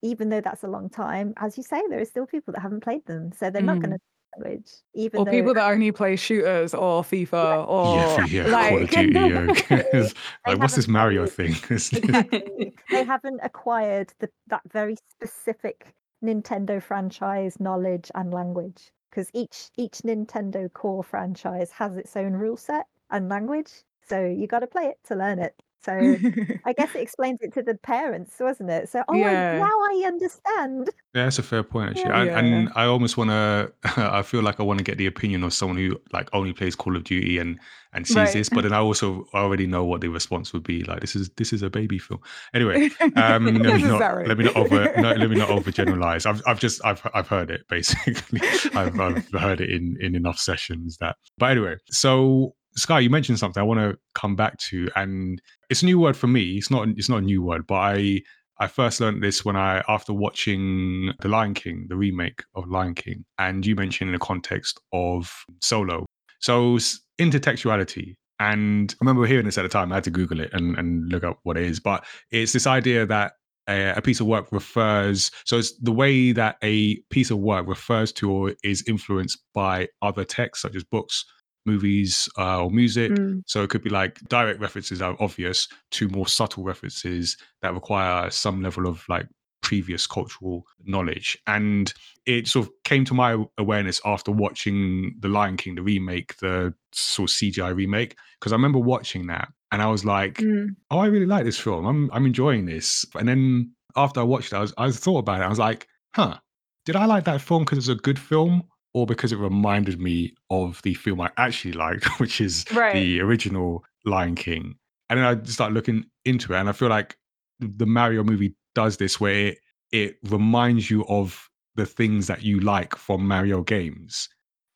even 0.01 0.29
though 0.29 0.41
that's 0.41 0.63
a 0.63 0.67
long 0.67 0.89
time, 0.89 1.33
as 1.37 1.57
you 1.57 1.63
say, 1.63 1.81
there 1.89 1.99
are 1.99 2.05
still 2.05 2.25
people 2.25 2.53
that 2.53 2.61
haven't 2.61 2.81
played 2.83 3.05
them, 3.05 3.31
so 3.33 3.49
they're 3.49 3.61
not 3.61 3.77
Mm. 3.77 3.81
going 3.81 3.91
to 3.91 3.99
language. 4.37 4.71
Even 4.93 5.19
Or 5.19 5.25
though 5.25 5.31
people 5.31 5.53
that 5.53 5.71
only 5.71 5.91
play 5.91 6.15
shooters 6.15 6.73
or 6.73 7.03
FIFA 7.03 7.67
or 7.67 7.95
yeah, 7.97 8.25
yeah, 8.45 8.47
like 8.51 8.81
of 8.81 8.89
Duty. 8.89 9.19
Yeah. 9.19 9.47
It's 9.93 10.13
like, 10.47 10.57
what's 10.59 10.75
this 10.75 10.87
Mario 10.87 11.25
thing? 11.27 11.53
Exactly, 11.71 12.73
they 12.89 13.03
haven't 13.03 13.39
acquired 13.43 14.13
the, 14.19 14.29
that 14.47 14.61
very 14.71 14.95
specific 14.95 15.93
Nintendo 16.23 16.81
franchise 16.81 17.59
knowledge 17.59 18.11
and 18.15 18.33
language 18.33 18.91
because 19.09 19.29
each 19.33 19.69
each 19.77 19.99
Nintendo 19.99 20.71
core 20.71 21.03
franchise 21.03 21.71
has 21.71 21.97
its 21.97 22.15
own 22.15 22.33
rule 22.33 22.57
set 22.57 22.85
and 23.09 23.29
language. 23.29 23.71
So 24.07 24.25
you 24.25 24.47
got 24.47 24.59
to 24.59 24.67
play 24.67 24.85
it 24.85 24.97
to 25.05 25.15
learn 25.15 25.39
it. 25.39 25.61
So 25.83 25.91
I 26.65 26.73
guess 26.73 26.93
it 26.95 27.01
explains 27.01 27.39
it 27.41 27.53
to 27.53 27.63
the 27.63 27.75
parents, 27.75 28.35
wasn't 28.39 28.69
it? 28.69 28.89
So 28.89 29.03
oh, 29.07 29.13
I, 29.13 29.17
Yeah. 29.17 29.57
now 29.59 29.65
I 29.65 30.03
understand. 30.07 30.89
Yeah, 31.13 31.23
that's 31.25 31.39
a 31.39 31.43
fair 31.43 31.63
point 31.63 31.89
actually. 31.91 32.03
Yeah. 32.11 32.19
I, 32.19 32.23
Yeah. 32.25 32.39
And 32.39 32.69
I 32.75 32.85
almost 32.85 33.17
want 33.17 33.29
to. 33.31 33.71
I 33.97 34.21
feel 34.21 34.41
like 34.41 34.59
I 34.59 34.63
want 34.63 34.77
to 34.77 34.83
get 34.83 34.97
the 34.97 35.07
opinion 35.07 35.43
of 35.43 35.53
someone 35.53 35.77
who 35.77 35.99
like 36.13 36.29
only 36.33 36.53
plays 36.53 36.75
Call 36.75 36.95
of 36.95 37.03
Duty 37.03 37.37
and 37.39 37.59
and 37.93 38.07
sees 38.07 38.15
Right. 38.15 38.33
this, 38.33 38.47
but 38.47 38.61
then 38.61 38.71
I 38.71 38.77
also 38.79 39.25
already 39.33 39.67
know 39.67 39.83
what 39.83 39.99
the 39.99 40.07
response 40.07 40.53
would 40.53 40.63
be. 40.63 40.83
Like 40.85 41.01
this 41.01 41.13
is 41.15 41.29
this 41.35 41.51
is 41.51 41.61
a 41.61 41.69
baby 41.69 41.97
film. 41.99 42.21
Anyway, 42.53 42.89
um, 43.17 43.45
let 43.45 43.53
me 43.53 43.59
not 43.59 43.63
Necessary. 43.81 44.27
let 44.27 44.37
me 44.37 44.45
not 44.45 44.55
over 44.55 44.93
no, 45.01 45.11
let 45.11 45.29
me 45.29 45.35
not 45.37 45.49
overgeneralize. 45.49 46.25
I've 46.25 46.41
I've 46.47 46.59
just 46.59 46.83
I've 46.85 47.01
I've 47.13 47.27
heard 47.27 47.49
it 47.51 47.67
basically. 47.67 48.39
I've 48.75 48.97
I've 48.99 49.27
heard 49.33 49.59
it 49.61 49.69
in 49.69 49.97
in 49.99 50.15
enough 50.15 50.37
sessions 50.37 50.97
that. 51.01 51.17
But 51.37 51.51
anyway, 51.51 51.75
so 51.89 52.55
Sky, 52.75 52.99
you 52.99 53.09
mentioned 53.09 53.39
something 53.39 53.59
I 53.59 53.65
want 53.65 53.79
to 53.79 53.97
come 54.15 54.35
back 54.35 54.57
to, 54.69 54.89
and 54.95 55.41
it's 55.69 55.83
a 55.83 55.85
new 55.85 55.99
word 55.99 56.15
for 56.15 56.27
me. 56.27 56.57
It's 56.57 56.71
not 56.71 56.87
it's 56.89 57.09
not 57.09 57.19
a 57.19 57.25
new 57.25 57.41
word, 57.41 57.67
but 57.67 57.75
I 57.75 58.21
I 58.59 58.67
first 58.67 59.01
learned 59.01 59.23
this 59.23 59.43
when 59.43 59.55
I 59.55 59.83
after 59.87 60.13
watching 60.13 61.13
The 61.21 61.27
Lion 61.27 61.53
King, 61.53 61.87
the 61.89 61.95
remake 61.95 62.43
of 62.55 62.69
Lion 62.69 62.95
King, 62.95 63.25
and 63.39 63.65
you 63.65 63.75
mentioned 63.75 64.09
in 64.09 64.13
the 64.13 64.19
context 64.19 64.79
of 64.93 65.45
Solo. 65.61 66.05
So 66.39 66.77
intertextuality. 67.19 68.15
And 68.39 68.91
I 68.93 68.97
remember 69.01 69.25
hearing 69.27 69.45
this 69.45 69.59
at 69.59 69.61
the 69.61 69.69
time. 69.69 69.91
I 69.91 69.95
had 69.95 70.03
to 70.05 70.09
Google 70.09 70.39
it 70.39 70.49
and, 70.51 70.75
and 70.77 71.07
look 71.09 71.23
up 71.23 71.39
what 71.43 71.57
it 71.57 71.63
is. 71.63 71.79
But 71.79 72.03
it's 72.31 72.53
this 72.53 72.65
idea 72.65 73.05
that 73.05 73.33
a, 73.69 73.97
a 73.97 74.01
piece 74.01 74.19
of 74.19 74.25
work 74.25 74.47
refers, 74.51 75.29
so 75.45 75.59
it's 75.59 75.77
the 75.79 75.91
way 75.91 76.31
that 76.31 76.57
a 76.63 76.97
piece 77.11 77.29
of 77.29 77.37
work 77.37 77.67
refers 77.67 78.11
to 78.13 78.31
or 78.31 78.53
is 78.63 78.83
influenced 78.87 79.37
by 79.53 79.87
other 80.01 80.25
texts, 80.25 80.63
such 80.63 80.75
as 80.75 80.83
books, 80.83 81.23
movies, 81.65 82.27
uh, 82.37 82.63
or 82.63 82.71
music. 82.71 83.11
Mm. 83.11 83.41
So 83.47 83.63
it 83.63 83.69
could 83.69 83.83
be 83.83 83.89
like 83.89 84.19
direct 84.29 84.59
references 84.59 84.99
that 84.99 85.05
are 85.05 85.17
obvious 85.19 85.67
to 85.91 86.09
more 86.09 86.27
subtle 86.27 86.63
references 86.63 87.37
that 87.61 87.73
require 87.73 88.29
some 88.29 88.61
level 88.61 88.87
of 88.87 89.03
like 89.09 89.27
previous 89.61 90.07
cultural 90.07 90.63
knowledge. 90.85 91.37
And 91.47 91.93
it 92.25 92.47
sort 92.47 92.65
of 92.67 92.71
came 92.83 93.05
to 93.05 93.13
my 93.13 93.37
awareness 93.57 94.01
after 94.05 94.31
watching 94.31 95.15
The 95.19 95.27
Lion 95.27 95.55
King, 95.57 95.75
the 95.75 95.83
remake, 95.83 96.35
the 96.37 96.73
sort 96.93 97.29
of 97.29 97.35
CGI 97.35 97.75
remake, 97.75 98.17
because 98.39 98.51
I 98.51 98.55
remember 98.55 98.79
watching 98.79 99.27
that 99.27 99.49
and 99.71 99.81
I 99.81 99.87
was 99.87 100.03
like, 100.03 100.35
Mm. 100.39 100.75
oh, 100.89 100.97
I 100.99 101.05
really 101.07 101.27
like 101.27 101.45
this 101.45 101.59
film. 101.59 101.85
I'm 101.85 102.09
I'm 102.11 102.25
enjoying 102.25 102.65
this. 102.65 103.05
And 103.15 103.27
then 103.27 103.71
after 103.95 104.19
I 104.19 104.23
watched 104.23 104.51
it, 104.51 104.55
I 104.55 104.61
was 104.61 104.73
I 104.77 104.89
thought 104.91 105.19
about 105.19 105.41
it. 105.41 105.45
I 105.45 105.49
was 105.49 105.59
like, 105.59 105.87
huh, 106.15 106.37
did 106.85 106.95
I 106.95 107.05
like 107.05 107.25
that 107.25 107.39
film 107.41 107.63
because 107.63 107.77
it's 107.77 107.87
a 107.87 107.95
good 107.95 108.17
film? 108.19 108.63
Or 108.93 109.05
because 109.05 109.31
it 109.31 109.37
reminded 109.37 109.99
me 110.01 110.33
of 110.49 110.81
the 110.83 110.93
film 110.95 111.21
I 111.21 111.31
actually 111.37 111.73
liked, 111.73 112.05
which 112.19 112.41
is 112.41 112.65
Right. 112.73 112.93
the 112.93 113.21
original 113.21 113.83
Lion 114.05 114.35
King. 114.35 114.75
And 115.09 115.19
then 115.19 115.25
I 115.25 115.43
started 115.43 115.73
looking 115.73 116.05
into 116.25 116.53
it, 116.53 116.57
and 116.57 116.69
I 116.69 116.71
feel 116.73 116.89
like 116.89 117.17
the 117.59 117.85
Mario 117.85 118.23
movie 118.23 118.55
does 118.75 118.97
this, 118.97 119.19
where 119.19 119.33
it 119.47 119.57
it 119.91 120.17
reminds 120.29 120.89
you 120.89 121.03
of 121.07 121.49
the 121.75 121.85
things 121.85 122.27
that 122.27 122.43
you 122.43 122.59
like 122.61 122.95
from 122.95 123.27
Mario 123.27 123.61
games, 123.61 124.29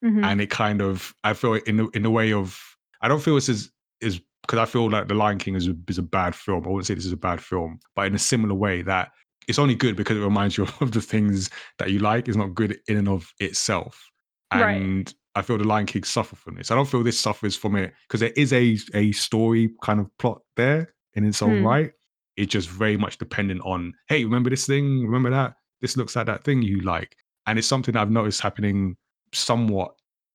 Mhm. 0.04 0.24
and 0.26 0.42
it 0.42 0.50
kind 0.50 0.82
of 0.82 1.14
I 1.24 1.34
feel 1.34 1.54
in 1.54 1.78
the, 1.78 1.88
in 1.94 2.04
the 2.04 2.10
way 2.12 2.34
of 2.34 2.60
I 3.02 3.08
don't 3.08 3.22
feel 3.24 3.36
this 3.36 3.48
as 3.50 3.72
is 4.02 4.20
because 4.42 4.60
I 4.60 4.66
feel 4.66 4.90
like 4.90 5.08
the 5.08 5.14
Lion 5.14 5.38
King 5.40 5.56
is 5.56 5.68
a, 5.68 5.76
is 5.88 5.98
a 5.98 6.04
bad 6.04 6.36
film. 6.36 6.66
I 6.66 6.68
wouldn't 6.70 6.86
say 6.86 6.94
this 6.96 7.06
is 7.06 7.14
a 7.14 7.18
bad 7.18 7.42
film, 7.42 7.80
but 7.96 8.08
in 8.08 8.14
a 8.16 8.20
similar 8.20 8.54
way 8.54 8.82
that 8.84 9.12
it's 9.48 9.60
only 9.60 9.76
good 9.76 9.96
because 9.96 10.18
it 10.18 10.22
reminds 10.22 10.58
you 10.58 10.64
of 10.82 10.92
the 10.92 11.02
things 11.02 11.50
that 11.80 11.92
you 11.92 12.00
like. 12.00 12.28
It's 12.28 12.38
not 12.38 12.54
good 12.56 12.80
in 12.88 12.98
and 12.98 13.10
of 13.10 13.32
itself, 13.40 14.10
Right. 14.54 14.76
and 14.82 15.14
I 15.36 15.42
feel 15.42 15.58
the 15.58 15.66
Lion 15.66 15.86
King 15.86 16.04
suffer 16.04 16.36
from 16.36 16.56
this. 16.56 16.72
I 16.72 16.76
don't 16.76 16.88
feel 16.90 17.04
this 17.04 17.20
suffers 17.20 17.56
from 17.56 17.76
it 17.76 17.94
because 18.08 18.20
there 18.22 18.34
is 18.36 18.54
a 18.54 18.78
a 18.94 19.12
story 19.12 19.72
kind 19.82 20.00
of 20.00 20.08
plot 20.18 20.42
there 20.56 20.94
in 21.14 21.26
its 21.26 21.42
own 21.42 21.60
Hmm. 21.60 21.66
right. 21.68 21.92
It's 22.38 22.52
just 22.52 22.70
very 22.70 22.98
much 22.98 23.18
dependent 23.18 23.62
on 23.64 23.94
hey, 24.08 24.24
remember 24.26 24.50
this 24.50 24.66
thing? 24.66 25.04
Remember 25.06 25.30
that? 25.30 25.56
This 25.82 25.96
looks 25.98 26.16
like 26.16 26.26
that 26.28 26.44
thing 26.44 26.62
you 26.62 26.82
like, 26.82 27.16
and 27.48 27.58
it's 27.60 27.68
something 27.68 27.96
I've 27.98 28.12
noticed 28.12 28.42
happening 28.42 28.96
somewhat 29.34 29.92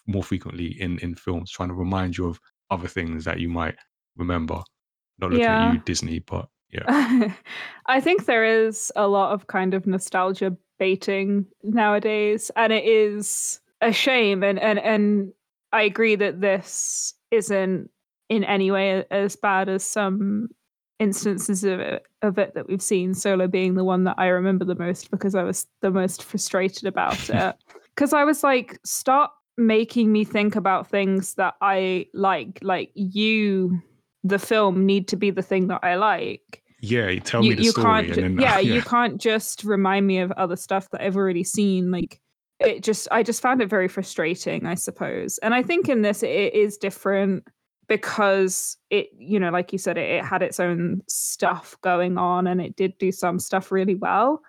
more 0.07 0.23
frequently 0.25 0.81
in 0.81 0.99
in 0.99 1.15
films, 1.15 1.51
trying 1.51 1.69
to 1.71 1.75
remind 1.75 2.17
you 2.19 2.27
of 2.27 2.41
other 2.71 2.89
things 2.89 3.25
that 3.25 3.41
you 3.41 3.49
might 3.49 3.77
remember. 4.17 4.63
Not 5.19 5.31
looking 5.31 5.45
Yeah. 5.45 5.69
at 5.69 5.75
you, 5.75 5.81
Disney, 5.85 6.19
but 6.21 6.49
yeah. 6.73 7.33
I 7.87 8.01
think 8.01 8.27
there 8.27 8.45
is 8.45 8.93
a 8.97 9.09
lot 9.09 9.33
of 9.33 9.47
kind 9.47 9.75
of 9.75 9.87
nostalgia 9.87 10.57
baiting 10.79 11.47
nowadays, 11.63 12.51
and 12.57 12.73
it 12.73 12.85
is 12.85 13.61
a 13.81 13.93
shame. 13.93 14.43
And 14.43 14.59
and 14.59 14.79
and 14.79 15.33
I 15.73 15.83
agree 15.83 16.17
that 16.17 16.41
this 16.41 17.15
isn't 17.31 17.91
in 18.29 18.45
any 18.45 18.71
way 18.71 19.05
as 19.11 19.37
bad 19.37 19.69
as 19.69 19.85
some 19.85 20.49
instances 21.01 21.65
of 21.65 21.81
it, 21.81 22.07
of 22.23 22.39
it 22.39 22.55
that 22.55 22.69
we've 22.69 22.83
seen. 22.83 23.15
Solo 23.15 23.49
being 23.49 23.75
the 23.75 23.85
one 23.85 24.05
that 24.05 24.17
I 24.19 24.27
remember 24.27 24.65
the 24.65 24.77
most 24.77 25.11
because 25.11 25.35
I 25.35 25.43
was 25.43 25.67
the 25.81 25.91
most 25.91 26.23
frustrated 26.23 26.87
about 26.87 27.29
it. 27.31 27.57
Because 27.95 28.13
I 28.13 28.25
was 28.25 28.45
like, 28.45 28.79
stop 28.85 29.35
making 29.57 30.13
me 30.13 30.25
think 30.25 30.57
about 30.57 30.89
things 30.89 31.35
that 31.35 31.55
I 31.61 32.07
like. 32.15 32.59
Like 32.63 32.93
you, 32.95 33.83
the 34.25 34.39
film, 34.39 34.87
need 34.87 35.09
to 35.09 35.17
be 35.17 35.31
the 35.31 35.43
thing 35.43 35.69
that 35.69 35.81
I 35.83 35.97
like. 35.97 36.63
Yeah, 36.81 37.09
you 37.09 37.21
tell 37.21 37.45
you, 37.45 37.51
me 37.51 37.57
the 37.57 37.63
you 37.65 37.71
story. 37.73 37.85
can't 37.85 38.15
ju- 38.15 38.21
then, 38.21 38.39
yeah, 38.41 38.59
you 38.59 38.83
can't 38.83 39.21
just 39.21 39.65
remind 39.65 40.07
me 40.07 40.19
of 40.21 40.33
other 40.33 40.57
stuff 40.57 40.89
that 40.91 41.03
i've 41.03 41.17
already 41.17 41.45
seen 41.45 41.91
like 41.91 42.21
it 42.59 42.83
just 42.83 43.07
i 43.11 43.23
just 43.23 43.43
found 43.43 43.61
it 43.61 43.69
very 43.69 43.89
frustrating 43.89 44.67
i 44.67 44.75
suppose. 44.75 45.39
And 45.39 45.55
i 45.55 45.63
think 45.63 45.89
in 45.89 46.03
this 46.03 46.23
it 46.23 46.55
is 46.55 46.77
different 46.77 47.47
because 47.89 48.77
it 48.91 49.09
you 49.19 49.41
know 49.41 49.51
like 49.51 49.73
you 49.73 49.79
said 49.79 49.99
it, 49.99 50.09
it 50.09 50.25
had 50.25 50.43
its 50.43 50.61
own 50.61 51.03
stuff 51.09 51.77
going 51.83 52.17
on 52.17 52.47
and 52.47 52.61
it 52.61 52.77
did 52.77 52.97
do 52.99 53.13
some 53.13 53.39
stuff 53.39 53.73
really 53.73 53.95
well. 53.95 54.41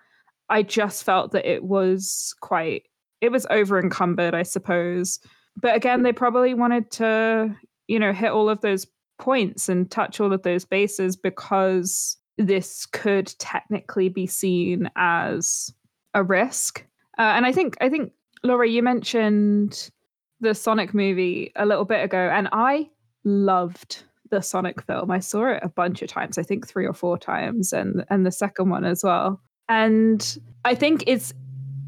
I 0.49 0.63
just 0.63 1.03
felt 1.03 1.31
that 1.31 1.49
it 1.49 1.63
was 1.63 2.35
quite 2.41 2.83
it 3.19 3.31
was 3.31 3.47
over 3.49 3.79
encumbered 3.79 4.35
i 4.35 4.43
suppose. 4.43 5.19
But 5.61 5.75
again 5.75 6.03
they 6.03 6.13
probably 6.13 6.53
wanted 6.53 6.91
to 6.91 7.55
you 7.87 7.99
know 7.99 8.13
hit 8.13 8.31
all 8.31 8.47
of 8.49 8.61
those 8.61 8.87
points 9.21 9.69
and 9.69 9.89
touch 9.89 10.19
all 10.19 10.33
of 10.33 10.41
those 10.41 10.65
bases 10.65 11.15
because 11.15 12.17
this 12.37 12.85
could 12.87 13.27
technically 13.37 14.09
be 14.09 14.27
seen 14.27 14.89
as 14.97 15.73
a 16.13 16.23
risk. 16.23 16.85
Uh, 17.17 17.21
and 17.35 17.45
I 17.45 17.53
think 17.53 17.77
I 17.79 17.87
think 17.87 18.11
Laura, 18.43 18.67
you 18.67 18.83
mentioned 18.83 19.91
the 20.39 20.55
Sonic 20.55 20.93
movie 20.93 21.51
a 21.55 21.65
little 21.65 21.85
bit 21.85 22.03
ago, 22.03 22.29
and 22.33 22.49
I 22.51 22.89
loved 23.23 24.03
the 24.31 24.41
Sonic 24.41 24.81
film. 24.81 25.11
I 25.11 25.19
saw 25.19 25.51
it 25.51 25.59
a 25.61 25.69
bunch 25.69 26.01
of 26.01 26.09
times, 26.09 26.37
I 26.37 26.43
think 26.43 26.67
three 26.67 26.87
or 26.87 26.93
four 26.93 27.17
times, 27.17 27.71
and 27.71 28.03
and 28.09 28.25
the 28.25 28.31
second 28.31 28.69
one 28.69 28.85
as 28.85 29.03
well. 29.03 29.39
And 29.69 30.37
I 30.65 30.73
think 30.73 31.03
it's 31.05 31.33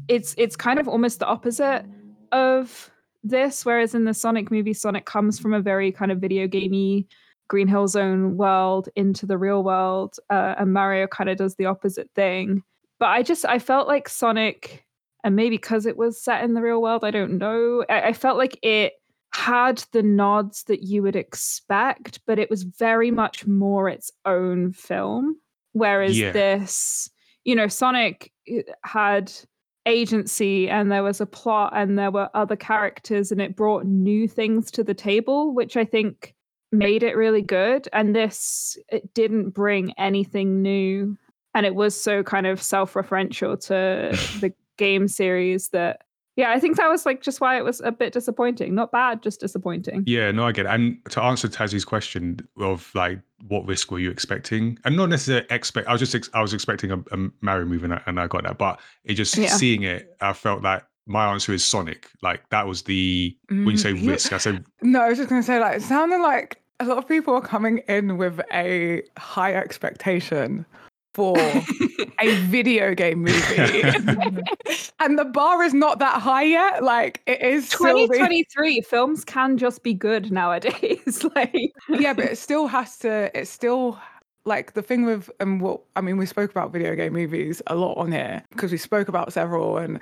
it's 0.08 0.34
it's 0.38 0.56
kind 0.56 0.78
of 0.78 0.88
almost 0.88 1.18
the 1.18 1.26
opposite 1.26 1.84
of 2.30 2.90
this, 3.24 3.64
whereas 3.64 3.94
in 3.94 4.04
the 4.04 4.14
Sonic 4.14 4.50
movie, 4.50 4.74
Sonic 4.74 5.04
comes 5.04 5.40
from 5.40 5.52
a 5.52 5.60
very 5.60 5.90
kind 5.90 6.12
of 6.12 6.20
video 6.20 6.46
gamey 6.46 7.08
Green 7.48 7.68
Hill 7.68 7.88
Zone 7.88 8.36
world 8.36 8.88
into 8.96 9.26
the 9.26 9.38
real 9.38 9.62
world, 9.62 10.16
uh, 10.30 10.54
and 10.58 10.72
Mario 10.72 11.06
kind 11.06 11.30
of 11.30 11.36
does 11.36 11.56
the 11.56 11.66
opposite 11.66 12.10
thing. 12.14 12.62
But 12.98 13.06
I 13.06 13.22
just 13.22 13.44
I 13.44 13.58
felt 13.58 13.88
like 13.88 14.08
Sonic, 14.08 14.84
and 15.24 15.36
maybe 15.36 15.56
because 15.56 15.86
it 15.86 15.96
was 15.96 16.22
set 16.22 16.44
in 16.44 16.54
the 16.54 16.62
real 16.62 16.80
world, 16.80 17.04
I 17.04 17.10
don't 17.10 17.38
know. 17.38 17.84
I, 17.88 18.08
I 18.08 18.12
felt 18.12 18.38
like 18.38 18.58
it 18.62 18.94
had 19.34 19.84
the 19.92 20.02
nods 20.02 20.62
that 20.64 20.82
you 20.82 21.02
would 21.02 21.16
expect, 21.16 22.20
but 22.26 22.38
it 22.38 22.48
was 22.48 22.62
very 22.62 23.10
much 23.10 23.46
more 23.46 23.88
its 23.88 24.10
own 24.24 24.72
film. 24.72 25.36
Whereas 25.72 26.16
Yeah. 26.18 26.30
this, 26.30 27.10
you 27.42 27.56
know, 27.56 27.66
Sonic 27.66 28.32
eh, 28.48 28.62
had 28.84 29.32
agency 29.86 30.68
and 30.70 30.90
there 30.90 31.02
was 31.02 31.20
a 31.20 31.26
plot 31.26 31.72
and 31.74 31.98
there 31.98 32.12
were 32.12 32.30
other 32.34 32.56
characters 32.56 33.30
and 33.32 33.40
it 33.40 33.56
brought 33.56 33.84
new 33.84 34.28
things 34.28 34.70
to 34.70 34.84
the 34.84 34.94
table, 34.94 35.52
which 35.52 35.76
I 35.76 35.84
think 35.84 36.34
made 36.78 37.02
it 37.02 37.16
really 37.16 37.42
good. 37.42 37.88
And 37.92 38.14
this 38.14 38.76
it 38.88 39.14
didn't 39.14 39.50
bring 39.50 39.92
anything 39.98 40.62
new. 40.62 41.16
And 41.54 41.64
it 41.64 41.74
was 41.74 42.00
so 42.00 42.22
kind 42.22 42.46
of 42.46 42.60
self-referential 42.60 43.60
to 43.66 44.16
the 44.40 44.52
game 44.76 45.08
series 45.08 45.68
that 45.70 46.02
yeah, 46.36 46.50
I 46.50 46.58
think 46.58 46.76
that 46.78 46.88
was 46.88 47.06
like 47.06 47.22
just 47.22 47.40
why 47.40 47.56
it 47.56 47.64
was 47.64 47.80
a 47.82 47.92
bit 47.92 48.12
disappointing. 48.12 48.74
Not 48.74 48.90
bad, 48.90 49.22
just 49.22 49.38
disappointing. 49.38 50.02
Yeah, 50.04 50.32
no, 50.32 50.44
I 50.44 50.50
get 50.50 50.66
it. 50.66 50.70
And 50.70 50.98
to 51.10 51.22
answer 51.22 51.46
Tazziii's 51.46 51.84
question 51.84 52.40
of 52.58 52.90
like, 52.92 53.20
what 53.46 53.64
risk 53.66 53.92
were 53.92 54.00
you 54.00 54.10
expecting? 54.10 54.76
And 54.84 54.96
not 54.96 55.10
necessarily 55.10 55.46
expect. 55.50 55.86
I 55.86 55.92
was 55.92 56.00
just 56.00 56.12
ex- 56.12 56.30
I 56.34 56.42
was 56.42 56.52
expecting 56.52 56.90
a, 56.90 56.98
a 57.12 57.28
Mario 57.40 57.66
movie, 57.66 57.84
and 57.84 57.94
I, 57.94 58.02
and 58.06 58.18
I 58.18 58.26
got 58.26 58.42
that. 58.42 58.58
But 58.58 58.80
it 59.04 59.14
just 59.14 59.36
Yeah. 59.36 59.46
seeing 59.46 59.84
it, 59.84 60.16
I 60.20 60.32
felt 60.32 60.62
that 60.62 60.88
my 61.06 61.30
answer 61.32 61.52
is 61.52 61.64
Sonic. 61.64 62.08
Like 62.20 62.48
that 62.48 62.66
was 62.66 62.82
the 62.82 63.36
when 63.48 63.70
you 63.70 63.76
say 63.76 63.92
Mm, 63.92 64.04
risk, 64.08 64.32
I 64.32 64.38
said 64.38 64.64
No, 64.82 65.02
I 65.02 65.10
was 65.10 65.18
just 65.18 65.30
going 65.30 65.40
to 65.40 65.46
say, 65.46 65.60
like, 65.60 65.76
it 65.76 65.82
sounded 65.82 66.18
like 66.18 66.60
a 66.80 66.84
lot 66.84 66.98
of 66.98 67.08
people 67.08 67.34
are 67.34 67.40
coming 67.40 67.78
in 67.88 68.16
with 68.16 68.40
a 68.52 69.02
high 69.16 69.54
expectation 69.54 70.66
for 71.14 71.38
a 71.38 72.36
video 72.46 72.94
game 72.94 73.22
movie. 73.22 73.82
and 75.00 75.18
the 75.18 75.24
bar 75.32 75.62
is 75.62 75.72
not 75.72 76.00
that 76.00 76.20
high 76.20 76.42
yet. 76.42 76.82
Like, 76.82 77.22
it 77.26 77.40
is 77.40 77.68
still 77.68 78.08
the- 78.08 78.14
2023 78.14 78.80
films 78.80 79.24
can 79.24 79.56
just 79.56 79.82
be 79.82 79.94
good 79.94 80.32
nowadays. 80.32 81.24
like 81.36 81.72
yeah, 81.88 82.12
but 82.12 82.24
it 82.26 82.38
still 82.38 82.66
has 82.66 82.98
to. 82.98 83.30
It's 83.38 83.50
still 83.50 83.98
like 84.44 84.74
the 84.74 84.82
thing 84.82 85.06
with 85.06 85.30
um, 85.40 85.52
and 85.52 85.60
what 85.60 85.80
I 85.96 86.00
mean. 86.00 86.16
We 86.16 86.26
spoke 86.26 86.50
about 86.50 86.72
video 86.72 86.96
game 86.96 87.12
movies 87.12 87.62
a 87.68 87.76
lot 87.76 87.96
on 87.96 88.10
here 88.10 88.42
because 88.50 88.72
we 88.72 88.78
spoke 88.78 89.08
about 89.08 89.32
several 89.32 89.78
and 89.78 90.00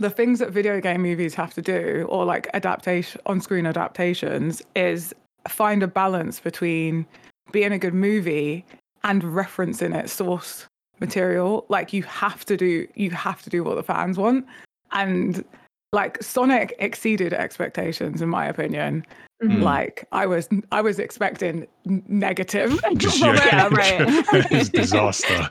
the 0.00 0.10
things 0.10 0.40
that 0.40 0.50
video 0.50 0.80
game 0.80 1.02
movies 1.02 1.34
have 1.34 1.54
to 1.54 1.62
do 1.62 2.04
or 2.08 2.24
like 2.24 2.48
adaptation 2.52 3.20
on-screen 3.26 3.64
adaptations 3.64 4.60
is 4.74 5.14
find 5.48 5.82
a 5.82 5.86
balance 5.88 6.40
between 6.40 7.06
being 7.52 7.72
a 7.72 7.78
good 7.78 7.94
movie 7.94 8.64
and 9.04 9.22
referencing 9.22 9.94
its 9.94 10.12
source 10.12 10.66
material 11.00 11.66
like 11.68 11.92
you 11.92 12.02
have 12.04 12.44
to 12.44 12.56
do 12.56 12.86
you 12.94 13.10
have 13.10 13.42
to 13.42 13.50
do 13.50 13.62
what 13.64 13.74
the 13.74 13.82
fans 13.82 14.16
want 14.16 14.46
and 14.92 15.44
like 15.92 16.22
sonic 16.22 16.74
exceeded 16.78 17.32
expectations 17.32 18.22
in 18.22 18.28
my 18.28 18.46
opinion 18.46 19.04
Mhm. 19.42 19.62
like 19.62 20.06
i 20.12 20.24
was 20.24 20.48
i 20.70 20.80
was 20.80 21.00
expecting 21.00 21.66
negative 21.84 22.80
just 22.96 23.18
it. 23.22 23.34
Yeah, 23.44 23.68
right. 23.72 24.00
it's 24.52 24.68
disaster. 24.68 25.48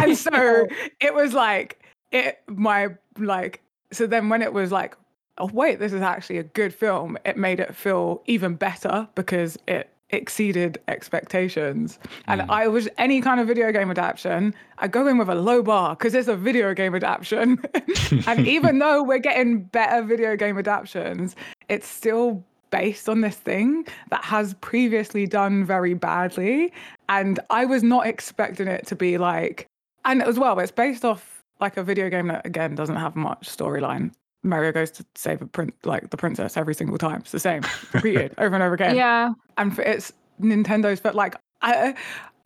and 0.00 0.16
so 0.16 0.66
it 1.00 1.12
was 1.12 1.34
like 1.34 1.84
it 2.12 2.38
my 2.46 2.88
like 3.18 3.60
so 3.92 4.06
then 4.06 4.28
when 4.28 4.40
it 4.42 4.52
was 4.52 4.70
like 4.70 4.96
oh 5.38 5.50
wait 5.52 5.78
this 5.78 5.92
is 5.92 6.02
actually 6.02 6.38
a 6.38 6.42
good 6.44 6.72
film. 6.74 7.16
It 7.24 7.36
made 7.36 7.60
it 7.60 7.74
feel 7.74 8.22
even 8.26 8.54
better 8.54 9.08
because 9.14 9.58
it 9.66 9.90
exceeded 10.10 10.78
expectations. 10.88 11.98
And 12.28 12.42
Mm. 12.42 12.50
i 12.50 12.68
was 12.68 12.88
any 12.96 13.20
kind 13.20 13.40
of 13.40 13.46
video 13.48 13.72
game 13.72 13.90
adaptation 13.90 14.54
i 14.78 14.86
go 14.86 15.06
in 15.08 15.18
with 15.18 15.28
a 15.28 15.34
low 15.34 15.62
bar 15.62 15.96
because 15.96 16.14
it's 16.14 16.28
a 16.28 16.36
video 16.36 16.74
game 16.74 16.94
adaptation. 16.94 17.58
And 18.28 18.46
even 18.46 18.78
though 18.82 19.02
we're 19.02 19.18
getting 19.18 19.62
better 19.64 20.02
video 20.02 20.36
game 20.36 20.58
adaptations 20.58 21.34
it's 21.68 21.88
still 21.88 22.44
based 22.70 23.08
on 23.08 23.20
this 23.20 23.36
thing 23.36 23.84
that 24.10 24.24
has 24.24 24.54
previously 24.54 25.26
done 25.26 25.64
very 25.64 25.94
badly. 25.94 26.72
And 27.08 27.40
i 27.50 27.64
was 27.64 27.82
not 27.82 28.06
expecting 28.06 28.68
it 28.68 28.86
to 28.86 28.94
be 28.96 29.18
like 29.18 29.66
and 30.04 30.22
as 30.22 30.38
well 30.38 30.58
it's 30.60 30.70
based 30.72 31.04
off 31.04 31.40
like 31.60 31.76
a 31.76 31.82
video 31.82 32.08
game 32.10 32.28
that 32.28 32.46
again 32.46 32.74
doesn't 32.76 32.96
have 32.96 33.16
much 33.16 33.48
storyline 33.48 34.12
mario 34.46 34.72
goes 34.72 34.90
to 34.90 35.04
save 35.14 35.42
a 35.42 35.46
prin- 35.46 35.72
like 35.84 36.10
the 36.10 36.16
princess 36.16 36.56
every 36.56 36.74
single 36.74 36.98
time 36.98 37.20
it's 37.20 37.32
the 37.32 37.40
same 37.40 37.62
repeated 37.92 38.34
over 38.38 38.54
and 38.54 38.62
over 38.62 38.74
again 38.74 38.96
yeah. 38.96 39.32
and 39.58 39.78
it's 39.78 40.12
Nintendo's 40.40 41.00
but 41.00 41.14
like 41.14 41.36
I 41.62 41.94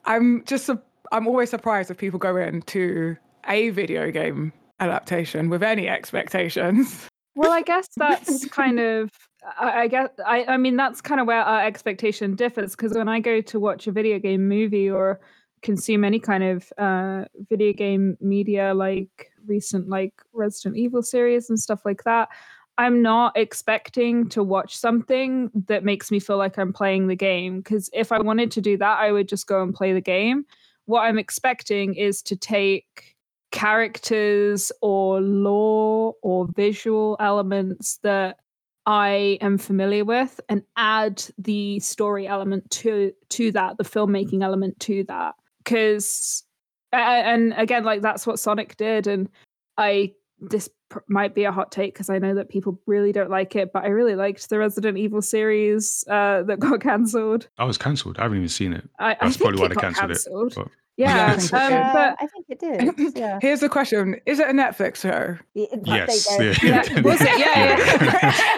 I'm 0.04 0.44
just 0.44 0.70
I'm 1.12 1.26
always 1.26 1.50
surprised 1.50 1.90
if 1.90 1.98
people 1.98 2.18
go 2.18 2.36
into 2.36 3.16
a 3.48 3.70
video 3.70 4.10
game 4.10 4.52
adaptation 4.78 5.50
with 5.50 5.62
any 5.62 5.88
expectations. 5.88 7.08
Well, 7.34 7.52
I 7.52 7.62
guess 7.62 7.88
that's 7.96 8.46
kind 8.46 8.80
of. 8.80 9.10
I, 9.58 9.82
I 9.82 9.88
guess 9.88 10.08
I. 10.26 10.44
I 10.44 10.56
mean, 10.56 10.76
that's 10.76 11.00
kind 11.00 11.20
of 11.20 11.26
where 11.26 11.42
our 11.42 11.64
expectation 11.64 12.34
differs 12.34 12.76
because 12.76 12.92
when 12.92 13.08
I 13.08 13.20
go 13.20 13.40
to 13.40 13.60
watch 13.60 13.86
a 13.86 13.92
video 13.92 14.18
game 14.18 14.48
movie 14.48 14.90
or 14.90 15.20
consume 15.62 16.04
any 16.04 16.18
kind 16.18 16.44
of 16.44 16.72
uh, 16.78 17.24
video 17.48 17.72
game 17.72 18.16
media, 18.20 18.74
like 18.74 19.30
recent 19.46 19.88
like 19.88 20.14
Resident 20.32 20.76
Evil 20.76 21.02
series 21.02 21.50
and 21.50 21.58
stuff 21.58 21.82
like 21.84 22.04
that, 22.04 22.28
I'm 22.78 23.02
not 23.02 23.36
expecting 23.36 24.28
to 24.30 24.42
watch 24.42 24.76
something 24.76 25.50
that 25.66 25.84
makes 25.84 26.10
me 26.10 26.18
feel 26.18 26.38
like 26.38 26.58
I'm 26.58 26.72
playing 26.72 27.08
the 27.08 27.16
game. 27.16 27.60
Because 27.60 27.90
if 27.92 28.10
I 28.10 28.20
wanted 28.20 28.50
to 28.52 28.60
do 28.60 28.76
that, 28.78 28.98
I 28.98 29.12
would 29.12 29.28
just 29.28 29.46
go 29.46 29.62
and 29.62 29.74
play 29.74 29.92
the 29.92 30.00
game. 30.00 30.46
What 30.86 31.02
I'm 31.02 31.18
expecting 31.18 31.94
is 31.94 32.22
to 32.22 32.36
take 32.36 33.16
characters 33.50 34.72
or 34.80 35.20
lore 35.20 36.14
or 36.22 36.48
visual 36.54 37.16
elements 37.20 37.98
that 37.98 38.38
I 38.86 39.38
am 39.40 39.58
familiar 39.58 40.04
with 40.04 40.40
and 40.48 40.62
add 40.76 41.22
the 41.36 41.80
story 41.80 42.26
element 42.26 42.70
to 42.70 43.12
to 43.28 43.52
that, 43.52 43.76
the 43.76 43.84
filmmaking 43.84 44.42
element 44.42 44.80
to 44.80 45.04
that. 45.04 45.34
Because 45.70 46.44
and 46.92 47.54
again, 47.56 47.84
like 47.84 48.02
that's 48.02 48.26
what 48.26 48.40
Sonic 48.40 48.76
did, 48.76 49.06
and 49.06 49.28
I 49.78 50.14
this 50.40 50.68
pr- 50.88 50.98
might 51.06 51.34
be 51.34 51.44
a 51.44 51.52
hot 51.52 51.70
take 51.70 51.94
because 51.94 52.10
I 52.10 52.18
know 52.18 52.34
that 52.34 52.48
people 52.48 52.80
really 52.86 53.12
don't 53.12 53.30
like 53.30 53.54
it, 53.54 53.72
but 53.72 53.84
I 53.84 53.88
really 53.88 54.16
liked 54.16 54.48
the 54.48 54.58
Resident 54.58 54.98
Evil 54.98 55.22
series 55.22 56.04
uh, 56.10 56.42
that 56.42 56.58
got 56.58 56.80
cancelled. 56.82 57.48
I 57.58 57.64
was 57.64 57.78
cancelled. 57.78 58.18
I 58.18 58.22
haven't 58.22 58.38
even 58.38 58.48
seen 58.48 58.72
it. 58.72 58.88
I, 58.98 59.12
I 59.12 59.16
That's 59.20 59.36
think 59.36 59.42
probably 59.42 59.60
why 59.60 59.68
they 59.68 59.74
cancelled 59.76 60.10
it. 60.10 60.54
But 60.56 60.68
Yeah, 61.00 61.32
I 61.32 61.36
think 61.36 61.52
it 61.52 61.54
um, 61.54 61.70
did. 61.70 61.80
Uh, 61.80 61.92
but 61.92 62.16
I 62.20 62.26
think 62.26 62.46
it 62.48 62.58
did. 62.58 63.14
Yeah. 63.20 63.38
Here's 63.42 63.60
the 63.60 63.68
question: 63.68 64.18
Is 64.26 64.38
it 64.38 64.48
a 64.48 64.52
Netflix 64.52 64.96
show? 64.96 65.36
Yeah, 65.54 65.66
there 65.70 65.78
you 65.84 65.86
yes, 65.86 66.26
yeah, 66.62 66.62
Yeah, 66.62 67.00
was 67.00 67.20
it? 67.20 67.38
Yeah, 67.38 67.76
Yeah. 68.00 68.54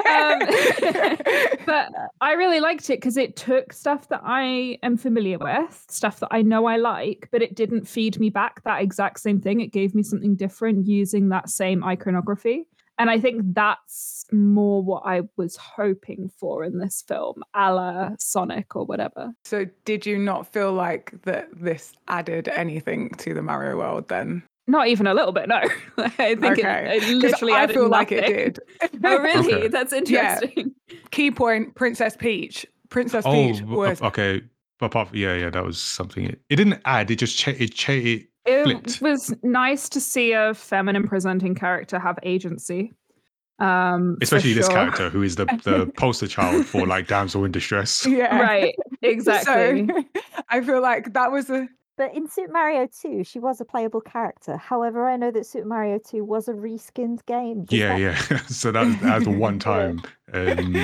um, 1.52 1.64
but 1.64 1.88
I 2.20 2.32
really 2.32 2.60
liked 2.60 2.90
it 2.90 3.00
because 3.00 3.16
it 3.16 3.36
took 3.36 3.72
stuff 3.72 4.08
that 4.08 4.20
I 4.24 4.78
am 4.82 4.96
familiar 4.96 5.38
with, 5.38 5.84
stuff 5.88 6.20
that 6.20 6.28
I 6.30 6.42
know 6.42 6.66
I 6.66 6.76
like, 6.76 7.28
but 7.30 7.42
it 7.42 7.54
didn't 7.54 7.88
feed 7.88 8.20
me 8.20 8.30
back 8.30 8.62
that 8.64 8.82
exact 8.82 9.20
same 9.20 9.40
thing. 9.40 9.60
It 9.60 9.72
gave 9.72 9.94
me 9.94 10.02
something 10.02 10.36
different 10.36 10.86
using 10.86 11.30
that 11.30 11.48
same 11.48 11.84
iconography. 11.84 12.66
And 13.02 13.10
I 13.10 13.18
think 13.18 13.42
that's 13.52 14.24
more 14.30 14.80
what 14.80 15.02
I 15.04 15.22
was 15.36 15.56
hoping 15.56 16.30
for 16.38 16.62
in 16.62 16.78
this 16.78 17.02
film, 17.08 17.42
a 17.52 17.74
la 17.74 18.10
Sonic 18.20 18.76
or 18.76 18.84
whatever. 18.86 19.32
So, 19.44 19.66
did 19.84 20.06
you 20.06 20.16
not 20.20 20.46
feel 20.52 20.72
like 20.72 21.12
that 21.22 21.48
this 21.52 21.94
added 22.06 22.46
anything 22.46 23.10
to 23.18 23.34
the 23.34 23.42
Mario 23.42 23.76
world 23.76 24.06
then? 24.06 24.44
Not 24.68 24.86
even 24.86 25.08
a 25.08 25.14
little 25.14 25.32
bit, 25.32 25.48
no. 25.48 25.60
I 25.98 26.36
think 26.36 26.44
Okay. 26.60 26.96
it, 26.98 27.02
it 27.02 27.20
'Cause 27.20 27.22
literally 27.32 27.54
I 27.54 27.62
added 27.64 27.74
feel 27.74 27.88
like 27.88 28.12
it 28.12 28.24
did. 28.28 28.60
Oh, 29.04 29.18
really? 29.18 29.52
Okay. 29.54 29.66
That's 29.66 29.92
Yeah. 29.92 29.98
interesting. 29.98 30.72
Key 31.10 31.32
point: 31.32 31.74
Princess 31.74 32.16
Peach. 32.16 32.64
Princess 32.88 33.24
oh, 33.26 33.32
Peach 33.32 33.58
w- 33.62 33.78
was 33.78 34.00
okay. 34.00 34.42
But 34.78 34.86
apart 34.86 35.08
from, 35.08 35.18
yeah, 35.18 35.34
yeah, 35.34 35.50
that 35.50 35.64
was 35.64 35.78
something. 35.82 36.24
It, 36.26 36.40
it 36.48 36.54
didn't 36.54 36.80
add. 36.84 37.10
It 37.10 37.16
just 37.16 37.36
cha- 37.36 37.50
it, 37.58 37.74
cha- 37.74 37.92
it 37.94 38.28
It 38.44 38.64
flipped. 38.64 39.00
was 39.02 39.34
nice 39.42 39.88
to 39.90 40.00
see 40.00 40.32
a 40.32 40.54
feminine 40.54 41.06
presenting 41.06 41.54
character 41.54 41.98
have 41.98 42.18
agency. 42.22 42.92
Um, 43.58 44.16
especially 44.20 44.54
this 44.54 44.66
sure. 44.66 44.74
character 44.74 45.08
who 45.08 45.22
is 45.22 45.36
the 45.36 45.44
the 45.64 45.86
poster 45.96 46.26
child 46.26 46.66
for 46.66 46.84
like 46.86 47.06
damsel 47.06 47.44
in 47.44 47.52
distress. 47.52 48.04
yeah. 48.08 48.36
Right, 48.40 48.74
exactly. 49.02 49.86
So, 49.86 50.04
I 50.48 50.60
feel 50.62 50.80
like 50.82 51.12
that 51.12 51.30
was 51.30 51.48
a 51.50 51.68
But 51.96 52.14
in 52.16 52.28
Super 52.28 52.50
Mario 52.52 52.88
2, 53.00 53.22
she 53.22 53.38
was 53.38 53.60
a 53.60 53.64
playable 53.64 54.00
character. 54.00 54.56
However, 54.56 55.06
I 55.06 55.16
know 55.16 55.30
that 55.30 55.46
Super 55.46 55.68
Mario 55.68 56.00
2 56.04 56.24
was 56.24 56.48
a 56.48 56.52
reskinned 56.54 57.24
game. 57.26 57.64
Does 57.66 57.78
Yeah, 57.78 57.96
that- 57.98 58.30
yeah. 58.30 58.38
so 58.48 58.72
that 58.72 58.86
was, 58.86 58.96
that 59.00 59.14
was 59.16 59.24
the 59.24 59.30
one 59.30 59.58
time. 59.60 60.02
Um, 60.32 60.74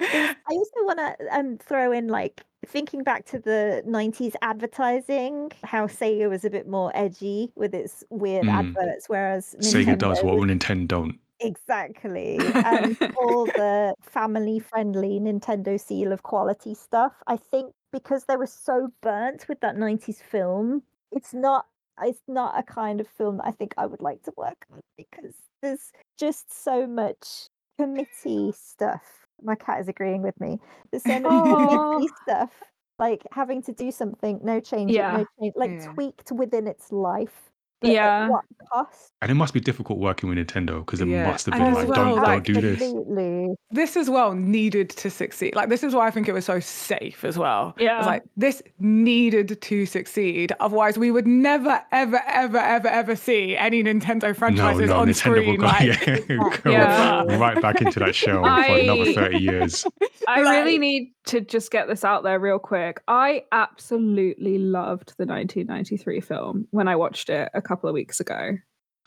I 0.00 0.34
also 0.48 0.70
want 0.82 0.98
to 0.98 1.16
um, 1.36 1.58
throw 1.58 1.92
in 1.92 2.08
like 2.08 2.42
thinking 2.66 3.02
back 3.02 3.24
to 3.26 3.38
the 3.38 3.82
90s 3.86 4.34
advertising, 4.42 5.52
how 5.64 5.86
Sega 5.86 6.28
was 6.28 6.44
a 6.44 6.50
bit 6.50 6.66
more 6.68 6.90
edgy 6.94 7.52
with 7.54 7.74
its 7.74 8.04
weird 8.10 8.44
Mm. 8.44 8.52
adverts, 8.58 9.08
whereas 9.08 9.54
Sega 9.60 9.96
does 9.96 10.22
what 10.22 10.36
was- 10.36 10.50
Nintendo 10.50 10.88
don't. 10.88 11.18
Exactly. 11.40 12.38
And 12.54 12.96
all 13.20 13.44
the 13.46 13.94
family 14.00 14.58
friendly 14.58 15.20
Nintendo 15.20 15.78
seal 15.78 16.10
of 16.12 16.22
quality 16.22 16.74
stuff. 16.74 17.12
I 17.26 17.36
think 17.36 17.72
because 17.92 18.24
they 18.24 18.36
were 18.36 18.46
so 18.46 18.88
burnt 19.02 19.46
with 19.48 19.60
that 19.60 19.76
90s 19.76 20.22
film, 20.22 20.82
it's 21.12 21.34
not 21.34 21.66
it's 22.02 22.22
not 22.28 22.58
a 22.58 22.62
kind 22.62 23.00
of 23.00 23.06
film 23.08 23.36
that 23.38 23.46
I 23.46 23.50
think 23.52 23.74
I 23.78 23.86
would 23.86 24.00
like 24.02 24.22
to 24.24 24.32
work 24.36 24.66
on 24.72 24.80
because 24.96 25.34
there's 25.62 25.92
just 26.18 26.52
so 26.64 26.86
much 26.86 27.48
committee 27.78 28.52
stuff. 28.52 29.25
My 29.42 29.54
cat 29.54 29.80
is 29.80 29.88
agreeing 29.88 30.22
with 30.22 30.38
me. 30.40 30.58
There's 30.90 31.02
so 31.04 31.20
much 31.20 32.10
stuff. 32.22 32.50
Like 32.98 33.22
having 33.32 33.62
to 33.64 33.72
do 33.72 33.90
something, 33.90 34.40
no 34.42 34.58
change, 34.60 34.90
it, 34.90 34.94
Yeah. 34.94 35.16
no 35.18 35.26
change, 35.40 35.54
like 35.56 35.70
Yeah. 35.72 35.92
tweaked 35.92 36.32
within 36.32 36.66
its 36.66 36.90
life. 36.92 37.50
But 37.80 37.90
Yeah. 37.90 38.28
What 38.30 38.44
cost? 38.72 39.12
And 39.22 39.30
it 39.30 39.34
must 39.34 39.52
be 39.54 39.60
difficult 39.60 39.98
working 39.98 40.28
with 40.28 40.38
Nintendo 40.38 40.80
because 40.80 41.00
it 41.00 41.08
Yeah, 41.08 41.26
must 41.30 41.46
have 41.46 41.54
and 41.54 41.62
been 41.62 41.70
as 41.82 41.88
like, 41.88 41.96
well, 41.96 42.06
don't, 42.14 42.22
like- 42.22 42.44
don't 42.44 42.54
do 42.54 42.60
this. 42.60 42.82
Absolutely. 42.82 43.54
this 43.70 43.96
as 43.96 44.08
well 44.08 44.32
needed 44.34 44.90
to 44.90 45.10
succeed. 45.10 45.54
Like 45.54 45.68
this 45.68 45.82
is 45.82 45.94
why 45.94 46.06
I 46.06 46.10
think 46.10 46.26
it 46.28 46.32
was 46.32 46.44
so 46.44 46.58
safe 46.60 47.24
as 47.24 47.36
well. 47.38 47.74
It's 47.76 47.82
Yeah. 47.84 48.04
like 48.04 48.22
this 48.36 48.62
needed 48.78 49.60
to 49.60 49.86
succeed. 49.86 50.52
Otherwise, 50.60 50.98
we 50.98 51.10
would 51.10 51.26
never, 51.26 51.82
ever, 51.92 52.20
ever, 52.26 52.58
ever, 52.58 52.88
ever 52.88 53.16
see 53.16 53.56
any 53.56 53.82
Nintendo 53.82 54.22
No, 54.28 54.34
franchises 54.34 54.88
no, 54.90 54.96
on 55.00 55.08
Nintendo 55.08 55.46
will 55.46 55.56
screen. 55.56 55.56
go, 55.56 55.66
like, 55.66 55.82
yeah, 56.06 56.18
go 56.64 56.70
Yeah. 56.70 57.36
right 57.38 57.60
back 57.60 57.80
into 57.82 57.98
that 58.00 58.14
shell 58.14 58.42
for 58.42 58.48
another 58.48 59.02
I- 59.10 59.14
30 59.14 59.38
years. 59.38 59.86
I 60.28 60.40
really 60.40 60.78
need 60.78 61.12
to 61.26 61.40
just 61.40 61.70
get 61.70 61.88
this 61.88 62.04
out 62.04 62.22
there 62.22 62.38
real 62.38 62.58
quick. 62.58 63.02
I 63.08 63.44
absolutely 63.52 64.58
loved 64.58 65.14
the 65.18 65.26
1993 65.26 66.20
film 66.20 66.66
when 66.70 66.88
I 66.88 66.96
watched 66.96 67.28
it 67.28 67.50
a 67.54 67.62
couple 67.62 67.88
of 67.88 67.94
weeks 67.94 68.20
ago. 68.20 68.56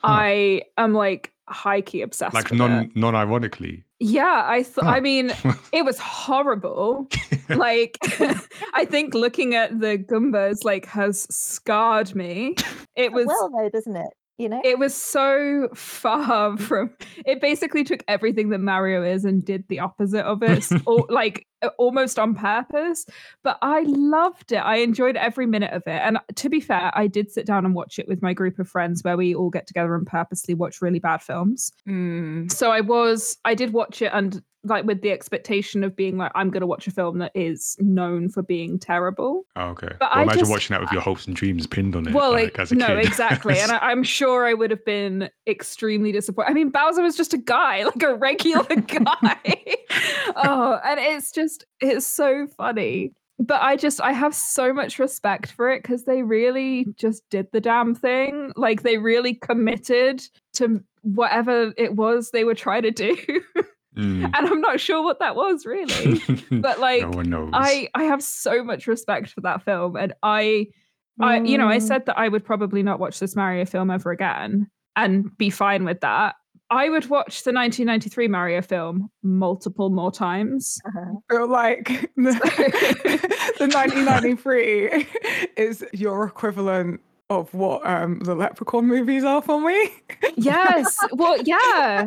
I 0.04 0.62
am 0.78 0.94
like 0.94 1.34
high 1.50 1.82
key 1.82 2.02
obsessed 2.02 2.34
Like 2.34 2.50
with 2.52 2.60
non 2.60 2.72
it. 2.86 2.96
non 2.96 3.16
ironically. 3.16 3.84
Yeah, 4.00 4.44
I 4.48 4.64
thought. 4.64 4.86
I 4.86 5.02
mean, 5.02 5.34
it 5.74 5.84
was 5.84 6.00
horrible. 6.00 7.10
like, 7.50 7.98
I 8.74 8.86
think 8.86 9.14
looking 9.14 9.56
at 9.56 9.78
the 9.80 9.98
Goombas 9.98 10.64
like 10.64 10.86
has 10.86 11.28
scarred 11.36 12.16
me. 12.16 12.56
It 12.96 13.12
was. 13.12 13.28
well 13.28 13.50
though, 13.50 13.70
doesn't 13.70 13.96
it? 13.98 14.10
You 14.40 14.48
know? 14.48 14.62
it 14.64 14.80
was 14.80 14.96
so 14.96 15.68
far 15.76 16.58
from 16.70 16.92
it 17.26 17.42
basically 17.42 17.84
took 17.84 18.04
everything 18.08 18.50
that 18.50 18.60
mario 18.60 19.04
is 19.04 19.26
and 19.26 19.44
did 19.44 19.66
the 19.68 19.80
opposite 19.80 20.26
of 20.26 20.42
it 20.42 20.66
al- 20.88 21.06
like 21.10 21.46
almost 21.78 22.18
on 22.18 22.34
purpose 22.36 23.06
but 23.44 23.58
i 23.62 23.82
loved 23.82 24.54
it. 24.54 24.60
I 24.60 24.78
enjoyed 24.78 25.18
every 25.18 25.46
minute 25.46 25.74
of 25.74 25.84
it 25.86 26.02
and 26.02 26.20
to 26.36 26.50
be 26.50 26.62
fair 26.62 26.90
i 26.96 27.06
did 27.06 27.30
sit 27.30 27.46
down 27.46 27.66
and 27.66 27.76
watch 27.76 28.00
it 28.00 28.08
with 28.08 28.22
my 28.22 28.34
group 28.34 28.60
of 28.60 28.70
friends 28.70 29.04
where 29.04 29.18
we 29.18 29.36
all 29.36 29.50
get 29.50 29.68
together 29.68 29.94
and 29.94 30.08
purposely 30.08 30.54
watch 30.54 30.82
really 30.82 31.00
bad 31.00 31.22
films. 31.22 31.74
Mm, 31.86 32.50
so 32.50 32.72
i 32.72 32.80
was 32.80 33.38
i 33.44 33.54
did 33.54 33.74
watch 33.74 34.02
it 34.02 34.12
and 34.14 34.42
like 34.66 34.84
with 34.86 35.02
the 35.02 35.12
expectation 35.12 35.84
of 35.84 35.96
being 35.96 36.18
like 36.18 36.32
i'm 36.36 36.50
going 36.50 36.60
to 36.62 36.68
watch 36.68 36.86
a 36.86 36.92
film 36.92 37.18
that 37.20 37.32
is 37.34 37.78
known 37.80 38.28
for 38.30 38.42
being 38.44 38.78
terrible 38.78 39.44
Oh, 39.56 39.70
okay. 39.70 39.88
But 40.00 40.10
well, 40.10 40.10
I 40.12 40.24
imagine 40.24 40.40
just- 40.40 40.52
watching 40.52 40.74
that 40.74 40.82
with 40.82 40.92
your 40.92 41.02
hopes 41.02 41.28
and 41.28 41.36
dreams 41.36 41.66
pinned 41.68 41.96
on 41.96 42.08
it. 42.08 42.14
well, 42.14 42.32
like, 42.32 42.58
as 42.60 42.72
a 42.72 42.76
no, 42.76 42.88
kid. 42.88 43.06
exactly, 43.06 43.60
and 43.60 43.72
I, 43.72 43.78
I'm 43.90 44.04
sure 44.04 44.46
I 44.46 44.54
would 44.54 44.72
have 44.72 44.84
been 44.86 45.30
extremely 45.48 46.12
disappointed. 46.12 46.50
I 46.50 46.54
mean, 46.54 46.70
Bowser 46.70 47.02
was 47.02 47.18
just 47.18 47.34
a 47.34 47.38
guy, 47.38 47.84
like 47.86 48.02
a 48.04 48.16
regular 48.16 48.64
guy. 48.76 49.38
oh, 50.36 50.80
and 50.86 51.00
it's 51.00 51.32
just 51.32 51.66
it's 51.82 52.06
so 52.08 52.48
funny. 52.58 53.12
But 53.40 53.62
I 53.62 53.76
just 53.78 54.02
I 54.02 54.12
have 54.12 54.36
so 54.36 54.74
much 54.74 55.00
respect 55.00 55.52
for 55.52 55.70
it 55.72 55.82
because 55.82 56.04
they 56.06 56.24
really 56.24 56.86
just 56.98 57.24
did 57.30 57.48
the 57.52 57.62
damn 57.62 57.96
thing. 57.96 58.52
Like 58.56 58.84
they 58.84 58.98
really 58.98 59.34
committed 59.34 60.22
to 60.54 60.84
whatever 61.02 61.74
it 61.78 61.96
was 61.96 62.32
they 62.32 62.44
were 62.44 62.56
trying 62.56 62.84
to 62.84 62.92
do, 62.92 63.16
Mm. 63.98 64.24
and 64.26 64.36
I'm 64.36 64.62
not 64.62 64.80
sure 64.80 65.04
what 65.04 65.20
that 65.20 65.36
was 65.36 65.66
really. 65.66 66.22
But 66.52 66.80
like, 66.80 67.02
no 67.02 67.10
one 67.10 67.30
knows. 67.30 67.50
I 67.54 67.90
I 67.96 68.04
have 68.04 68.22
so 68.24 68.64
much 68.64 68.86
respect 68.88 69.30
for 69.30 69.42
that 69.42 69.64
film, 69.64 69.96
and 69.96 70.14
I, 70.24 70.68
I 71.20 71.40
you 71.42 71.58
know 71.58 71.68
I 71.68 71.78
Mm. 71.80 71.88
said 71.88 72.06
that 72.06 72.18
I 72.18 72.28
would 72.28 72.46
probably 72.46 72.84
not 72.84 73.00
watch 73.00 73.20
this 73.20 73.36
Mario 73.36 73.66
film 73.66 73.90
ever 73.90 74.12
again 74.12 74.70
and 74.96 75.36
be 75.38 75.50
fine 75.50 75.86
with 75.86 76.02
that. 76.02 76.36
I 76.72 76.88
would 76.90 77.10
watch 77.10 77.44
the 77.44 77.52
1993 77.52 78.28
Mario 78.28 78.62
film 78.62 79.10
multiple 79.24 79.90
more 79.90 80.12
times. 80.12 80.78
Uh-huh. 80.86 81.14
feel 81.30 81.48
like 81.50 81.86
the, 82.16 82.32
the 83.58 83.68
1993 83.74 85.08
is 85.58 85.84
your 85.94 86.26
equivalent 86.26 87.02
of 87.30 87.54
what 87.54 87.86
um, 87.86 88.20
the 88.20 88.34
Leprechaun 88.36 88.88
movies 88.88 89.24
are 89.24 89.42
for 89.42 89.62
me. 89.62 89.90
yes, 90.36 90.98
well, 91.14 91.38
yeah, 91.44 92.06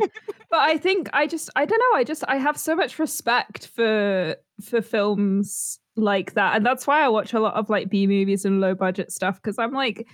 but 0.50 0.58
I 0.58 0.76
think 0.78 1.08
I 1.12 1.26
just 1.26 1.48
I 1.56 1.64
don't 1.64 1.78
know. 1.78 1.98
I 1.98 2.04
just 2.04 2.24
I 2.28 2.36
have 2.36 2.56
so 2.58 2.74
much 2.74 2.98
respect 2.98 3.68
for 3.68 4.36
for 4.60 4.82
films 4.82 5.78
like 5.96 6.34
that, 6.34 6.56
and 6.56 6.66
that's 6.66 6.86
why 6.86 7.02
I 7.04 7.08
watch 7.08 7.32
a 7.34 7.40
lot 7.40 7.54
of 7.54 7.70
like 7.70 7.88
B 7.88 8.06
movies 8.06 8.44
and 8.44 8.60
low 8.60 8.74
budget 8.74 9.12
stuff 9.12 9.36
because 9.40 9.58
I'm 9.58 9.72
like. 9.72 10.06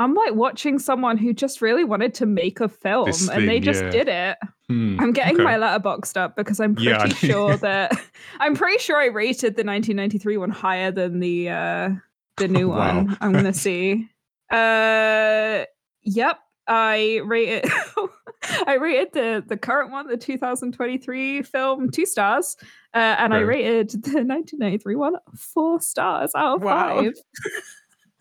I'm 0.00 0.14
like 0.14 0.36
watching 0.36 0.78
someone 0.78 1.18
who 1.18 1.32
just 1.32 1.60
really 1.60 1.82
wanted 1.82 2.14
to 2.14 2.24
make 2.26 2.60
a 2.60 2.68
film 2.68 3.06
This 3.06 3.28
and 3.28 3.48
they 3.48 3.58
just 3.58 3.82
yeah. 3.82 3.90
did 3.90 4.06
it. 4.06 4.38
Hmm, 4.68 4.96
I'm 5.00 5.12
getting 5.12 5.34
okay. 5.34 5.42
my 5.42 5.54
Letterboxd 5.54 6.16
up 6.16 6.36
because 6.36 6.60
I'm 6.60 6.76
pretty 6.76 6.88
Yeah, 6.90 7.08
sure 7.08 7.56
that 7.66 8.00
I'm 8.38 8.54
pretty 8.54 8.78
sure 8.78 8.96
I 8.96 9.06
rated 9.06 9.56
the 9.56 9.64
1993 9.64 10.36
one 10.36 10.50
higher 10.50 10.92
than 10.92 11.18
the 11.18 11.48
uh 11.50 11.90
the 12.36 12.46
new 12.46 12.68
Wow. 12.68 12.94
one. 12.94 13.18
I'm 13.20 13.32
gonna 13.32 13.52
see. 13.52 14.08
Uh, 14.50 15.64
yep, 16.02 16.38
I 16.66 17.20
rated. 17.24 17.70
I 18.66 18.74
rated 18.74 19.12
the 19.12 19.44
the 19.46 19.56
current 19.56 19.90
one, 19.90 20.06
the 20.06 20.16
2023 20.16 21.42
film, 21.42 21.90
two 21.90 22.06
stars, 22.06 22.56
uh, 22.94 22.98
and 23.18 23.34
I 23.34 23.40
rated 23.40 23.90
the 24.04 24.22
1993 24.24 24.94
one 24.94 25.14
four 25.36 25.80
stars 25.80 26.30
out 26.36 26.56
of 26.56 26.62
Wow. 26.62 27.02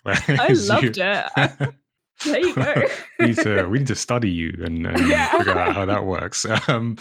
five. 0.06 0.28
I 0.40 0.48
you- 0.50 0.56
loved 0.56 0.98
it. 0.98 1.74
There 2.26 2.40
you 2.40 2.54
go. 2.56 2.74
we 3.20 3.28
need 3.28 3.38
to 3.40 3.66
we 3.68 3.78
need 3.80 3.88
to 3.88 3.96
study 3.96 4.30
you 4.32 4.52
and, 4.64 4.86
and 4.88 4.98
Yeah. 5.08 5.30
figure 5.38 5.58
out 5.58 5.76
how 5.76 5.86
that 5.86 6.06
works. 6.06 6.46
Um, 6.68 6.98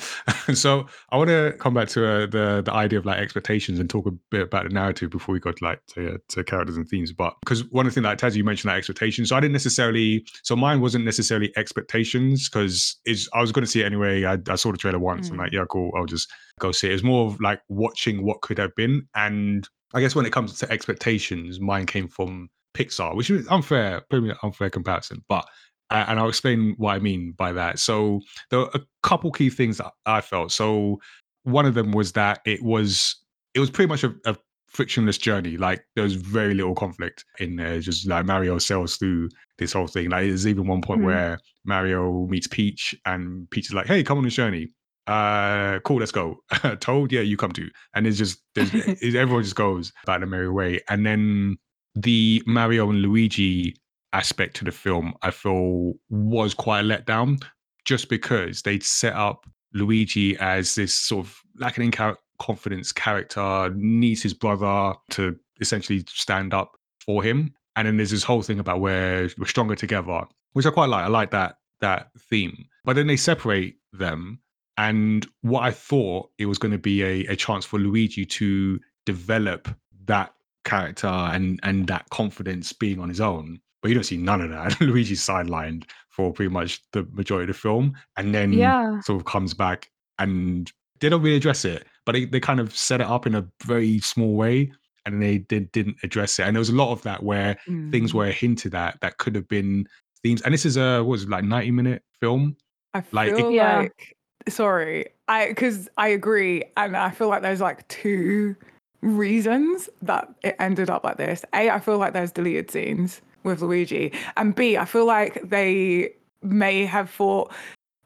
so 0.54 0.86
I 1.10 1.16
want 1.16 1.28
to 1.30 1.54
come 1.58 1.74
back 1.74 1.88
to 1.88 2.06
uh, 2.06 2.26
the 2.26 2.62
the 2.64 2.72
idea 2.72 2.98
of 2.98 3.06
like 3.06 3.18
expectations 3.18 3.78
and 3.80 3.88
talk 3.90 4.06
a 4.06 4.10
bit 4.30 4.42
about 4.42 4.64
the 4.64 4.70
narrative 4.70 5.10
before 5.10 5.32
we 5.32 5.40
go 5.40 5.50
to 5.52 5.64
like 5.64 5.80
to, 5.94 6.18
to 6.28 6.44
characters 6.44 6.76
and 6.76 6.86
themes. 6.88 7.12
But 7.12 7.34
because 7.40 7.64
one 7.70 7.86
of 7.86 7.92
the 7.92 7.94
things 7.94 8.04
like 8.04 8.18
Taz, 8.18 8.36
you 8.36 8.44
mentioned 8.44 8.70
like 8.70 8.78
expectations. 8.78 9.30
So 9.30 9.36
I 9.36 9.40
didn't 9.40 9.52
necessarily. 9.54 10.24
So 10.42 10.54
mine 10.54 10.80
wasn't 10.80 11.04
necessarily 11.04 11.52
expectations 11.56 12.48
because 12.48 12.96
is 13.06 13.28
I 13.32 13.40
was 13.40 13.50
going 13.52 13.64
to 13.64 13.70
see 13.70 13.80
it 13.82 13.86
anyway. 13.86 14.24
I, 14.24 14.38
I 14.48 14.54
saw 14.56 14.70
the 14.72 14.78
trailer 14.78 14.98
once. 14.98 15.30
I'm 15.30 15.36
Mm. 15.36 15.40
like, 15.40 15.52
yeah, 15.52 15.64
cool. 15.68 15.90
I'll 15.96 16.06
just 16.06 16.28
go 16.60 16.70
see 16.72 16.86
it. 16.88 16.90
It 16.90 16.94
was 16.94 17.04
more 17.04 17.26
of 17.26 17.40
like 17.40 17.60
watching 17.68 18.24
what 18.24 18.40
could 18.42 18.58
have 18.58 18.74
been. 18.76 19.08
And 19.14 19.68
I 19.94 20.00
guess 20.00 20.14
when 20.14 20.26
it 20.26 20.32
comes 20.32 20.58
to 20.60 20.70
expectations, 20.70 21.60
mine 21.60 21.86
came 21.86 22.08
from 22.08 22.50
Pixar, 22.76 23.14
which 23.16 23.30
is 23.30 23.46
unfair, 23.48 24.02
pretty 24.10 24.32
unfair 24.42 24.70
comparison. 24.70 25.24
But 25.28 25.46
uh, 25.90 26.04
and 26.08 26.18
I'll 26.18 26.28
explain 26.28 26.74
what 26.78 26.94
I 26.94 26.98
mean 26.98 27.32
by 27.36 27.52
that. 27.52 27.78
So 27.78 28.20
there 28.50 28.60
are 28.60 28.70
a 28.74 28.80
couple 29.02 29.30
key 29.30 29.50
things 29.50 29.78
that 29.78 29.92
I 30.04 30.20
felt. 30.20 30.52
So 30.52 30.98
one 31.44 31.64
of 31.64 31.74
them 31.74 31.92
was 31.92 32.12
that 32.12 32.40
it 32.44 32.62
was 32.62 33.16
it 33.54 33.60
was 33.60 33.70
pretty 33.70 33.88
much 33.88 34.02
a, 34.04 34.14
a 34.26 34.36
frictionless 34.68 35.16
journey. 35.16 35.56
Like 35.56 35.84
there 35.94 36.04
was 36.04 36.14
very 36.14 36.54
little 36.54 36.74
conflict 36.74 37.24
in 37.38 37.56
there. 37.56 37.78
Just 37.80 38.06
like 38.08 38.26
Mario 38.26 38.58
sails 38.58 38.96
through 38.96 39.28
this 39.58 39.72
whole 39.72 39.86
thing. 39.86 40.10
Like 40.10 40.26
there's 40.26 40.46
even 40.46 40.66
one 40.66 40.82
point 40.82 41.00
Mhm. 41.00 41.04
where 41.04 41.38
Mario 41.64 42.26
meets 42.26 42.46
Peach, 42.48 42.94
and 43.06 43.48
Peach 43.50 43.66
is 43.68 43.74
like, 43.74 43.86
"Hey, 43.86 44.02
come 44.02 44.18
on 44.18 44.24
this 44.24 44.34
journey." 44.34 44.72
Uh, 45.06 45.78
cool, 45.84 45.98
let's 46.00 46.10
go. 46.10 46.36
Told, 46.80 47.12
yeah, 47.12 47.20
you 47.20 47.36
come 47.36 47.52
too. 47.52 47.70
And 47.94 48.08
it's 48.08 48.18
just 48.18 48.38
everyone 48.56 49.44
just 49.44 49.54
goes 49.54 49.92
about 50.02 50.20
the 50.20 50.26
merry 50.26 50.50
way. 50.50 50.80
And 50.88 51.06
then 51.06 51.58
the 51.96 52.42
Mario 52.46 52.88
and 52.90 53.00
Luigi 53.00 53.74
aspect 54.12 54.56
to 54.56 54.64
the 54.64 54.72
film, 54.72 55.14
I 55.22 55.30
feel 55.30 55.94
was 56.08 56.54
quite 56.54 56.80
a 56.80 56.82
letdown, 56.84 57.42
just 57.84 58.08
because 58.08 58.62
they'd 58.62 58.82
set 58.82 59.14
up 59.14 59.46
Luigi 59.72 60.36
as 60.38 60.74
this 60.74 60.94
sort 60.94 61.26
of 61.26 61.40
lacking 61.58 61.84
in 61.84 62.14
confidence 62.38 62.92
character, 62.92 63.72
needs 63.74 64.22
his 64.22 64.34
brother 64.34 64.94
to 65.10 65.36
essentially 65.60 66.04
stand 66.08 66.54
up 66.54 66.76
for 67.04 67.22
him. 67.22 67.52
And 67.76 67.86
then 67.86 67.96
there's 67.96 68.10
this 68.10 68.22
whole 68.22 68.42
thing 68.42 68.58
about 68.58 68.80
where 68.80 69.28
we're 69.38 69.46
stronger 69.46 69.74
together, 69.74 70.22
which 70.52 70.66
I 70.66 70.70
quite 70.70 70.88
like. 70.88 71.04
I 71.04 71.08
like 71.08 71.30
that 71.32 71.56
that 71.80 72.08
theme. 72.30 72.66
But 72.84 72.96
then 72.96 73.06
they 73.06 73.16
separate 73.16 73.76
them. 73.92 74.40
And 74.78 75.26
what 75.42 75.62
I 75.62 75.70
thought 75.70 76.30
it 76.38 76.46
was 76.46 76.58
going 76.58 76.72
to 76.72 76.78
be 76.78 77.02
a, 77.02 77.32
a 77.32 77.36
chance 77.36 77.64
for 77.64 77.78
Luigi 77.78 78.24
to 78.26 78.78
develop 79.04 79.68
that 80.06 80.32
character 80.66 81.06
and 81.06 81.58
and 81.62 81.86
that 81.86 82.08
confidence 82.10 82.72
being 82.74 83.00
on 83.00 83.08
his 83.08 83.20
own. 83.22 83.58
But 83.82 83.88
you 83.88 83.94
don't 83.94 84.04
see 84.04 84.16
none 84.18 84.40
of 84.42 84.50
that. 84.50 84.78
Luigi's 84.80 85.20
sidelined 85.24 85.84
for 86.10 86.32
pretty 86.32 86.50
much 86.52 86.82
the 86.92 87.04
majority 87.12 87.50
of 87.50 87.56
the 87.56 87.60
film, 87.60 87.94
and 88.18 88.34
then 88.34 88.52
Yeah. 88.52 89.00
sort 89.00 89.18
of 89.20 89.24
comes 89.26 89.54
back 89.54 89.90
and 90.18 90.70
they 91.00 91.08
don't 91.08 91.22
really 91.22 91.36
address 91.36 91.64
it, 91.66 91.86
but 92.06 92.12
they, 92.12 92.24
they 92.24 92.40
kind 92.40 92.58
of 92.58 92.74
set 92.76 93.00
it 93.02 93.06
up 93.06 93.26
in 93.26 93.34
a 93.34 93.46
very 93.64 93.98
small 94.00 94.34
way, 94.34 94.72
and 95.04 95.20
they 95.22 95.38
did, 95.38 95.70
didn't 95.72 95.96
address 96.02 96.38
it. 96.38 96.44
And 96.46 96.56
there 96.56 96.60
was 96.60 96.70
a 96.70 96.74
lot 96.74 96.90
of 96.90 97.02
that 97.02 97.22
where 97.22 97.54
things 97.66 98.12
Mm. 98.12 98.14
were 98.14 98.26
hinted 98.30 98.74
at 98.74 98.98
that 99.02 99.18
could 99.18 99.34
have 99.34 99.46
been 99.46 99.86
themes. 100.22 100.40
And 100.42 100.54
this 100.54 100.64
is 100.64 100.78
a 100.78 100.98
what 101.00 101.08
was 101.12 101.22
it 101.24 101.28
like 101.28 101.44
ninety 101.44 101.70
minute 101.70 102.02
film? 102.20 102.56
I 102.94 103.02
Like, 103.12 103.32
it- 103.38 103.52
Yeah. 103.52 103.76
like 103.80 104.16
sorry, 104.48 105.08
I 105.28 105.48
because 105.48 105.88
I 105.98 106.08
agree, 106.08 106.64
and 106.78 106.96
I 106.96 107.10
feel 107.10 107.28
like 107.28 107.42
there's 107.42 107.60
like 107.60 107.86
two 107.88 108.56
reasons 109.02 109.88
that 110.02 110.28
it 110.42 110.56
ended 110.58 110.90
up 110.90 111.04
like 111.04 111.16
this. 111.16 111.44
A, 111.54 111.70
I 111.70 111.80
feel 111.80 111.98
like 111.98 112.12
there's 112.12 112.32
deleted 112.32 112.70
scenes 112.70 113.20
with 113.44 113.62
Luigi, 113.62 114.12
and 114.36 114.54
B, 114.54 114.76
I 114.76 114.84
feel 114.84 115.06
like 115.06 115.40
they 115.48 116.12
may 116.42 116.84
have 116.86 117.08
thought 117.10 117.52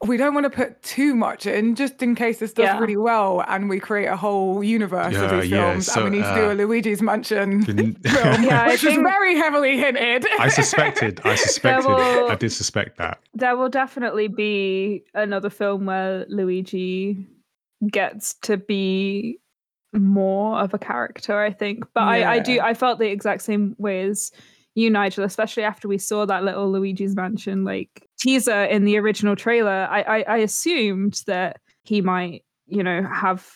we 0.06 0.16
don't 0.16 0.32
want 0.32 0.44
to 0.44 0.50
put 0.50 0.82
too 0.82 1.14
much 1.14 1.44
in 1.44 1.74
just 1.74 2.02
in 2.02 2.14
case 2.14 2.38
this 2.38 2.54
does 2.54 2.64
Yeah. 2.64 2.78
really 2.78 2.96
well 2.96 3.44
and 3.48 3.68
we 3.68 3.78
create 3.78 4.06
a 4.06 4.16
whole 4.16 4.64
universe 4.64 5.12
Yeah, 5.12 5.24
of 5.24 5.42
these 5.42 5.50
yeah, 5.50 5.72
films 5.72 5.86
so, 5.92 6.04
and 6.06 6.10
we 6.12 6.16
need 6.18 6.24
to 6.24 6.34
do 6.34 6.44
uh, 6.48 6.52
a 6.52 6.54
Luigi's 6.54 7.02
Mansion 7.02 7.60
Didn't- 7.60 7.96
film, 8.08 8.42
Yeah, 8.44 8.62
I 8.62 8.68
which 8.68 8.82
was 8.82 8.94
think- 8.94 9.06
very 9.06 9.36
heavily 9.36 9.76
hinted. 9.76 10.24
I 10.38 10.48
suspected. 10.48 11.20
I 11.24 11.34
suspected. 11.46 11.86
will- 11.86 12.30
I 12.30 12.34
did 12.34 12.50
suspect 12.50 12.96
that. 12.96 13.20
there 13.34 13.58
will 13.58 13.68
definitely 13.68 14.28
be 14.28 15.04
another 15.12 15.50
film 15.50 15.84
where 15.84 16.24
Luigi 16.30 17.26
gets 17.90 18.34
to 18.42 18.56
be 18.56 19.38
more 19.92 20.60
of 20.60 20.74
a 20.74 20.78
character, 20.78 21.38
I 21.38 21.52
think. 21.52 21.84
But 21.94 22.02
I, 22.02 22.34
I 22.34 22.38
do 22.40 22.60
I 22.60 22.74
felt 22.74 22.98
the 22.98 23.10
exact 23.10 23.42
same 23.42 23.74
way 23.78 24.02
as 24.02 24.30
you, 24.74 24.88
Nigel, 24.90 25.24
especially 25.24 25.64
after 25.64 25.88
we 25.88 25.98
saw 25.98 26.26
that 26.26 26.44
little 26.44 26.70
Luigi's 26.70 27.16
Mansion 27.16 27.64
like 27.64 28.06
teaser 28.20 28.64
in 28.64 28.84
the 28.84 28.98
original 28.98 29.34
trailer. 29.36 29.88
I, 29.90 30.02
I, 30.02 30.24
I 30.28 30.36
assumed 30.38 31.22
that 31.26 31.60
he 31.82 32.00
might, 32.00 32.44
you 32.66 32.82
know, 32.82 33.02
have 33.12 33.48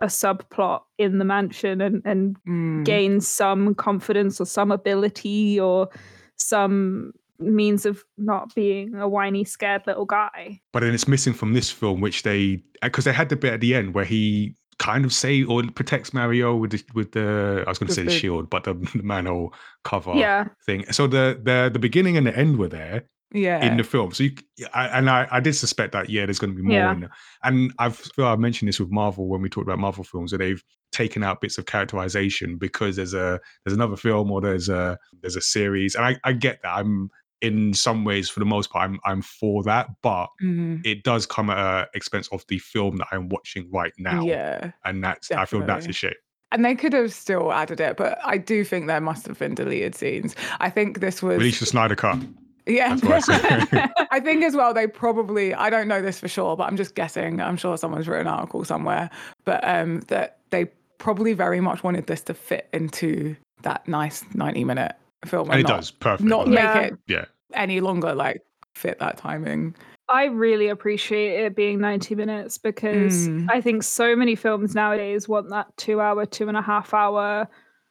a 0.00 0.06
subplot 0.06 0.80
in 0.98 1.18
the 1.18 1.24
mansion 1.24 1.80
and, 1.80 2.02
and 2.04 2.36
Mm. 2.46 2.84
gain 2.84 3.20
some 3.20 3.74
confidence 3.74 4.40
or 4.40 4.46
some 4.46 4.70
ability 4.72 5.58
or 5.60 5.88
some 6.36 7.12
means 7.40 7.86
of 7.86 8.04
not 8.16 8.54
being 8.54 8.94
a 8.96 9.08
whiny, 9.08 9.44
scared 9.44 9.82
little 9.86 10.06
guy. 10.06 10.60
But 10.72 10.80
then 10.80 10.94
it's 10.94 11.06
missing 11.08 11.34
from 11.34 11.52
this 11.52 11.70
film, 11.70 12.00
which 12.00 12.22
they 12.24 12.62
because 12.82 13.04
they 13.04 13.12
had 13.12 13.28
the 13.28 13.36
bit 13.36 13.54
at 13.54 13.60
the 13.60 13.74
end 13.74 13.94
where 13.94 14.04
he 14.04 14.54
kind 14.78 15.04
of 15.04 15.12
say 15.12 15.42
or 15.42 15.62
protects 15.74 16.12
Mario 16.14 16.54
with 16.56 16.70
the 16.70 16.82
with 16.94 17.12
the 17.12 17.64
I 17.66 17.70
was 17.70 17.78
going 17.78 17.88
to 17.88 17.94
say 17.94 18.02
the 18.04 18.10
shield, 18.10 18.48
but 18.48 18.64
the, 18.64 18.74
the 18.94 19.02
manhole 19.02 19.52
cover 19.84 20.14
Yeah. 20.14 20.48
thing. 20.66 20.84
So 20.92 21.06
the 21.06 21.40
the 21.42 21.70
the 21.72 21.78
beginning 21.78 22.16
and 22.16 22.26
the 22.26 22.36
end 22.36 22.58
were 22.58 22.68
there 22.68 23.04
yeah. 23.32 23.64
in 23.64 23.76
the 23.76 23.84
film. 23.84 24.12
So 24.12 24.24
you 24.24 24.32
I, 24.72 24.86
and 24.86 25.10
I 25.10 25.26
I 25.30 25.40
did 25.40 25.54
suspect 25.54 25.92
that 25.92 26.10
yeah, 26.10 26.26
there's 26.26 26.38
going 26.38 26.52
to 26.52 26.56
be 26.56 26.62
more. 26.62 26.76
Yeah. 26.76 26.92
In 26.92 27.00
there. 27.00 27.10
And 27.42 27.72
I've 27.78 27.96
feel 27.96 28.26
I 28.26 28.36
mentioned 28.36 28.68
this 28.68 28.80
with 28.80 28.90
Marvel 28.90 29.28
when 29.28 29.42
we 29.42 29.48
talked 29.48 29.66
about 29.66 29.78
Marvel 29.78 30.04
films 30.04 30.30
that 30.30 30.38
they've 30.38 30.62
taken 30.92 31.22
out 31.22 31.40
bits 31.40 31.58
of 31.58 31.66
characterization 31.66 32.56
because 32.56 32.96
there's 32.96 33.14
a 33.14 33.40
there's 33.64 33.74
another 33.74 33.96
film 33.96 34.30
or 34.30 34.40
there's 34.40 34.68
a 34.68 34.96
there's 35.20 35.36
a 35.36 35.40
series, 35.40 35.94
and 35.94 36.04
I 36.04 36.16
I 36.24 36.32
get 36.32 36.60
that. 36.62 36.74
I'm 36.76 37.10
in 37.40 37.72
some 37.74 38.04
ways 38.04 38.28
for 38.28 38.40
the 38.40 38.46
most 38.46 38.70
part 38.70 38.88
I'm 38.90 38.98
I'm 39.04 39.22
for 39.22 39.62
that, 39.64 39.88
but 40.02 40.28
Mhm. 40.42 40.84
it 40.84 41.02
does 41.04 41.26
come 41.26 41.50
at 41.50 41.58
a 41.58 41.88
expense 41.94 42.28
of 42.32 42.44
the 42.48 42.58
film 42.58 42.96
that 42.96 43.06
I'm 43.12 43.28
watching 43.28 43.70
right 43.70 43.92
now. 43.98 44.24
Yeah. 44.24 44.72
And 44.84 45.02
that's 45.04 45.30
I 45.30 45.44
feel 45.44 45.64
that's 45.64 45.86
a 45.86 45.92
shame. 45.92 46.12
And 46.50 46.64
they 46.64 46.74
could 46.74 46.94
have 46.94 47.12
still 47.12 47.52
added 47.52 47.78
it, 47.78 47.96
but 47.98 48.18
I 48.24 48.38
do 48.38 48.64
think 48.64 48.86
there 48.86 49.00
must 49.02 49.26
have 49.26 49.38
been 49.38 49.54
deleted 49.54 49.94
scenes. 49.94 50.34
I 50.60 50.70
think 50.70 51.00
this 51.00 51.22
was 51.22 51.36
Release 51.36 51.60
the 51.60 51.66
Snyder 51.66 51.94
cut. 51.94 52.18
yeah. 52.66 52.96
I. 53.02 53.88
I 54.10 54.20
think 54.20 54.42
as 54.42 54.56
well 54.56 54.72
they 54.74 54.86
probably 54.86 55.54
I 55.54 55.70
don't 55.70 55.88
know 55.88 56.00
this 56.02 56.18
for 56.18 56.28
sure, 56.28 56.56
but 56.56 56.64
I'm 56.64 56.76
just 56.76 56.94
guessing. 56.94 57.40
I'm 57.40 57.56
sure 57.56 57.76
someone's 57.76 58.08
written 58.08 58.26
an 58.26 58.32
article 58.34 58.64
somewhere, 58.64 59.10
but 59.44 59.62
um 59.68 60.00
that 60.08 60.38
they 60.50 60.66
probably 60.98 61.34
very 61.34 61.60
much 61.60 61.84
wanted 61.84 62.06
this 62.08 62.22
to 62.22 62.34
fit 62.34 62.68
into 62.72 63.36
that 63.62 63.86
nice 63.86 64.24
90 64.34 64.64
minute 64.64 64.96
film 65.26 65.50
and 65.50 65.60
it 65.60 65.66
not, 65.66 65.76
does 65.76 65.90
perfectly. 65.90 66.28
not 66.28 66.46
well. 66.46 66.54
make 66.54 66.58
Yeah. 66.62 66.80
it 66.80 66.94
Yeah. 67.06 67.24
any 67.54 67.80
longer 67.80 68.14
like 68.14 68.42
fit 68.74 68.98
that 69.00 69.18
timing. 69.18 69.74
I 70.08 70.24
really 70.26 70.68
appreciate 70.68 71.44
it 71.44 71.54
being 71.54 71.80
90 71.80 72.14
minutes 72.14 72.56
because 72.56 73.28
Mm. 73.28 73.46
I 73.50 73.60
think 73.60 73.82
so 73.82 74.16
many 74.16 74.34
films 74.36 74.74
nowadays 74.74 75.28
want 75.28 75.50
that 75.50 75.66
two 75.76 76.00
hour, 76.00 76.24
two 76.24 76.48
and 76.48 76.56
a 76.56 76.62
half 76.62 76.94
hour 76.94 77.46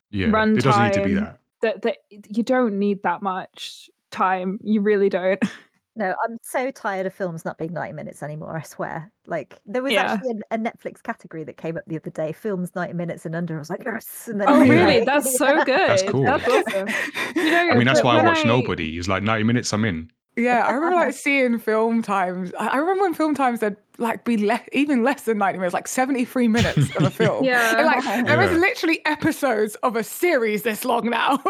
Yeah. 0.09 0.27
It 0.27 0.63
doesn't 0.63 0.83
need 0.83 0.93
to 0.93 1.03
be 1.03 1.13
that. 1.15 1.39
that, 1.61 1.81
that 1.83 1.97
you 2.09 2.43
don't 2.43 2.79
need 2.79 3.03
that 3.03 3.21
much 3.21 3.89
time. 4.09 4.59
You 4.63 4.81
really 4.81 5.09
don't. 5.09 5.39
No, 5.97 6.13
I'm 6.23 6.37
so 6.43 6.69
tired 6.69 7.07
of 7.07 7.13
films 7.13 7.43
not 7.43 7.57
being 7.57 7.73
90 7.73 7.93
minutes 7.93 8.21
anymore, 8.21 8.55
I 8.55 8.61
swear. 8.61 9.11
Like, 9.25 9.59
there 9.65 9.81
was 9.81 9.91
Yeah. 9.93 10.13
actually 10.13 10.41
a, 10.51 10.55
a 10.55 10.57
Netflix 10.59 11.01
category 11.01 11.43
that 11.43 11.57
came 11.57 11.75
up 11.75 11.83
the 11.87 11.95
other 11.97 12.11
day 12.11 12.31
films 12.31 12.75
90 12.75 12.93
minutes 12.93 13.25
and 13.25 13.35
under. 13.35 13.55
I 13.55 13.59
was 13.59 13.69
like, 13.71 13.83
yes. 13.83 14.27
And 14.27 14.39
then 14.39 14.47
Oh, 14.47 14.61
I 14.61 14.67
really? 14.67 15.03
That's 15.05 15.35
so 15.37 15.63
good. 15.65 15.89
That's 15.89 16.03
cool. 16.03 16.23
That's 16.23 16.47
awesome. 16.47 16.87
You 17.35 17.49
know, 17.51 17.69
I 17.71 17.75
mean, 17.75 17.85
that's 17.87 18.03
why 18.03 18.13
I 18.13 18.17
when 18.17 18.25
watch 18.27 18.45
Nobody. 18.45 18.97
It's 18.97 19.07
like 19.07 19.23
90 19.23 19.43
minutes, 19.43 19.73
I'm 19.73 19.85
in. 19.85 20.11
Yeah, 20.37 20.65
I 20.65 20.71
remember 20.71 20.95
like 20.95 21.13
seeing 21.25 21.57
film 21.59 22.01
times. 22.01 22.51
I 22.59 22.67
I 22.67 22.77
remember 22.77 23.03
when 23.03 23.13
film 23.13 23.35
times 23.35 23.61
would 23.61 23.75
like 23.99 24.23
be 24.25 24.37
less, 24.37 24.61
even 24.73 25.01
less 25.03 25.23
than 25.23 25.39
90 25.39 25.57
minutes, 25.57 25.73
like 25.73 25.87
73 25.87 26.47
minutes 26.47 26.95
of 26.95 27.03
a 27.03 27.09
film. 27.09 27.43
Yeah. 27.51 27.77
And, 27.77 27.85
like 27.87 28.03
there 28.27 28.41
is 28.43 28.51
Yeah. 28.51 28.57
literally 28.57 29.03
episodes 29.05 29.73
of 29.81 29.95
a 29.95 30.03
series 30.03 30.61
this 30.61 30.85
long 30.85 31.09
now. 31.09 31.41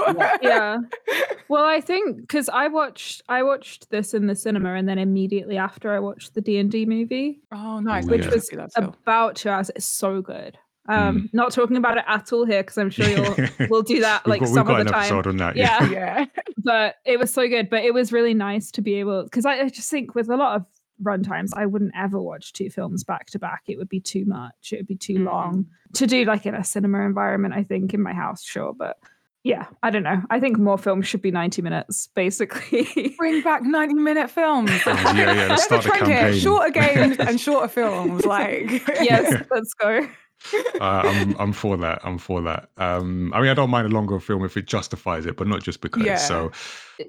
yeah 0.42 0.78
well 1.50 1.64
i 1.66 1.80
think 1.82 2.22
because 2.22 2.48
i 2.50 2.68
watched 2.68 3.22
i 3.30 3.42
watched 3.44 3.90
this 3.90 4.14
in 4.14 4.28
the 4.28 4.36
cinema 4.36 4.74
and 4.76 4.88
then 4.88 4.98
immediately 4.98 5.58
after 5.58 5.92
i 5.92 6.00
watched 6.00 6.34
the 6.36 6.42
d&d 6.42 6.86
movie 6.86 7.40
Oh, 7.52 7.80
nice. 7.80 8.06
Which 8.06 8.24
yeah. 8.26 8.32
was 8.32 8.48
that 8.50 8.72
still. 8.72 8.96
about 9.04 9.36
two 9.38 9.50
hours 9.50 9.70
it's 9.76 9.86
so 9.86 10.22
good 10.22 10.58
um 10.90 11.30
not 11.34 11.52
talking 11.52 11.78
about 11.78 11.98
it 11.98 12.04
at 12.08 12.32
all 12.32 12.46
here 12.46 12.62
because 12.64 12.78
i'm 12.78 12.90
sure 12.90 13.08
you'll 13.08 13.36
we'll 13.70 13.82
do 13.82 14.00
that 14.00 14.24
We've 14.26 14.32
like 14.32 14.40
got, 14.42 14.46
we've 14.48 14.54
some 14.54 14.68
got 14.68 14.74
of 14.76 14.80
an 14.82 14.86
the 14.88 14.92
time 14.94 15.02
episode 15.02 15.28
on 15.28 15.38
that. 15.38 15.56
yeah 15.56 15.90
yeah. 15.90 16.26
but 16.58 16.96
it 17.06 17.20
was 17.20 17.34
so 17.34 17.48
good 17.48 17.70
but 17.70 17.84
it 17.84 17.94
was 17.94 18.12
really 18.14 18.34
nice 18.34 18.72
to 18.72 18.82
be 18.82 18.96
able 18.96 19.24
because 19.24 19.46
I, 19.46 19.60
I 19.62 19.70
just 19.70 19.90
think 19.92 20.16
with 20.16 20.30
a 20.30 20.38
lot 20.38 20.56
of 20.56 20.66
runtimes 21.04 21.50
i 21.56 21.66
wouldn't 21.66 21.92
ever 21.96 22.20
watch 22.20 22.54
two 22.54 22.70
films 22.70 23.04
back 23.04 23.28
to 23.28 23.38
back 23.40 23.64
it 23.68 23.78
would 23.78 23.90
be 23.90 24.00
too 24.00 24.26
much 24.26 24.72
it 24.72 24.78
would 24.78 24.88
be 24.88 24.96
too 24.96 25.16
Mm. 25.20 25.26
long 25.26 25.66
to 25.94 26.08
do 26.08 26.26
like 26.26 26.46
in 26.46 26.56
a 26.56 26.64
cinema 26.64 27.02
environment 27.02 27.54
i 27.54 27.64
think 27.64 27.94
in 27.94 28.02
my 28.02 28.14
house 28.14 28.44
sure 28.44 28.74
but 28.74 28.98
yeah, 29.44 29.68
I 29.82 29.92
don't 29.92 30.04
know. 30.04 30.22
I 30.30 30.42
think 30.42 30.58
more 30.58 30.78
films 30.78 31.08
should 31.08 31.22
be 31.22 31.32
90 31.32 31.62
minutes, 31.62 32.10
basically. 32.16 33.16
Bring 33.18 33.42
back 33.42 33.62
90 33.64 33.94
minute 33.94 34.30
films. 34.30 34.70
yeah, 34.86 35.14
yeah, 35.14 35.48
let's 35.48 35.68
There's 35.68 35.86
a 35.86 35.88
start 35.88 36.00
the 36.02 36.06
here. 36.06 36.16
campaign. 36.18 36.40
Shorter 36.42 36.70
games 36.72 37.18
and 37.18 37.40
shorter 37.40 37.70
films. 37.70 38.26
Like 38.26 38.70
yes, 39.00 39.46
let's 39.50 39.74
go. 39.76 40.06
Uh, 40.80 41.02
I'm 41.04 41.36
I'm 41.40 41.54
for 41.54 41.78
that. 41.78 42.00
I'm 42.04 42.18
for 42.18 42.42
that. 42.42 42.70
Um, 42.78 43.34
I 43.34 43.42
mean, 43.42 43.50
I 43.50 43.54
don't 43.54 43.70
mind 43.70 43.88
a 43.88 43.90
longer 43.90 44.20
film 44.20 44.46
if 44.46 44.58
it 44.58 44.68
justifies 44.68 45.26
it, 45.26 45.36
but 45.36 45.48
not 45.48 45.64
just 45.64 45.82
because. 45.82 46.06
Yeah. 46.06 46.18
So 46.18 46.52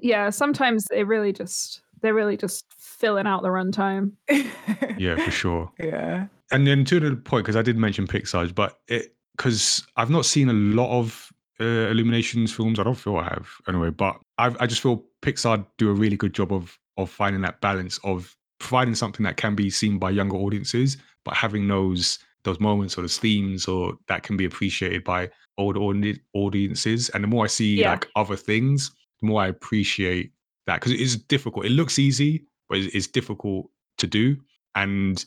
Yeah, 0.01 0.29
sometimes 0.29 0.85
they 0.89 1.03
really 1.03 1.33
just 1.33 1.81
they're 2.01 2.13
really 2.13 2.37
just 2.37 2.65
filling 2.73 3.27
out 3.27 3.43
the 3.43 3.49
runtime. 3.49 4.11
yeah, 4.97 5.15
for 5.23 5.31
sure. 5.31 5.71
yeah. 5.79 6.27
And 6.51 6.65
then 6.65 6.83
to 6.85 6.99
the 6.99 7.15
point, 7.15 7.45
because 7.45 7.55
I 7.55 7.61
did 7.61 7.77
mention 7.77 8.07
Pixar's, 8.07 8.51
but 8.51 8.79
it 8.87 9.15
because 9.37 9.85
I've 9.95 10.09
not 10.09 10.25
seen 10.25 10.49
a 10.49 10.53
lot 10.53 10.89
of 10.89 11.31
uh, 11.61 11.63
Illumination's 11.63 12.51
films. 12.51 12.79
I 12.79 12.83
don't 12.83 12.95
feel 12.95 13.17
I 13.17 13.25
have 13.25 13.49
anyway, 13.67 13.89
but 13.89 14.19
I've, 14.37 14.57
I 14.59 14.65
just 14.65 14.81
feel 14.81 15.03
Pixar 15.21 15.65
do 15.77 15.89
a 15.89 15.93
really 15.93 16.17
good 16.17 16.33
job 16.33 16.51
of 16.51 16.77
of 16.97 17.09
finding 17.09 17.41
that 17.41 17.61
balance 17.61 17.99
of 18.03 18.35
providing 18.59 18.95
something 18.95 19.23
that 19.23 19.37
can 19.37 19.55
be 19.55 19.69
seen 19.69 19.97
by 19.97 20.09
younger 20.09 20.35
audiences, 20.35 20.97
but 21.23 21.33
having 21.33 21.67
those 21.67 22.19
those 22.49 22.59
moments 22.59 22.97
or 22.97 23.01
those 23.01 23.17
themes 23.17 23.67
or 23.67 23.93
that 24.07 24.23
can 24.23 24.37
be 24.37 24.45
appreciated 24.45 25.03
by 25.03 25.29
older 25.57 25.79
audi- 25.79 26.19
audiences. 26.33 27.09
And 27.09 27.23
the 27.23 27.27
more 27.27 27.45
I 27.45 27.47
see 27.47 27.75
Yeah. 27.75 27.91
like 27.91 28.07
other 28.15 28.35
things, 28.35 28.91
the 29.21 29.27
more 29.27 29.41
I 29.41 29.47
appreciate 29.47 30.31
that 30.67 30.75
because 30.79 30.91
it 30.91 30.99
is 31.01 31.15
difficult. 31.17 31.65
It 31.65 31.71
looks 31.71 31.99
easy, 31.99 32.45
but 32.69 32.77
it's, 32.79 32.93
it's 32.95 33.07
difficult 33.07 33.69
to 33.97 34.07
do, 34.07 34.37
and 34.75 35.23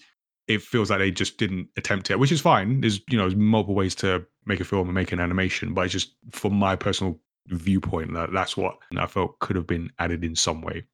it 0.48 0.62
feels 0.62 0.90
like 0.90 0.98
they 0.98 1.10
just 1.10 1.36
didn't 1.38 1.68
attempt 1.76 2.10
it, 2.10 2.18
which 2.18 2.32
is 2.32 2.40
fine. 2.40 2.80
There's 2.80 3.00
you 3.10 3.16
know 3.16 3.24
there's 3.24 3.36
multiple 3.36 3.74
ways 3.74 3.94
to 3.96 4.24
make 4.46 4.60
a 4.60 4.64
film 4.64 4.88
and 4.88 4.94
make 4.94 5.12
an 5.12 5.20
animation, 5.20 5.74
but 5.74 5.82
it's 5.82 5.92
just 5.92 6.14
from 6.30 6.54
my 6.54 6.74
personal 6.76 7.18
viewpoint 7.48 8.14
that 8.14 8.32
that's 8.32 8.56
what 8.56 8.76
I 8.96 9.06
felt 9.06 9.38
could 9.40 9.56
have 9.56 9.66
been 9.66 9.90
added 9.98 10.24
in 10.24 10.34
some 10.36 10.62
way. 10.62 10.84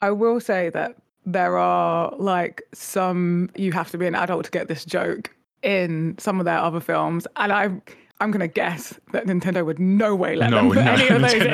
I 0.00 0.10
will 0.12 0.40
say 0.40 0.70
that 0.70 0.96
there 1.24 1.58
are 1.58 2.14
like 2.16 2.62
some 2.72 3.50
you 3.56 3.72
have 3.72 3.90
to 3.90 3.98
be 3.98 4.06
an 4.06 4.14
adult 4.14 4.44
to 4.44 4.50
get 4.50 4.68
this 4.68 4.84
joke 4.84 5.34
in 5.66 6.14
some 6.16 6.38
of 6.38 6.44
their 6.44 6.58
other 6.58 6.78
films, 6.80 7.26
and 7.36 7.52
I'm 7.52 7.82
I'm 8.20 8.30
gonna 8.30 8.48
guess 8.48 8.98
that 9.12 9.26
Nintendo 9.26 9.66
would 9.66 9.78
no 9.78 10.14
way 10.14 10.36
let 10.36 10.50
them 10.50 10.68
put 10.68 10.78
any 10.78 11.08
of 11.08 11.20
those 11.20 11.34
in. 11.34 11.42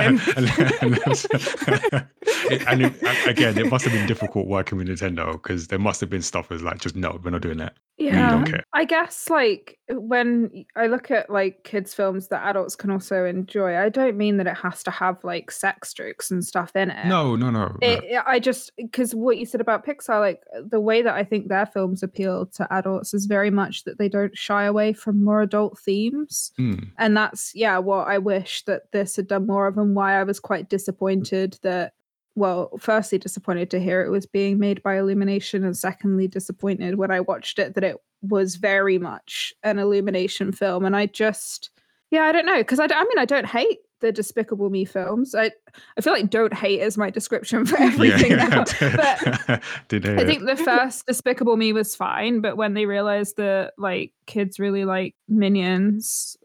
and, 2.51 2.69
and 2.69 2.83
it, 2.83 3.27
again, 3.27 3.59
it 3.59 3.69
must 3.69 3.85
have 3.85 3.93
been 3.93 4.07
difficult 4.07 4.47
working 4.47 4.79
with 4.79 4.87
Nintendo 4.87 5.33
because 5.33 5.69
there 5.69 5.79
must 5.79 6.01
have 6.01 6.11
been 6.11 6.23
stuff 6.23 6.51
that's 6.51 6.63
like, 6.63 6.79
just 6.79 6.95
no, 6.95 7.19
we're 7.25 7.31
not 7.31 7.41
doing 7.41 7.57
that. 7.57 7.75
Yeah. 7.97 8.31
don't 8.31 8.45
care. 8.45 8.65
I 8.75 8.85
guess 8.85 9.29
like 9.31 9.79
when 10.01 10.65
I 10.77 10.87
look 10.87 11.11
at 11.11 11.31
like 11.31 11.65
kids 11.65 11.95
films 11.95 12.29
that 12.29 12.45
adults 12.47 12.77
can 12.77 12.91
also 12.91 13.25
enjoy, 13.25 13.77
I 13.77 13.89
don't 13.89 14.17
mean 14.17 14.37
that 14.39 14.47
it 14.47 14.57
has 14.57 14.83
to 14.85 14.91
have 14.91 15.23
like 15.25 15.51
sex 15.51 15.93
jokes 15.95 16.31
and 16.31 16.45
stuff 16.45 16.75
in 16.77 16.91
it. 16.91 17.07
No, 17.07 17.37
no, 17.37 17.51
no. 17.51 17.67
no. 17.69 17.77
It, 17.83 18.05
it- 18.05 18.23
I 18.27 18.39
just 18.39 18.71
because 18.77 19.15
what 19.15 19.39
you 19.39 19.47
said 19.47 19.61
about 19.61 19.85
Pixar, 19.87 20.21
like 20.21 20.43
the 20.69 20.81
way 20.81 21.03
that 21.03 21.15
I 21.15 21.25
think 21.25 21.49
their 21.49 21.67
films 21.67 22.03
appeal 22.03 22.47
to 22.47 22.73
adults 22.73 23.15
is 23.15 23.27
very 23.27 23.51
much 23.51 23.85
that 23.85 23.99
they 23.99 24.09
don't 24.09 24.37
shy 24.37 24.65
away 24.65 24.93
from 24.93 25.23
more 25.25 25.43
adult 25.43 25.79
themes, 25.79 26.53
Mm, 26.59 26.89
and 26.99 27.17
that's 27.17 27.53
yeah 27.55 27.79
what 27.79 28.09
I 28.09 28.19
wish 28.19 28.65
that 28.65 28.91
this 28.93 29.17
had 29.17 29.29
done 29.29 29.47
more 29.47 29.67
of, 29.67 29.79
and 29.79 29.95
why 29.95 30.19
I 30.21 30.25
was 30.25 30.41
quite 30.41 30.69
disappointed 30.69 31.59
that. 31.63 31.95
Well, 32.35 32.71
firstly, 32.79 33.19
disappointed 33.19 33.71
to 33.71 33.81
hear 33.81 34.03
it 34.03 34.11
was 34.11 34.27
being 34.27 34.59
made 34.59 34.83
by 34.83 34.99
Illumination, 34.99 35.65
and 35.65 35.77
secondly, 35.77 36.29
disappointed 36.29 36.97
when 36.97 37.11
I 37.11 37.21
watched 37.21 37.59
it 37.59 37.75
that 37.75 37.85
it 37.85 37.97
was 38.23 38.57
very 38.57 38.99
much 38.99 39.53
an 39.63 39.79
Illumination 39.79 40.53
film. 40.53 40.85
And 40.85 40.97
I 40.97 41.07
just, 41.07 41.71
yeah, 42.11 42.23
I 42.23 42.33
don't 42.33 42.47
know, 42.47 42.59
because 42.59 42.81
I, 42.81 42.85
I 42.85 43.05
mean, 43.05 43.19
I 43.19 43.25
don't 43.25 43.47
hate 43.47 43.81
the 44.03 44.13
Despicable 44.13 44.69
Me 44.69 44.85
films. 44.85 45.35
I, 45.35 45.51
I 45.97 46.01
feel 46.03 46.13
like 46.13 46.29
don't 46.29 46.53
hate 46.53 46.81
is 46.81 46.99
my 46.99 47.09
description 47.09 47.65
for 47.65 47.81
everything 47.81 48.37
now. 48.37 48.65
But 48.81 49.63
I 49.89 50.25
think 50.25 50.45
the 50.45 50.61
first 50.63 51.07
Despicable 51.07 51.57
Me 51.57 51.73
was 51.73 51.97
fine, 51.97 52.41
but 52.41 52.57
when 52.57 52.75
they 52.75 52.85
realized 52.85 53.37
that 53.39 53.73
like 53.79 54.13
kids 54.27 54.59
really 54.59 54.85
like 54.85 55.15
Minions, 55.29 56.37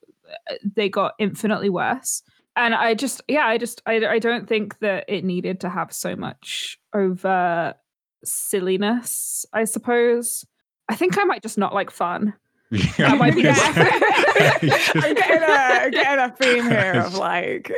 uh, 0.50 0.54
they 0.76 0.88
got 0.88 1.14
infinitely 1.20 1.70
worse. 1.70 2.24
And 2.58 2.74
I 2.74 2.96
just, 2.96 3.22
yeah, 3.28 3.46
I 3.46 3.58
just, 3.58 3.82
I, 3.86 4.06
I 4.06 4.20
don't 4.20 4.48
think 4.48 4.80
that 4.80 5.06
it 5.08 5.24
needed 5.24 5.62
to 5.62 5.70
have 5.70 5.94
so 5.94 6.16
much 6.16 6.80
over 6.94 7.76
silliness. 8.24 9.46
I 9.54 9.64
suppose. 9.66 10.46
I 10.90 10.96
think 10.96 11.18
I 11.18 11.24
might 11.24 11.44
just 11.44 11.58
not 11.58 11.74
like 11.74 11.92
fun. 11.92 12.34
That 12.72 13.18
might 13.18 13.36
be 13.36 13.42
Yeah. 13.48 13.54
I'm 14.96 15.14
getting 15.14 15.42
a, 15.42 15.52
I'm 15.52 15.92
getting 15.92 16.24
a 16.24 16.36
theme 16.36 16.70
here 16.70 17.02
of 17.06 17.16
like 17.18 17.72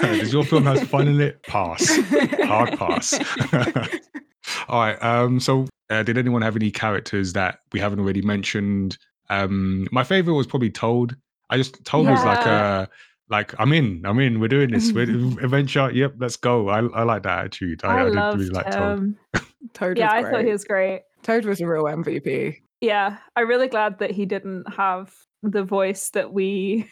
Does 0.00 0.32
your 0.32 0.44
film 0.44 0.64
has 0.64 0.82
fun 0.84 1.08
in 1.08 1.20
it? 1.20 1.42
Pass. 1.44 1.96
Hard 2.44 2.78
pass. 2.78 3.18
All 4.68 4.80
right. 4.80 5.02
Um. 5.02 5.40
So, 5.40 5.66
uh, 5.90 6.02
did 6.02 6.18
anyone 6.18 6.42
have 6.42 6.56
any 6.56 6.70
characters 6.70 7.32
that 7.32 7.60
we 7.72 7.80
haven't 7.80 8.00
already 8.00 8.22
mentioned? 8.22 8.98
Um. 9.30 9.88
My 9.92 10.04
favorite 10.04 10.34
was 10.34 10.46
probably 10.46 10.70
Toad. 10.70 11.16
I 11.50 11.56
just 11.56 11.84
Toad 11.84 12.06
was 12.06 12.24
like 12.24 12.46
uh 12.46 12.86
like 13.28 13.54
I'm 13.58 13.72
in. 13.72 14.02
I'm 14.04 14.18
in. 14.20 14.38
We're 14.40 14.48
doing 14.48 14.70
this. 14.70 14.92
We're 14.92 15.02
adventure. 15.44 15.90
Yep. 15.90 16.14
Let's 16.18 16.36
go. 16.36 16.68
I 16.68 16.78
I 16.86 17.02
like 17.02 17.22
that 17.24 17.38
attitude. 17.40 17.80
I, 17.84 17.88
I, 17.88 18.00
I, 18.00 18.04
did 18.04 18.14
loved 18.14 18.38
really 18.38 18.50
like 18.50 18.70
Toad. 18.70 19.14
Toad 19.74 19.98
Yeah, 19.98 20.06
was 20.06 20.12
I 20.14 20.22
great. 20.22 20.32
thought 20.32 20.44
he 20.44 20.52
was 20.52 20.64
great. 20.64 21.02
Toad 21.22 21.44
was 21.44 21.60
a 21.60 21.66
real 21.66 21.84
MVP. 21.84 22.56
Yeah, 22.80 23.18
I'm 23.34 23.48
really 23.48 23.68
glad 23.68 23.98
that 23.98 24.10
he 24.12 24.26
didn't 24.26 24.64
have 24.74 25.12
the 25.42 25.64
voice 25.64 26.10
that 26.10 26.32
we 26.32 26.88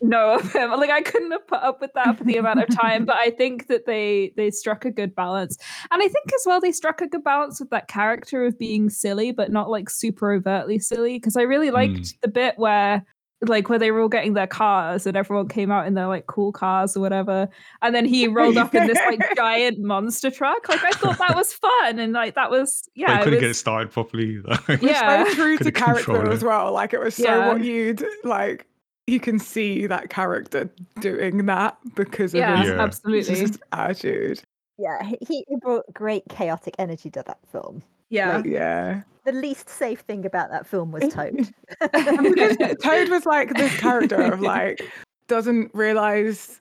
know 0.00 0.34
of 0.36 0.52
him. 0.52 0.70
Like 0.70 0.90
I 0.90 1.02
couldn't 1.02 1.32
have 1.32 1.46
put 1.46 1.60
up 1.60 1.80
with 1.80 1.92
that 1.94 2.16
for 2.16 2.24
the 2.24 2.36
amount 2.36 2.60
of 2.60 2.68
time, 2.68 3.04
but 3.04 3.16
I 3.16 3.30
think 3.30 3.66
that 3.66 3.84
they 3.84 4.32
they 4.36 4.50
struck 4.50 4.84
a 4.84 4.90
good 4.90 5.14
balance. 5.14 5.58
And 5.90 6.02
I 6.02 6.08
think 6.08 6.32
as 6.34 6.44
well 6.46 6.60
they 6.60 6.72
struck 6.72 7.00
a 7.00 7.06
good 7.08 7.24
balance 7.24 7.60
with 7.60 7.70
that 7.70 7.88
character 7.88 8.44
of 8.46 8.58
being 8.58 8.88
silly 8.90 9.32
but 9.32 9.50
not 9.50 9.68
like 9.70 9.90
super 9.90 10.32
overtly 10.32 10.78
silly 10.78 11.16
because 11.16 11.36
I 11.36 11.42
really 11.42 11.70
liked 11.70 11.94
Mm. 11.94 12.20
the 12.22 12.28
bit 12.28 12.54
where 12.58 13.04
like 13.42 13.68
where 13.68 13.78
they 13.78 13.90
were 13.92 14.00
all 14.00 14.08
getting 14.08 14.32
their 14.34 14.46
cars 14.48 15.06
and 15.06 15.16
everyone 15.16 15.46
came 15.46 15.70
out 15.70 15.86
in 15.86 15.94
their 15.94 16.08
like 16.08 16.26
cool 16.26 16.50
cars 16.50 16.96
or 16.96 17.00
whatever 17.00 17.48
and 17.82 17.94
then 17.94 18.04
he 18.04 18.26
rolled 18.26 18.56
up 18.56 18.74
in 18.74 18.86
this 18.88 18.98
like 19.06 19.20
giant 19.36 19.78
monster 19.78 20.28
truck 20.30 20.68
like 20.68 20.82
i 20.82 20.90
thought 20.90 21.16
that 21.18 21.36
was 21.36 21.52
fun 21.52 22.00
and 22.00 22.12
like 22.12 22.34
that 22.34 22.50
was 22.50 22.88
yeah 22.96 23.18
he 23.18 23.24
couldn't 23.24 23.38
get 23.40 23.50
it 23.50 23.54
started 23.54 23.92
properly. 23.92 24.36
It 24.36 24.44
was 24.68 24.82
Yeah. 24.82 25.24
so 25.24 25.34
true 25.34 25.58
to 25.58 25.70
character 25.70 26.26
it. 26.26 26.32
as 26.32 26.42
well. 26.42 26.72
Like 26.72 26.92
it 26.92 27.00
was 27.00 27.14
so 27.14 27.22
Yeah. 27.24 27.48
what 27.48 27.62
you'd 27.62 28.04
like. 28.24 28.66
You 29.06 29.20
can 29.20 29.38
see 29.38 29.86
that 29.86 30.10
character 30.10 30.68
doing 31.00 31.46
that 31.46 31.78
because 31.94 32.34
of 32.34 32.40
yeah, 32.40 32.58
his, 32.58 32.68
Yeah. 32.70 32.82
absolutely 32.82 33.34
his 33.36 33.58
attitude. 33.72 34.42
Yeah, 34.78 35.02
he, 35.04 35.44
he 35.48 35.56
brought 35.60 35.84
great 35.94 36.24
chaotic 36.28 36.74
energy 36.78 37.10
to 37.10 37.22
that 37.26 37.38
film. 37.50 37.82
Yeah 38.10 38.42
Yeah. 38.44 39.02
The 39.24 39.32
least 39.32 39.68
safe 39.68 40.00
thing 40.00 40.24
about 40.24 40.50
that 40.50 40.66
film 40.66 40.90
was 40.92 41.12
Toad. 41.12 41.48
Toad 42.82 43.08
was 43.10 43.26
like 43.26 43.52
this 43.54 43.76
character 43.78 44.20
of 44.32 44.40
like 44.40 44.80
doesn't 45.26 45.70
realize 45.74 46.60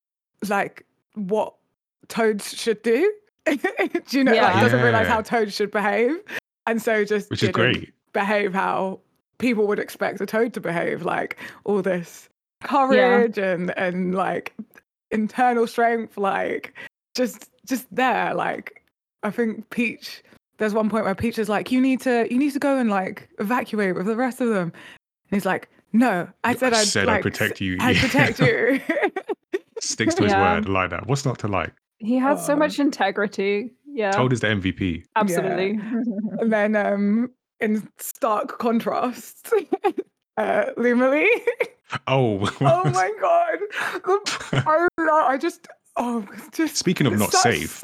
like 0.49 0.85
what 1.15 1.53
toads 2.09 2.53
should 2.53 2.81
do. 2.83 3.13
do 3.45 3.57
you 4.11 4.23
know? 4.25 4.33
Like 4.33 4.41
Yeah. 4.41 4.61
doesn't 4.61 4.81
realize 4.81 5.07
how 5.07 5.21
toads 5.21 5.55
should 5.55 5.71
behave, 5.71 6.17
and 6.65 6.81
so 6.81 7.05
just 7.05 7.29
Which 7.29 7.43
is 7.43 7.49
great. 7.49 7.93
behave 8.11 8.53
how 8.53 8.99
people 9.37 9.65
would 9.67 9.79
expect 9.79 10.19
a 10.19 10.25
toad 10.25 10.53
to 10.55 10.59
behave. 10.59 11.03
Like 11.03 11.37
all 11.63 11.81
this 11.81 12.27
courage 12.63 13.37
and 13.37 13.71
and 13.77 14.13
like 14.13 14.53
internal 15.11 15.67
strength, 15.67 16.17
like 16.17 16.73
just 17.15 17.49
just 17.65 17.87
there. 17.95 18.33
Like 18.33 18.83
I 19.23 19.31
think 19.31 19.69
Peach. 19.69 20.21
There's 20.57 20.73
one 20.73 20.89
point 20.89 21.05
where 21.05 21.15
Peach 21.15 21.37
is 21.39 21.49
like, 21.49 21.71
"You 21.71 21.79
need 21.81 22.01
to, 22.01 22.27
you 22.31 22.37
need 22.39 22.51
to 22.53 22.59
go 22.59 22.77
and 22.77 22.89
like 22.89 23.29
evacuate 23.39 23.95
with 23.95 24.05
the 24.07 24.15
rest 24.15 24.41
of 24.41 24.49
them." 24.49 24.71
And 25.29 25.37
he's 25.37 25.45
like, 25.45 25.69
"No, 25.93 26.27
I 26.43 26.55
said 26.55 26.73
I'd 26.73 26.87
said 26.87 27.07
like, 27.07 27.17
I'd 27.17 27.23
protect 27.23 27.61
you. 27.61 27.77
I'd 27.79 27.97
protect 27.97 28.39
you." 28.39 28.79
Sticks 29.79 30.15
to 30.15 30.23
his 30.23 30.31
Yeah. 30.31 30.55
word. 30.55 30.67
Like 30.69 30.89
that. 30.89 31.07
What's 31.07 31.25
not 31.25 31.37
to 31.39 31.47
like? 31.47 31.73
he 31.99 32.15
had 32.17 32.39
so 32.39 32.53
Oh. 32.53 32.55
much 32.57 32.77
integrity 32.77 33.71
yeah 33.87 34.11
told 34.11 34.31
is 34.31 34.41
the 34.41 34.47
MVP. 34.47 35.03
absolutely 35.15 35.79
and 36.39 36.53
then, 36.53 36.75
um, 36.75 37.31
in 37.59 37.87
stark 37.97 38.59
contrast, 38.59 39.51
uh, 40.37 40.65
Lumalee. 40.77 41.27
Oh. 42.05 42.37
oh 42.61 42.83
my 42.91 43.11
god! 43.19 43.59
I, 44.67 44.87
I 45.33 45.37
just, 45.37 45.67
oh, 45.97 46.25
just 46.53 46.75
Speaking 46.77 47.07
of 47.07 47.17
not 47.17 47.31
such- 47.31 47.41
safe. 47.43 47.83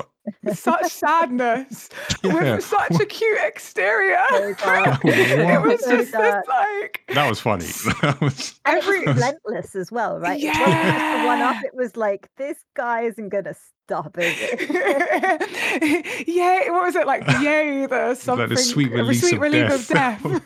such 0.53 0.85
sadness 0.89 1.89
Yeah. 2.23 2.55
with 2.55 2.63
such 2.63 2.97
a 2.99 3.05
cute 3.05 3.39
exterior. 3.43 4.23
So 4.31 4.83
it 5.03 5.61
was 5.61 5.81
just 5.81 6.11
this 6.13 6.45
like 6.47 7.01
That 7.13 7.27
was 7.27 7.39
funny. 7.41 7.65
That 8.01 8.17
was 8.21 8.57
And 8.65 8.77
it 8.77 8.85
was 8.85 8.95
every 8.95 9.05
relentless 9.13 9.75
as 9.75 9.91
well, 9.91 10.19
right? 10.19 10.39
It 10.41 10.47
wasn't 10.47 11.21
the 11.21 11.25
one 11.25 11.41
up. 11.41 11.63
It 11.65 11.75
was 11.75 11.97
like 11.97 12.29
this 12.37 12.57
guy 12.75 13.01
isn't 13.01 13.29
gonna 13.29 13.53
stop, 13.85 14.17
is 14.17 14.33
it? 14.39 16.27
yeah, 16.27 16.71
what 16.71 16.83
was 16.83 16.95
it 16.95 17.05
like? 17.05 17.27
Yay, 17.41 17.85
the 17.85 18.15
something, 18.15 18.47
like 18.47 18.57
the 18.57 18.63
sweet 18.63 18.91
a 18.93 18.95
release, 18.95 19.21
sweet 19.21 19.33
of, 19.35 19.41
relief 19.41 19.87
death. 19.89 20.23
of 20.25 20.45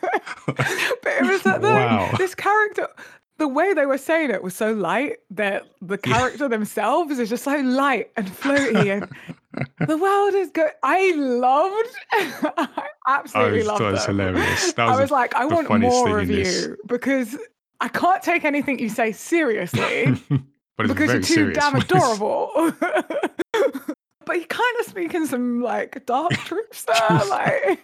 but 1.02 1.12
it 1.12 1.24
was 1.24 1.44
like 1.46 1.62
Wow. 1.62 2.10
this 2.18 2.34
character. 2.34 2.88
The 3.38 3.48
way 3.48 3.72
they 3.74 3.86
were 3.86 3.98
saying 3.98 4.30
it 4.30 4.42
was 4.42 4.54
so 4.54 4.72
light 4.72 5.18
that 5.30 5.64
the 5.80 5.98
Yeah. 6.04 6.12
character 6.18 6.48
themselves 6.48 7.18
is 7.18 7.28
just 7.28 7.44
so 7.44 7.56
light 7.56 8.10
and 8.16 8.26
floaty 8.28 8.92
and 9.02 9.08
the 9.88 9.96
world 9.96 10.34
is 10.34 10.50
good. 10.50 10.70
I 10.82 11.12
loved, 11.16 11.88
I 12.12 12.52
I 13.06 13.14
absolutely 13.20 13.58
was, 13.58 13.66
loved 13.68 13.80
it 13.82 13.92
was 13.92 14.06
them. 14.06 14.18
hilarious. 14.18 14.72
That 14.74 14.86
was, 14.86 14.94
I 14.94 14.98
a- 14.98 15.02
was 15.02 15.10
like, 15.10 15.34
I 15.34 15.44
want 15.46 15.68
more 15.80 16.18
of 16.18 16.28
you 16.30 16.44
this. 16.44 16.68
because 16.86 17.36
I 17.80 17.88
can't 17.88 18.22
take 18.22 18.44
anything 18.44 18.78
you 18.78 18.88
say 18.88 19.12
seriously 19.12 20.20
but 20.76 20.88
because 20.88 21.12
you're 21.12 21.22
too 21.22 21.52
damn 21.52 21.76
adorable. 21.76 22.50
but 24.24 24.36
you 24.36 24.46
kind 24.46 24.76
of 24.80 24.86
speak 24.86 25.14
in 25.14 25.26
some 25.26 25.62
like 25.62 26.04
dark 26.06 26.32
truths 26.32 26.84
there. 26.84 27.20
like 27.30 27.80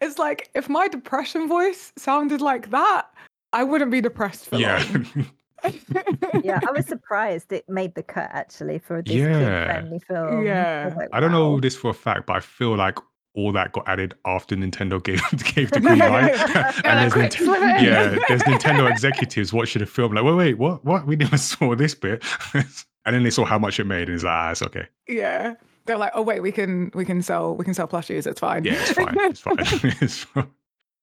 it's 0.00 0.18
like 0.18 0.50
if 0.54 0.68
my 0.68 0.88
depression 0.88 1.48
voice 1.48 1.92
sounded 1.98 2.40
like 2.40 2.70
that, 2.70 3.06
I 3.52 3.64
wouldn't 3.64 3.90
be 3.90 4.00
depressed 4.00 4.46
for 4.48 4.56
yeah. 4.56 4.84
long. 4.92 5.26
yeah, 6.42 6.60
I 6.66 6.70
was 6.72 6.86
surprised 6.88 7.52
it 7.52 7.68
made 7.68 7.94
the 7.94 8.02
cut 8.02 8.30
actually 8.32 8.78
for 8.78 9.02
this 9.02 9.14
Yeah. 9.14 9.26
kid-friendly 9.66 9.98
film. 10.00 10.26
I 10.28 10.34
was 10.36 10.46
Yeah. 10.46 10.94
like, 10.96 11.08
I 11.12 11.20
don't 11.20 11.32
know 11.32 11.52
wow. 11.52 11.60
this 11.60 11.76
for 11.76 11.90
a 11.90 11.94
fact, 11.94 12.26
but 12.26 12.36
I 12.36 12.40
feel 12.40 12.76
like 12.76 12.98
all 13.34 13.52
that 13.52 13.72
got 13.72 13.86
added 13.88 14.14
after 14.26 14.56
Nintendo 14.56 15.02
gave 15.02 15.20
gave 15.54 15.70
the 15.70 15.80
green 15.80 15.98
light. 15.98 16.34
like, 16.36 16.84
and 16.84 16.98
there's 16.98 17.12
Nint- 17.12 17.32
slip 17.44 17.60
it 17.62 17.78
in." 17.78 17.84
yeah, 17.84 18.18
there's 18.28 18.42
Nintendo 18.42 18.90
executives 18.90 19.52
watching 19.52 19.80
the 19.80 19.86
film 19.86 20.12
like, 20.14 20.24
wait, 20.24 20.34
wait, 20.34 20.58
what? 20.58 20.84
What? 20.84 21.06
We 21.06 21.16
never 21.16 21.36
saw 21.36 21.74
this 21.76 21.94
bit. 21.94 22.24
and 22.54 22.64
then 23.14 23.22
they 23.22 23.30
saw 23.30 23.44
how 23.44 23.58
much 23.58 23.78
it 23.78 23.84
made, 23.84 24.08
and 24.08 24.14
it's 24.16 24.24
like, 24.24 24.32
ah, 24.32 24.50
it's 24.50 24.62
okay. 24.62 24.86
Yeah. 25.06 25.54
They're 25.86 25.96
like, 25.98 26.12
oh 26.14 26.22
wait, 26.22 26.40
we 26.40 26.52
can 26.52 26.90
we 26.94 27.04
can 27.04 27.22
sell 27.22 27.56
we 27.56 27.64
can 27.64 27.74
sell 27.74 27.88
plushies. 27.88 28.26
It's 28.26 28.40
fine. 28.40 28.64
Yeah, 28.64 28.74
it's 28.74 28.92
fine. 28.92 29.14
It's 29.18 29.40
fine. 29.40 29.56
it's 30.00 30.18
fine. 30.24 30.48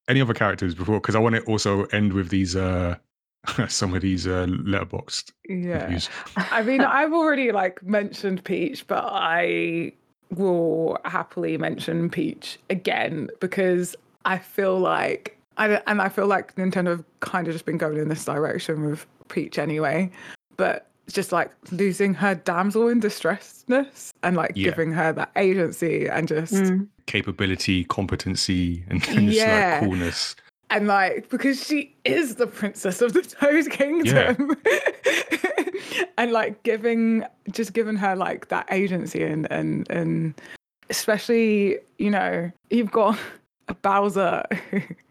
Any 0.07 0.21
other 0.21 0.33
characters 0.33 0.73
before? 0.75 0.99
Because 0.99 1.15
I 1.15 1.19
want 1.19 1.35
to 1.35 1.41
also 1.43 1.83
end 1.85 2.13
with 2.13 2.29
these 2.29 2.55
uh 2.55 2.95
some 3.67 3.93
of 3.93 4.01
these 4.01 4.27
uh 4.27 4.45
Letterboxd 4.47 5.31
yeah. 5.47 5.83
reviews. 5.83 6.09
I 6.35 6.63
mean, 6.63 6.81
I've 6.99 7.13
already 7.13 7.51
like 7.51 7.81
mentioned 7.83 8.43
Peach, 8.43 8.85
but 8.87 9.03
I 9.05 9.93
will 10.31 10.97
happily 11.05 11.57
mention 11.57 12.09
Peach 12.09 12.57
again 12.69 13.29
because 13.39 13.95
I 14.25 14.37
feel 14.37 14.77
like 14.79 15.37
I 15.57 15.67
don't- 15.67 15.83
and 15.87 16.01
I 16.01 16.09
feel 16.09 16.27
like 16.27 16.55
Nintendo 16.55 16.87
have 16.89 17.03
kind 17.21 17.47
of 17.47 17.53
just 17.53 17.65
been 17.65 17.77
going 17.77 17.97
in 17.97 18.09
this 18.09 18.25
direction 18.25 18.85
with 18.89 19.05
Peach 19.29 19.57
anyway, 19.57 20.11
but 20.57 20.87
just 21.09 21.31
like 21.31 21.51
losing 21.71 22.13
her 22.13 22.35
damsel 22.35 22.89
in 22.89 22.99
distressness 22.99 24.11
and 24.23 24.35
like 24.35 24.51
Yeah. 24.55 24.69
giving 24.71 24.91
her 24.91 25.13
that 25.13 25.31
agency 25.37 26.07
and 26.07 26.27
just 26.27 26.53
Mm. 26.53 26.87
Capability, 27.07 27.83
competency, 27.85 28.83
and, 28.89 29.01
just 29.01 29.19
Yeah. 29.19 29.79
like 29.81 29.89
coolness. 29.89 30.35
and 30.69 30.87
like 30.87 31.29
because 31.29 31.65
she 31.65 31.95
is 32.05 32.35
the 32.35 32.45
princess 32.47 33.01
of 33.01 33.13
the 33.13 33.21
Toad 33.23 33.69
Kingdom, 33.71 34.55
and 36.17 36.31
like 36.31 36.61
giving 36.63 37.23
just 37.51 37.73
giving 37.73 37.95
her 37.95 38.15
like 38.15 38.49
that 38.49 38.67
agency 38.71 39.23
and 39.23 39.47
and 39.51 39.89
and 39.89 40.33
especially 40.89 41.77
you 41.97 42.09
know 42.09 42.51
you've 42.69 42.91
got 42.91 43.17
a 43.69 43.73
Bowser. 43.73 44.43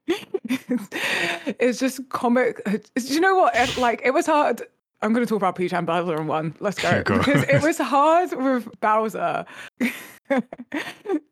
it's 0.09 1.79
just 1.81 2.09
comic. 2.11 2.61
It's, 2.95 3.11
you 3.11 3.21
know 3.21 3.37
what? 3.37 3.55
It, 3.57 3.77
like 3.77 4.01
it 4.05 4.13
was 4.13 4.27
hard. 4.27 4.63
I'm 5.03 5.13
going 5.13 5.25
to 5.27 5.29
talk 5.29 5.37
about 5.37 5.57
Peach 5.57 5.75
and 5.75 5.87
Bowser 5.87 6.17
in 6.19 6.27
one. 6.27 6.55
Let's 6.61 6.81
go. 6.81 7.03
Go. 7.05 7.19
because 7.19 7.43
it 7.45 7.63
was 7.63 7.77
hard 7.79 8.33
with 8.33 8.69
Bowser. 8.81 9.45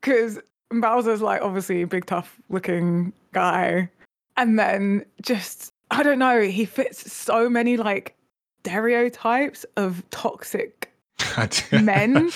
Because 0.01 0.39
Bowser's 0.71 1.21
like 1.21 1.41
obviously 1.41 1.81
a 1.81 1.87
big, 1.87 2.05
tough 2.05 2.39
looking 2.49 3.13
guy. 3.33 3.89
And 4.37 4.59
then 4.59 5.05
just, 5.21 5.71
I 5.91 6.03
don't 6.03 6.19
know, 6.19 6.41
he 6.41 6.65
fits 6.65 7.11
so 7.11 7.49
many 7.49 7.77
like 7.77 8.15
stereotypes 8.61 9.65
of 9.77 10.03
toxic 10.09 10.91
Men? 11.71 12.31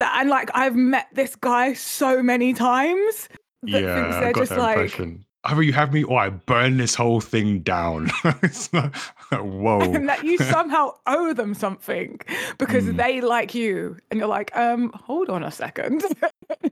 and 0.00 0.30
like 0.30 0.50
I've 0.54 0.76
met 0.76 1.08
this 1.12 1.34
guy 1.36 1.72
so 1.72 2.22
many 2.22 2.52
times 2.52 3.28
that 3.62 3.82
yeah, 3.82 4.16
I 4.16 4.20
they're 4.20 4.32
got 4.32 4.40
just 4.40 4.50
that 4.50 4.58
like 4.58 4.76
impression. 4.76 5.24
Either 5.46 5.62
you 5.62 5.72
have 5.74 5.92
me 5.92 6.02
or 6.04 6.18
I 6.18 6.30
burn 6.30 6.78
this 6.78 6.94
whole 6.94 7.20
thing 7.20 7.60
down. 7.60 8.10
it's 8.42 8.72
like, 8.72 8.94
whoa. 9.32 9.80
and 9.80 10.08
that 10.08 10.24
you 10.24 10.38
somehow 10.56 10.92
owe 11.06 11.32
them 11.34 11.52
something 11.54 12.18
because 12.58 12.84
Mm. 12.84 12.96
they 12.96 13.20
like 13.20 13.54
you 13.54 13.96
and 14.10 14.18
you're 14.18 14.28
like 14.28 14.56
um 14.56 14.90
hold 14.94 15.28
on 15.30 15.42
a 15.44 15.50
second 15.50 16.02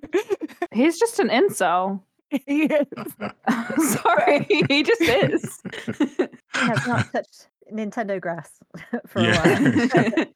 He's 0.72 0.98
just 0.98 1.18
an 1.18 1.28
incel. 1.28 2.00
He 2.46 2.62
is. 2.64 2.86
Sorry, 3.92 4.46
he 4.70 4.82
just 4.82 5.02
is. 5.02 5.60
He 5.98 6.26
has 6.54 6.86
not 6.86 7.12
touched 7.12 7.48
Nintendo 7.70 8.18
grass 8.20 8.50
for 9.06 9.18
a 9.20 9.24
Yeah. 9.24 10.08
while. 10.14 10.26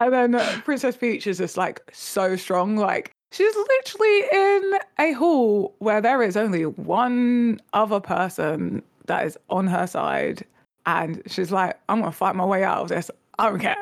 and 0.00 0.12
then 0.12 0.34
uh, 0.34 0.60
princess 0.64 0.96
peach 0.96 1.26
is 1.26 1.38
just 1.38 1.56
like 1.56 1.80
so 1.92 2.36
strong 2.36 2.76
like 2.76 3.12
she's 3.30 3.54
literally 3.54 4.22
in 4.32 4.72
a 4.98 5.12
hall 5.12 5.74
where 5.78 6.00
there 6.00 6.22
is 6.22 6.36
only 6.36 6.64
one 6.64 7.60
other 7.72 8.00
person 8.00 8.82
that 9.06 9.26
is 9.26 9.38
on 9.50 9.66
her 9.66 9.86
side 9.86 10.44
and 10.86 11.22
she's 11.26 11.52
like 11.52 11.78
i'm 11.88 12.00
gonna 12.00 12.12
fight 12.12 12.34
my 12.34 12.44
way 12.44 12.64
out 12.64 12.82
of 12.82 12.88
this. 12.88 13.10
I 13.38 13.48
don't 13.50 13.60
care. 13.60 13.76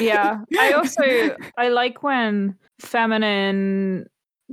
Yeah 0.00 0.40
i 0.58 0.72
also 0.76 1.36
i 1.58 1.68
like 1.68 2.02
when 2.02 2.56
feminine 2.80 4.08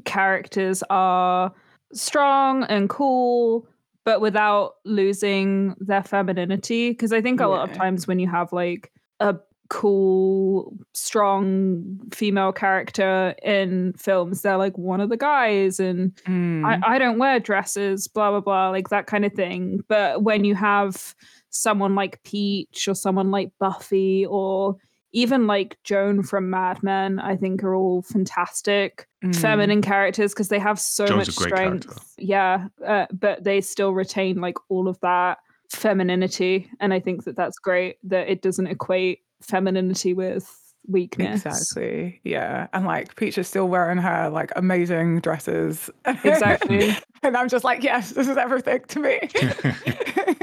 characters 0.05 0.83
are 0.89 1.53
strong 1.93 2.63
and 2.65 2.89
cool 2.89 3.67
but 4.05 4.21
without 4.21 4.75
losing 4.85 5.75
their 5.79 6.03
femininity 6.03 6.91
because 6.91 7.13
i 7.13 7.21
think 7.21 7.39
a 7.39 7.47
lot 7.47 7.69
of 7.69 7.75
times 7.75 8.07
when 8.07 8.19
you 8.19 8.27
have 8.29 8.51
like 8.51 8.91
a 9.19 9.35
cool 9.69 10.75
strong 10.93 11.99
female 12.13 12.51
character 12.51 13.33
in 13.43 13.93
films 13.93 14.41
they're 14.41 14.57
like 14.57 14.77
one 14.77 14.99
of 15.01 15.09
the 15.09 15.17
guys 15.17 15.79
and 15.79 16.13
Mm. 16.25 16.65
I, 16.65 16.95
I 16.95 16.99
don't 16.99 17.17
wear 17.19 17.39
dresses, 17.39 18.07
blah 18.07 18.31
blah 18.31 18.41
blah, 18.41 18.69
like 18.69 18.89
that 18.89 19.07
kind 19.07 19.25
of 19.25 19.33
thing. 19.33 19.79
But 19.87 20.23
when 20.23 20.43
you 20.43 20.55
have 20.55 21.15
someone 21.49 21.95
like 21.95 22.21
Peach 22.23 22.87
or 22.87 22.93
someone 22.95 23.31
like 23.31 23.51
Buffy 23.59 24.25
or 24.25 24.75
even 25.11 25.47
like 25.47 25.77
Joan 25.83 26.21
from 26.23 26.49
Mad 26.49 26.83
Men, 26.83 27.19
I 27.19 27.35
think 27.35 27.63
are 27.63 27.73
all 27.75 28.01
fantastic 28.03 29.07
Mm. 29.23 29.35
feminine 29.35 29.81
characters 29.81 30.33
because 30.33 30.47
they 30.47 30.59
have 30.59 30.79
so 30.79 31.05
Joan's 31.05 31.27
much 31.27 31.35
a 31.35 31.39
great 31.39 31.49
strength. 31.49 31.87
character. 31.87 32.03
Yeah, 32.17 32.67
uh, 32.85 33.05
but 33.11 33.43
they 33.43 33.59
still 33.61 33.93
retain 33.93 34.39
like 34.39 34.55
all 34.69 34.87
of 34.87 34.97
that 35.01 35.39
femininity, 35.69 36.69
and 36.79 36.93
I 36.93 36.99
think 37.01 37.23
that 37.25 37.35
that's 37.35 37.59
great. 37.59 37.97
That 38.03 38.29
it 38.29 38.41
doesn't 38.41 38.67
equate 38.67 39.19
femininity 39.41 40.14
with 40.14 40.49
weakness. 40.88 41.45
Exactly. 41.45 42.22
Yeah. 42.24 42.68
And 42.74 42.86
like 42.86 43.16
Peach 43.16 43.38
is 43.38 43.48
still 43.48 43.68
wearing 43.68 43.98
her 43.98 44.30
like 44.30 44.52
amazing 44.56 45.20
dresses. 45.22 45.90
Exactly. 46.06 46.95
and 47.24 47.38
I'm 47.38 47.49
just 47.49 47.64
like, 47.64 47.84
yes, 47.84 48.11
this 48.11 48.28
is 48.28 48.38
everything 48.38 48.82
to 48.88 48.99
me. 48.99 49.20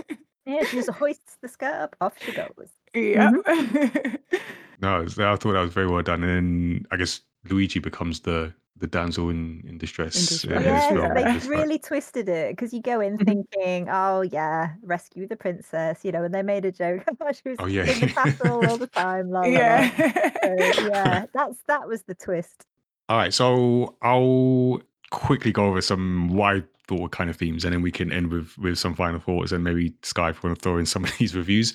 Yeah, 0.46 0.62
she 0.64 0.76
just 0.76 0.90
hoists 0.90 1.36
the 1.42 1.48
skirt 1.48 1.74
up, 1.74 1.96
off 2.00 2.14
she 2.24 2.30
goes. 2.30 2.70
yeah. 2.94 3.32
Mm-hmm. 3.32 4.36
no, 4.80 5.02
I 5.02 5.06
thought 5.06 5.52
that 5.52 5.60
was 5.60 5.74
very 5.74 5.88
well 5.88 6.02
done. 6.02 6.22
And 6.22 6.30
then 6.30 6.86
I 6.92 6.96
guess 6.96 7.20
Luigi 7.50 7.80
becomes 7.80 8.20
the 8.20 8.54
the 8.78 8.86
damsel 8.86 9.30
in, 9.30 9.62
in 9.66 9.78
distress. 9.78 10.14
distress. 10.14 10.44
in 10.44 10.62
this 10.62 10.64
Yes, 10.66 10.92
film. 10.92 11.14
they 11.14 11.24
It's 11.34 11.46
like- 11.46 11.58
really 11.58 11.78
twisted 11.78 12.28
it 12.28 12.52
because 12.56 12.72
you 12.74 12.82
go 12.82 13.00
in 13.00 13.16
Mhm. 13.16 13.24
thinking, 13.26 13.88
oh 13.90 14.20
yeah, 14.22 14.74
rescue 14.82 15.26
the 15.26 15.36
princess, 15.36 16.04
you 16.04 16.12
know, 16.12 16.22
and 16.24 16.34
they 16.34 16.42
made 16.42 16.64
a 16.64 16.72
joke. 16.72 17.04
she 17.42 17.48
was 17.50 17.56
Oh, 17.58 17.66
yeah. 17.66 17.84
in 17.84 18.00
the 18.00 18.06
castle 18.08 18.66
all 18.68 18.76
the 18.76 18.86
time. 19.04 19.30
La, 19.30 19.40
la, 19.40 19.46
la. 19.46 19.50
yeah. 19.52 20.72
So, 20.72 20.86
yeah, 20.88 21.26
that's 21.34 21.58
that 21.68 21.88
was 21.88 22.02
the 22.02 22.14
twist. 22.14 22.66
All 23.08 23.16
right, 23.16 23.32
so 23.32 23.96
I'll 24.02 24.80
quickly 25.10 25.52
go 25.52 25.66
over 25.66 25.80
some 25.80 26.28
wide 26.28 26.64
I 26.88 26.94
thought 26.96 27.10
kind 27.10 27.28
of 27.28 27.34
themes, 27.36 27.64
and 27.64 27.72
then 27.74 27.82
we 27.82 27.90
can 27.90 28.12
end 28.12 28.30
with 28.30 28.56
with 28.58 28.78
some 28.78 28.94
final 28.94 29.18
thoughts, 29.18 29.50
and 29.50 29.64
maybe 29.64 29.92
Sky 30.02 30.30
if 30.30 30.36
you 30.42 30.48
want 30.50 30.58
to 30.58 30.62
throw 30.62 30.78
in 30.78 30.86
some 30.86 31.02
of 31.02 31.10
these 31.18 31.34
reviews. 31.34 31.74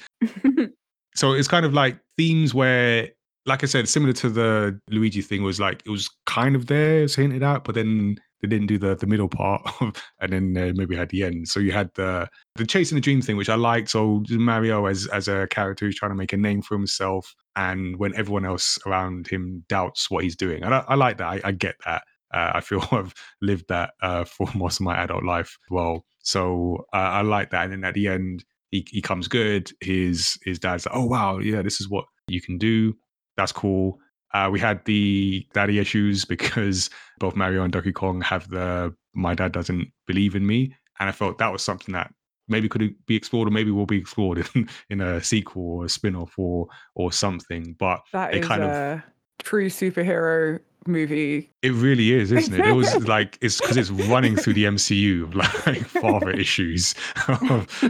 So 1.16 1.34
it's 1.34 1.50
kind 1.50 1.66
of 1.66 1.74
like 1.74 2.00
themes 2.18 2.54
where, 2.54 3.10
like 3.46 3.64
I 3.64 3.68
said, 3.68 3.88
similar 3.90 4.14
to 4.14 4.30
the 4.30 4.80
Luigi 4.90 5.22
thing, 5.22 5.44
was 5.44 5.60
like 5.60 5.82
it 5.86 5.90
was 5.90 6.10
kind 6.26 6.56
of 6.56 6.68
there, 6.68 7.04
it's 7.04 7.16
hinted 7.16 7.44
at, 7.44 7.64
but 7.64 7.76
then 7.76 8.18
they 8.42 8.48
didn't 8.48 8.68
do 8.68 8.78
the 8.78 8.96
the 8.96 9.08
middle 9.08 9.30
part, 9.30 9.62
and 10.20 10.34
then 10.34 10.58
uh, 10.58 10.74
maybe 10.76 10.96
had 10.96 11.10
the 11.10 11.24
end. 11.24 11.48
So 11.48 11.60
you 11.60 11.72
had 11.72 11.90
the 11.96 12.28
the 12.56 12.66
chasing 12.66 12.96
the 12.96 13.02
dream 13.02 13.22
thing, 13.22 13.38
which 13.38 13.50
I 13.50 13.56
liked. 13.56 13.90
So 13.90 14.24
Mario 14.30 14.86
as 14.86 15.08
as 15.08 15.28
a 15.28 15.48
character 15.50 15.86
who's 15.86 15.96
trying 15.96 16.12
to 16.12 16.16
make 16.16 16.34
a 16.34 16.38
name 16.38 16.62
for 16.62 16.76
himself, 16.76 17.34
and 17.56 17.98
when 17.98 18.16
everyone 18.16 18.46
else 18.46 18.78
around 18.86 19.28
him 19.28 19.64
doubts 19.70 20.10
what 20.10 20.24
he's 20.24 20.36
doing, 20.36 20.64
and 20.64 20.74
I, 20.74 20.84
I 20.88 20.96
like 20.96 21.18
that. 21.18 21.28
I, 21.28 21.42
I 21.44 21.52
get 21.52 21.76
that. 21.86 22.04
Uh, 22.34 22.52
I 22.56 22.62
feel 22.62 22.84
I've 22.92 23.14
lived 23.42 23.66
that 23.70 23.92
uh, 24.02 24.24
for 24.24 24.48
most 24.56 24.80
of 24.80 24.86
my 24.86 24.98
adult 24.98 25.24
life. 25.24 25.58
Well, 25.70 26.06
so 26.20 26.86
uh, 26.94 26.98
I 26.98 27.22
like 27.22 27.52
that. 27.52 27.66
And 27.66 27.74
then 27.74 27.84
at 27.84 27.94
the 27.94 28.08
end, 28.08 28.44
he, 28.72 28.86
he 28.90 29.02
comes 29.02 29.28
good. 29.28 29.72
His 29.82 30.38
his 30.44 30.60
dad's 30.60 30.86
like, 30.86 30.96
oh 30.96 31.06
wow, 31.06 31.40
yeah, 31.40 31.62
this 31.62 31.82
is 31.82 31.90
what 31.90 32.06
you 32.28 32.42
can 32.42 32.58
do. 32.58 32.94
That's 33.42 33.52
cool. 33.52 34.00
Uh, 34.36 34.50
we 34.52 34.60
had 34.60 34.86
the 34.86 35.48
daddy 35.52 35.80
issues 35.80 36.26
because 36.36 36.92
both 37.20 37.36
Mario 37.36 37.64
and 37.64 37.74
Donkey 37.74 37.92
Kong 37.92 38.22
have 38.22 38.48
the 38.50 38.94
my 39.16 39.34
dad 39.34 39.52
doesn't 39.52 39.92
believe 40.06 40.36
in 40.36 40.46
me, 40.46 40.76
and 41.00 41.10
I 41.10 41.12
felt 41.12 41.40
that 41.40 41.52
was 41.52 41.64
something 41.64 41.92
that 41.94 42.14
maybe 42.48 42.70
could 42.70 42.94
be 43.08 43.16
explored 43.16 43.48
or 43.48 43.52
maybe 43.52 43.72
will 43.72 43.88
be 43.88 43.98
explored 43.98 44.48
in, 44.56 44.70
in 44.92 45.02
a 45.02 45.24
sequel 45.24 45.80
or 45.80 45.86
a 45.86 45.90
spin-off 45.90 46.38
or 46.38 46.68
or 46.96 47.12
something 47.12 47.76
but 47.80 48.02
That 48.14 48.36
is 48.36 48.46
kind 48.46 48.62
of 48.62 49.02
true 49.40 49.70
superhero 49.70 50.60
movie. 50.86 51.50
it 51.62 51.72
really 51.74 52.12
is 52.12 52.32
isn't 52.40 52.54
it 52.54 52.66
it 52.66 52.74
was 52.74 53.08
like 53.08 53.38
it's 53.42 53.62
because 53.62 53.78
it's 53.78 53.90
running 53.92 54.36
through 54.36 54.54
the 54.54 54.66
mcu 54.66 55.24
of 55.24 55.36
like 55.36 55.86
father 55.86 56.32
issues 56.32 56.94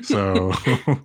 so 0.04 0.52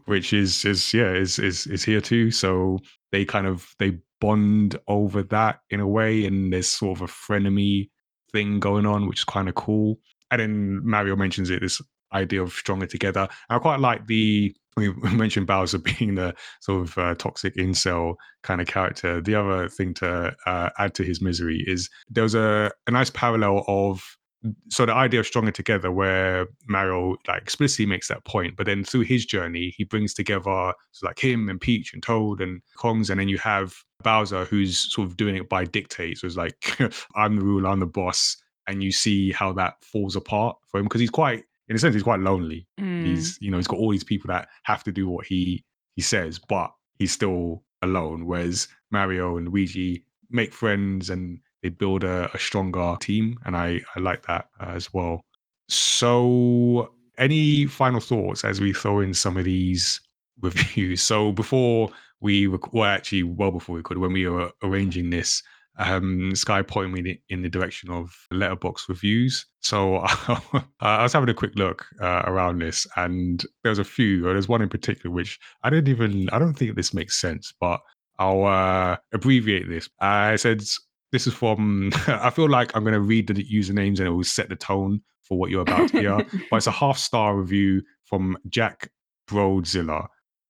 which 0.04 0.32
is 0.32 0.64
is 0.64 0.92
yeah 0.92 1.12
is 1.12 1.38
is 1.38 1.66
is 1.68 1.82
here 1.84 2.00
too 2.00 2.30
so 2.30 2.78
they 3.12 3.24
kind 3.24 3.46
of 3.46 3.74
they 3.78 3.96
bond 4.20 4.78
over 4.88 5.22
that 5.22 5.60
in 5.70 5.80
a 5.80 5.86
way 5.86 6.24
and 6.24 6.52
there's 6.52 6.68
sort 6.68 6.98
of 6.98 7.02
a 7.02 7.12
frenemy 7.12 7.88
thing 8.32 8.58
going 8.60 8.86
on 8.86 9.06
which 9.06 9.20
is 9.20 9.24
kind 9.24 9.48
of 9.48 9.54
cool 9.54 9.98
and 10.30 10.40
then 10.40 10.80
mario 10.86 11.16
mentions 11.16 11.50
it 11.50 11.60
this 11.60 11.80
idea 12.12 12.42
of 12.42 12.52
stronger 12.52 12.86
together 12.86 13.20
and 13.20 13.56
i 13.56 13.58
quite 13.58 13.80
like 13.80 14.06
the 14.06 14.54
we 14.76 14.92
mentioned 14.92 15.46
Bowser 15.46 15.78
being 15.98 16.16
the 16.16 16.34
sort 16.60 16.82
of 16.82 16.98
uh, 16.98 17.14
toxic 17.14 17.56
incel 17.56 18.16
kind 18.42 18.60
of 18.60 18.66
character. 18.66 19.20
The 19.22 19.34
other 19.34 19.68
thing 19.68 19.94
to 19.94 20.34
uh, 20.44 20.70
add 20.78 20.94
to 20.94 21.02
his 21.02 21.22
misery 21.22 21.64
is 21.66 21.88
there 22.10 22.24
was 22.24 22.34
a, 22.34 22.70
a 22.86 22.90
nice 22.90 23.10
parallel 23.10 23.64
of 23.68 24.02
so 24.68 24.86
the 24.86 24.92
idea 24.92 25.18
of 25.18 25.26
stronger 25.26 25.50
together 25.50 25.90
where 25.90 26.46
mario 26.68 27.16
like 27.26 27.42
explicitly 27.42 27.86
makes 27.86 28.06
that 28.06 28.24
point 28.24 28.54
but 28.56 28.66
then 28.66 28.84
through 28.84 29.00
his 29.00 29.24
journey 29.24 29.74
he 29.76 29.82
brings 29.82 30.14
together 30.14 30.72
so 30.92 31.06
like 31.06 31.18
him 31.18 31.48
and 31.48 31.60
peach 31.60 31.92
and 31.92 32.02
toad 32.02 32.40
and 32.40 32.60
kongs 32.78 33.10
and 33.10 33.18
then 33.18 33.28
you 33.28 33.38
have 33.38 33.74
bowser 34.02 34.44
who's 34.44 34.92
sort 34.92 35.08
of 35.08 35.16
doing 35.16 35.36
it 35.36 35.48
by 35.48 35.64
dictate. 35.64 36.18
So 36.18 36.26
it's 36.26 36.36
like 36.36 36.78
i'm 37.16 37.36
the 37.36 37.44
ruler 37.44 37.68
i'm 37.68 37.80
the 37.80 37.86
boss 37.86 38.36
and 38.66 38.82
you 38.82 38.92
see 38.92 39.32
how 39.32 39.52
that 39.54 39.82
falls 39.82 40.16
apart 40.16 40.56
for 40.68 40.78
him 40.78 40.84
because 40.84 41.00
he's 41.00 41.10
quite 41.10 41.44
in 41.68 41.76
a 41.76 41.78
sense 41.78 41.94
he's 41.94 42.02
quite 42.02 42.20
lonely. 42.20 42.66
Mm. 42.80 43.06
he's 43.06 43.38
you 43.40 43.50
know 43.50 43.56
he's 43.56 43.66
got 43.66 43.78
all 43.78 43.90
these 43.90 44.04
people 44.04 44.28
that 44.28 44.48
have 44.64 44.84
to 44.84 44.92
do 44.92 45.08
what 45.08 45.26
he 45.26 45.64
he 45.94 46.02
says 46.02 46.38
but 46.38 46.70
he's 46.98 47.12
still 47.12 47.62
alone. 47.82 48.26
Whereas 48.26 48.68
mario 48.90 49.36
and 49.36 49.48
luigi 49.48 50.04
make 50.30 50.52
friends 50.52 51.10
and 51.10 51.38
they 51.62 51.68
build 51.68 52.04
a, 52.04 52.30
a 52.34 52.38
stronger 52.38 52.96
team 53.00 53.38
and 53.44 53.56
i 53.56 53.80
i 53.94 54.00
like 54.00 54.26
that 54.26 54.48
uh, 54.60 54.70
as 54.70 54.92
well. 54.92 55.20
So 55.68 56.92
any 57.18 57.66
final 57.66 58.00
thoughts 58.00 58.44
as 58.44 58.60
we 58.60 58.72
throw 58.72 59.00
in 59.00 59.14
some 59.14 59.36
of 59.36 59.44
these 59.44 60.00
reviews? 60.40 61.02
So 61.02 61.32
before 61.32 61.90
we 62.20 62.46
well 62.48 62.84
actually 62.84 63.22
well 63.22 63.50
before 63.50 63.76
we 63.76 63.82
could 63.82 63.98
when 63.98 64.12
we 64.12 64.26
were 64.26 64.50
arranging 64.62 65.10
this 65.10 65.42
um, 65.78 66.34
Sky 66.34 66.62
pointed 66.62 66.92
me 66.92 67.10
in- 67.10 67.18
in 67.28 67.42
the 67.42 67.48
direction 67.48 67.90
of 67.90 68.16
Letterboxd 68.32 68.88
reviews. 68.88 69.46
So 69.60 69.98
I 70.80 71.02
was 71.02 71.12
having 71.12 71.28
a 71.28 71.34
quick 71.34 71.52
look 71.56 71.86
uh, 72.00 72.22
around 72.24 72.60
this, 72.60 72.86
and 72.96 73.44
there 73.62 73.70
was 73.70 73.78
a 73.78 73.84
few. 73.84 74.22
There's 74.22 74.48
one 74.48 74.62
in 74.62 74.68
particular 74.68 75.14
which 75.14 75.38
I 75.62 75.70
didn't 75.70 75.88
even. 75.88 76.28
I 76.30 76.38
don't 76.38 76.54
think 76.54 76.74
this 76.76 76.94
makes 76.94 77.20
sense, 77.20 77.52
but 77.60 77.80
I'll 78.18 78.44
uh, 78.44 78.96
abbreviate 79.12 79.68
this. 79.68 79.88
I 80.00 80.36
said 80.36 80.62
this 81.12 81.26
is 81.26 81.34
from. 81.34 81.90
I 82.06 82.30
feel 82.30 82.48
like 82.48 82.74
I'm 82.74 82.82
going 82.84 82.94
to 82.94 83.00
read 83.00 83.26
the 83.26 83.34
usernames 83.34 83.98
and 83.98 84.08
it 84.08 84.10
will 84.10 84.24
set 84.24 84.48
the 84.48 84.56
tone 84.56 85.02
for 85.22 85.36
what 85.38 85.50
you're 85.50 85.62
about 85.62 85.90
to 85.90 86.00
hear. 86.00 86.16
but 86.50 86.56
it's 86.56 86.66
a 86.66 86.72
half 86.72 86.98
star 86.98 87.36
review 87.36 87.82
from 88.04 88.38
Jack 88.48 88.90
Broadzilla 89.28 90.06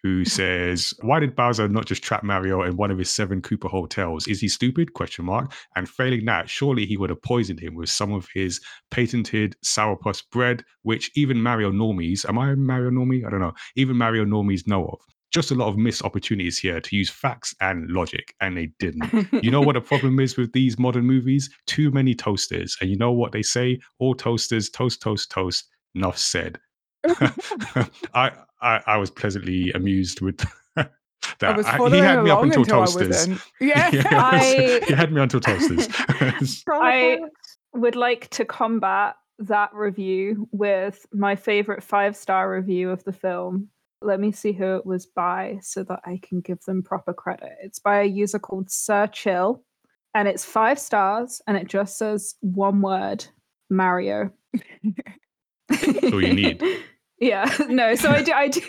who 0.06 0.24
says, 0.24 0.94
"Why 1.02 1.18
did 1.18 1.34
Bowser 1.34 1.68
not 1.68 1.86
just 1.86 2.02
trap 2.02 2.22
Mario 2.22 2.62
in 2.62 2.76
one 2.76 2.92
of 2.92 2.98
his 2.98 3.10
seven 3.10 3.42
Koopa 3.42 3.68
hotels? 3.68 4.28
Is 4.28 4.40
he 4.40 4.48
stupid? 4.48 4.94
Question 4.94 5.24
mark. 5.24 5.52
And 5.74 5.88
failing 5.88 6.24
that, 6.26 6.48
surely 6.48 6.86
he 6.86 6.96
would 6.96 7.10
have 7.10 7.22
poisoned 7.22 7.58
him 7.58 7.74
with 7.74 7.88
some 7.88 8.12
of 8.12 8.28
his 8.32 8.60
patented 8.92 9.56
sourpuss 9.64 10.22
bread, 10.30 10.62
which 10.82 11.10
even 11.16 11.42
Mario 11.42 11.72
normies, 11.72 12.24
am 12.28 12.38
I 12.38 12.52
a 12.52 12.56
Mario 12.56 12.90
normie? 12.90 13.26
I 13.26 13.30
don't 13.30 13.40
know. 13.40 13.54
Even 13.74 13.96
Mario 13.96 14.24
normies 14.24 14.68
know 14.68 14.84
of. 14.86 15.00
Just 15.32 15.50
a 15.50 15.56
lot 15.56 15.68
of 15.68 15.76
missed 15.76 16.04
opportunities 16.04 16.56
here 16.56 16.80
to 16.80 16.96
use 16.96 17.10
facts 17.10 17.52
and 17.60 17.90
logic, 17.90 18.32
and 18.40 18.56
they 18.56 18.68
didn't. 18.78 19.10
You 19.42 19.50
know 19.50 19.60
what 19.60 19.74
the 19.74 19.80
problem 19.80 20.20
is 20.20 20.36
with 20.36 20.52
these 20.52 20.78
modern 20.78 21.04
movies? 21.04 21.50
Too 21.66 21.90
many 21.90 22.14
toasters. 22.14 22.76
And 22.80 22.88
you 22.90 22.96
know 22.96 23.10
what 23.10 23.32
they 23.32 23.42
say? 23.42 23.80
All 23.98 24.14
toasters, 24.14 24.70
toast, 24.70 25.02
toast, 25.02 25.32
toast. 25.32 25.64
Enough 25.96 26.18
said. 26.18 26.60
I, 28.14 28.32
I 28.60 28.80
I 28.86 28.96
was 28.96 29.10
pleasantly 29.10 29.70
amused 29.72 30.20
with 30.20 30.44
that. 30.76 30.92
I 31.42 31.56
was 31.56 31.66
I- 31.66 31.76
he 31.88 31.98
had 31.98 32.22
me 32.22 32.30
up 32.30 32.38
along 32.38 32.44
until 32.52 32.62
until 32.62 32.80
toasters. 32.86 33.08
wasn't. 33.08 33.40
Yeah. 33.60 33.90
I- 34.12 34.80
he 34.86 34.94
had 34.94 35.12
me 35.12 35.20
until 35.20 35.40
toasters. 35.40 35.88
I- 36.70 37.18
Would 37.74 37.96
like 37.96 38.28
to 38.30 38.44
combat 38.44 39.16
that 39.38 39.74
review 39.74 40.48
with 40.50 41.04
my 41.12 41.36
favorite 41.36 41.82
five 41.82 42.16
star 42.16 42.50
review 42.50 42.90
of 42.90 43.04
the 43.04 43.12
film. 43.12 43.68
Let 44.02 44.18
me 44.20 44.32
see 44.32 44.52
who 44.52 44.76
it 44.76 44.86
was 44.86 45.04
by 45.06 45.58
so 45.62 45.82
that 45.84 46.00
I 46.06 46.20
can 46.22 46.40
give 46.40 46.60
them 46.62 46.82
proper 46.82 47.12
credit. 47.12 47.52
It's 47.62 47.78
by 47.78 48.00
a 48.00 48.04
user 48.04 48.38
called 48.38 48.70
Sir 48.70 49.06
Chill, 49.08 49.62
and 50.14 50.26
it's 50.28 50.44
five 50.44 50.78
stars, 50.78 51.42
and 51.46 51.56
it 51.56 51.66
just 51.68 51.98
says 51.98 52.34
one 52.40 52.80
word 52.82 53.26
Mario. 53.68 54.30
That's 55.68 56.12
all 56.12 56.22
you 56.22 56.34
need. 56.34 56.62
Yeah, 57.18 57.51
no. 57.68 57.94
So 57.94 58.10
I 58.10 58.22
do, 58.22 58.32
I 58.32 58.48
do, 58.48 58.60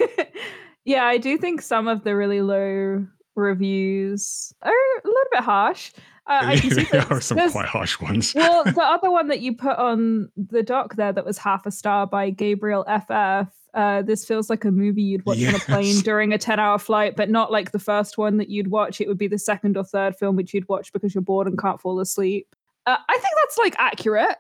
yeah, 0.85 1.05
I 1.05 1.17
do 1.17 1.37
think 1.37 1.61
some 1.61 1.87
of 1.87 2.03
the 2.03 2.15
really 2.15 2.41
low 2.41 3.05
reviews 3.35 4.53
are 4.61 4.71
a 4.71 5.07
little 5.07 5.21
bit 5.31 5.43
harsh. 5.43 5.91
Uh, 6.25 6.57
there 6.91 7.07
are 7.09 7.21
some 7.21 7.49
quite 7.51 7.67
harsh 7.67 7.99
ones. 8.01 8.33
well, 8.35 8.63
the 8.65 8.81
other 8.81 9.09
one 9.09 9.27
that 9.29 9.39
you 9.39 9.55
put 9.55 9.77
on 9.77 10.29
the 10.35 10.61
doc 10.61 10.95
there 10.95 11.13
that 11.13 11.25
was 11.25 11.37
half 11.37 11.65
a 11.65 11.71
star 11.71 12.05
by 12.05 12.29
Gabriel 12.29 12.83
FF. 12.83 13.49
Uh, 13.73 14.01
this 14.01 14.25
feels 14.25 14.49
like 14.49 14.65
a 14.65 14.71
movie 14.71 15.03
you'd 15.03 15.25
watch 15.25 15.41
on 15.45 15.55
a 15.55 15.59
plane 15.59 15.99
during 16.01 16.33
a 16.33 16.37
10 16.37 16.59
hour 16.59 16.79
flight, 16.79 17.15
but 17.15 17.29
not 17.29 17.51
like 17.51 17.71
the 17.71 17.79
first 17.79 18.17
one 18.17 18.37
that 18.37 18.49
you'd 18.49 18.69
watch. 18.69 18.99
It 18.99 19.07
would 19.07 19.17
be 19.17 19.27
the 19.27 19.37
second 19.39 19.77
or 19.77 19.83
third 19.83 20.15
film 20.17 20.35
which 20.35 20.53
you'd 20.53 20.67
watch 20.67 20.91
because 20.91 21.13
you're 21.15 21.21
bored 21.21 21.47
and 21.47 21.57
can't 21.57 21.79
fall 21.79 21.99
asleep. 21.99 22.53
Uh, 22.85 22.97
I 23.07 23.13
think 23.13 23.33
that's 23.41 23.57
like 23.57 23.75
accurate. 23.77 24.37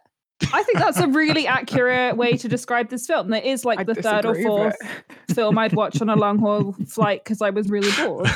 I 0.53 0.63
think 0.63 0.77
that's 0.77 0.99
a 0.99 1.07
really 1.07 1.47
accurate 1.47 2.15
way 2.15 2.37
to 2.37 2.47
describe 2.47 2.89
this 2.89 3.07
film. 3.07 3.29
That 3.29 3.43
is 3.45 3.65
like 3.65 3.79
I 3.79 3.83
the 3.83 3.95
third 3.95 4.25
or 4.25 4.35
fourth 4.41 4.77
film 5.33 5.57
I'd 5.57 5.73
watch 5.73 6.01
on 6.01 6.09
a 6.09 6.15
long 6.15 6.37
haul 6.39 6.75
flight 6.87 7.23
because 7.23 7.41
I 7.41 7.49
was 7.49 7.69
really 7.69 7.91
bored. 7.97 8.29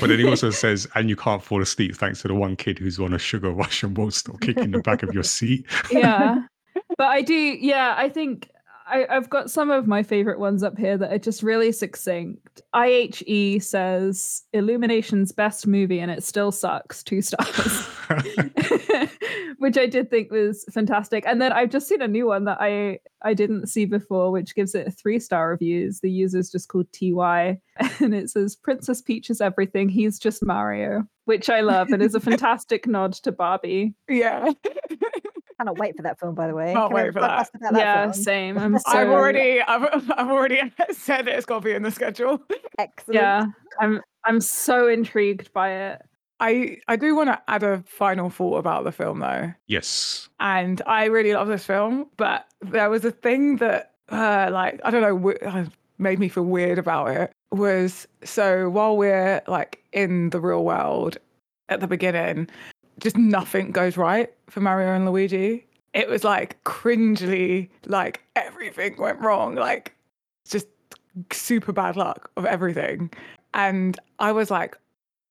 but 0.00 0.08
then 0.08 0.18
he 0.18 0.26
also 0.26 0.50
says, 0.50 0.88
and 0.94 1.08
you 1.08 1.16
can't 1.16 1.42
fall 1.42 1.60
asleep 1.60 1.96
thanks 1.96 2.22
to 2.22 2.28
the 2.28 2.34
one 2.34 2.56
kid 2.56 2.78
who's 2.78 2.98
on 2.98 3.12
a 3.12 3.18
sugar 3.18 3.50
rush 3.50 3.82
and 3.82 3.96
won't 3.96 4.14
stop 4.14 4.40
kicking 4.40 4.70
the 4.70 4.80
back 4.80 5.02
of 5.02 5.12
your 5.12 5.22
seat. 5.22 5.66
yeah 5.90 6.42
but 6.96 7.08
i 7.08 7.22
do 7.22 7.34
yeah 7.34 7.94
i 7.96 8.08
think 8.08 8.50
I, 8.86 9.06
i've 9.08 9.30
got 9.30 9.50
some 9.50 9.70
of 9.70 9.86
my 9.86 10.02
favorite 10.02 10.38
ones 10.38 10.62
up 10.62 10.78
here 10.78 10.96
that 10.98 11.12
are 11.12 11.18
just 11.18 11.42
really 11.42 11.72
succinct 11.72 12.60
ihe 12.74 13.62
says 13.62 14.42
illumination's 14.52 15.32
best 15.32 15.66
movie 15.66 16.00
and 16.00 16.10
it 16.10 16.24
still 16.24 16.52
sucks 16.52 17.02
two 17.02 17.22
stars 17.22 17.88
which 19.58 19.78
i 19.78 19.86
did 19.86 20.10
think 20.10 20.30
was 20.30 20.64
fantastic 20.72 21.24
and 21.26 21.40
then 21.40 21.52
i've 21.52 21.70
just 21.70 21.88
seen 21.88 22.02
a 22.02 22.08
new 22.08 22.26
one 22.26 22.44
that 22.44 22.58
i 22.60 22.98
i 23.22 23.34
didn't 23.34 23.66
see 23.68 23.84
before 23.84 24.30
which 24.30 24.54
gives 24.54 24.74
it 24.74 24.92
three 24.92 25.18
star 25.18 25.50
reviews 25.50 26.00
the 26.00 26.10
user's 26.10 26.50
just 26.50 26.68
called 26.68 26.86
ty 26.92 27.58
and 28.00 28.14
it 28.14 28.30
says 28.30 28.56
princess 28.56 29.00
peach 29.00 29.30
is 29.30 29.40
everything 29.40 29.88
he's 29.88 30.18
just 30.18 30.44
mario 30.44 31.04
which 31.24 31.48
i 31.48 31.60
love 31.60 31.88
and 31.90 32.02
is 32.02 32.14
a 32.14 32.20
fantastic 32.20 32.86
nod 32.86 33.12
to 33.12 33.32
barbie 33.32 33.94
yeah. 34.08 34.50
cannot 35.60 35.78
wait 35.78 35.96
for 35.96 36.02
that 36.02 36.18
film, 36.18 36.34
by 36.34 36.46
the 36.46 36.54
way. 36.54 36.72
Can't 36.72 36.88
Can 36.88 36.96
we 36.96 37.02
wait 37.02 37.12
for 37.12 37.20
that. 37.20 37.50
that 37.60 37.74
yeah 37.76 38.02
film? 38.02 38.14
same 38.14 38.58
i'm 38.58 38.78
so 38.78 38.84
I've 38.86 39.08
already, 39.08 39.60
I've, 39.60 40.10
I've 40.16 40.30
already 40.30 40.60
said 40.90 41.28
it, 41.28 41.34
it's 41.34 41.46
got 41.46 41.58
to 41.58 41.64
be 41.64 41.72
in 41.72 41.82
the 41.82 41.90
schedule. 41.90 42.42
Excellent. 42.78 43.14
yeah 43.14 43.46
i'm 43.78 44.00
i'm 44.24 44.40
so 44.40 44.88
intrigued 44.88 45.52
by 45.52 45.70
it 45.70 46.02
I, 46.40 46.78
I 46.88 46.96
do 46.96 47.14
want 47.14 47.28
to 47.28 47.40
add 47.48 47.62
a 47.62 47.84
final 47.86 48.30
thought 48.30 48.56
about 48.56 48.84
the 48.84 48.92
film 48.92 49.20
though. 49.20 49.52
yes. 49.66 50.28
and 50.40 50.80
I 50.86 51.04
really 51.04 51.34
love 51.34 51.48
this 51.48 51.64
film. 51.64 52.06
But 52.16 52.46
there 52.60 52.88
was 52.90 53.04
a 53.04 53.10
thing 53.10 53.56
that, 53.58 53.92
uh, 54.10 54.48
like, 54.50 54.80
I 54.84 54.90
don't 54.90 55.02
know, 55.02 55.16
w- 55.16 55.38
uh, 55.46 55.66
made 55.98 56.18
me 56.18 56.28
feel 56.28 56.44
weird 56.44 56.78
about 56.78 57.08
it. 57.10 57.30
Was 57.52 58.06
so 58.24 58.70
while 58.70 58.96
we're 58.96 59.42
like 59.48 59.82
in 59.92 60.30
the 60.30 60.40
real 60.40 60.64
world 60.64 61.18
at 61.68 61.80
the 61.80 61.86
beginning, 61.86 62.48
just 63.00 63.16
nothing 63.16 63.70
goes 63.72 63.96
right 63.96 64.32
for 64.48 64.60
Mario 64.60 64.94
and 64.94 65.04
Luigi. 65.04 65.66
It 65.92 66.08
was 66.08 66.22
like 66.22 66.62
cringely, 66.64 67.68
like 67.86 68.22
everything 68.36 68.96
went 68.98 69.20
wrong, 69.20 69.56
like 69.56 69.94
just 70.48 70.68
super 71.32 71.72
bad 71.72 71.96
luck 71.96 72.30
of 72.36 72.44
everything. 72.44 73.10
And 73.52 73.98
I 74.20 74.30
was 74.30 74.50
like, 74.50 74.76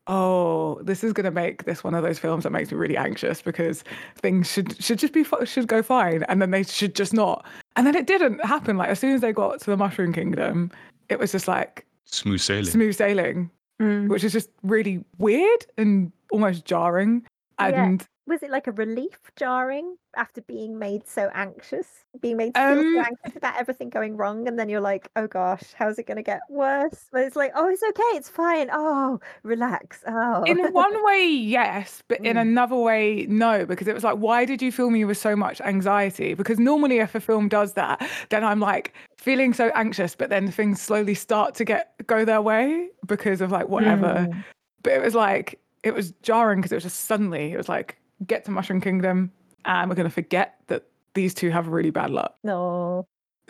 oh, 0.10 0.80
this 0.82 1.04
is 1.04 1.14
going 1.14 1.24
to 1.26 1.32
make 1.32 1.64
this 1.64 1.84
one 1.84 1.94
of 1.94 2.04
those 2.04 2.20
films 2.20 2.44
that 2.44 2.50
makes 2.52 2.72
me 2.72 2.78
really 2.78 2.98
anxious 2.98 3.42
because 3.42 3.84
things 4.16 4.52
should 4.52 4.82
should 4.84 5.00
just 5.00 5.14
be 5.14 5.24
should 5.46 5.68
go 5.68 5.82
fine 5.82 6.24
and 6.24 6.42
then 6.42 6.52
they 6.52 6.64
should 6.64 6.96
just 6.96 7.14
not. 7.14 7.46
And 7.78 7.88
then 7.88 7.96
it 7.96 8.08
didn't 8.08 8.44
happen. 8.44 8.76
Like 8.76 8.90
as 8.90 9.00
soon 9.00 9.14
as 9.14 9.22
they 9.22 9.32
got 9.32 9.60
to 9.62 9.66
the 9.68 9.78
Mushroom 9.78 10.12
Kingdom, 10.12 10.72
it 11.08 11.20
was 11.20 11.32
just 11.32 11.48
like 11.48 11.86
Smooth 12.06 12.42
sailing. 12.42 12.66
smooth 12.66 12.96
sailing, 12.96 13.50
Mm. 13.80 14.10
which 14.10 14.26
is 14.26 14.34
just 14.34 14.50
really 14.64 15.02
weird 15.20 15.66
and 15.78 16.12
almost 16.32 16.66
jarring. 16.66 17.24
Yeah. 17.60 17.96
Was 18.30 18.44
it 18.44 18.52
like 18.52 18.68
a 18.68 18.72
relief 18.72 19.20
jarring 19.36 19.98
after 20.16 20.42
being 20.42 20.78
made 20.78 21.08
so 21.08 21.32
anxious, 21.34 21.88
being 22.22 22.38
made 22.38 22.54
feel 22.56 22.80
Um, 22.80 22.94
so 22.96 23.00
anxious 23.02 23.36
about 23.36 23.58
everything 23.58 23.90
going 23.90 24.18
wrong, 24.18 24.48
and 24.48 24.58
then 24.58 24.70
you're 24.70 24.82
like, 24.82 25.10
oh 25.16 25.26
gosh, 25.26 25.64
how's 25.74 25.98
it 25.98 26.06
going 26.06 26.18
to 26.18 26.24
get 26.24 26.40
worse? 26.48 27.08
But 27.12 27.24
it's 27.24 27.36
like, 27.36 27.52
oh, 27.56 27.68
it's 27.70 27.82
okay, 27.82 28.12
it's 28.14 28.30
fine. 28.30 28.70
Oh, 28.72 29.20
relax. 29.42 30.04
Oh, 30.08 30.44
in 30.44 30.60
one 30.74 31.04
way, 31.04 31.28
yes, 31.28 32.04
but 32.08 32.20
in 32.20 32.38
Mm. 32.38 32.42
another 32.42 32.76
way, 32.76 33.26
no, 33.28 33.66
because 33.66 33.88
it 33.88 33.96
was 33.96 34.04
like, 34.04 34.18
why 34.18 34.46
did 34.46 34.62
you 34.62 34.72
fill 34.72 34.92
me 34.92 35.06
with 35.06 35.18
so 35.18 35.36
much 35.36 35.60
anxiety? 35.62 36.36
Because 36.36 36.60
normally, 36.60 37.00
if 37.00 37.16
a 37.16 37.20
film 37.20 37.50
does 37.50 37.74
that, 37.74 38.08
then 38.30 38.44
I'm 38.44 38.60
like 38.60 38.94
feeling 39.18 39.56
so 39.56 39.72
anxious, 39.74 40.16
but 40.16 40.30
then 40.30 40.52
things 40.52 40.80
slowly 40.80 41.16
start 41.16 41.56
to 41.56 41.66
get 41.66 41.94
go 42.06 42.26
their 42.26 42.44
way 42.44 42.90
because 43.08 43.42
of 43.42 43.52
like 43.52 43.70
whatever. 43.70 44.28
Mm. 44.30 44.44
But 44.84 44.94
it 44.94 45.02
was 45.02 45.16
like 45.16 45.60
it 45.82 45.96
was 45.96 46.12
jarring 46.22 46.60
because 46.60 46.72
it 46.72 46.76
was 46.76 46.84
just 46.84 47.02
suddenly 47.06 47.54
it 47.54 47.58
was 47.58 47.70
like 47.70 47.96
get 48.26 48.46
to 48.46 48.52
Mushroom 48.52 48.82
Kingdom 48.82 49.32
and 49.66 49.90
we're 49.90 49.96
gonna 49.96 50.10
forget 50.10 50.56
that 50.68 50.86
these 51.14 51.34
two 51.34 51.50
have 51.50 51.68
really 51.68 51.90
bad 51.92 52.10
luck. 52.12 52.36
no. 52.44 53.08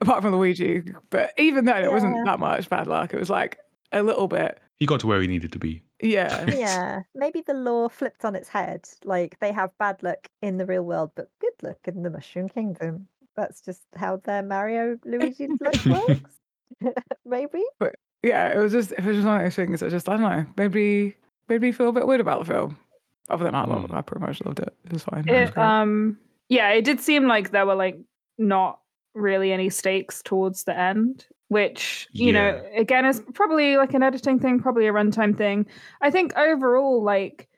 Apart 0.00 0.22
from 0.22 0.36
Luigi, 0.36 0.82
but 1.10 1.32
even 1.36 1.64
then, 1.64 1.82
it 1.82 1.90
wasn't 1.90 2.24
that 2.26 2.38
much 2.38 2.68
bad 2.70 2.86
luck. 2.86 3.12
It 3.12 3.18
was 3.18 3.28
like 3.28 3.58
a 3.90 4.04
little 4.04 4.28
bit. 4.28 4.60
He 4.76 4.86
got 4.86 5.00
to 5.00 5.08
where 5.08 5.20
he 5.20 5.26
needed 5.26 5.50
to 5.52 5.58
be. 5.58 5.82
Yeah. 6.00 6.46
Yeah, 6.56 7.00
maybe 7.14 7.42
the 7.44 7.54
law 7.54 7.88
flipped 7.88 8.24
on 8.24 8.36
its 8.36 8.48
head. 8.48 8.88
Like 9.04 9.36
they 9.40 9.50
have 9.50 9.76
bad 9.78 10.00
luck 10.04 10.28
in 10.42 10.58
the 10.58 10.64
real 10.66 10.84
world, 10.84 11.10
but 11.16 11.28
good 11.40 11.52
luck 11.60 11.78
in 11.86 12.04
the 12.04 12.10
Mushroom 12.10 12.48
Kingdom. 12.48 13.08
That's 13.34 13.60
just 13.60 13.82
how 13.96 14.18
their 14.18 14.42
Mario 14.44 14.96
Luigi 15.04 15.48
luck 15.60 15.84
works. 16.08 16.38
maybe. 17.24 17.64
But 17.80 17.96
yeah, 18.22 18.48
it 18.48 18.58
was 18.58 18.70
just 18.72 18.92
it 18.92 19.04
was 19.04 19.16
just 19.16 19.26
one 19.26 19.38
of 19.38 19.42
those 19.42 19.56
things. 19.56 19.80
that 19.80 19.90
just 19.90 20.08
I 20.08 20.12
don't 20.16 20.22
know, 20.22 20.46
maybe 20.56 21.16
maybe 21.48 21.72
feel 21.72 21.88
a 21.88 21.92
bit 21.92 22.06
weird 22.06 22.20
about 22.20 22.38
the 22.46 22.52
film. 22.52 22.78
Other 23.30 23.44
than 23.44 23.54
I 23.54 23.64
love 23.64 23.84
it, 23.84 23.90
Mm. 23.90 23.96
I 23.96 24.02
pretty 24.02 24.24
much 24.26 24.42
loved 24.44 24.60
it. 24.60 24.74
It 24.84 24.92
was 24.92 25.02
fine. 25.04 25.28
It 25.28 25.34
It, 25.34 25.54
great. 25.54 25.64
um, 25.64 26.18
yeah, 26.48 26.70
it 26.70 26.84
did 26.84 27.00
seem 27.00 27.26
like 27.26 27.50
there 27.50 27.66
were 27.66 27.74
like 27.74 27.98
not 28.38 28.80
really 29.14 29.52
any 29.52 29.70
stakes 29.70 30.22
towards 30.22 30.64
the 30.64 30.76
end, 30.78 31.26
which 31.48 32.08
you 32.12 32.32
know, 32.32 32.62
again, 32.76 33.04
is 33.04 33.22
probably 33.34 33.76
like 33.76 33.94
an 33.94 34.02
editing 34.02 34.38
thing, 34.38 34.60
probably 34.60 34.86
a 34.86 34.92
runtime 34.92 35.36
thing. 35.36 35.66
I 36.00 36.10
think 36.10 36.36
overall, 36.36 37.02
like 37.02 37.48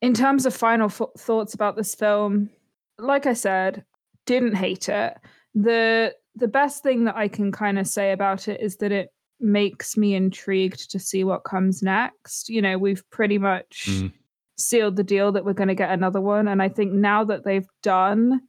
in 0.00 0.14
terms 0.14 0.46
of 0.46 0.54
final 0.54 0.86
f- 0.86 1.00
thoughts 1.18 1.54
about 1.54 1.76
this 1.76 1.94
film, 1.94 2.50
like 2.98 3.26
I 3.26 3.32
said, 3.34 3.84
didn't 4.26 4.54
hate 4.54 4.88
it. 4.88 5.16
the 5.54 6.14
The 6.36 6.48
best 6.48 6.82
thing 6.82 7.04
that 7.04 7.16
I 7.16 7.28
can 7.28 7.52
kind 7.52 7.78
of 7.78 7.86
say 7.86 8.12
about 8.12 8.48
it 8.48 8.60
is 8.60 8.76
that 8.78 8.90
it 8.92 9.10
makes 9.40 9.96
me 9.96 10.14
intrigued 10.14 10.90
to 10.90 10.98
see 10.98 11.24
what 11.24 11.44
comes 11.44 11.82
next. 11.82 12.48
You 12.48 12.62
know, 12.62 12.78
we've 12.78 13.02
pretty 13.10 13.38
much 13.38 13.86
Mm. 13.90 14.12
Sealed 14.58 14.96
the 14.96 15.04
deal 15.04 15.32
that 15.32 15.44
we're 15.44 15.52
going 15.52 15.68
to 15.68 15.74
get 15.74 15.90
another 15.90 16.20
one. 16.20 16.48
And 16.48 16.62
I 16.62 16.68
think 16.68 16.92
now 16.92 17.24
that 17.24 17.44
they've 17.44 17.68
done 17.82 18.40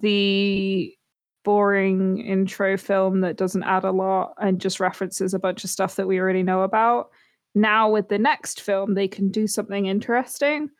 the 0.00 0.94
boring 1.44 2.18
intro 2.18 2.76
film 2.76 3.20
that 3.20 3.36
doesn't 3.36 3.64
add 3.64 3.84
a 3.84 3.90
lot 3.90 4.34
and 4.40 4.60
just 4.60 4.78
references 4.80 5.34
a 5.34 5.38
bunch 5.38 5.64
of 5.64 5.70
stuff 5.70 5.96
that 5.96 6.06
we 6.06 6.18
already 6.20 6.42
know 6.42 6.62
about, 6.62 7.10
now 7.54 7.90
with 7.90 8.08
the 8.08 8.18
next 8.18 8.60
film, 8.60 8.94
they 8.94 9.08
can 9.08 9.28
do 9.30 9.46
something 9.46 9.86
interesting. 9.86 10.70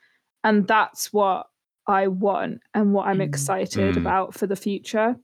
And 0.45 0.67
that's 0.67 1.13
what 1.13 1.47
I 1.87 2.07
want 2.09 2.61
and 2.75 2.93
what 2.95 3.09
I'm 3.09 3.19
Mm. 3.19 3.25
excited 3.25 3.97
Mm. 3.97 4.01
about 4.01 4.35
for 4.35 4.47
the 4.47 4.57
future. 4.57 5.17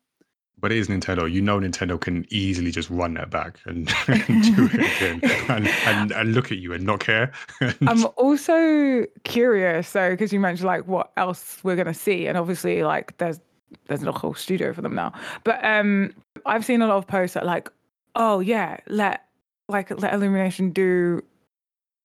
But 0.60 0.72
it 0.72 0.78
is 0.78 0.89
Nintendo. 0.89 1.30
You 1.30 1.40
know 1.40 1.60
Nintendo 1.60 2.01
can 2.01 2.26
easily 2.30 2.70
just 2.70 2.90
run 2.90 3.14
that 3.14 3.30
back 3.30 3.60
and, 3.64 3.90
and 4.09 4.26
do 4.26 4.64
it 4.72 4.97
again 4.97 5.20
and, 5.48 5.68
and, 5.68 6.12
and 6.12 6.35
look 6.35 6.51
at 6.51 6.59
you 6.59 6.72
and 6.72 6.85
not 6.85 7.01
care. 7.01 7.32
I'm 7.86 8.06
also 8.16 9.06
curious, 9.24 9.89
so 9.89 10.10
because 10.10 10.32
you 10.32 10.40
mentioned 10.40 10.66
like 10.66 10.86
what 10.86 11.12
else 11.16 11.59
we're 11.62 11.76
gonna 11.76 11.94
see, 11.94 12.26
and 12.26 12.36
obviously 12.36 12.82
like 12.82 13.16
there's 13.18 13.40
there's 13.86 14.01
not 14.01 14.16
a 14.16 14.18
whole 14.18 14.35
studio 14.35 14.72
for 14.72 14.82
them 14.82 14.94
now. 14.94 15.12
But 15.44 15.64
um 15.64 16.14
I've 16.47 16.64
seen 16.64 16.82
a 16.82 16.86
lot 16.86 16.97
of 16.97 17.06
posts 17.06 17.35
that 17.35 17.47
like, 17.47 17.68
oh 18.14 18.40
yeah, 18.40 18.78
let 18.89 19.24
like 19.68 19.90
let 20.01 20.12
Illumination 20.12 20.70
do 20.70 21.22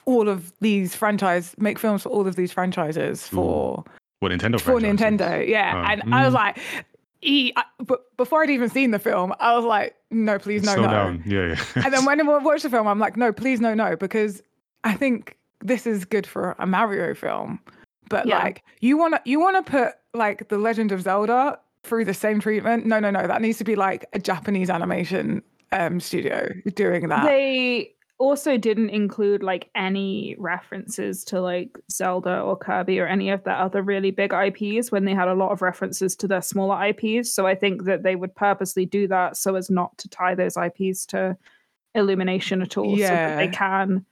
all 0.06 0.28
of 0.28 0.52
these 0.60 0.96
franchises, 0.96 1.56
make 1.58 1.80
films 1.80 2.04
for 2.04 2.10
all 2.10 2.28
of 2.28 2.36
these 2.36 2.52
franchises 2.52 3.28
for 3.28 3.84
what 4.24 4.32
Nintendo 4.32 4.60
for 4.60 4.80
franchises? 4.80 5.20
Nintendo, 5.20 5.48
yeah. 5.48 5.74
Oh, 5.76 5.92
and 5.92 6.14
I 6.14 6.26
was 6.26 6.34
mm. 6.34 6.38
like, 6.38 6.58
e- 7.24 7.54
I, 7.56 7.64
but 7.80 8.16
before 8.18 8.44
I'd 8.44 8.50
even 8.50 8.70
seen 8.70 8.92
the 8.92 9.00
film, 9.00 9.34
I 9.40 9.56
was 9.56 9.66
like, 9.66 9.96
no, 10.12 10.38
please, 10.40 10.64
no, 10.64 10.74
Slow 10.74 10.84
no. 10.84 10.92
down. 10.92 11.24
Yeah, 11.26 11.56
yeah. 11.76 11.84
And 11.86 11.94
then 11.94 12.06
when 12.06 12.20
I 12.30 12.38
watched 12.38 12.64
the 12.64 12.70
film, 12.70 12.88
I'm 12.88 13.00
like, 13.00 13.18
no, 13.18 13.32
please, 13.34 13.60
no, 13.62 13.74
no, 13.74 13.96
because 13.96 14.42
I 14.84 14.94
think 14.96 15.38
this 15.62 15.88
is 15.88 16.06
good 16.06 16.28
for 16.28 16.56
a 16.60 16.68
Mario 16.68 17.14
film. 17.16 17.60
But 18.10 18.26
Yeah. 18.28 18.40
like, 18.40 18.64
you 18.82 18.98
want 18.98 19.14
to 19.16 19.22
you 19.26 19.40
want 19.40 19.66
to 19.66 19.72
put 19.72 19.94
like 20.14 20.50
the 20.50 20.58
Legend 20.58 20.92
of 20.92 21.02
Zelda 21.02 21.58
through 21.84 22.06
the 22.06 22.14
same 22.14 22.40
treatment? 22.40 22.86
No, 22.86 23.00
no, 23.00 23.10
no. 23.12 23.26
That 23.28 23.42
needs 23.42 23.58
to 23.60 23.64
be 23.64 23.76
like 23.76 24.06
a 24.14 24.20
Japanese 24.20 24.70
animation 24.70 25.42
um 25.72 26.00
studio 26.00 26.50
doing 26.76 27.08
that. 27.10 27.26
They 27.26 27.94
also 28.24 28.58
didn't 28.58 28.90
include 28.90 29.44
like 29.44 29.70
any 29.76 30.36
references 30.40 31.26
to 31.26 31.42
like 31.42 31.78
Zelda 31.92 32.40
or 32.40 32.56
Kirby 32.56 33.00
or 33.00 33.06
any 33.06 33.30
of 33.30 33.44
the 33.44 33.52
other 33.52 33.82
really 33.82 34.12
big 34.12 34.32
IPs 34.34 34.92
when 34.92 35.04
they 35.04 35.14
had 35.14 35.28
a 35.28 35.34
lot 35.34 35.52
of 35.52 35.62
references 35.62 36.16
to 36.16 36.28
their 36.28 36.42
smaller 36.42 36.82
IPs. 36.86 37.34
So 37.34 37.46
I 37.46 37.54
think 37.54 37.84
that 37.84 38.04
they 38.04 38.16
would 38.16 38.34
purposely 38.34 38.86
do 38.86 39.08
that 39.10 39.36
so 39.36 39.56
as 39.56 39.70
not 39.70 39.98
to 39.98 40.08
tie 40.08 40.36
those 40.36 40.56
IPs 40.56 41.06
to 41.08 41.38
Illumination 41.96 42.62
at 42.62 42.78
all. 42.78 42.96
So 42.96 43.04
that 43.04 43.36
they 43.36 43.50
can 43.50 44.06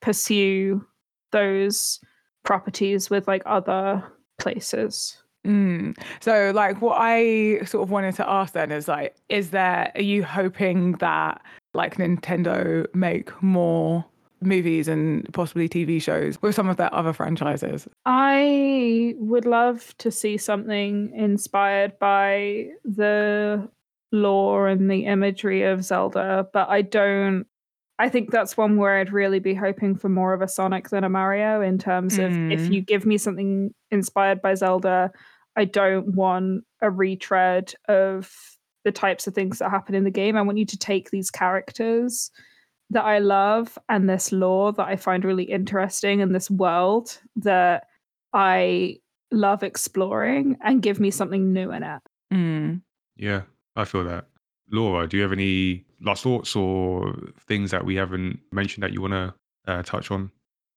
pursue 0.00 0.84
those 1.30 2.00
properties 2.42 3.10
with 3.10 3.28
like 3.28 3.42
other 3.44 4.02
places. 4.38 5.22
Mm. 5.46 5.96
So, 6.20 6.52
like, 6.54 6.82
what 6.82 6.96
I 6.98 7.60
sort 7.64 7.84
of 7.84 7.90
wanted 7.90 8.14
to 8.16 8.28
ask 8.28 8.54
then 8.54 8.72
is 8.72 8.88
like, 8.88 9.14
is 9.28 9.50
there, 9.50 9.92
are 9.94 10.02
you 10.02 10.24
hoping 10.24 10.92
that 10.92 11.40
like 11.74 11.96
Nintendo 11.96 12.86
make 12.94 13.30
more 13.42 14.04
movies 14.40 14.86
and 14.88 15.30
possibly 15.32 15.68
TV 15.68 16.00
shows 16.00 16.40
with 16.40 16.54
some 16.54 16.68
of 16.68 16.76
their 16.76 16.92
other 16.94 17.12
franchises? 17.12 17.88
I 18.06 19.14
would 19.18 19.44
love 19.46 19.94
to 19.98 20.10
see 20.10 20.36
something 20.36 21.12
inspired 21.14 21.98
by 21.98 22.68
the 22.84 23.68
lore 24.12 24.68
and 24.68 24.90
the 24.90 25.04
imagery 25.06 25.62
of 25.64 25.84
Zelda, 25.84 26.48
but 26.52 26.68
I 26.68 26.82
don't. 26.82 27.46
I 28.00 28.08
think 28.08 28.30
that's 28.30 28.56
one 28.56 28.76
where 28.76 28.98
I'd 28.98 29.12
really 29.12 29.40
be 29.40 29.54
hoping 29.54 29.96
for 29.96 30.08
more 30.08 30.32
of 30.32 30.40
a 30.40 30.46
Sonic 30.46 30.88
than 30.90 31.02
a 31.02 31.08
Mario 31.08 31.60
in 31.60 31.78
terms 31.78 32.16
of 32.18 32.30
if 32.30 32.60
Mm. 32.60 32.72
you 32.72 32.80
give 32.80 33.04
me 33.04 33.18
something 33.18 33.74
inspired 33.90 34.40
by 34.40 34.54
Zelda, 34.54 35.10
I 35.56 35.64
don't 35.64 36.14
want 36.14 36.62
a 36.80 36.90
retread 36.92 37.74
of 37.88 38.32
the 38.88 38.92
types 38.92 39.26
of 39.26 39.34
things 39.34 39.58
that 39.58 39.70
happen 39.70 39.94
in 39.94 40.04
the 40.04 40.10
game. 40.10 40.34
I 40.34 40.42
want 40.42 40.56
you 40.56 40.64
to 40.64 40.78
take 40.78 41.10
these 41.10 41.30
characters 41.30 42.30
that 42.88 43.04
I 43.04 43.18
love 43.18 43.78
and 43.90 44.08
this 44.08 44.32
lore 44.32 44.72
that 44.72 44.88
I 44.88 44.96
find 44.96 45.26
really 45.26 45.44
interesting 45.44 46.22
and 46.22 46.34
this 46.34 46.50
world 46.50 47.20
that 47.36 47.84
I 48.32 48.96
love 49.30 49.62
exploring 49.62 50.56
and 50.62 50.80
give 50.80 51.00
me 51.00 51.10
something 51.10 51.52
new 51.52 51.70
in 51.70 51.82
it. 51.82 52.00
Mm. 52.32 52.80
yeah, 53.16 53.42
I 53.76 53.84
feel 53.84 54.04
that. 54.04 54.26
Laura, 54.70 55.06
do 55.06 55.18
you 55.18 55.22
have 55.22 55.32
any 55.32 55.84
last 56.00 56.22
thoughts 56.22 56.56
or 56.56 57.14
things 57.46 57.70
that 57.70 57.84
we 57.84 57.94
haven't 57.94 58.40
mentioned 58.52 58.84
that 58.84 58.92
you 58.94 59.02
want 59.02 59.12
to 59.12 59.34
uh, 59.66 59.82
touch 59.82 60.10
on? 60.10 60.30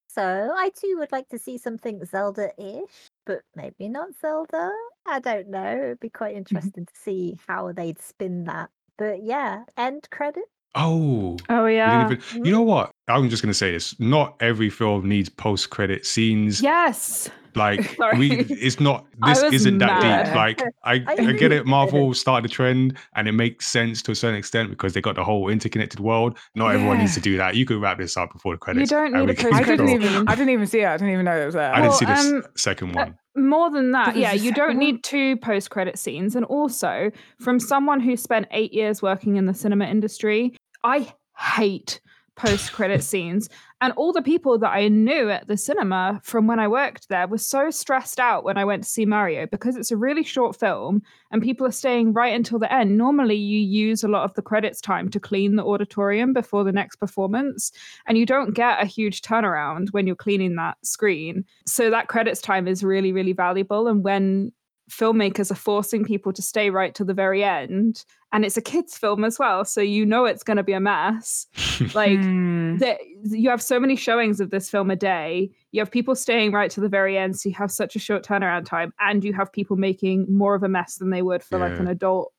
So 0.10 0.54
I 0.58 0.70
too 0.76 0.98
would 1.00 1.14
like 1.14 1.30
to 1.30 1.40
see 1.40 1.58
something 1.58 2.04
Zelda-ish, 2.04 3.11
but 3.26 3.42
maybe 3.56 3.90
not 3.90 4.10
Zelda. 4.20 4.72
I 5.06 5.20
don't 5.20 5.50
know. 5.50 5.74
It'd 5.84 6.00
be 6.00 6.10
quite 6.10 6.32
mm-hmm. 6.32 6.38
interesting 6.40 6.86
to 6.86 6.94
see 6.96 7.38
how 7.48 7.72
they'd 7.72 8.02
spin 8.02 8.46
that. 8.46 8.70
But 8.98 9.24
yeah, 9.24 9.64
end 9.78 10.08
credit. 10.12 10.44
Oh, 10.76 11.38
Oh 11.50 11.66
yeah. 11.66 12.06
even- 12.06 12.18
you 12.18 12.24
mm-hmm. 12.24 12.52
know 12.52 12.62
what? 12.62 12.92
I'm 13.16 13.30
just 13.30 13.42
going 13.42 13.52
to 13.52 13.58
say 13.58 13.72
this. 13.72 14.00
Not 14.00 14.36
every 14.40 14.70
film 14.70 15.08
needs 15.08 15.30
post 15.30 15.70
credit 15.70 16.06
scenes. 16.06 16.62
Yes. 16.62 17.30
Like 17.56 17.96
Sorry. 17.98 18.18
we, 18.18 18.32
it's 18.50 18.80
not. 18.80 19.06
This 19.26 19.44
isn't 19.44 19.78
that 19.80 20.26
deep. 20.26 20.36
Like 20.36 20.62
I, 20.84 20.94
I 21.08 21.28
I 21.30 21.32
get 21.34 21.52
it. 21.52 21.66
Marvel 21.66 22.14
started 22.14 22.50
the 22.50 22.54
trend, 22.54 22.98
and 23.16 23.28
it 23.28 23.34
makes 23.34 23.68
sense 23.68 24.02
to 24.04 24.12
a 24.12 24.16
certain 24.16 24.38
extent 24.38 24.70
because 24.70 24.94
they 24.94 25.02
got 25.02 25.16
the 25.16 25.24
whole 25.24 25.50
interconnected 25.50 26.00
world. 26.00 26.38
Not 26.56 26.74
everyone 26.74 27.00
needs 27.00 27.14
to 27.16 27.22
do 27.22 27.38
that. 27.38 27.56
You 27.56 27.66
could 27.66 27.82
wrap 27.82 27.98
this 27.98 28.16
up 28.16 28.32
before 28.32 28.54
the 28.54 28.58
credits. 28.58 28.90
You 28.90 28.98
don't 28.98 29.14
need 29.14 29.30
a 29.30 29.36
can 29.36 29.48
I 29.54 29.58
post-credit 29.58 29.78
go. 29.78 29.86
didn't 29.88 30.04
even. 30.04 30.28
I 30.28 30.36
didn't 30.36 30.50
even 30.50 30.68
see 30.68 30.80
it. 30.80 30.88
I 30.88 30.98
didn't 30.98 31.12
even 31.14 31.26
know 31.26 31.42
it 31.42 31.46
was 31.46 31.56
there. 31.56 31.74
I 31.74 31.82
didn't 31.82 31.90
Well, 31.90 31.98
see 31.98 32.06
the 32.06 32.14
um, 32.14 32.44
second 32.56 32.96
uh, 32.98 33.00
one. 33.02 33.18
More 33.36 33.70
than 33.70 33.92
that, 33.92 34.16
yeah, 34.16 34.34
you 34.34 34.54
don't 34.54 34.78
need 34.78 35.04
two 35.04 35.38
post 35.38 35.70
credit 35.70 35.98
scenes. 36.00 36.36
And 36.36 36.46
also, 36.46 37.12
from 37.40 37.60
someone 37.60 38.00
who 38.00 38.16
spent 38.16 38.48
eight 38.52 38.74
years 38.74 39.02
working 39.02 39.36
in 39.36 39.46
the 39.46 39.54
cinema 39.54 39.86
industry, 39.86 40.56
I 40.84 41.14
hate 41.38 42.00
post 42.36 42.72
credit 42.72 43.04
scenes. 43.04 43.50
And 43.82 43.94
all 43.94 44.14
the 44.14 44.22
people 44.22 44.60
that 44.60 44.70
I 44.70 44.88
knew 44.88 45.30
at 45.30 45.48
the 45.48 45.58
cinema 45.58 46.22
from 46.24 46.46
when 46.46 46.60
I 46.60 46.68
worked 46.68 47.10
there 47.10 47.28
were 47.28 47.40
so 47.40 47.72
stressed 47.72 48.20
out 48.20 48.44
when 48.44 48.58
I 48.58 48.66
went 48.66 48.84
to 48.84 48.90
see 48.90 49.06
Mario 49.06 49.48
because 49.48 49.76
it's 49.76 49.92
a 49.92 49.98
really 49.98 50.24
short 50.24 50.56
film 50.56 51.02
and 51.32 51.42
people 51.42 51.66
are 51.66 51.72
staying 51.72 52.14
right 52.14 52.34
until 52.34 52.60
the 52.60 52.72
end. 52.72 52.98
Normally, 52.98 53.36
you 53.36 53.60
use 53.60 54.04
a 54.04 54.08
lot 54.08 54.24
of 54.24 54.34
the 54.36 54.42
credits 54.42 54.82
time 54.82 55.10
to 55.10 55.20
clean 55.20 55.56
the 55.56 55.66
auditorium 55.66 56.32
before 56.34 56.64
the 56.64 56.72
next 56.72 56.98
performance, 56.98 57.72
and 58.06 58.18
you 58.18 58.26
don't 58.26 58.54
get 58.54 58.82
a 58.82 58.86
huge 58.86 59.22
turnaround 59.22 59.90
when 59.92 60.06
you're 60.06 60.16
cleaning 60.16 60.56
that 60.56 60.78
screen. 60.84 61.44
So, 61.66 61.90
that 61.90 62.08
credits 62.08 62.42
time 62.42 62.68
is 62.68 62.84
really, 62.84 63.12
really 63.12 63.34
valuable. 63.34 63.88
And 63.88 64.04
when 64.04 64.52
filmmakers 64.92 65.50
are 65.52 65.56
forcing 65.56 66.04
people 66.04 66.34
to 66.34 66.42
stay 66.42 66.70
right 66.70 66.94
to 66.96 67.04
the 67.04 67.14
very 67.14 67.44
end 67.44 68.04
and 68.34 68.44
it's 68.46 68.58
a 68.58 68.62
kids 68.62 68.98
film 68.98 69.24
as 69.24 69.40
well 69.40 69.64
so 69.64 69.80
you 69.82 70.06
know 70.06 70.26
it's 70.26 70.44
going 70.44 70.58
to 70.58 70.64
be 70.64 70.74
a 70.74 70.80
mess. 70.80 71.48
Like 71.96 72.20
Hmm. 72.20 72.78
the, 72.78 72.96
you 73.24 73.50
have 73.50 73.62
so 73.62 73.80
many 73.80 73.96
showings 73.96 74.40
of 74.40 74.52
this 74.52 74.70
film 74.70 74.92
a 74.92 74.96
day 74.96 75.50
you 75.72 75.82
have 75.82 75.90
people 75.90 76.14
staying 76.14 76.52
right 76.52 76.70
to 76.72 76.80
the 76.80 76.90
very 76.90 77.18
end 77.18 77.40
so 77.40 77.50
you 77.50 77.56
have 77.56 77.72
such 77.72 77.96
a 77.96 78.00
short 78.00 78.24
turnaround 78.24 78.66
time 78.66 78.94
and 79.00 79.24
you 79.24 79.34
have 79.34 79.52
people 79.52 79.78
making 79.78 80.28
more 80.30 80.54
of 80.54 80.62
a 80.62 80.70
mess 80.70 80.98
than 80.98 81.10
they 81.10 81.24
would 81.24 81.42
for 81.44 81.58
like 81.58 81.80
an 81.80 81.88
adult 81.88 82.32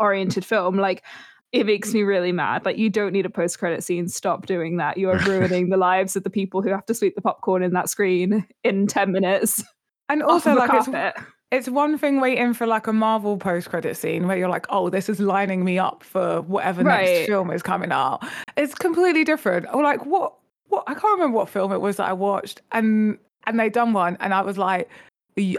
oriented 0.00 0.44
film. 0.44 0.76
Like 0.76 1.04
it 1.52 1.66
makes 1.66 1.92
me 1.92 2.02
really 2.02 2.32
mad. 2.32 2.64
Like 2.64 2.78
you 2.78 2.90
don't 2.90 3.12
need 3.12 3.26
a 3.26 3.30
post 3.30 3.58
credit 3.58 3.82
scene. 3.84 4.08
Stop 4.08 4.46
doing 4.46 4.76
that. 4.78 4.96
You 4.96 5.10
are 5.10 5.18
ruining 5.26 5.68
the 5.68 5.76
lives 5.76 6.16
of 6.16 6.24
the 6.24 6.30
people 6.30 6.62
who 6.62 6.70
have 6.70 6.86
to 6.86 6.94
sweep 6.94 7.14
the 7.14 7.20
popcorn 7.20 7.62
in 7.62 7.72
that 7.72 7.88
screen 7.88 8.46
in 8.64 8.86
10 8.86 9.12
minutes. 9.12 9.62
And 10.08 10.22
also 10.22 10.50
also, 10.50 10.60
like, 10.60 10.70
it's, 10.74 10.88
carpet 10.88 11.22
it's 11.50 11.68
one 11.68 11.98
thing 11.98 12.20
waiting 12.20 12.54
for 12.54 12.66
like 12.66 12.86
a 12.86 12.92
Marvel 12.92 13.36
post 13.36 13.68
credit 13.70 13.96
scene 13.96 14.26
where 14.26 14.36
you're 14.36 14.48
like, 14.48 14.66
oh, 14.70 14.88
this 14.90 15.08
is 15.08 15.18
lining 15.20 15.64
me 15.64 15.78
up 15.78 16.02
for 16.04 16.42
whatever 16.42 16.82
Right. 16.82 17.04
next 17.04 17.26
film 17.26 17.50
is 17.50 17.62
coming 17.62 17.90
out. 17.92 18.22
It's 18.56 18.74
completely 18.74 19.24
different. 19.24 19.66
Or 19.72 19.82
like, 19.82 20.06
what? 20.06 20.34
What? 20.68 20.84
I 20.86 20.94
can't 20.94 21.18
remember 21.18 21.36
what 21.36 21.48
film 21.48 21.72
it 21.72 21.80
was 21.80 21.96
that 21.96 22.08
I 22.08 22.12
watched, 22.12 22.62
and 22.72 23.18
and 23.46 23.58
they 23.58 23.68
done 23.68 23.92
one, 23.92 24.16
and 24.20 24.32
I 24.32 24.42
was 24.42 24.56
like, 24.56 24.88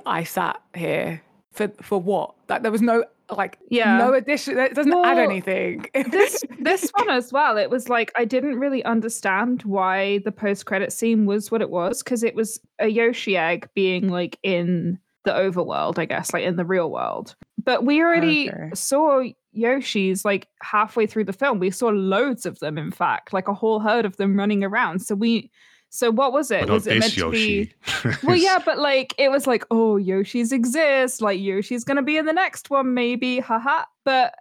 I 0.06 0.24
sat 0.24 0.62
here 0.76 1.22
for 1.52 1.68
for 1.82 2.00
what? 2.02 2.36
Like 2.48 2.62
there 2.62 2.72
was 2.72 2.82
no 2.82 3.04
like 3.36 3.58
Yeah. 3.70 3.98
no 3.98 4.14
addition. 4.14 4.58
It 4.58 4.74
doesn't 4.76 4.94
add 4.94 5.18
anything. 5.18 5.86
this 6.12 6.44
this 6.60 6.90
one 6.96 7.10
as 7.10 7.32
well 7.32 7.58
it 7.58 7.70
was 7.70 7.88
like 7.90 8.12
i 8.18 8.26
didn't 8.26 8.60
really 8.60 8.84
understand 8.84 9.64
why 9.64 10.20
the 10.26 10.32
post 10.34 10.66
credit 10.66 10.92
scene 10.92 11.26
was 11.26 11.50
what 11.50 11.62
it 11.62 11.70
was 11.70 12.04
because 12.04 12.24
it 12.24 12.36
was 12.36 12.60
a 12.80 12.88
yoshi 12.88 13.38
egg 13.38 13.70
being 13.74 14.10
like 14.10 14.38
in 14.44 15.00
the 15.24 15.32
overworld 15.32 15.98
i 16.00 16.06
guess 16.06 16.34
like 16.34 16.44
in 16.44 16.56
the 16.56 16.66
real 16.66 16.90
world 16.92 17.36
but 17.64 17.86
we 17.86 18.02
already 18.02 18.50
Okay. 18.50 18.70
saw 18.74 19.24
yoshis 19.56 20.24
like 20.26 20.48
halfway 20.62 21.06
through 21.06 21.26
the 21.26 21.34
film 21.34 21.60
we 21.60 21.70
saw 21.70 21.88
loads 21.90 22.46
of 22.46 22.58
them 22.60 22.78
in 22.78 22.90
fact 22.92 23.34
like 23.34 23.48
a 23.48 23.54
whole 23.54 23.80
herd 23.80 24.06
of 24.06 24.16
them 24.18 24.38
running 24.38 24.64
around 24.64 25.00
so 25.00 25.14
we 25.16 25.52
so 25.94 26.10
what 26.10 26.32
was 26.32 26.52
it 26.52 26.62
But 26.68 26.70
was 26.74 26.88
it 26.88 27.00
meant 27.00 27.04
this 27.04 27.16
to 27.16 27.32
be 27.32 27.74
well, 28.24 28.38
yeah, 28.38 28.60
but 28.66 28.80
like 28.80 29.14
it 29.18 29.30
was 29.30 29.46
like, 29.46 29.66
oh, 29.72 29.98
Yoshi's 29.98 30.54
exist. 30.54 31.22
Like 31.22 31.38
Yoshi's 31.42 31.84
gonna 31.84 32.02
be 32.02 32.16
in 32.16 32.26
the 32.26 32.32
next 32.32 32.70
one, 32.70 32.94
maybe. 32.94 33.40
Haha. 33.42 33.84
But 34.06 34.34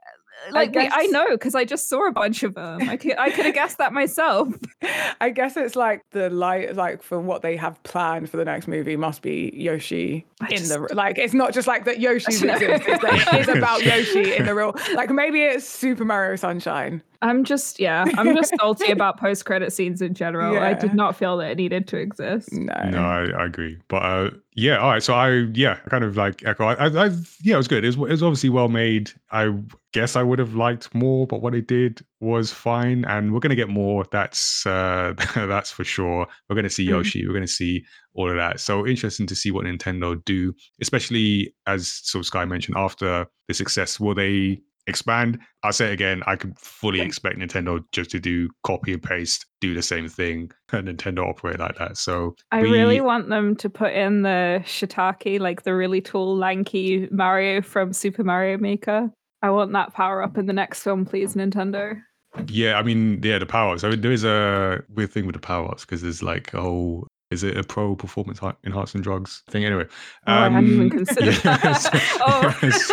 Uh, 0.49 0.53
like 0.53 0.75
we- 0.75 0.81
I 0.83 0.89
guess- 1.03 1.11
know 1.13 1.29
because 1.31 1.55
I 1.55 1.65
just 1.65 1.89
saw 1.89 2.07
a 2.07 2.13
bunch 2.13 2.43
of 2.43 2.55
them. 2.55 2.89
I 2.89 2.97
could 2.97 3.19
I 3.19 3.31
could 3.31 3.45
have 3.47 3.55
guessed 3.55 3.79
that 3.79 3.93
myself. 3.93 4.49
I 5.21 5.31
guess 5.31 5.57
it's 5.57 5.77
like 5.77 6.03
the 6.13 6.31
light, 6.31 6.75
like 6.77 7.03
for 7.03 7.21
what 7.21 7.43
they 7.43 7.57
have 7.57 7.83
planned 7.83 8.31
for 8.31 8.37
the 8.37 8.45
next 8.45 8.67
movie 8.69 8.97
must 8.97 9.23
be 9.23 9.51
Yoshi 9.55 10.25
I 10.41 10.49
in 10.49 10.63
the 10.69 10.89
like. 10.95 11.19
It's 11.19 11.35
not 11.35 11.53
just 11.53 11.67
like 11.69 11.85
that 11.85 12.01
Yoshi 12.01 12.45
know. 12.47 12.55
exist. 12.55 12.85
It's, 12.89 13.05
it 13.33 13.41
is 13.41 13.49
about 13.49 13.83
Yoshi 13.85 14.35
in 14.37 14.47
the 14.47 14.55
real. 14.55 14.75
Like 14.95 15.11
maybe 15.11 15.43
it's 15.43 15.67
Super 15.69 16.05
Mario 16.05 16.37
Sunshine. 16.37 17.03
I'm 17.23 17.45
just 17.45 17.79
yeah, 17.79 18.05
I'm 18.17 18.35
just 18.35 18.55
salty 18.61 18.91
about 18.91 19.19
post 19.21 19.45
credit 19.45 19.73
scenes 19.73 20.01
in 20.01 20.15
general. 20.15 20.59
I 20.59 20.73
did 20.75 20.95
not 20.95 21.17
feel 21.17 21.37
that 21.39 21.51
it 21.51 21.57
needed 21.59 21.87
to 21.89 21.99
exist. 21.99 22.51
No. 22.53 22.73
No, 22.89 23.03
I, 23.03 23.27
I 23.31 23.45
agree. 23.45 23.77
But 23.89 24.03
uh, 24.03 24.31
yeah, 24.55 24.79
all 24.79 24.89
right. 24.91 25.03
So 25.03 25.13
I 25.13 25.47
yeah, 25.53 25.79
I 25.85 25.89
kind 25.91 26.03
of 26.03 26.17
like 26.17 26.43
echo. 26.47 26.65
I, 26.65 26.75
I, 26.75 26.87
I 26.87 27.11
yeah, 27.43 27.55
it 27.55 27.59
was 27.59 27.69
good. 27.69 27.85
It 27.85 27.89
was, 27.89 27.97
it 27.97 28.13
was 28.13 28.23
obviously 28.23 28.49
well 28.49 28.69
made. 28.69 29.11
I 29.31 29.55
guess 29.93 30.17
I 30.17 30.23
would 30.23 30.39
have 30.39 30.55
liked 30.55 30.95
more, 30.95 31.27
but 31.27 31.43
what 31.43 31.55
it 31.55 31.67
did 31.67 32.01
was 32.21 32.53
fine. 32.53 33.05
And 33.05 33.35
we're 33.35 33.41
gonna 33.41 33.55
get 33.55 33.69
more. 33.69 34.07
That's 34.11 34.65
uh, 34.65 35.13
that's 35.35 35.71
for 35.71 35.85
sure. 35.85 36.27
We're 36.49 36.57
gonna 36.57 36.71
see 36.71 36.87
Mhm. 36.87 36.91
Yoshi. 36.91 37.27
We're 37.27 37.35
gonna 37.35 37.47
see 37.47 37.85
all 38.15 38.31
of 38.31 38.37
that. 38.37 38.61
So 38.61 38.87
interesting 38.87 39.27
to 39.27 39.37
see 39.37 39.51
what 39.51 39.67
Nintendo 39.67 40.23
do, 40.25 40.55
especially 40.81 41.55
as 41.67 41.89
sort 41.93 42.21
of 42.23 42.27
Sky 42.27 42.45
mentioned 42.47 42.77
after 42.79 43.27
the 43.47 43.55
success. 43.55 44.01
Will 44.01 44.15
they 44.15 44.61
expand? 44.91 45.39
I'll 45.63 45.73
say 45.73 45.89
it 45.89 45.93
again. 45.95 46.23
I 46.27 46.37
could 46.37 46.59
fully 46.59 47.01
expect 47.01 47.39
Nintendo 47.39 47.83
just 47.93 48.11
to 48.11 48.21
do 48.21 48.49
copy 48.65 48.93
and 48.93 49.03
paste, 49.03 49.47
do 49.63 49.73
the 49.73 49.83
same 49.83 50.09
thing, 50.09 50.51
and 50.73 50.89
Nintendo 50.89 51.27
operate 51.27 51.59
like 51.59 51.79
that. 51.79 51.97
So 51.97 52.35
I 52.53 52.63
we- 52.63 52.71
really 52.71 53.01
want 53.01 53.31
them 53.31 53.57
to 53.57 53.71
put 53.71 53.93
in 53.95 54.23
the 54.23 54.63
shiitake, 54.65 55.41
like 55.41 55.63
the 55.63 55.75
really 55.75 56.01
tall, 56.03 56.37
lanky 56.37 57.09
Mario 57.11 57.63
from 57.63 57.93
Super 57.95 58.25
Mario 58.25 58.59
Maker. 58.59 59.11
I 59.43 59.49
want 59.49 59.73
that 59.73 59.95
power 59.95 60.23
up 60.23 60.37
in 60.37 60.45
the 60.45 60.53
next 60.53 60.83
film, 60.83 61.07
please, 61.07 61.35
Nintendo. 61.35 61.99
Yeah, 62.47 62.79
I 62.79 62.83
mean, 62.83 63.21
yeah, 63.23 63.39
the 63.39 63.47
power 63.47 63.73
ups. 63.73 63.83
I 63.85 63.89
mean, 63.91 64.03
there 64.03 64.13
is 64.13 64.23
a 64.25 64.83
weird 64.91 65.11
thing 65.11 65.27
with 65.27 65.35
the 65.35 65.41
power 65.41 65.69
ups 65.71 65.85
because 65.85 66.03
there's 66.03 66.23
like 66.23 66.53
a 66.55 66.61
whole. 66.61 67.07
Is 67.31 67.45
it 67.45 67.57
a 67.57 67.63
pro 67.63 67.95
performance 67.95 68.41
enhancing 68.67 69.03
drugs 69.03 69.45
thing? 69.49 69.65
Anyway, 69.65 69.85
Oh, 70.27 70.33
I 70.33 70.49
hadn't 70.49 70.67
even 70.67 70.81
um, 70.83 70.91
considered 70.91 71.27
yes, 71.45 71.89
that. 71.89 72.59
yes. 72.61 72.91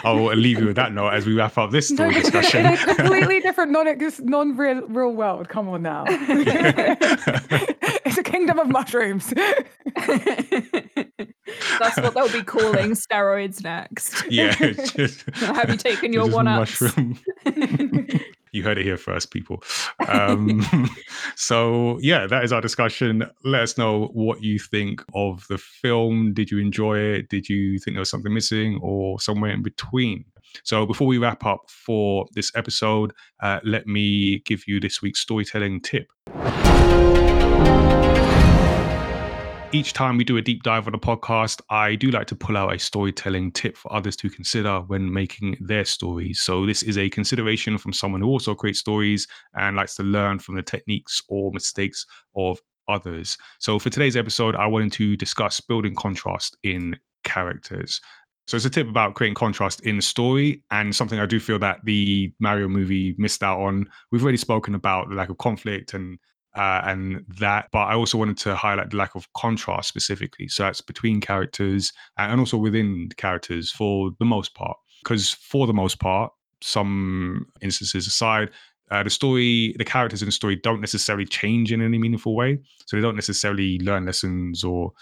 I'll 0.04 0.24
leave 0.34 0.58
you 0.58 0.68
with 0.68 0.76
that 0.76 0.94
note 0.94 1.10
as 1.10 1.26
we 1.26 1.34
wrap 1.34 1.58
up 1.58 1.70
this 1.70 1.90
No, 1.90 2.10
discussion. 2.10 2.64
in 2.64 2.72
a 2.72 2.76
completely 2.94 3.40
different, 3.40 3.72
non 3.72 3.86
non 4.20 4.56
real 4.56 4.86
real 4.88 5.12
world. 5.12 5.50
Come 5.50 5.68
on 5.68 5.82
now. 5.82 6.04
it's 6.08 6.96
a 8.16 8.22
kingdom 8.22 8.58
of 8.58 8.68
mushrooms. 8.68 9.34
That's 11.78 11.98
what 11.98 12.14
they'll 12.14 12.32
be 12.32 12.42
calling 12.42 12.92
steroids 12.92 13.62
next. 13.62 14.24
yeah, 14.30 14.52
just, 14.54 15.28
Have 15.34 15.68
you 15.68 15.76
taken 15.76 16.14
your 16.14 16.26
one 16.28 16.48
ups? 16.48 16.80
mushroom. 16.80 17.18
You 18.52 18.62
heard 18.62 18.78
it 18.78 18.84
here 18.84 18.96
first, 18.96 19.30
people. 19.30 19.62
Um, 20.08 20.66
so 21.36 21.98
yeah, 22.00 22.26
that 22.26 22.42
is 22.42 22.52
our 22.52 22.60
discussion. 22.60 23.24
Let 23.44 23.62
us 23.62 23.78
know 23.78 24.06
what 24.12 24.42
you 24.42 24.58
think 24.58 25.04
of 25.14 25.46
the 25.48 25.58
film. 25.58 26.32
Did 26.32 26.50
you 26.50 26.58
enjoy 26.58 26.98
it? 26.98 27.28
Did 27.28 27.48
you 27.48 27.78
think 27.78 27.94
there 27.94 28.00
was 28.00 28.10
something 28.10 28.32
missing, 28.32 28.80
or 28.82 29.20
somewhere 29.20 29.52
in 29.52 29.62
between? 29.62 30.24
So 30.64 30.86
before 30.86 31.06
we 31.06 31.18
wrap 31.18 31.44
up 31.44 31.70
for 31.70 32.26
this 32.34 32.50
episode, 32.56 33.12
uh, 33.40 33.60
let 33.62 33.86
me 33.86 34.40
give 34.40 34.66
you 34.66 34.80
this 34.80 35.00
week's 35.00 35.20
storytelling 35.20 35.80
tip. 35.80 36.10
Each 39.72 39.92
time 39.92 40.16
we 40.16 40.24
do 40.24 40.36
a 40.36 40.42
deep 40.42 40.64
dive 40.64 40.88
on 40.88 40.94
a 40.96 40.98
podcast, 40.98 41.60
I 41.70 41.94
do 41.94 42.10
like 42.10 42.26
to 42.26 42.34
pull 42.34 42.56
out 42.56 42.74
a 42.74 42.78
storytelling 42.78 43.52
tip 43.52 43.76
for 43.76 43.92
others 43.92 44.16
to 44.16 44.28
consider 44.28 44.80
when 44.80 45.12
making 45.12 45.58
their 45.60 45.84
stories. 45.84 46.40
So, 46.40 46.66
this 46.66 46.82
is 46.82 46.98
a 46.98 47.08
consideration 47.08 47.78
from 47.78 47.92
someone 47.92 48.20
who 48.20 48.26
also 48.26 48.52
creates 48.52 48.80
stories 48.80 49.28
and 49.54 49.76
likes 49.76 49.94
to 49.94 50.02
learn 50.02 50.40
from 50.40 50.56
the 50.56 50.62
techniques 50.62 51.22
or 51.28 51.52
mistakes 51.52 52.04
of 52.34 52.58
others. 52.88 53.38
So, 53.60 53.78
for 53.78 53.90
today's 53.90 54.16
episode, 54.16 54.56
I 54.56 54.66
wanted 54.66 54.90
to 54.94 55.16
discuss 55.16 55.60
building 55.60 55.94
contrast 55.94 56.56
in 56.64 56.98
characters. 57.22 58.00
So, 58.48 58.56
it's 58.56 58.66
a 58.66 58.70
tip 58.70 58.88
about 58.88 59.14
creating 59.14 59.36
contrast 59.36 59.82
in 59.82 59.94
the 59.94 60.02
story 60.02 60.64
and 60.72 60.96
something 60.96 61.20
I 61.20 61.26
do 61.26 61.38
feel 61.38 61.60
that 61.60 61.78
the 61.84 62.32
Mario 62.40 62.66
movie 62.66 63.14
missed 63.18 63.44
out 63.44 63.60
on. 63.60 63.88
We've 64.10 64.24
already 64.24 64.36
spoken 64.36 64.74
about 64.74 65.10
the 65.10 65.14
lack 65.14 65.28
of 65.28 65.38
conflict 65.38 65.94
and 65.94 66.18
uh, 66.56 66.82
and 66.84 67.24
that. 67.38 67.68
But 67.72 67.84
I 67.86 67.94
also 67.94 68.18
wanted 68.18 68.38
to 68.38 68.54
highlight 68.54 68.90
the 68.90 68.96
lack 68.96 69.14
of 69.14 69.32
contrast 69.34 69.88
specifically. 69.88 70.48
So 70.48 70.64
that's 70.64 70.80
between 70.80 71.20
characters 71.20 71.92
and 72.18 72.40
also 72.40 72.56
within 72.56 73.10
characters 73.16 73.70
for 73.70 74.10
the 74.18 74.24
most 74.24 74.54
part. 74.54 74.76
Because 75.02 75.30
for 75.30 75.66
the 75.66 75.72
most 75.72 75.98
part, 76.00 76.32
some 76.62 77.46
instances 77.62 78.06
aside, 78.06 78.50
uh, 78.90 79.02
the 79.02 79.10
story, 79.10 79.74
the 79.78 79.84
characters 79.84 80.20
in 80.20 80.26
the 80.26 80.32
story 80.32 80.56
don't 80.56 80.80
necessarily 80.80 81.24
change 81.24 81.72
in 81.72 81.80
any 81.80 81.98
meaningful 81.98 82.34
way. 82.34 82.58
So 82.86 82.96
they 82.96 83.02
don't 83.02 83.14
necessarily 83.14 83.78
learn 83.78 84.04
lessons 84.04 84.64
or 84.64 84.92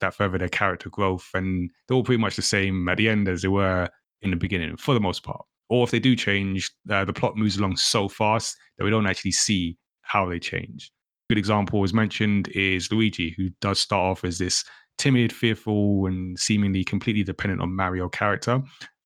that 0.00 0.14
further 0.14 0.36
their 0.36 0.48
character 0.48 0.90
growth. 0.90 1.30
And 1.32 1.70
they're 1.86 1.96
all 1.96 2.02
pretty 2.02 2.20
much 2.20 2.36
the 2.36 2.42
same 2.42 2.88
at 2.88 2.98
the 2.98 3.08
end 3.08 3.28
as 3.28 3.42
they 3.42 3.48
were 3.48 3.88
in 4.22 4.30
the 4.30 4.36
beginning, 4.36 4.76
for 4.76 4.94
the 4.94 5.00
most 5.00 5.22
part. 5.22 5.44
Or 5.68 5.84
if 5.84 5.90
they 5.90 6.00
do 6.00 6.16
change, 6.16 6.70
uh, 6.90 7.04
the 7.04 7.12
plot 7.12 7.36
moves 7.36 7.56
along 7.56 7.76
so 7.76 8.08
fast 8.08 8.56
that 8.76 8.84
we 8.84 8.90
don't 8.90 9.06
actually 9.06 9.32
see 9.32 9.76
how 10.02 10.28
they 10.28 10.38
change 10.38 10.92
good 11.28 11.38
example 11.38 11.80
was 11.80 11.94
mentioned 11.94 12.48
is 12.48 12.90
Luigi, 12.92 13.34
who 13.36 13.50
does 13.60 13.78
start 13.78 14.18
off 14.18 14.24
as 14.24 14.38
this 14.38 14.64
timid, 14.98 15.32
fearful, 15.32 16.06
and 16.06 16.38
seemingly 16.38 16.84
completely 16.84 17.22
dependent 17.22 17.60
on 17.60 17.74
Mario 17.74 18.08
character. 18.08 18.62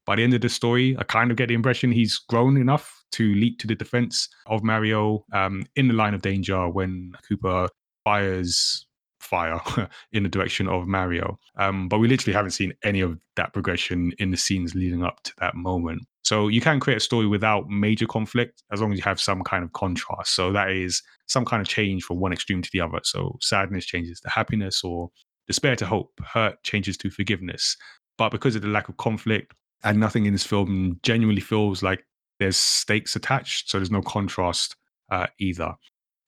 By 0.07 0.17
the 0.17 0.25
end 0.25 0.35
of 0.35 0.41
the 0.41 0.49
story, 0.49 0.97
I 0.99 1.05
kind 1.05 1.31
of 1.31 1.37
get 1.37 1.49
the 1.49 1.55
impression 1.55 1.93
he's 1.93 2.17
grown 2.17 2.57
enough 2.57 3.05
to 3.13 3.35
leap 3.35 3.59
to 3.61 3.67
the 3.67 3.75
defense 3.75 4.29
of 4.47 4.63
Mario 4.63 5.25
um, 5.33 5.65
in 5.77 5.89
the 5.89 5.95
line 5.95 6.15
of 6.15 6.23
danger 6.23 6.69
when 6.69 7.13
Koopa 7.29 7.69
fires 8.05 8.87
fire 9.21 9.61
in 10.13 10.23
the 10.23 10.29
direction 10.29 10.69
of 10.69 10.87
Mario. 10.87 11.39
Um, 11.57 11.89
but 11.89 11.99
we 11.99 12.09
literally 12.09 12.35
haven't 12.35 12.53
seen 12.53 12.73
any 12.83 13.01
of 13.01 13.19
that 13.37 13.53
progression 13.53 14.13
in 14.19 14.31
the 14.31 14.37
scenes 14.37 14.75
leading 14.75 15.05
up 15.05 15.23
to 15.25 15.33
that 15.39 15.55
moment. 15.55 16.03
So 16.23 16.49
you 16.49 16.61
can 16.61 16.81
create 16.81 16.99
a 16.99 17.01
story 17.01 17.27
without 17.27 17.69
major 17.69 18.07
conflict 18.07 18.63
as 18.73 18.81
long 18.81 18.93
as 18.93 18.99
you 18.99 19.05
have 19.05 19.21
some 19.21 19.43
kind 19.43 19.65
of 19.65 19.73
contrast. 19.73 20.35
So 20.35 20.53
that 20.53 20.71
is 20.71 21.03
some 21.27 21.45
kind 21.45 21.61
of 21.61 21.69
change 21.69 22.05
from 22.05 22.21
one 22.21 22.33
extreme 22.33 22.63
to 22.63 22.71
the 22.73 22.81
other. 22.81 23.01
So 23.05 23.39
sadness 23.41 23.87
changes 23.87 24.21
to 24.21 24.29
happiness 24.29 24.85
or 24.85 25.11
despair 25.47 25.77
to 25.77 25.87
hope, 25.87 26.13
hurt 26.25 26.63
changes 26.63 26.97
to 26.99 27.11
forgiveness. 27.11 27.77
But 28.19 28.31
because 28.31 28.55
of 28.55 28.63
the 28.63 28.69
lack 28.69 28.89
of 28.89 28.99
conflict 28.99 29.55
and 29.83 29.99
nothing 29.99 30.27
in 30.27 30.33
this 30.33 30.45
film 30.45 31.01
genuinely 31.03 31.41
feels 31.41 31.83
like 31.83 32.05
there's 32.39 32.57
stakes 32.57 33.17
attached, 33.17 33.71
so 33.71 33.79
there's 33.79 33.91
no 33.91 34.03
contrast 34.03 34.77
uh, 35.11 35.27
either 35.39 35.75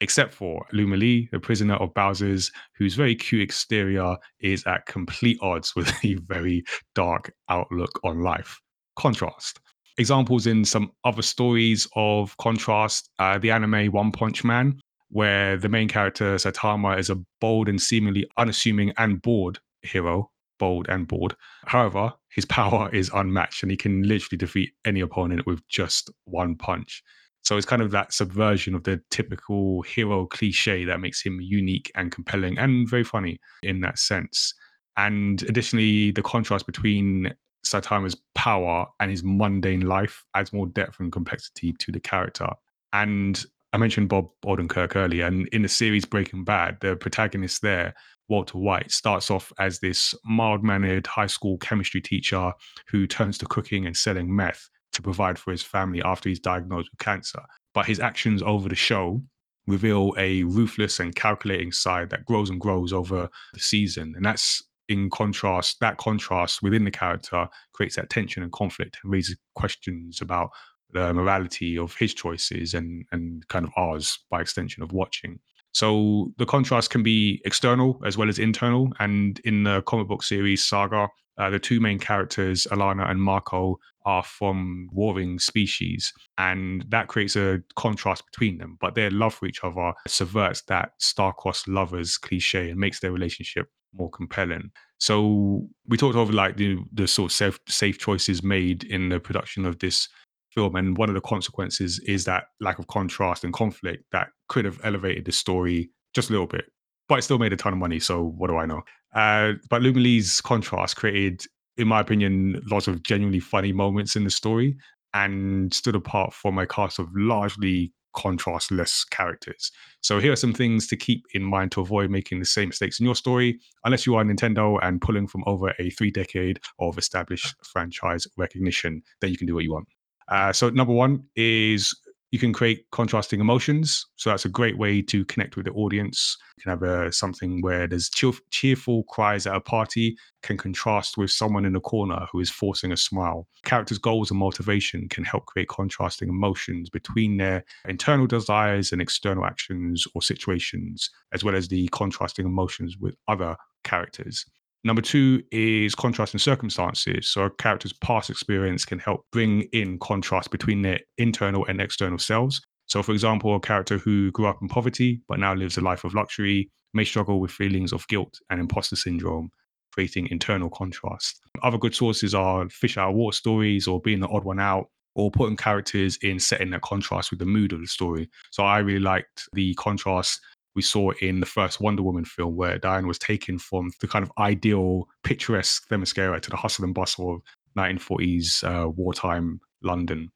except 0.02 0.34
for 0.34 0.66
Lumalee, 0.72 1.30
the 1.30 1.38
prisoner 1.38 1.76
of 1.76 1.94
Bowser's, 1.94 2.50
whose 2.76 2.96
very 2.96 3.14
cute 3.14 3.40
exterior 3.40 4.16
is 4.40 4.64
at 4.66 4.84
complete 4.86 5.38
odds 5.40 5.76
with 5.76 5.92
a 6.04 6.14
very 6.14 6.64
dark 6.96 7.32
outlook 7.48 8.00
on 8.02 8.20
life. 8.20 8.60
Contrast. 8.96 9.60
Examples 9.98 10.46
in 10.46 10.64
some 10.64 10.90
other 11.04 11.22
stories 11.22 11.86
of 11.96 12.36
contrast 12.38 13.10
uh, 13.18 13.38
the 13.38 13.50
anime 13.50 13.92
One 13.92 14.10
Punch 14.10 14.44
Man, 14.44 14.80
where 15.08 15.56
the 15.56 15.68
main 15.68 15.88
character, 15.88 16.36
Saitama, 16.36 16.98
is 16.98 17.10
a 17.10 17.18
bold 17.40 17.68
and 17.68 17.80
seemingly 17.80 18.26
unassuming 18.36 18.92
and 18.96 19.20
bored 19.20 19.58
hero. 19.82 20.30
Bold 20.58 20.88
and 20.88 21.08
bored. 21.08 21.34
However, 21.66 22.12
his 22.30 22.44
power 22.46 22.88
is 22.92 23.10
unmatched 23.12 23.62
and 23.62 23.70
he 23.70 23.76
can 23.76 24.02
literally 24.02 24.38
defeat 24.38 24.70
any 24.84 25.00
opponent 25.00 25.44
with 25.46 25.66
just 25.68 26.10
one 26.24 26.56
punch. 26.56 27.02
So 27.42 27.56
it's 27.56 27.66
kind 27.66 27.82
of 27.82 27.90
that 27.90 28.12
subversion 28.12 28.74
of 28.74 28.84
the 28.84 29.00
typical 29.10 29.82
hero 29.82 30.26
cliche 30.26 30.84
that 30.84 31.00
makes 31.00 31.20
him 31.20 31.40
unique 31.40 31.90
and 31.96 32.12
compelling 32.12 32.56
and 32.56 32.88
very 32.88 33.02
funny 33.02 33.40
in 33.64 33.80
that 33.80 33.98
sense. 33.98 34.54
And 34.96 35.42
additionally, 35.42 36.12
the 36.12 36.22
contrast 36.22 36.66
between 36.66 37.34
Saitama's 37.64 38.16
power 38.34 38.86
and 39.00 39.10
his 39.10 39.22
mundane 39.24 39.82
life 39.82 40.24
adds 40.34 40.52
more 40.52 40.66
depth 40.66 41.00
and 41.00 41.12
complexity 41.12 41.72
to 41.78 41.92
the 41.92 42.00
character. 42.00 42.48
And 42.92 43.42
I 43.72 43.78
mentioned 43.78 44.10
Bob 44.10 44.28
Odenkirk 44.44 44.96
earlier, 44.96 45.26
and 45.26 45.48
in 45.48 45.62
the 45.62 45.68
series 45.68 46.04
Breaking 46.04 46.44
Bad, 46.44 46.78
the 46.80 46.94
protagonist 46.96 47.62
there, 47.62 47.94
Walter 48.28 48.58
White, 48.58 48.90
starts 48.90 49.30
off 49.30 49.52
as 49.58 49.78
this 49.78 50.14
mild 50.24 50.62
mannered 50.62 51.06
high 51.06 51.26
school 51.26 51.56
chemistry 51.58 52.00
teacher 52.00 52.52
who 52.88 53.06
turns 53.06 53.38
to 53.38 53.46
cooking 53.46 53.86
and 53.86 53.96
selling 53.96 54.34
meth 54.34 54.68
to 54.92 55.00
provide 55.00 55.38
for 55.38 55.52
his 55.52 55.62
family 55.62 56.02
after 56.02 56.28
he's 56.28 56.40
diagnosed 56.40 56.90
with 56.92 57.00
cancer. 57.00 57.40
But 57.72 57.86
his 57.86 57.98
actions 57.98 58.42
over 58.42 58.68
the 58.68 58.74
show 58.74 59.22
reveal 59.66 60.12
a 60.18 60.42
ruthless 60.42 61.00
and 61.00 61.14
calculating 61.14 61.72
side 61.72 62.10
that 62.10 62.26
grows 62.26 62.50
and 62.50 62.60
grows 62.60 62.92
over 62.92 63.30
the 63.54 63.60
season. 63.60 64.12
And 64.16 64.24
that's 64.24 64.62
in 64.92 65.10
contrast, 65.10 65.80
that 65.80 65.96
contrast 65.96 66.62
within 66.62 66.84
the 66.84 66.90
character 66.90 67.48
creates 67.72 67.96
that 67.96 68.10
tension 68.10 68.42
and 68.42 68.52
conflict 68.52 68.98
and 69.02 69.12
raises 69.12 69.36
questions 69.54 70.20
about 70.20 70.50
the 70.90 71.12
morality 71.14 71.78
of 71.78 71.94
his 71.96 72.12
choices 72.14 72.74
and 72.74 73.06
and 73.12 73.48
kind 73.48 73.64
of 73.64 73.72
ours 73.76 74.18
by 74.30 74.40
extension 74.40 74.82
of 74.82 74.92
watching. 74.92 75.38
So 75.72 76.32
the 76.36 76.46
contrast 76.46 76.90
can 76.90 77.02
be 77.02 77.40
external 77.44 78.00
as 78.04 78.18
well 78.18 78.28
as 78.28 78.38
internal. 78.38 78.92
And 78.98 79.40
in 79.44 79.64
the 79.64 79.82
comic 79.82 80.06
book 80.06 80.22
series 80.22 80.62
Saga, 80.64 81.08
uh, 81.38 81.48
the 81.48 81.58
two 81.58 81.80
main 81.80 81.98
characters, 81.98 82.66
Alana 82.70 83.10
and 83.10 83.22
Marco, 83.22 83.78
are 84.04 84.22
from 84.22 84.88
warring 84.92 85.38
species, 85.38 86.12
and 86.36 86.84
that 86.88 87.08
creates 87.08 87.36
a 87.36 87.62
contrast 87.76 88.24
between 88.26 88.58
them. 88.58 88.76
But 88.80 88.94
their 88.94 89.10
love 89.10 89.34
for 89.34 89.46
each 89.46 89.64
other 89.64 89.94
subverts 90.06 90.62
that 90.62 90.90
star-crossed 90.98 91.68
lovers 91.68 92.18
cliche 92.18 92.70
and 92.70 92.78
makes 92.78 93.00
their 93.00 93.12
relationship 93.12 93.68
more 93.94 94.10
compelling. 94.10 94.70
So 94.98 95.66
we 95.86 95.96
talked 95.96 96.16
over 96.16 96.32
like 96.32 96.56
the 96.56 96.78
the 96.92 97.06
sort 97.08 97.30
of 97.30 97.34
safe 97.34 97.58
safe 97.68 97.98
choices 97.98 98.42
made 98.42 98.84
in 98.84 99.08
the 99.08 99.20
production 99.20 99.66
of 99.66 99.78
this 99.78 100.08
film, 100.50 100.76
and 100.76 100.96
one 100.96 101.08
of 101.08 101.14
the 101.14 101.20
consequences 101.20 101.98
is 102.06 102.24
that 102.24 102.44
lack 102.60 102.78
of 102.78 102.86
contrast 102.86 103.44
and 103.44 103.52
conflict 103.52 104.04
that 104.12 104.28
could 104.48 104.64
have 104.64 104.80
elevated 104.84 105.24
the 105.24 105.32
story 105.32 105.90
just 106.14 106.28
a 106.28 106.32
little 106.32 106.46
bit, 106.46 106.66
but 107.08 107.18
it 107.18 107.22
still 107.22 107.38
made 107.38 107.52
a 107.52 107.56
ton 107.56 107.72
of 107.72 107.78
money. 107.78 107.98
So 107.98 108.22
what 108.36 108.48
do 108.48 108.56
I 108.56 108.66
know? 108.66 108.82
Uh, 109.14 109.52
but 109.70 109.82
Lumalee's 109.82 110.40
contrast 110.40 110.96
created, 110.96 111.42
in 111.76 111.88
my 111.88 112.00
opinion, 112.00 112.62
lots 112.70 112.86
of 112.86 113.02
genuinely 113.02 113.40
funny 113.40 113.72
moments 113.72 114.16
in 114.16 114.24
the 114.24 114.30
story 114.30 114.76
and 115.14 115.72
stood 115.72 115.94
apart 115.94 116.32
from 116.32 116.58
a 116.58 116.66
cast 116.66 116.98
of 116.98 117.08
largely 117.14 117.92
contrastless 118.16 119.08
characters. 119.10 119.70
So 120.00 120.18
here 120.18 120.32
are 120.32 120.36
some 120.36 120.52
things 120.52 120.86
to 120.88 120.96
keep 120.96 121.24
in 121.34 121.42
mind 121.42 121.72
to 121.72 121.80
avoid 121.80 122.10
making 122.10 122.38
the 122.38 122.44
same 122.44 122.68
mistakes 122.68 123.00
in 123.00 123.06
your 123.06 123.14
story, 123.14 123.60
unless 123.84 124.06
you 124.06 124.14
are 124.16 124.24
Nintendo 124.24 124.78
and 124.82 125.00
pulling 125.00 125.26
from 125.26 125.44
over 125.46 125.72
a 125.78 125.90
three 125.90 126.10
decade 126.10 126.60
of 126.78 126.98
established 126.98 127.54
franchise 127.64 128.26
recognition. 128.36 129.02
Then 129.20 129.30
you 129.30 129.38
can 129.38 129.46
do 129.46 129.54
what 129.54 129.64
you 129.64 129.72
want. 129.72 129.88
Uh, 130.28 130.52
so 130.52 130.70
number 130.70 130.92
one 130.92 131.24
is 131.36 131.94
you 132.32 132.38
can 132.38 132.52
create 132.52 132.86
contrasting 132.90 133.40
emotions. 133.40 134.06
So 134.16 134.30
that's 134.30 134.46
a 134.46 134.48
great 134.48 134.78
way 134.78 135.02
to 135.02 135.24
connect 135.26 135.54
with 135.54 135.66
the 135.66 135.72
audience. 135.72 136.38
You 136.56 136.62
can 136.62 136.70
have 136.70 136.82
a, 136.82 137.06
uh, 137.06 137.10
something 137.10 137.60
where 137.60 137.86
there's 137.86 138.08
cheer, 138.08 138.32
cheerful 138.50 139.04
cries 139.04 139.46
at 139.46 139.54
a 139.54 139.60
party 139.60 140.16
can 140.42 140.56
contrast 140.56 141.18
with 141.18 141.30
someone 141.30 141.66
in 141.66 141.74
the 141.74 141.80
corner 141.80 142.26
who 142.32 142.40
is 142.40 142.50
forcing 142.50 142.90
a 142.90 142.96
smile. 142.96 143.46
Characters' 143.64 143.98
goals 143.98 144.30
and 144.30 144.40
motivation 144.40 145.08
can 145.10 145.24
help 145.24 145.44
create 145.44 145.68
contrasting 145.68 146.30
emotions 146.30 146.88
between 146.88 147.36
their 147.36 147.64
internal 147.86 148.26
desires 148.26 148.92
and 148.92 149.02
external 149.02 149.44
actions 149.44 150.06
or 150.14 150.22
situations, 150.22 151.10
as 151.32 151.44
well 151.44 151.54
as 151.54 151.68
the 151.68 151.86
contrasting 151.88 152.46
emotions 152.46 152.96
with 152.98 153.14
other 153.28 153.56
characters. 153.84 154.46
Number 154.84 155.02
two 155.02 155.42
is 155.52 155.94
contrast 155.94 156.34
in 156.34 156.40
circumstances. 156.40 157.30
So 157.30 157.44
a 157.44 157.50
character's 157.50 157.92
past 157.92 158.30
experience 158.30 158.84
can 158.84 158.98
help 158.98 159.24
bring 159.30 159.62
in 159.72 159.98
contrast 159.98 160.50
between 160.50 160.82
their 160.82 161.00
internal 161.18 161.64
and 161.66 161.80
external 161.80 162.18
selves. 162.18 162.60
So, 162.86 163.02
for 163.02 163.12
example, 163.12 163.54
a 163.54 163.60
character 163.60 163.98
who 163.98 164.32
grew 164.32 164.46
up 164.46 164.58
in 164.60 164.68
poverty 164.68 165.22
but 165.28 165.38
now 165.38 165.54
lives 165.54 165.78
a 165.78 165.80
life 165.80 166.04
of 166.04 166.14
luxury 166.14 166.70
may 166.94 167.04
struggle 167.04 167.40
with 167.40 167.50
feelings 167.50 167.92
of 167.92 168.06
guilt 168.08 168.38
and 168.50 168.60
imposter 168.60 168.96
syndrome, 168.96 169.50
creating 169.92 170.28
internal 170.30 170.68
contrast. 170.68 171.40
Other 171.62 171.78
good 171.78 171.94
sources 171.94 172.34
are 172.34 172.68
fish 172.68 172.98
out 172.98 173.10
of 173.10 173.16
water 173.16 173.36
stories 173.36 173.86
or 173.86 174.00
being 174.00 174.20
the 174.20 174.28
odd 174.28 174.44
one 174.44 174.60
out 174.60 174.88
or 175.14 175.30
putting 175.30 175.56
characters 175.56 176.18
in 176.22 176.38
setting 176.38 176.70
that 176.70 176.82
contrast 176.82 177.30
with 177.30 177.38
the 177.38 177.46
mood 177.46 177.72
of 177.72 177.80
the 177.80 177.86
story. 177.86 178.28
So 178.50 178.64
I 178.64 178.78
really 178.78 179.00
liked 179.00 179.48
the 179.52 179.74
contrast 179.74 180.40
we 180.74 180.82
saw 180.82 181.10
in 181.20 181.40
the 181.40 181.46
first 181.46 181.80
Wonder 181.80 182.02
Woman 182.02 182.24
film, 182.24 182.56
where 182.56 182.78
Diane 182.78 183.06
was 183.06 183.18
taken 183.18 183.58
from 183.58 183.90
the 184.00 184.08
kind 184.08 184.22
of 184.22 184.32
ideal, 184.38 185.08
picturesque 185.22 185.88
Themyscira 185.88 186.40
to 186.40 186.50
the 186.50 186.56
hustle 186.56 186.84
and 186.84 186.94
bustle 186.94 187.34
of 187.34 187.42
1940s 187.76 188.64
uh, 188.64 188.88
wartime 188.88 189.60
London. 189.82 190.30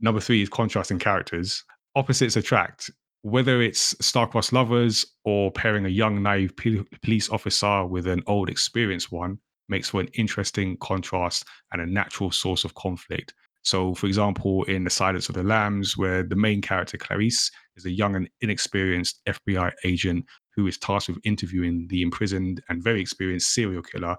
Number 0.00 0.20
three 0.20 0.42
is 0.42 0.48
contrasting 0.48 0.98
characters. 0.98 1.64
Opposites 1.94 2.36
attract. 2.36 2.90
Whether 3.22 3.60
it's 3.60 3.94
star-crossed 4.04 4.52
lovers 4.52 5.04
or 5.24 5.50
pairing 5.50 5.84
a 5.86 5.90
young, 5.90 6.22
naive 6.22 6.54
police 6.56 7.28
officer 7.30 7.84
with 7.84 8.06
an 8.06 8.22
old, 8.26 8.48
experienced 8.48 9.10
one, 9.10 9.38
makes 9.68 9.88
for 9.88 10.00
an 10.00 10.08
interesting 10.14 10.76
contrast 10.78 11.44
and 11.72 11.82
a 11.82 11.86
natural 11.86 12.30
source 12.30 12.64
of 12.64 12.74
conflict. 12.74 13.34
So, 13.66 13.94
for 13.94 14.06
example, 14.06 14.62
in 14.64 14.84
The 14.84 14.90
Silence 14.90 15.28
of 15.28 15.34
the 15.34 15.42
Lambs, 15.42 15.96
where 15.96 16.22
the 16.22 16.36
main 16.36 16.62
character, 16.62 16.96
Clarice, 16.96 17.50
is 17.74 17.84
a 17.84 17.90
young 17.90 18.14
and 18.14 18.30
inexperienced 18.40 19.20
FBI 19.26 19.72
agent 19.82 20.24
who 20.54 20.68
is 20.68 20.78
tasked 20.78 21.08
with 21.08 21.18
interviewing 21.24 21.88
the 21.88 22.02
imprisoned 22.02 22.62
and 22.68 22.80
very 22.80 23.00
experienced 23.00 23.52
serial 23.52 23.82
killer, 23.82 24.16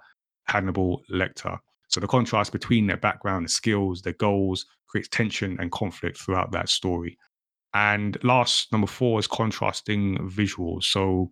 Hannibal 0.48 1.02
Lecter. 1.10 1.58
So, 1.88 2.02
the 2.02 2.08
contrast 2.08 2.52
between 2.52 2.88
their 2.88 2.98
background, 2.98 3.46
their 3.46 3.48
skills, 3.48 4.02
their 4.02 4.12
goals 4.20 4.66
creates 4.90 5.08
tension 5.08 5.56
and 5.62 5.72
conflict 5.72 6.18
throughout 6.18 6.52
that 6.52 6.68
story. 6.68 7.18
And 7.78 8.18
last, 8.24 8.72
number 8.72 8.88
four 8.88 9.20
is 9.20 9.28
contrasting 9.28 10.18
visuals. 10.30 10.86
So, 10.86 11.32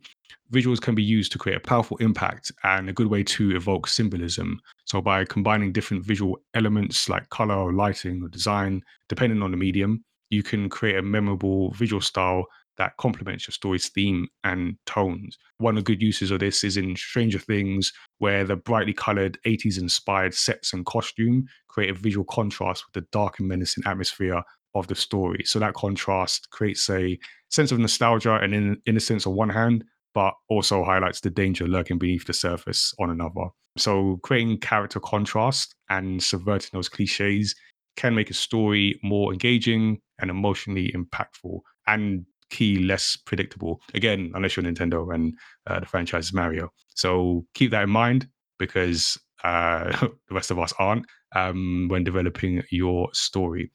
visuals 0.54 0.80
can 0.80 0.94
be 0.94 1.02
used 1.02 1.32
to 1.32 1.40
create 1.40 1.58
a 1.58 1.60
powerful 1.60 1.98
impact 1.98 2.52
and 2.64 2.88
a 2.88 2.94
good 2.94 3.08
way 3.08 3.24
to 3.24 3.56
evoke 3.56 3.88
symbolism. 3.88 4.60
So, 4.86 5.02
by 5.02 5.26
combining 5.26 5.72
different 5.72 6.06
visual 6.06 6.38
elements 6.54 7.10
like 7.10 7.28
color 7.30 7.56
or 7.56 7.74
lighting 7.74 8.22
or 8.22 8.28
design, 8.28 8.84
depending 9.10 9.42
on 9.42 9.50
the 9.50 9.58
medium, 9.58 10.04
you 10.30 10.44
can 10.44 10.70
create 10.70 10.98
a 10.98 11.02
memorable 11.02 11.72
visual 11.72 12.02
style 12.02 12.46
that 12.78 12.96
complements 12.98 13.48
your 13.48 13.54
story's 13.54 13.90
theme 13.90 14.28
and 14.44 14.78
tones. 14.86 15.40
One 15.58 15.76
of 15.80 15.84
the 15.84 15.92
good 15.94 16.02
uses 16.02 16.30
of 16.30 16.42
this 16.42 16.64
is 16.64 16.78
in 16.78 16.96
Stranger 16.96 17.40
Things, 17.40 17.92
where 18.20 18.44
the 18.44 18.56
brightly 18.56 18.94
colored 18.94 19.40
80s 19.48 19.80
inspired 19.80 20.36
sets 20.36 20.74
and 20.74 20.86
costume 20.86 21.48
create 21.70 21.90
a 21.90 21.94
visual 21.94 22.26
contrast 22.26 22.84
with 22.86 23.04
the 23.04 23.10
dark 23.12 23.40
and 23.40 23.48
menacing 23.48 23.84
atmosphere 23.88 24.44
of 24.76 24.88
the 24.88 24.96
story. 24.96 25.44
So 25.46 25.60
that 25.60 25.74
contrast 25.74 26.50
creates 26.52 26.90
a 26.90 27.18
sense 27.50 27.72
of 27.72 27.80
nostalgia 27.80 28.36
and 28.36 28.54
in- 28.54 28.82
innocence 28.86 29.26
on 29.26 29.36
one 29.36 29.50
hand, 29.50 29.84
but 30.14 30.34
also 30.50 30.84
highlights 30.84 31.22
the 31.22 31.30
danger 31.30 31.68
lurking 31.68 31.98
beneath 31.98 32.26
the 32.26 32.34
surface 32.34 32.94
on 33.00 33.10
another. 33.10 33.48
So 33.78 34.20
creating 34.24 34.60
character 34.60 35.00
contrast 35.00 35.76
and 35.90 36.22
subverting 36.22 36.70
those 36.74 36.90
cliches 36.90 37.56
can 37.98 38.14
make 38.14 38.30
a 38.30 38.34
story 38.34 39.00
more 39.04 39.32
engaging 39.34 40.00
and 40.20 40.30
emotionally 40.30 40.94
impactful. 40.96 41.60
And 41.88 42.26
key 42.50 42.78
less 42.78 43.18
predictable. 43.18 43.82
Again, 43.94 44.32
unless 44.36 44.56
you're 44.56 44.64
Nintendo 44.64 45.14
and 45.14 45.34
uh, 45.68 45.80
the 45.80 45.86
franchise 45.86 46.28
is 46.28 46.34
Mario. 46.34 46.72
So 46.96 47.46
keep 47.54 47.72
that 47.72 47.84
in 47.84 47.90
mind 47.90 48.28
because 48.60 49.18
uh, 49.44 49.90
the 50.28 50.36
rest 50.36 50.52
of 50.52 50.60
us 50.60 50.74
aren't 50.80 51.06
um, 51.36 51.88
when 51.90 52.04
developing 52.04 52.64
your 52.72 53.10
story. 53.14 53.72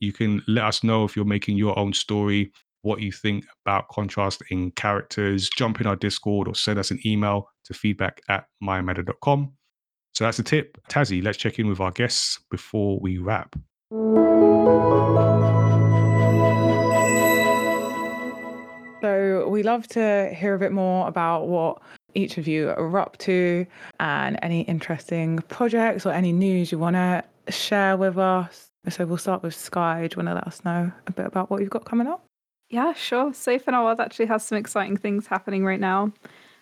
You 0.00 0.12
can 0.12 0.42
let 0.46 0.64
us 0.64 0.84
know 0.84 1.04
if 1.04 1.16
you're 1.16 1.24
making 1.24 1.56
your 1.56 1.78
own 1.78 1.92
story, 1.92 2.52
what 2.82 3.00
you 3.00 3.12
think 3.12 3.44
about 3.64 3.88
contrast 3.88 4.42
in 4.50 4.70
characters. 4.72 5.48
Jump 5.56 5.80
in 5.80 5.86
our 5.86 5.96
Discord 5.96 6.48
or 6.48 6.54
send 6.54 6.78
us 6.78 6.90
an 6.90 7.00
email 7.04 7.48
to 7.64 7.74
feedback 7.74 8.20
at 8.28 8.46
mymatter.com. 8.62 9.52
So 10.14 10.24
that's 10.24 10.36
the 10.36 10.42
tip. 10.42 10.78
Tazziii, 10.88 11.22
let's 11.22 11.38
check 11.38 11.58
in 11.58 11.68
with 11.68 11.80
our 11.80 11.90
guests 11.90 12.40
before 12.50 12.98
we 13.00 13.18
wrap. 13.18 13.54
So 19.00 19.48
we 19.48 19.62
love 19.62 19.86
to 19.88 20.34
hear 20.34 20.54
a 20.54 20.58
bit 20.58 20.72
more 20.72 21.06
about 21.06 21.46
what 21.46 21.80
each 22.14 22.36
of 22.36 22.48
you 22.48 22.70
are 22.70 22.98
up 22.98 23.16
to 23.18 23.64
and 24.00 24.38
any 24.42 24.62
interesting 24.62 25.38
projects 25.48 26.04
or 26.04 26.12
any 26.12 26.32
news 26.32 26.72
you 26.72 26.78
want 26.78 26.96
to 26.96 27.22
share 27.48 27.96
with 27.96 28.18
us. 28.18 28.67
So 28.88 29.04
we'll 29.04 29.18
start 29.18 29.42
with 29.42 29.54
Sky. 29.54 30.06
Do 30.06 30.14
you 30.14 30.24
want 30.24 30.28
to 30.28 30.34
let 30.34 30.46
us 30.46 30.64
know 30.64 30.92
a 31.06 31.12
bit 31.12 31.26
about 31.26 31.50
what 31.50 31.60
you've 31.60 31.70
got 31.70 31.84
coming 31.84 32.06
up? 32.06 32.24
Yeah, 32.70 32.92
sure. 32.92 33.32
Safe 33.32 33.66
in 33.66 33.74
Our 33.74 33.84
World 33.84 34.00
actually 34.00 34.26
has 34.26 34.44
some 34.44 34.58
exciting 34.58 34.96
things 34.96 35.26
happening 35.26 35.64
right 35.64 35.80
now. 35.80 36.12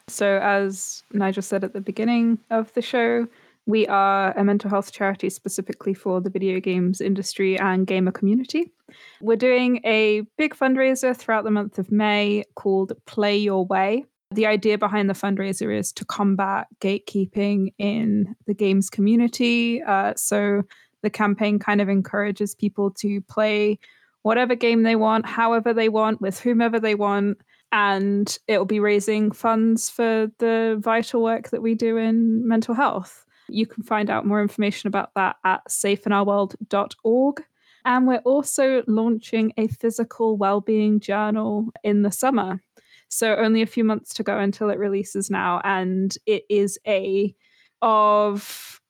So, 0.09 0.39
as 0.43 1.03
Nigel 1.13 1.43
said 1.43 1.65
at 1.65 1.73
the 1.73 1.81
beginning 1.81 2.39
of 2.51 2.73
the 2.75 2.83
show, 2.83 3.27
we 3.67 3.87
are 3.89 4.33
a 4.39 4.45
mental 4.45 4.71
health 4.71 4.93
charity 4.93 5.29
specifically 5.29 5.95
for 5.95 6.21
the 6.21 6.31
video 6.31 6.61
games 6.61 7.01
industry 7.01 7.59
and 7.59 7.87
gamer 7.87 8.13
community. 8.13 8.73
We're 9.21 9.37
doing 9.37 9.81
a 9.85 10.23
big 10.39 10.55
fundraiser 10.55 11.17
throughout 11.17 11.43
the 11.43 11.51
month 11.51 11.79
of 11.79 11.91
May 11.91 12.45
called 12.55 12.93
Play 13.07 13.37
Your 13.37 13.67
Way. 13.67 14.05
The 14.31 14.47
idea 14.47 14.79
behind 14.79 15.11
the 15.11 15.15
fundraiser 15.15 15.77
is 15.77 15.93
to 15.95 16.05
combat 16.05 16.69
gatekeeping 16.81 17.73
in 17.79 18.37
the 18.47 18.55
games 18.55 18.91
community. 18.91 19.83
Uh, 19.83 20.15
so 20.17 20.63
the 21.07 21.11
campaign 21.11 21.61
kind 21.61 21.81
of 21.81 21.89
encourages 21.89 22.53
people 22.53 22.91
to 22.91 23.21
play 23.23 23.79
whatever 24.23 24.57
game 24.57 24.83
they 24.83 24.97
want, 24.97 25.25
however 25.25 25.73
they 25.73 25.89
want, 25.89 26.21
with 26.21 26.41
whomever 26.41 26.81
they 26.81 26.97
want. 26.97 27.39
And 27.71 28.37
it 28.49 28.59
will 28.59 28.65
be 28.65 28.81
raising 28.81 29.31
funds 29.31 29.89
for 29.89 30.29
the 30.41 30.79
vital 30.81 31.23
work 31.23 31.51
that 31.51 31.63
we 31.63 31.77
do 31.77 31.97
in 31.97 32.47
mental 32.47 32.75
health. 32.75 33.25
You 33.49 33.69
can 33.69 33.85
find 33.85 34.11
out 34.11 34.27
more 34.27 34.43
information 34.43 34.89
about 34.89 35.11
that 35.15 35.37
at 35.45 35.61
safeinourworld.org. 35.69 37.45
And 37.85 38.09
we're 38.09 38.19
also 38.19 38.83
launching 38.89 39.53
a 39.57 39.69
physical 39.69 40.37
well-being 40.37 40.99
journal 40.99 41.69
in 41.85 42.03
the 42.03 42.11
summer. 42.11 42.61
So 43.09 43.37
only 43.37 43.63
a 43.63 43.67
few 43.67 43.85
months 43.85 44.13
to 44.15 44.25
go 44.25 44.41
until 44.41 44.71
it 44.71 44.79
releases 44.81 45.31
now. 45.31 45.61
And 45.63 46.17
it 46.27 46.43
is 46.51 46.81
a 46.85 47.33
of 47.81 48.81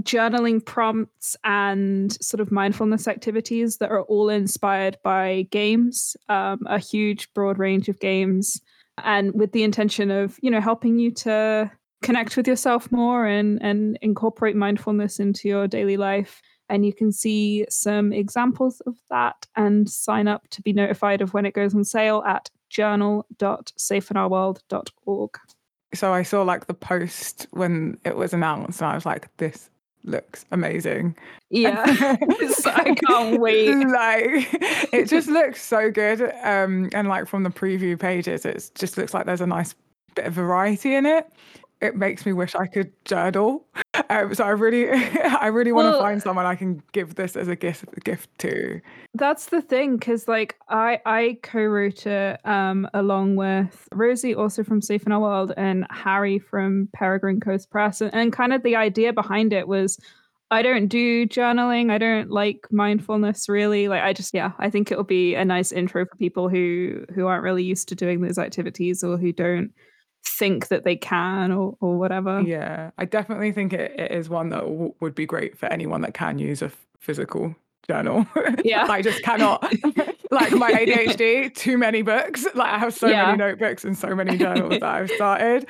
journaling 0.00 0.64
prompts 0.64 1.36
and 1.44 2.12
sort 2.22 2.40
of 2.40 2.52
mindfulness 2.52 3.08
activities 3.08 3.78
that 3.78 3.90
are 3.90 4.02
all 4.02 4.28
inspired 4.28 4.98
by 5.02 5.46
games, 5.50 6.16
um, 6.28 6.60
a 6.66 6.78
huge 6.78 7.32
broad 7.34 7.58
range 7.58 7.88
of 7.88 7.98
games, 8.00 8.60
and 9.04 9.32
with 9.34 9.52
the 9.52 9.62
intention 9.62 10.10
of, 10.10 10.38
you 10.42 10.50
know, 10.50 10.60
helping 10.60 10.98
you 10.98 11.10
to 11.10 11.70
connect 12.02 12.36
with 12.36 12.46
yourself 12.46 12.92
more 12.92 13.26
and 13.26 13.60
and 13.62 13.98
incorporate 14.02 14.54
mindfulness 14.54 15.18
into 15.18 15.48
your 15.48 15.66
daily 15.66 15.96
life 15.96 16.42
and 16.68 16.84
you 16.84 16.92
can 16.92 17.10
see 17.12 17.64
some 17.68 18.12
examples 18.12 18.80
of 18.82 18.96
that 19.08 19.46
and 19.54 19.88
sign 19.88 20.28
up 20.28 20.46
to 20.48 20.60
be 20.62 20.72
notified 20.72 21.20
of 21.20 21.32
when 21.32 21.46
it 21.46 21.54
goes 21.54 21.72
on 21.74 21.84
sale 21.84 22.24
at 22.26 22.50
journal.safeinourworld.org. 22.70 25.30
So 25.94 26.12
I 26.12 26.22
saw 26.22 26.42
like 26.42 26.66
the 26.66 26.74
post 26.74 27.46
when 27.52 27.98
it 28.04 28.16
was 28.16 28.32
announced 28.32 28.80
and 28.80 28.90
I 28.90 28.94
was 28.94 29.06
like, 29.06 29.28
this 29.36 29.70
looks 30.06 30.44
amazing. 30.52 31.16
Yeah. 31.50 31.82
I 31.86 32.94
can't 33.06 33.40
wait. 33.40 33.74
like 33.88 34.48
it 34.92 35.04
just 35.08 35.28
looks 35.28 35.62
so 35.62 35.90
good. 35.90 36.22
Um 36.42 36.90
and 36.92 37.08
like 37.08 37.26
from 37.26 37.42
the 37.42 37.50
preview 37.50 37.98
pages, 37.98 38.44
it 38.44 38.70
just 38.74 38.96
looks 38.96 39.12
like 39.14 39.26
there's 39.26 39.40
a 39.40 39.46
nice 39.46 39.74
bit 40.14 40.26
of 40.26 40.32
variety 40.32 40.94
in 40.94 41.06
it 41.06 41.30
it 41.80 41.94
makes 41.96 42.24
me 42.24 42.32
wish 42.32 42.54
I 42.54 42.66
could 42.66 42.90
journal. 43.04 43.66
Um, 44.08 44.34
so 44.34 44.44
I 44.44 44.50
really, 44.50 44.88
I 44.90 45.48
really 45.48 45.72
want 45.72 45.86
to 45.86 45.90
Well- 45.92 46.00
find 46.00 46.22
someone 46.22 46.46
I 46.46 46.54
can 46.54 46.82
give 46.92 47.14
this 47.16 47.36
as 47.36 47.48
a 47.48 47.56
gift, 47.56 47.84
gift 48.04 48.30
to. 48.40 48.80
That's 49.14 49.46
the 49.46 49.60
thing, 49.62 49.96
because 49.96 50.28
like 50.28 50.56
I 50.68 51.00
I 51.06 51.38
co-wrote 51.42 52.06
it 52.06 52.40
um 52.46 52.88
along 52.94 53.36
with 53.36 53.88
Rosie, 53.92 54.34
also 54.34 54.62
from 54.64 54.80
Safe 54.82 55.04
in 55.06 55.12
Our 55.12 55.20
World, 55.20 55.52
and 55.56 55.86
Harry 55.90 56.38
from 56.38 56.88
Peregrine 56.92 57.40
Coast 57.40 57.70
Press, 57.70 58.00
and, 58.00 58.12
and 58.14 58.32
kind 58.32 58.52
of 58.52 58.62
the 58.62 58.76
idea 58.76 59.12
behind 59.12 59.52
it 59.52 59.68
was. 59.68 59.98
I 60.48 60.62
don't 60.62 60.86
do 60.86 61.26
journaling. 61.26 61.90
I 61.90 61.98
don't 61.98 62.30
like 62.30 62.68
mindfulness 62.70 63.48
really. 63.48 63.88
Like 63.88 64.04
I 64.04 64.12
just 64.12 64.32
yeah, 64.32 64.52
I 64.60 64.70
think 64.70 64.92
it'll 64.92 65.02
be 65.02 65.34
a 65.34 65.44
nice 65.44 65.72
intro 65.72 66.06
for 66.06 66.14
people 66.18 66.48
who 66.48 67.04
who 67.16 67.26
aren't 67.26 67.42
really 67.42 67.64
used 67.64 67.88
to 67.88 67.96
doing 67.96 68.20
those 68.20 68.38
activities 68.38 69.02
or 69.02 69.16
who 69.18 69.32
don't 69.32 69.72
think 70.26 70.68
that 70.68 70.84
they 70.84 70.96
can 70.96 71.52
or 71.52 71.76
or 71.80 71.96
whatever. 71.96 72.40
Yeah, 72.42 72.90
I 72.98 73.04
definitely 73.04 73.52
think 73.52 73.72
it, 73.72 73.98
it 73.98 74.10
is 74.10 74.28
one 74.28 74.48
that 74.50 74.60
w- 74.60 74.94
would 75.00 75.14
be 75.14 75.26
great 75.26 75.56
for 75.58 75.66
anyone 75.66 76.00
that 76.02 76.14
can 76.14 76.38
use 76.38 76.62
a 76.62 76.66
f- 76.66 76.86
physical 76.98 77.54
journal. 77.88 78.26
Yeah. 78.64 78.86
I 78.90 79.00
just 79.02 79.22
cannot. 79.22 79.62
like 80.30 80.52
my 80.52 80.72
ADHD, 80.72 81.54
too 81.54 81.78
many 81.78 82.02
books. 82.02 82.44
Like 82.54 82.72
I 82.72 82.78
have 82.78 82.92
so 82.94 83.06
Yeah. 83.06 83.26
many 83.26 83.38
notebooks 83.38 83.84
and 83.84 83.96
so 83.96 84.14
many 84.14 84.36
journals 84.36 84.70
that 84.80 84.82
I've 84.82 85.10
started. 85.10 85.66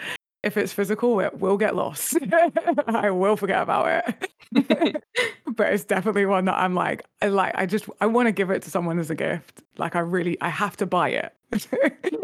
If 0.46 0.56
it's 0.56 0.72
physical, 0.72 1.18
it 1.18 1.40
will 1.40 1.56
get 1.56 1.74
lost. 1.74 2.16
I 2.86 3.10
will 3.10 3.36
forget 3.36 3.60
about 3.62 4.04
it. 4.52 5.02
but 5.56 5.72
it's 5.72 5.84
definitely 5.84 6.24
one 6.24 6.44
that 6.44 6.56
I'm 6.56 6.72
like, 6.72 7.04
I 7.20 7.26
like. 7.26 7.52
I 7.56 7.66
just 7.66 7.88
I 8.00 8.06
want 8.06 8.28
to 8.28 8.32
give 8.32 8.48
it 8.50 8.62
to 8.62 8.70
someone 8.70 9.00
as 9.00 9.10
a 9.10 9.16
gift. 9.16 9.62
Like 9.76 9.96
I 9.96 9.98
really, 9.98 10.40
I 10.40 10.48
have 10.50 10.76
to 10.76 10.86
buy 10.86 11.08
it. 11.08 11.34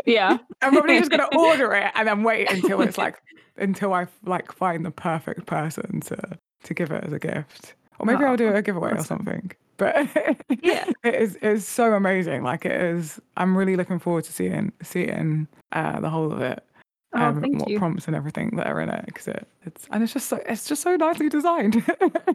Yeah. 0.07 0.39
I'm 0.63 0.73
probably 0.73 1.01
just 1.01 1.11
gonna 1.11 1.27
order 1.37 1.73
it 1.75 1.91
and 1.97 2.07
then 2.07 2.23
wait 2.23 2.49
until 2.53 2.81
it's 2.83 2.97
like 2.97 3.21
until 3.57 3.93
I 3.93 4.07
like 4.25 4.53
find 4.53 4.87
the 4.87 4.93
perfect 4.93 5.47
person 5.47 6.01
to 6.03 6.39
to 6.63 6.75
give 6.75 6.93
it 6.93 7.03
as 7.03 7.13
a 7.13 7.19
gift. 7.19 7.75
Or 7.99 8.07
maybe 8.07 8.25
I'll 8.25 8.37
do 8.37 8.55
a 8.55 8.63
giveaway 8.63 8.93
or 8.93 9.03
something. 9.03 9.51
But 9.79 9.97
Yeah. 10.63 10.89
it 11.03 11.15
is 11.17 11.37
it's 11.43 11.65
so 11.67 11.95
amazing. 11.95 12.45
Like 12.45 12.65
it 12.67 12.81
is. 12.81 13.21
I'm 13.37 13.59
really 13.59 13.75
looking 13.75 13.99
forward 13.99 14.23
to 14.27 14.33
seeing 14.33 14.71
seeing 14.81 15.49
uh, 15.73 15.99
the 15.99 16.09
whole 16.09 16.31
of 16.33 16.41
it. 16.41 16.63
Oh, 17.15 17.23
um, 17.23 17.41
thank 17.43 17.61
what 17.61 17.69
you. 17.69 17.79
prompts 17.79 18.07
and 18.07 18.17
everything 18.17 18.57
that 18.57 18.67
are 18.67 18.81
in 18.81 18.89
it 18.89 19.05
because 19.07 19.29
it, 19.29 19.47
it's 19.67 19.87
and 19.91 20.03
it's 20.03 20.15
just 20.15 20.29
so 20.29 20.41
it's 20.47 20.67
just 20.67 20.83
so 20.83 20.97
nicely 20.97 21.29
designed. 21.29 21.85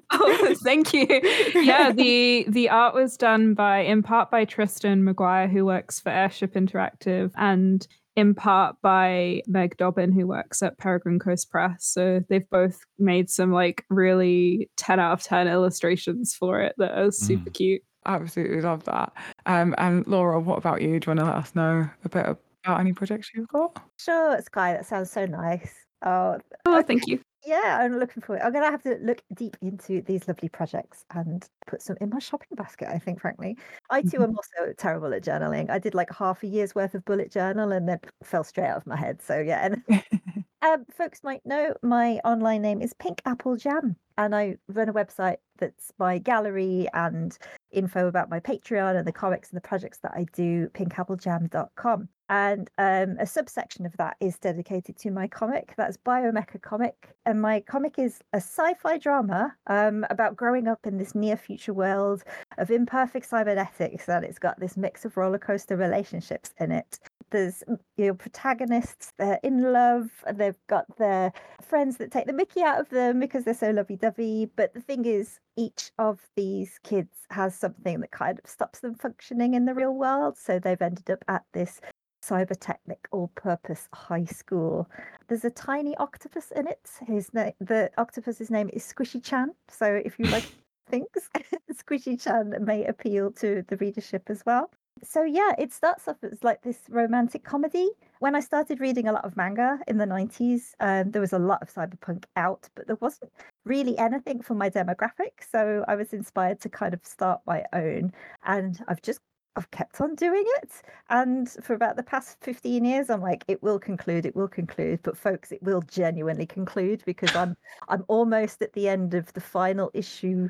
Oh, 0.09 0.55
thank 0.63 0.93
you. 0.93 1.05
Yeah, 1.53 1.91
the 1.91 2.45
the 2.47 2.69
art 2.69 2.95
was 2.95 3.17
done 3.17 3.53
by 3.53 3.79
in 3.79 4.01
part 4.01 4.31
by 4.31 4.45
Tristan 4.45 5.03
Maguire, 5.03 5.47
who 5.47 5.65
works 5.65 5.99
for 5.99 6.09
Airship 6.09 6.53
Interactive, 6.53 7.31
and 7.35 7.85
in 8.15 8.33
part 8.33 8.77
by 8.81 9.41
Meg 9.47 9.77
Dobbin, 9.77 10.11
who 10.11 10.25
works 10.25 10.63
at 10.63 10.77
Peregrine 10.77 11.19
Coast 11.19 11.51
Press. 11.51 11.85
So 11.85 12.23
they've 12.29 12.49
both 12.49 12.79
made 12.97 13.29
some 13.29 13.51
like 13.51 13.83
really 13.89 14.69
ten 14.75 14.99
out 14.99 15.13
of 15.13 15.23
ten 15.23 15.47
illustrations 15.47 16.33
for 16.33 16.61
it 16.61 16.73
that 16.77 16.97
are 16.97 17.11
super 17.11 17.51
cute. 17.51 17.83
Absolutely 18.05 18.61
love 18.61 18.85
that. 18.85 19.13
Um, 19.45 19.75
and 19.77 20.07
Laura, 20.07 20.39
what 20.39 20.57
about 20.57 20.81
you? 20.81 20.99
Do 20.99 21.11
you 21.11 21.15
want 21.15 21.19
to 21.19 21.25
let 21.25 21.35
us 21.35 21.53
know 21.53 21.89
a 22.05 22.09
bit 22.09 22.25
about 22.67 22.79
any 22.79 22.93
projects 22.93 23.31
you've 23.33 23.47
got? 23.47 23.81
Sure, 23.97 24.41
Sky, 24.41 24.73
that 24.73 24.85
sounds 24.85 25.11
so 25.11 25.25
nice. 25.25 25.73
Oh, 26.03 26.37
Oh, 26.65 26.81
thank 26.83 27.07
you. 27.07 27.21
yeah, 27.45 27.79
I'm 27.81 27.97
looking 27.97 28.21
forward. 28.21 28.41
I'm 28.43 28.51
gonna 28.53 28.69
have 28.69 28.83
to 28.83 28.97
look 29.01 29.21
deep 29.33 29.57
into 29.61 30.01
these 30.01 30.27
lovely 30.27 30.49
projects 30.49 31.05
and 31.11 31.47
put 31.65 31.81
some 31.81 31.97
in 32.01 32.09
my 32.09 32.19
shopping 32.19 32.55
basket. 32.55 32.89
I 32.89 32.99
think, 32.99 33.21
frankly, 33.21 33.57
I 33.89 34.01
too 34.01 34.21
am 34.21 34.35
also 34.35 34.73
terrible 34.77 35.13
at 35.13 35.23
journaling. 35.23 35.69
I 35.69 35.79
did 35.79 35.95
like 35.95 36.13
half 36.13 36.43
a 36.43 36.47
year's 36.47 36.75
worth 36.75 36.93
of 36.93 37.05
bullet 37.05 37.31
journal 37.31 37.71
and 37.71 37.87
then 37.87 37.99
fell 38.23 38.43
straight 38.43 38.67
out 38.67 38.77
of 38.77 38.85
my 38.87 38.97
head. 38.97 39.21
So 39.21 39.39
yeah, 39.39 39.75
um, 40.61 40.85
folks 40.95 41.23
might 41.23 41.43
know 41.45 41.73
my 41.81 42.19
online 42.25 42.61
name 42.61 42.81
is 42.81 42.93
Pink 42.93 43.21
Apple 43.25 43.55
Jam, 43.55 43.95
and 44.17 44.35
I 44.35 44.57
run 44.67 44.89
a 44.89 44.93
website 44.93 45.37
that's 45.57 45.91
my 45.97 46.17
gallery 46.17 46.87
and 46.93 47.37
info 47.71 48.07
about 48.07 48.29
my 48.29 48.39
Patreon 48.39 48.97
and 48.97 49.07
the 49.07 49.11
comics 49.11 49.49
and 49.49 49.57
the 49.57 49.67
projects 49.67 49.99
that 49.99 50.13
I 50.15 50.25
do, 50.33 50.69
pinkapplejam.com. 50.69 52.09
And 52.29 52.69
um, 52.77 53.15
a 53.19 53.25
subsection 53.25 53.85
of 53.85 53.95
that 53.97 54.17
is 54.19 54.37
dedicated 54.37 54.97
to 54.97 55.11
my 55.11 55.27
comic. 55.27 55.73
That's 55.77 55.97
Biomecha 55.97 56.61
Comic. 56.61 57.15
And 57.25 57.41
my 57.41 57.61
comic 57.61 57.97
is 57.97 58.19
a 58.33 58.37
sci 58.37 58.73
fi 58.73 58.97
drama 58.97 59.55
um, 59.67 60.05
about 60.09 60.35
growing 60.35 60.67
up 60.67 60.79
in 60.85 60.97
this 60.97 61.15
near 61.15 61.37
future 61.37 61.73
world 61.73 62.23
of 62.57 62.69
imperfect 62.69 63.27
cybernetics. 63.27 64.09
And 64.09 64.25
it's 64.25 64.39
got 64.39 64.59
this 64.59 64.75
mix 64.75 65.05
of 65.05 65.15
roller 65.15 65.39
coaster 65.39 65.77
relationships 65.77 66.53
in 66.59 66.71
it. 66.71 66.99
There's 67.29 67.63
your 67.97 68.13
protagonists, 68.13 69.13
they're 69.17 69.39
in 69.43 69.71
love, 69.71 70.09
and 70.25 70.37
they've 70.37 70.59
got 70.67 70.85
their 70.97 71.33
friends 71.61 71.97
that 71.97 72.11
take 72.11 72.25
the 72.25 72.33
mickey 72.33 72.61
out 72.61 72.79
of 72.79 72.89
them 72.89 73.19
because 73.19 73.43
they're 73.43 73.53
so 73.53 73.71
lovey 73.71 73.95
dovey. 73.95 74.49
But 74.55 74.73
the 74.73 74.81
thing 74.81 75.05
is, 75.05 75.39
each 75.55 75.91
of 75.97 76.19
these 76.35 76.79
kids 76.83 77.25
has 77.31 77.55
something 77.55 77.99
that 77.99 78.11
kind 78.11 78.39
of 78.43 78.49
stops 78.49 78.79
them 78.79 78.95
functioning 78.95 79.53
in 79.53 79.65
the 79.65 79.73
real 79.73 79.93
world. 79.93 80.37
So 80.37 80.59
they've 80.59 80.81
ended 80.81 81.09
up 81.09 81.23
at 81.27 81.43
this 81.53 81.81
cybertechnic 82.23 82.99
all-purpose 83.11 83.87
high 83.93 84.25
school. 84.25 84.89
There's 85.27 85.45
a 85.45 85.49
tiny 85.49 85.95
octopus 85.97 86.51
in 86.51 86.67
it. 86.67 86.89
His 87.05 87.33
name, 87.33 87.53
the 87.59 87.89
octopus's 87.97 88.49
name 88.49 88.69
is 88.73 88.83
Squishy 88.83 89.23
Chan. 89.23 89.53
So 89.69 89.85
if 89.85 90.19
you 90.19 90.25
like 90.25 90.45
things, 90.89 91.07
Squishy 91.73 92.21
Chan 92.21 92.55
may 92.61 92.85
appeal 92.85 93.31
to 93.33 93.63
the 93.67 93.77
readership 93.77 94.29
as 94.29 94.43
well. 94.45 94.71
So 95.03 95.23
yeah, 95.23 95.53
it 95.57 95.73
starts 95.73 96.07
off 96.07 96.17
as 96.23 96.43
like 96.43 96.61
this 96.61 96.81
romantic 96.89 97.43
comedy. 97.43 97.89
When 98.19 98.35
I 98.35 98.39
started 98.39 98.79
reading 98.79 99.07
a 99.07 99.11
lot 99.11 99.25
of 99.25 99.37
manga 99.37 99.79
in 99.87 99.97
the 99.97 100.05
90s, 100.05 100.73
um, 100.79 101.11
there 101.11 101.21
was 101.21 101.33
a 101.33 101.39
lot 101.39 101.61
of 101.61 101.73
cyberpunk 101.73 102.25
out, 102.35 102.69
but 102.75 102.87
there 102.87 102.97
wasn't 102.99 103.31
really 103.65 103.97
anything 103.97 104.41
for 104.41 104.55
my 104.55 104.69
demographic. 104.69 105.43
So 105.49 105.85
I 105.87 105.95
was 105.95 106.13
inspired 106.13 106.59
to 106.61 106.69
kind 106.69 106.93
of 106.93 107.05
start 107.05 107.41
my 107.45 107.63
own. 107.73 108.11
And 108.45 108.79
I've 108.87 109.01
just 109.01 109.19
I've 109.55 109.71
kept 109.71 109.99
on 110.01 110.15
doing 110.15 110.45
it. 110.57 110.71
And 111.09 111.49
for 111.63 111.73
about 111.73 111.95
the 111.95 112.03
past 112.03 112.37
15 112.41 112.85
years, 112.85 113.09
I'm 113.09 113.21
like, 113.21 113.43
it 113.47 113.61
will 113.63 113.79
conclude, 113.79 114.25
it 114.25 114.35
will 114.35 114.47
conclude. 114.47 114.99
But 115.03 115.17
folks, 115.17 115.51
it 115.51 115.61
will 115.63 115.81
genuinely 115.81 116.45
conclude 116.45 117.03
because 117.05 117.35
I'm 117.35 117.55
I'm 117.89 118.05
almost 118.07 118.61
at 118.61 118.73
the 118.73 118.87
end 118.87 119.15
of 119.15 119.33
the 119.33 119.41
final 119.41 119.89
issue 119.93 120.49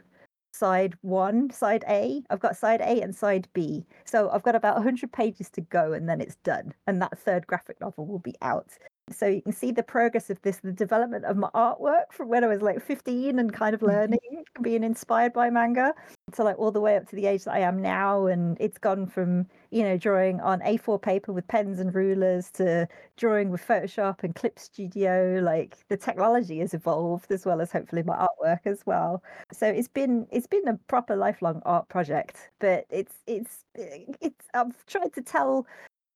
side 0.58 0.96
one, 1.02 1.50
side 1.52 1.84
A. 1.88 2.24
I've 2.30 2.40
got 2.40 2.58
side 2.58 2.82
A 2.82 3.02
and 3.02 3.16
side 3.16 3.48
B. 3.54 3.86
So 4.06 4.30
I've 4.30 4.44
got 4.44 4.56
about 4.56 4.76
100 4.76 5.12
pages 5.12 5.50
to 5.52 5.62
go 5.62 5.94
and 5.94 6.10
then 6.10 6.22
it's 6.22 6.38
done. 6.38 6.74
And 6.88 7.02
that 7.02 7.18
third 7.20 7.48
graphic 7.48 7.80
novel 7.82 8.06
will 8.06 8.20
be 8.20 8.36
out. 8.42 8.70
So 9.10 9.26
you 9.28 9.42
can 9.42 9.54
see 9.54 9.72
the 9.72 9.84
progress 9.84 10.30
of 10.30 10.42
this, 10.42 10.58
the 10.60 10.72
development 10.74 11.24
of 11.26 11.38
my 11.38 11.50
artwork 11.56 12.12
from 12.12 12.28
when 12.28 12.44
I 12.44 12.48
was 12.48 12.62
like 12.62 12.82
15 12.82 13.40
and 13.40 13.54
kind 13.54 13.74
of 13.74 13.82
Mm-hmm. 13.86 14.12
learning, 14.12 14.44
being 14.62 14.84
inspired 14.84 15.32
by 15.34 15.50
manga 15.50 15.94
to 16.34 16.44
like 16.44 16.60
all 16.60 16.72
the 16.72 16.82
way 16.82 16.98
up 16.98 17.08
to 17.10 17.16
the 17.16 17.26
age 17.26 17.46
that 17.46 17.54
I 17.54 17.60
am 17.60 17.82
now. 17.82 18.26
And 18.28 18.58
it's 18.60 18.78
gone 18.78 19.08
from, 19.08 19.48
you 19.72 19.84
know, 19.84 19.98
drawing 19.98 20.42
on 20.42 20.60
A4 20.62 21.02
paper 21.02 21.32
with 21.32 21.48
pens 21.48 21.80
and 21.80 21.94
rulers 21.96 22.52
to 22.52 22.88
drawing 23.16 23.50
with 23.50 23.66
Photoshop 23.66 24.24
and 24.24 24.36
Clip 24.36 24.60
Studio. 24.60 25.40
Like 25.42 25.78
the 25.88 25.98
technology 25.98 26.60
has 26.60 26.74
evolved 26.74 27.32
as 27.32 27.46
well 27.46 27.62
as 27.62 27.72
hopefully 27.72 28.04
my 28.04 28.28
artwork 28.28 28.66
as 28.66 28.86
well. 28.86 29.24
So 29.54 29.68
it's 29.68 29.88
been 29.88 30.28
it's 30.32 30.48
been 30.48 30.68
a 30.68 30.78
proper 30.88 31.16
lifelong 31.16 31.62
art 31.66 31.88
project, 31.88 32.50
but 32.60 32.86
it's 32.90 33.14
it's 33.26 33.64
it's 33.76 34.46
I've 34.54 34.86
tried 34.86 35.14
to 35.14 35.22
tell 35.22 35.66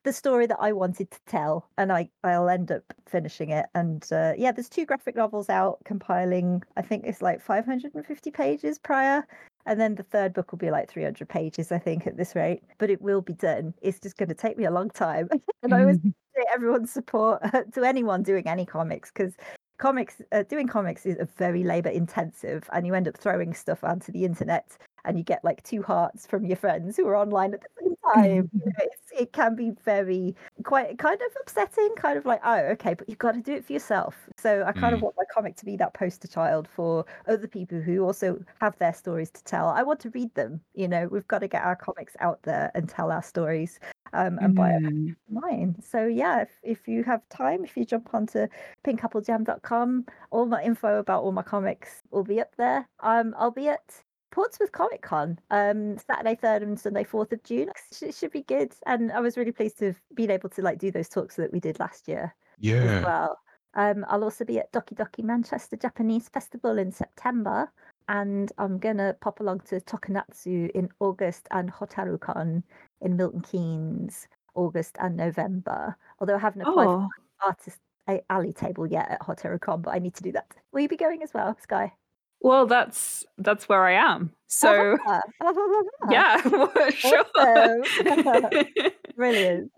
the 0.03 0.13
story 0.13 0.47
that 0.47 0.57
I 0.59 0.71
wanted 0.73 1.11
to 1.11 1.19
tell, 1.27 1.69
and 1.77 1.91
I 1.91 2.09
I'll 2.23 2.49
end 2.49 2.71
up 2.71 2.83
finishing 3.07 3.49
it. 3.51 3.67
And 3.75 4.07
uh, 4.11 4.33
yeah, 4.37 4.51
there's 4.51 4.69
two 4.69 4.85
graphic 4.85 5.15
novels 5.15 5.49
out 5.49 5.79
compiling. 5.85 6.63
I 6.77 6.81
think 6.81 7.05
it's 7.05 7.21
like 7.21 7.41
550 7.41 8.31
pages 8.31 8.79
prior, 8.79 9.25
and 9.65 9.79
then 9.79 9.95
the 9.95 10.03
third 10.03 10.33
book 10.33 10.51
will 10.51 10.59
be 10.59 10.71
like 10.71 10.89
300 10.89 11.27
pages, 11.29 11.71
I 11.71 11.79
think, 11.79 12.07
at 12.07 12.17
this 12.17 12.35
rate. 12.35 12.63
But 12.79 12.89
it 12.89 13.01
will 13.01 13.21
be 13.21 13.33
done. 13.33 13.73
It's 13.81 13.99
just 13.99 14.17
going 14.17 14.29
to 14.29 14.35
take 14.35 14.57
me 14.57 14.65
a 14.65 14.71
long 14.71 14.89
time, 14.89 15.29
and 15.63 15.73
I 15.73 15.81
always 15.81 15.97
Mhm. 16.03 16.13
appreciate 16.33 16.53
everyone's 16.53 16.91
support 16.91 17.41
to 17.73 17.83
anyone 17.83 18.23
doing 18.23 18.47
any 18.47 18.65
comics 18.65 19.11
because 19.11 19.35
comics 19.77 20.21
uh, 20.31 20.43
doing 20.43 20.67
comics 20.67 21.05
is 21.05 21.17
a 21.19 21.25
very 21.25 21.63
labor 21.63 21.89
intensive 21.89 22.69
and 22.71 22.85
you 22.85 22.93
end 22.93 23.07
up 23.07 23.17
throwing 23.17 23.53
stuff 23.53 23.83
onto 23.83 24.11
the 24.11 24.25
internet 24.25 24.77
and 25.05 25.17
you 25.17 25.23
get 25.23 25.43
like 25.43 25.61
two 25.63 25.81
hearts 25.81 26.25
from 26.27 26.45
your 26.45 26.55
friends 26.57 26.97
who 26.97 27.07
are 27.07 27.15
online 27.15 27.53
at 27.53 27.61
the 27.61 27.67
same 27.81 27.95
time 28.13 28.49
You 28.53 28.65
know, 28.65 28.71
it's, 28.79 29.11
it 29.21 29.33
can 29.33 29.55
be 29.55 29.71
very 29.83 30.35
quite 30.63 30.97
kind 30.97 31.19
of 31.21 31.27
upsetting 31.41 31.89
kind 31.97 32.17
of 32.17 32.25
like 32.25 32.41
oh 32.43 32.57
okay 32.73 32.93
but 32.93 33.07
you've 33.09 33.17
got 33.17 33.33
to 33.33 33.41
do 33.41 33.53
it 33.53 33.65
for 33.65 33.73
yourself 33.73 34.29
so 34.37 34.63
i 34.67 34.71
kind 34.71 34.93
of 34.93 34.99
Mm. 34.99 35.03
want 35.03 35.15
my 35.17 35.23
comic 35.33 35.55
to 35.57 35.65
be 35.65 35.75
that 35.77 35.93
poster 35.93 36.27
child 36.27 36.67
for 36.67 37.05
other 37.27 37.47
people 37.47 37.79
who 37.81 38.03
also 38.03 38.39
have 38.59 38.77
their 38.77 38.93
stories 38.93 39.29
to 39.31 39.43
tell 39.43 39.67
i 39.67 39.83
want 39.83 39.99
to 39.99 40.09
read 40.11 40.33
them 40.35 40.61
you 40.73 40.87
know 40.87 41.07
we've 41.07 41.27
got 41.27 41.39
to 41.39 41.47
get 41.47 41.63
our 41.63 41.75
comics 41.75 42.15
out 42.19 42.41
there 42.43 42.71
and 42.75 42.87
tell 42.89 43.11
our 43.11 43.23
stories 43.23 43.79
um, 44.13 44.37
and 44.39 44.53
buy 44.55 44.71
Mm. 44.71 45.15
mine. 45.29 45.75
So 45.81 46.05
yeah, 46.05 46.41
if, 46.41 46.49
if 46.63 46.87
you 46.87 47.03
have 47.05 47.21
time, 47.29 47.63
if 47.63 47.77
you 47.77 47.85
jump 47.85 48.13
onto 48.13 48.47
pinkappleJam.com, 48.83 50.05
all 50.31 50.45
my 50.45 50.61
info 50.63 50.99
about 50.99 51.23
all 51.23 51.31
my 51.31 51.43
comics 51.43 52.01
will 52.11 52.23
be 52.23 52.41
up 52.41 52.55
there. 52.57 52.87
Um, 52.99 53.33
I'll 53.37 53.51
be 53.51 53.67
at 53.69 54.03
Portsmouth 54.31 54.71
Comic 54.71 55.01
Con 55.01 55.37
um, 55.51 55.97
Saturday 55.97 56.35
3rd 56.35 56.63
and 56.63 56.79
Sunday 56.79 57.03
4th 57.03 57.31
of 57.33 57.43
June. 57.43 57.69
It 58.01 58.15
should 58.15 58.31
be 58.31 58.41
good. 58.43 58.73
And 58.85 59.11
I 59.11 59.19
was 59.19 59.37
really 59.37 59.51
pleased 59.51 59.77
to 59.79 59.85
have 59.87 60.01
been 60.15 60.31
able 60.31 60.49
to 60.49 60.61
like 60.61 60.79
do 60.79 60.89
those 60.91 61.09
talks 61.09 61.35
that 61.35 61.51
we 61.51 61.59
did 61.59 61.79
last 61.79 62.07
year 62.07 62.33
as 62.57 62.63
Yeah. 62.65 63.03
well. 63.03 63.39
Um, 63.73 64.05
I'll 64.09 64.23
also 64.23 64.43
be 64.43 64.59
at 64.59 64.71
Doki 64.73 64.95
Doki 64.95 65.23
Manchester 65.23 65.77
Japanese 65.77 66.27
Festival 66.29 66.77
in 66.77 66.91
September. 66.91 67.71
And 68.09 68.51
I'm 68.57 68.77
going 68.79 68.97
to 68.97 69.15
pop 69.21 69.39
along 69.39 69.61
to 69.69 69.79
Tokunatsu 69.79 70.71
in 70.71 70.89
August 70.99 71.47
and 71.51 71.71
HotaruCon 71.71 72.63
in 73.01 73.15
Milton 73.15 73.41
Keynes, 73.41 74.27
August 74.55 74.97
and 74.99 75.15
November. 75.15 75.95
Although 76.19 76.35
I 76.35 76.39
haven't 76.39 76.61
applied 76.63 76.85
for 76.87 77.07
Oh, 77.43 77.47
artist 77.47 77.79
a- 78.09 78.23
alley 78.29 78.51
table 78.51 78.85
yet 78.87 79.09
at 79.11 79.21
HotaruCon, 79.21 79.81
but 79.83 79.93
I 79.93 79.99
need 79.99 80.15
to 80.15 80.23
do 80.23 80.31
that. 80.33 80.47
Will 80.73 80.81
you 80.81 80.89
be 80.89 80.97
going 80.97 81.23
as 81.23 81.33
well, 81.33 81.55
Sky? 81.61 81.93
Well, 82.43 82.65
that's 82.65 83.23
that's 83.37 83.69
where 83.69 83.85
I 83.85 83.93
am. 83.93 84.31
So 84.47 84.97
Ah, 85.07 85.21
ah, 85.41 85.53
ah, 85.55 85.83
ah. 86.03 86.07
yeah, 86.11 86.47
well, 86.49 86.91
sure. 86.91 87.25
Brilliant. 89.15 89.71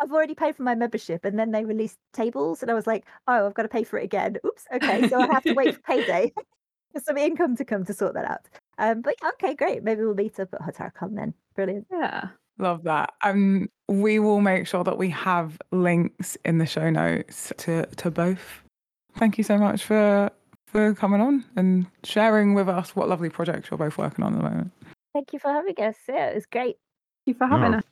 I've 0.00 0.12
already 0.12 0.34
paid 0.34 0.56
for 0.56 0.62
my 0.62 0.74
membership 0.74 1.24
and 1.24 1.38
then 1.38 1.50
they 1.50 1.64
released 1.64 1.98
tables 2.12 2.62
and 2.62 2.70
I 2.70 2.74
was 2.74 2.86
like, 2.86 3.04
oh, 3.26 3.46
I've 3.46 3.54
got 3.54 3.62
to 3.62 3.68
pay 3.68 3.84
for 3.84 3.98
it 3.98 4.04
again. 4.04 4.36
Oops. 4.46 4.64
Okay. 4.74 5.08
So 5.08 5.20
I 5.20 5.26
have 5.26 5.42
to 5.44 5.52
wait 5.54 5.74
for 5.74 5.80
payday 5.82 6.32
for 6.92 7.00
some 7.00 7.16
income 7.18 7.56
to 7.56 7.64
come 7.64 7.84
to 7.84 7.92
sort 7.92 8.14
that 8.14 8.24
out. 8.24 8.48
Um, 8.78 9.02
but 9.02 9.14
yeah, 9.22 9.30
okay, 9.30 9.54
great. 9.54 9.82
Maybe 9.82 10.02
we'll 10.02 10.14
meet 10.14 10.38
up 10.40 10.48
at 10.54 10.60
HotaruCon 10.60 11.14
then. 11.16 11.34
Brilliant. 11.56 11.86
yeah. 11.90 12.28
Love 12.58 12.82
that. 12.84 13.10
Um, 13.24 13.68
we 13.88 14.18
will 14.18 14.40
make 14.40 14.66
sure 14.66 14.84
that 14.84 14.98
we 14.98 15.08
have 15.10 15.58
links 15.72 16.36
in 16.44 16.58
the 16.58 16.66
show 16.66 16.90
notes 16.90 17.52
to 17.58 17.86
to 17.86 18.10
both. 18.10 18.62
Thank 19.16 19.38
you 19.38 19.44
so 19.44 19.56
much 19.58 19.82
for 19.84 20.30
for 20.70 20.94
coming 20.94 21.20
on 21.20 21.44
and 21.56 21.86
sharing 22.04 22.54
with 22.54 22.68
us 22.68 22.94
what 22.94 23.08
lovely 23.08 23.30
projects 23.30 23.70
you're 23.70 23.78
both 23.78 23.98
working 23.98 24.24
on 24.24 24.34
at 24.34 24.42
the 24.42 24.48
moment. 24.48 24.72
Thank 25.12 25.32
you 25.32 25.38
for 25.38 25.52
having 25.52 25.74
us. 25.78 25.96
Yeah, 26.08 26.28
it 26.28 26.34
was 26.36 26.46
great. 26.46 26.76
Thank 27.26 27.26
you 27.26 27.34
for 27.34 27.46
having 27.46 27.72
No, 27.72 27.78
us. 27.78 27.84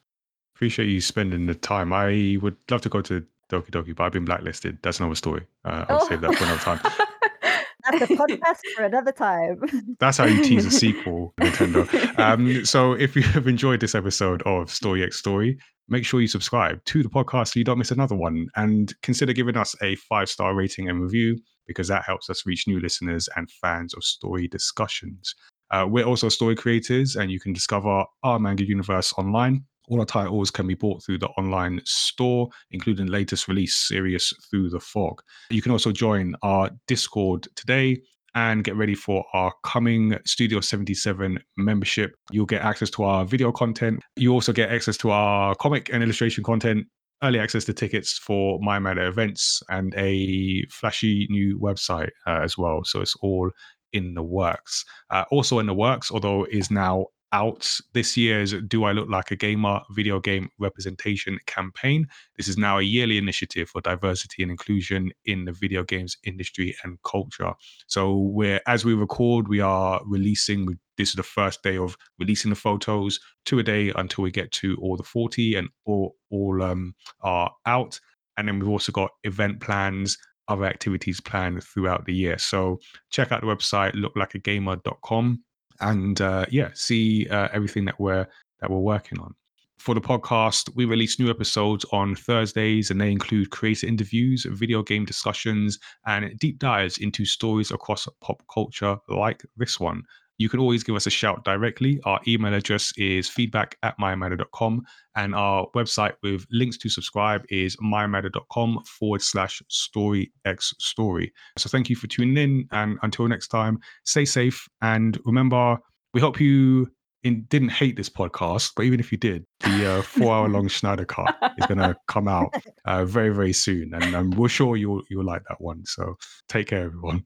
Appreciate 0.55 0.87
you 0.87 1.01
spending 1.01 1.47
the 1.47 1.55
time. 1.55 1.93
I 1.93 2.39
would 2.41 2.57
love 2.71 2.81
to 2.83 2.89
go 2.89 3.01
to 3.03 3.25
Doki 3.51 3.71
Doki, 3.71 3.95
but 3.95 4.05
I've 4.05 4.13
been 4.13 4.25
blacklisted. 4.25 4.79
That's 4.83 5.01
another 5.01 5.15
story. 5.15 5.47
Uh, 5.65 5.85
I'll 5.89 6.07
save 6.07 6.21
that 6.21 6.35
for 6.35 6.45
another 6.45 6.61
time. 6.61 6.81
That's 7.91 8.11
a 8.11 8.15
podcast 8.15 8.59
for 8.77 8.85
another 8.85 9.13
time. 9.13 9.61
That's 10.01 10.19
how 10.19 10.27
you 10.27 10.43
tease 10.45 10.67
a 10.67 10.71
sequel, 10.71 11.33
Nintendo. 11.41 12.19
Um, 12.19 12.65
so 12.65 12.93
if 12.93 13.17
you 13.17 13.23
have 13.23 13.47
enjoyed 13.47 13.81
this 13.81 13.95
episode 13.95 14.43
of 14.43 14.71
Story 14.71 15.03
X 15.03 15.17
Story, 15.17 15.59
make 15.89 16.05
sure 16.05 16.21
you 16.21 16.27
subscribe 16.29 16.85
to 16.87 17.03
the 17.03 17.09
podcast 17.09 17.49
so 17.49 17.61
you 17.61 17.65
don't 17.65 17.79
miss 17.79 17.91
another 17.91 18.17
one. 18.17 18.49
And 18.57 18.93
consider 19.03 19.33
giving 19.33 19.57
us 19.57 19.75
a 19.81 19.95
five 19.97 20.29
star 20.29 20.55
rating 20.55 20.89
and 20.89 21.01
review 21.01 21.39
because 21.69 21.87
that 21.87 22.05
helps 22.05 22.29
us 22.29 22.45
reach 22.45 22.67
new 22.67 22.81
listeners 22.81 23.29
and 23.37 23.49
fans 23.49 23.95
of 23.95 24.03
story 24.03 24.49
discussions. 24.49 25.35
Uh, 25.71 25.87
we're 25.89 26.05
also 26.05 26.29
story 26.29 26.57
creators, 26.57 27.15
and 27.15 27.31
you 27.31 27.39
can 27.39 27.53
discover 27.53 28.05
our 28.25 28.39
manga 28.41 28.67
universe 28.67 29.13
online. 29.17 29.65
All 29.89 30.01
our 30.01 30.07
titles 30.07 30.51
can 30.51 30.67
be 30.67 30.75
bought 30.75 31.05
through 31.05 31.19
the 31.19 31.29
online 31.29 31.81
store, 31.85 32.49
including 32.71 33.07
latest 33.07 33.49
release, 33.49 33.77
Sirius 33.77 34.33
Through 34.51 34.71
the 34.71 34.81
Fog. 34.81 35.23
You 35.51 35.63
can 35.63 35.73
also 35.73 35.93
join 35.93 36.35
our 36.43 36.71
Discord 36.87 37.47
today 37.55 38.03
and 38.35 38.63
get 38.63 38.77
ready 38.77 38.95
for 38.95 39.25
our 39.33 39.53
coming 39.65 40.19
Studio 40.25 40.61
77 40.61 41.39
membership. 41.57 42.15
You'll 42.31 42.47
get 42.47 42.63
access 42.63 42.91
to 42.91 43.05
our 43.05 43.25
video 43.25 43.51
content. 43.51 44.01
You 44.17 44.33
also 44.33 44.53
get 44.53 44.71
access 44.71 44.97
to 44.99 45.11
our 45.11 45.55
comic 45.55 45.91
and 45.93 46.03
illustration 46.03 46.45
content, 46.45 46.87
early 47.23 47.39
access 47.39 47.65
to 47.65 47.73
tickets 47.73 48.19
for 48.19 48.59
My 48.61 48.79
Matter 48.79 49.07
events, 49.07 49.63
and 49.69 49.95
a 49.97 50.65
flashy 50.71 51.27
new 51.31 51.59
website 51.59 52.11
uh, 52.27 52.41
as 52.43 52.57
well. 52.57 52.85
So 52.85 53.01
it's 53.01 53.17
all 53.17 53.51
in 53.93 54.15
the 54.15 54.23
works. 54.23 54.85
Uh, 55.11 55.25
also 55.31 55.59
in 55.59 55.67
the 55.67 55.75
works, 55.75 56.11
although 56.11 56.45
is 56.51 56.71
now 56.71 57.07
out 57.33 57.71
this 57.93 58.17
year's 58.17 58.55
Do 58.69 58.85
I 58.85 58.93
Look 58.93 59.09
Like 59.09 59.31
a 59.31 59.37
Gamer 59.37 59.81
video 59.91 60.19
game 60.19 60.49
representation 60.59 61.39
campaign. 61.47 62.07
This 62.37 62.49
is 62.49 62.57
now 62.57 62.79
a 62.79 62.83
yearly 62.83 63.19
initiative 63.19 63.69
for 63.69 63.81
diversity 63.83 64.43
and 64.43 64.51
inclusion 64.51 65.11
in 65.27 65.45
the 65.45 65.53
video 65.53 65.83
games 65.83 66.17
industry 66.25 66.75
and 66.85 66.99
culture. 67.03 67.53
So 67.87 68.17
we're 68.17 68.61
as 68.67 68.85
we 68.85 68.95
record, 68.95 69.49
we 69.49 69.61
are 69.61 70.01
releasing. 70.07 70.79
This 70.99 71.11
is 71.11 71.15
the 71.15 71.23
first 71.23 71.63
day 71.63 71.79
of 71.79 71.97
releasing 72.19 72.51
the 72.51 72.57
photos, 72.57 73.19
two 73.47 73.59
a 73.61 73.63
day 73.63 73.93
until 73.97 74.25
we 74.25 74.31
get 74.31 74.51
to 74.53 74.77
all 74.83 74.97
the 74.97 75.03
forty, 75.03 75.55
and 75.55 75.69
all 75.87 76.17
all 76.31 76.63
um, 76.63 76.95
are 77.23 77.51
out. 77.65 77.99
And 78.37 78.47
then 78.47 78.59
we've 78.59 78.69
also 78.69 78.93
got 78.93 79.11
event 79.25 79.61
plans, 79.61 80.19
other 80.49 80.65
activities 80.65 81.21
planned 81.21 81.63
throughout 81.65 82.05
the 82.05 82.15
year. 82.15 82.39
So 82.39 82.79
check 83.11 83.33
out 83.33 83.41
the 83.41 83.47
website 83.47 83.95
looklikeagamer.com 83.95 85.43
and 85.81 86.21
uh, 86.21 86.47
yeah, 86.51 86.71
see 86.75 87.29
uh, 87.29 87.49
everything 87.53 87.85
that 87.87 87.99
we're 88.01 88.27
that 88.61 88.71
we're 88.71 88.79
working 88.79 89.21
on. 89.21 89.35
for 89.79 89.95
the 89.95 90.01
podcast, 90.01 90.75
we 90.75 90.85
release 90.85 91.19
new 91.19 91.31
episodes 91.31 91.85
on 91.93 92.15
Thursdays, 92.17 92.91
and 92.91 93.01
they 93.01 93.13
include 93.13 93.51
creator 93.51 93.87
interviews, 93.87 94.45
video 94.51 94.83
game 94.83 95.05
discussions, 95.05 95.79
and 96.07 96.37
deep 96.39 96.59
dives 96.59 96.99
into 96.99 97.25
stories 97.25 97.71
across 97.71 98.09
pop 98.21 98.43
culture 98.53 98.97
like 99.09 99.45
this 99.57 99.79
one. 99.79 100.03
You 100.39 100.49
can 100.49 100.61
always 100.61 100.85
give 100.85 100.95
us 100.95 101.07
a 101.07 101.11
shout 101.11 101.45
directly. 101.45 102.01
Our 102.05 102.21
email 102.27 102.55
address 102.55 102.93
is 102.97 103.29
feedback 103.29 103.77
at 103.83 103.99
mymatter.com, 103.99 104.83
and 105.17 105.35
our 105.35 105.67
website 105.75 106.15
with 106.23 106.47
links 106.53 106.79
to 106.79 106.89
subscribe 106.89 107.45
is 107.51 107.77
mymatter.com 107.77 108.85
forward 108.85 109.21
slash 109.21 109.61
story 109.69 110.33
x 110.45 110.73
story. 110.79 111.33
So 111.57 111.69
thank 111.69 111.91
you 111.91 111.97
for 111.97 112.07
tuning 112.07 112.37
in, 112.37 112.69
and 112.71 112.99
until 113.03 113.27
next 113.27 113.49
time, 113.49 113.81
stay 114.05 114.25
safe. 114.25 114.69
And 114.81 115.19
remember, 115.25 115.79
we 116.15 116.21
hope 116.21 116.41
you 116.41 116.89
in, 117.25 117.43
didn't 117.49 117.71
hate 117.71 117.97
this 117.97 118.09
podcast, 118.09 118.73
but 118.77 118.85
even 118.85 119.01
if 119.01 119.11
you 119.11 119.19
did, 119.19 119.45
the 119.61 119.91
uh, 119.91 120.03
four-hour-long 120.03 120.69
Snyder 120.69 121.05
cut 121.05 121.35
is 121.59 121.67
going 121.67 121.79
to 121.79 121.97
come 122.07 122.29
out 122.29 122.55
uh, 122.85 123.05
very, 123.05 123.31
very 123.31 123.53
soon, 123.53 123.93
and 123.93 124.15
um, 124.15 124.31
we're 124.31 124.49
sure 124.49 124.77
you'll 124.77 125.03
you'll 125.11 125.25
like 125.25 125.43
that 125.49 125.61
one. 125.61 125.85
So 125.85 126.15
take 126.49 126.69
care, 126.69 126.85
everyone. 126.85 127.25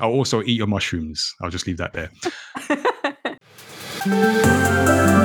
I'll 0.00 0.10
also 0.10 0.42
eat 0.42 0.56
your 0.56 0.66
mushrooms. 0.66 1.34
I'll 1.40 1.50
just 1.50 1.66
leave 1.66 1.78
that 1.78 1.92
there. 1.92 2.10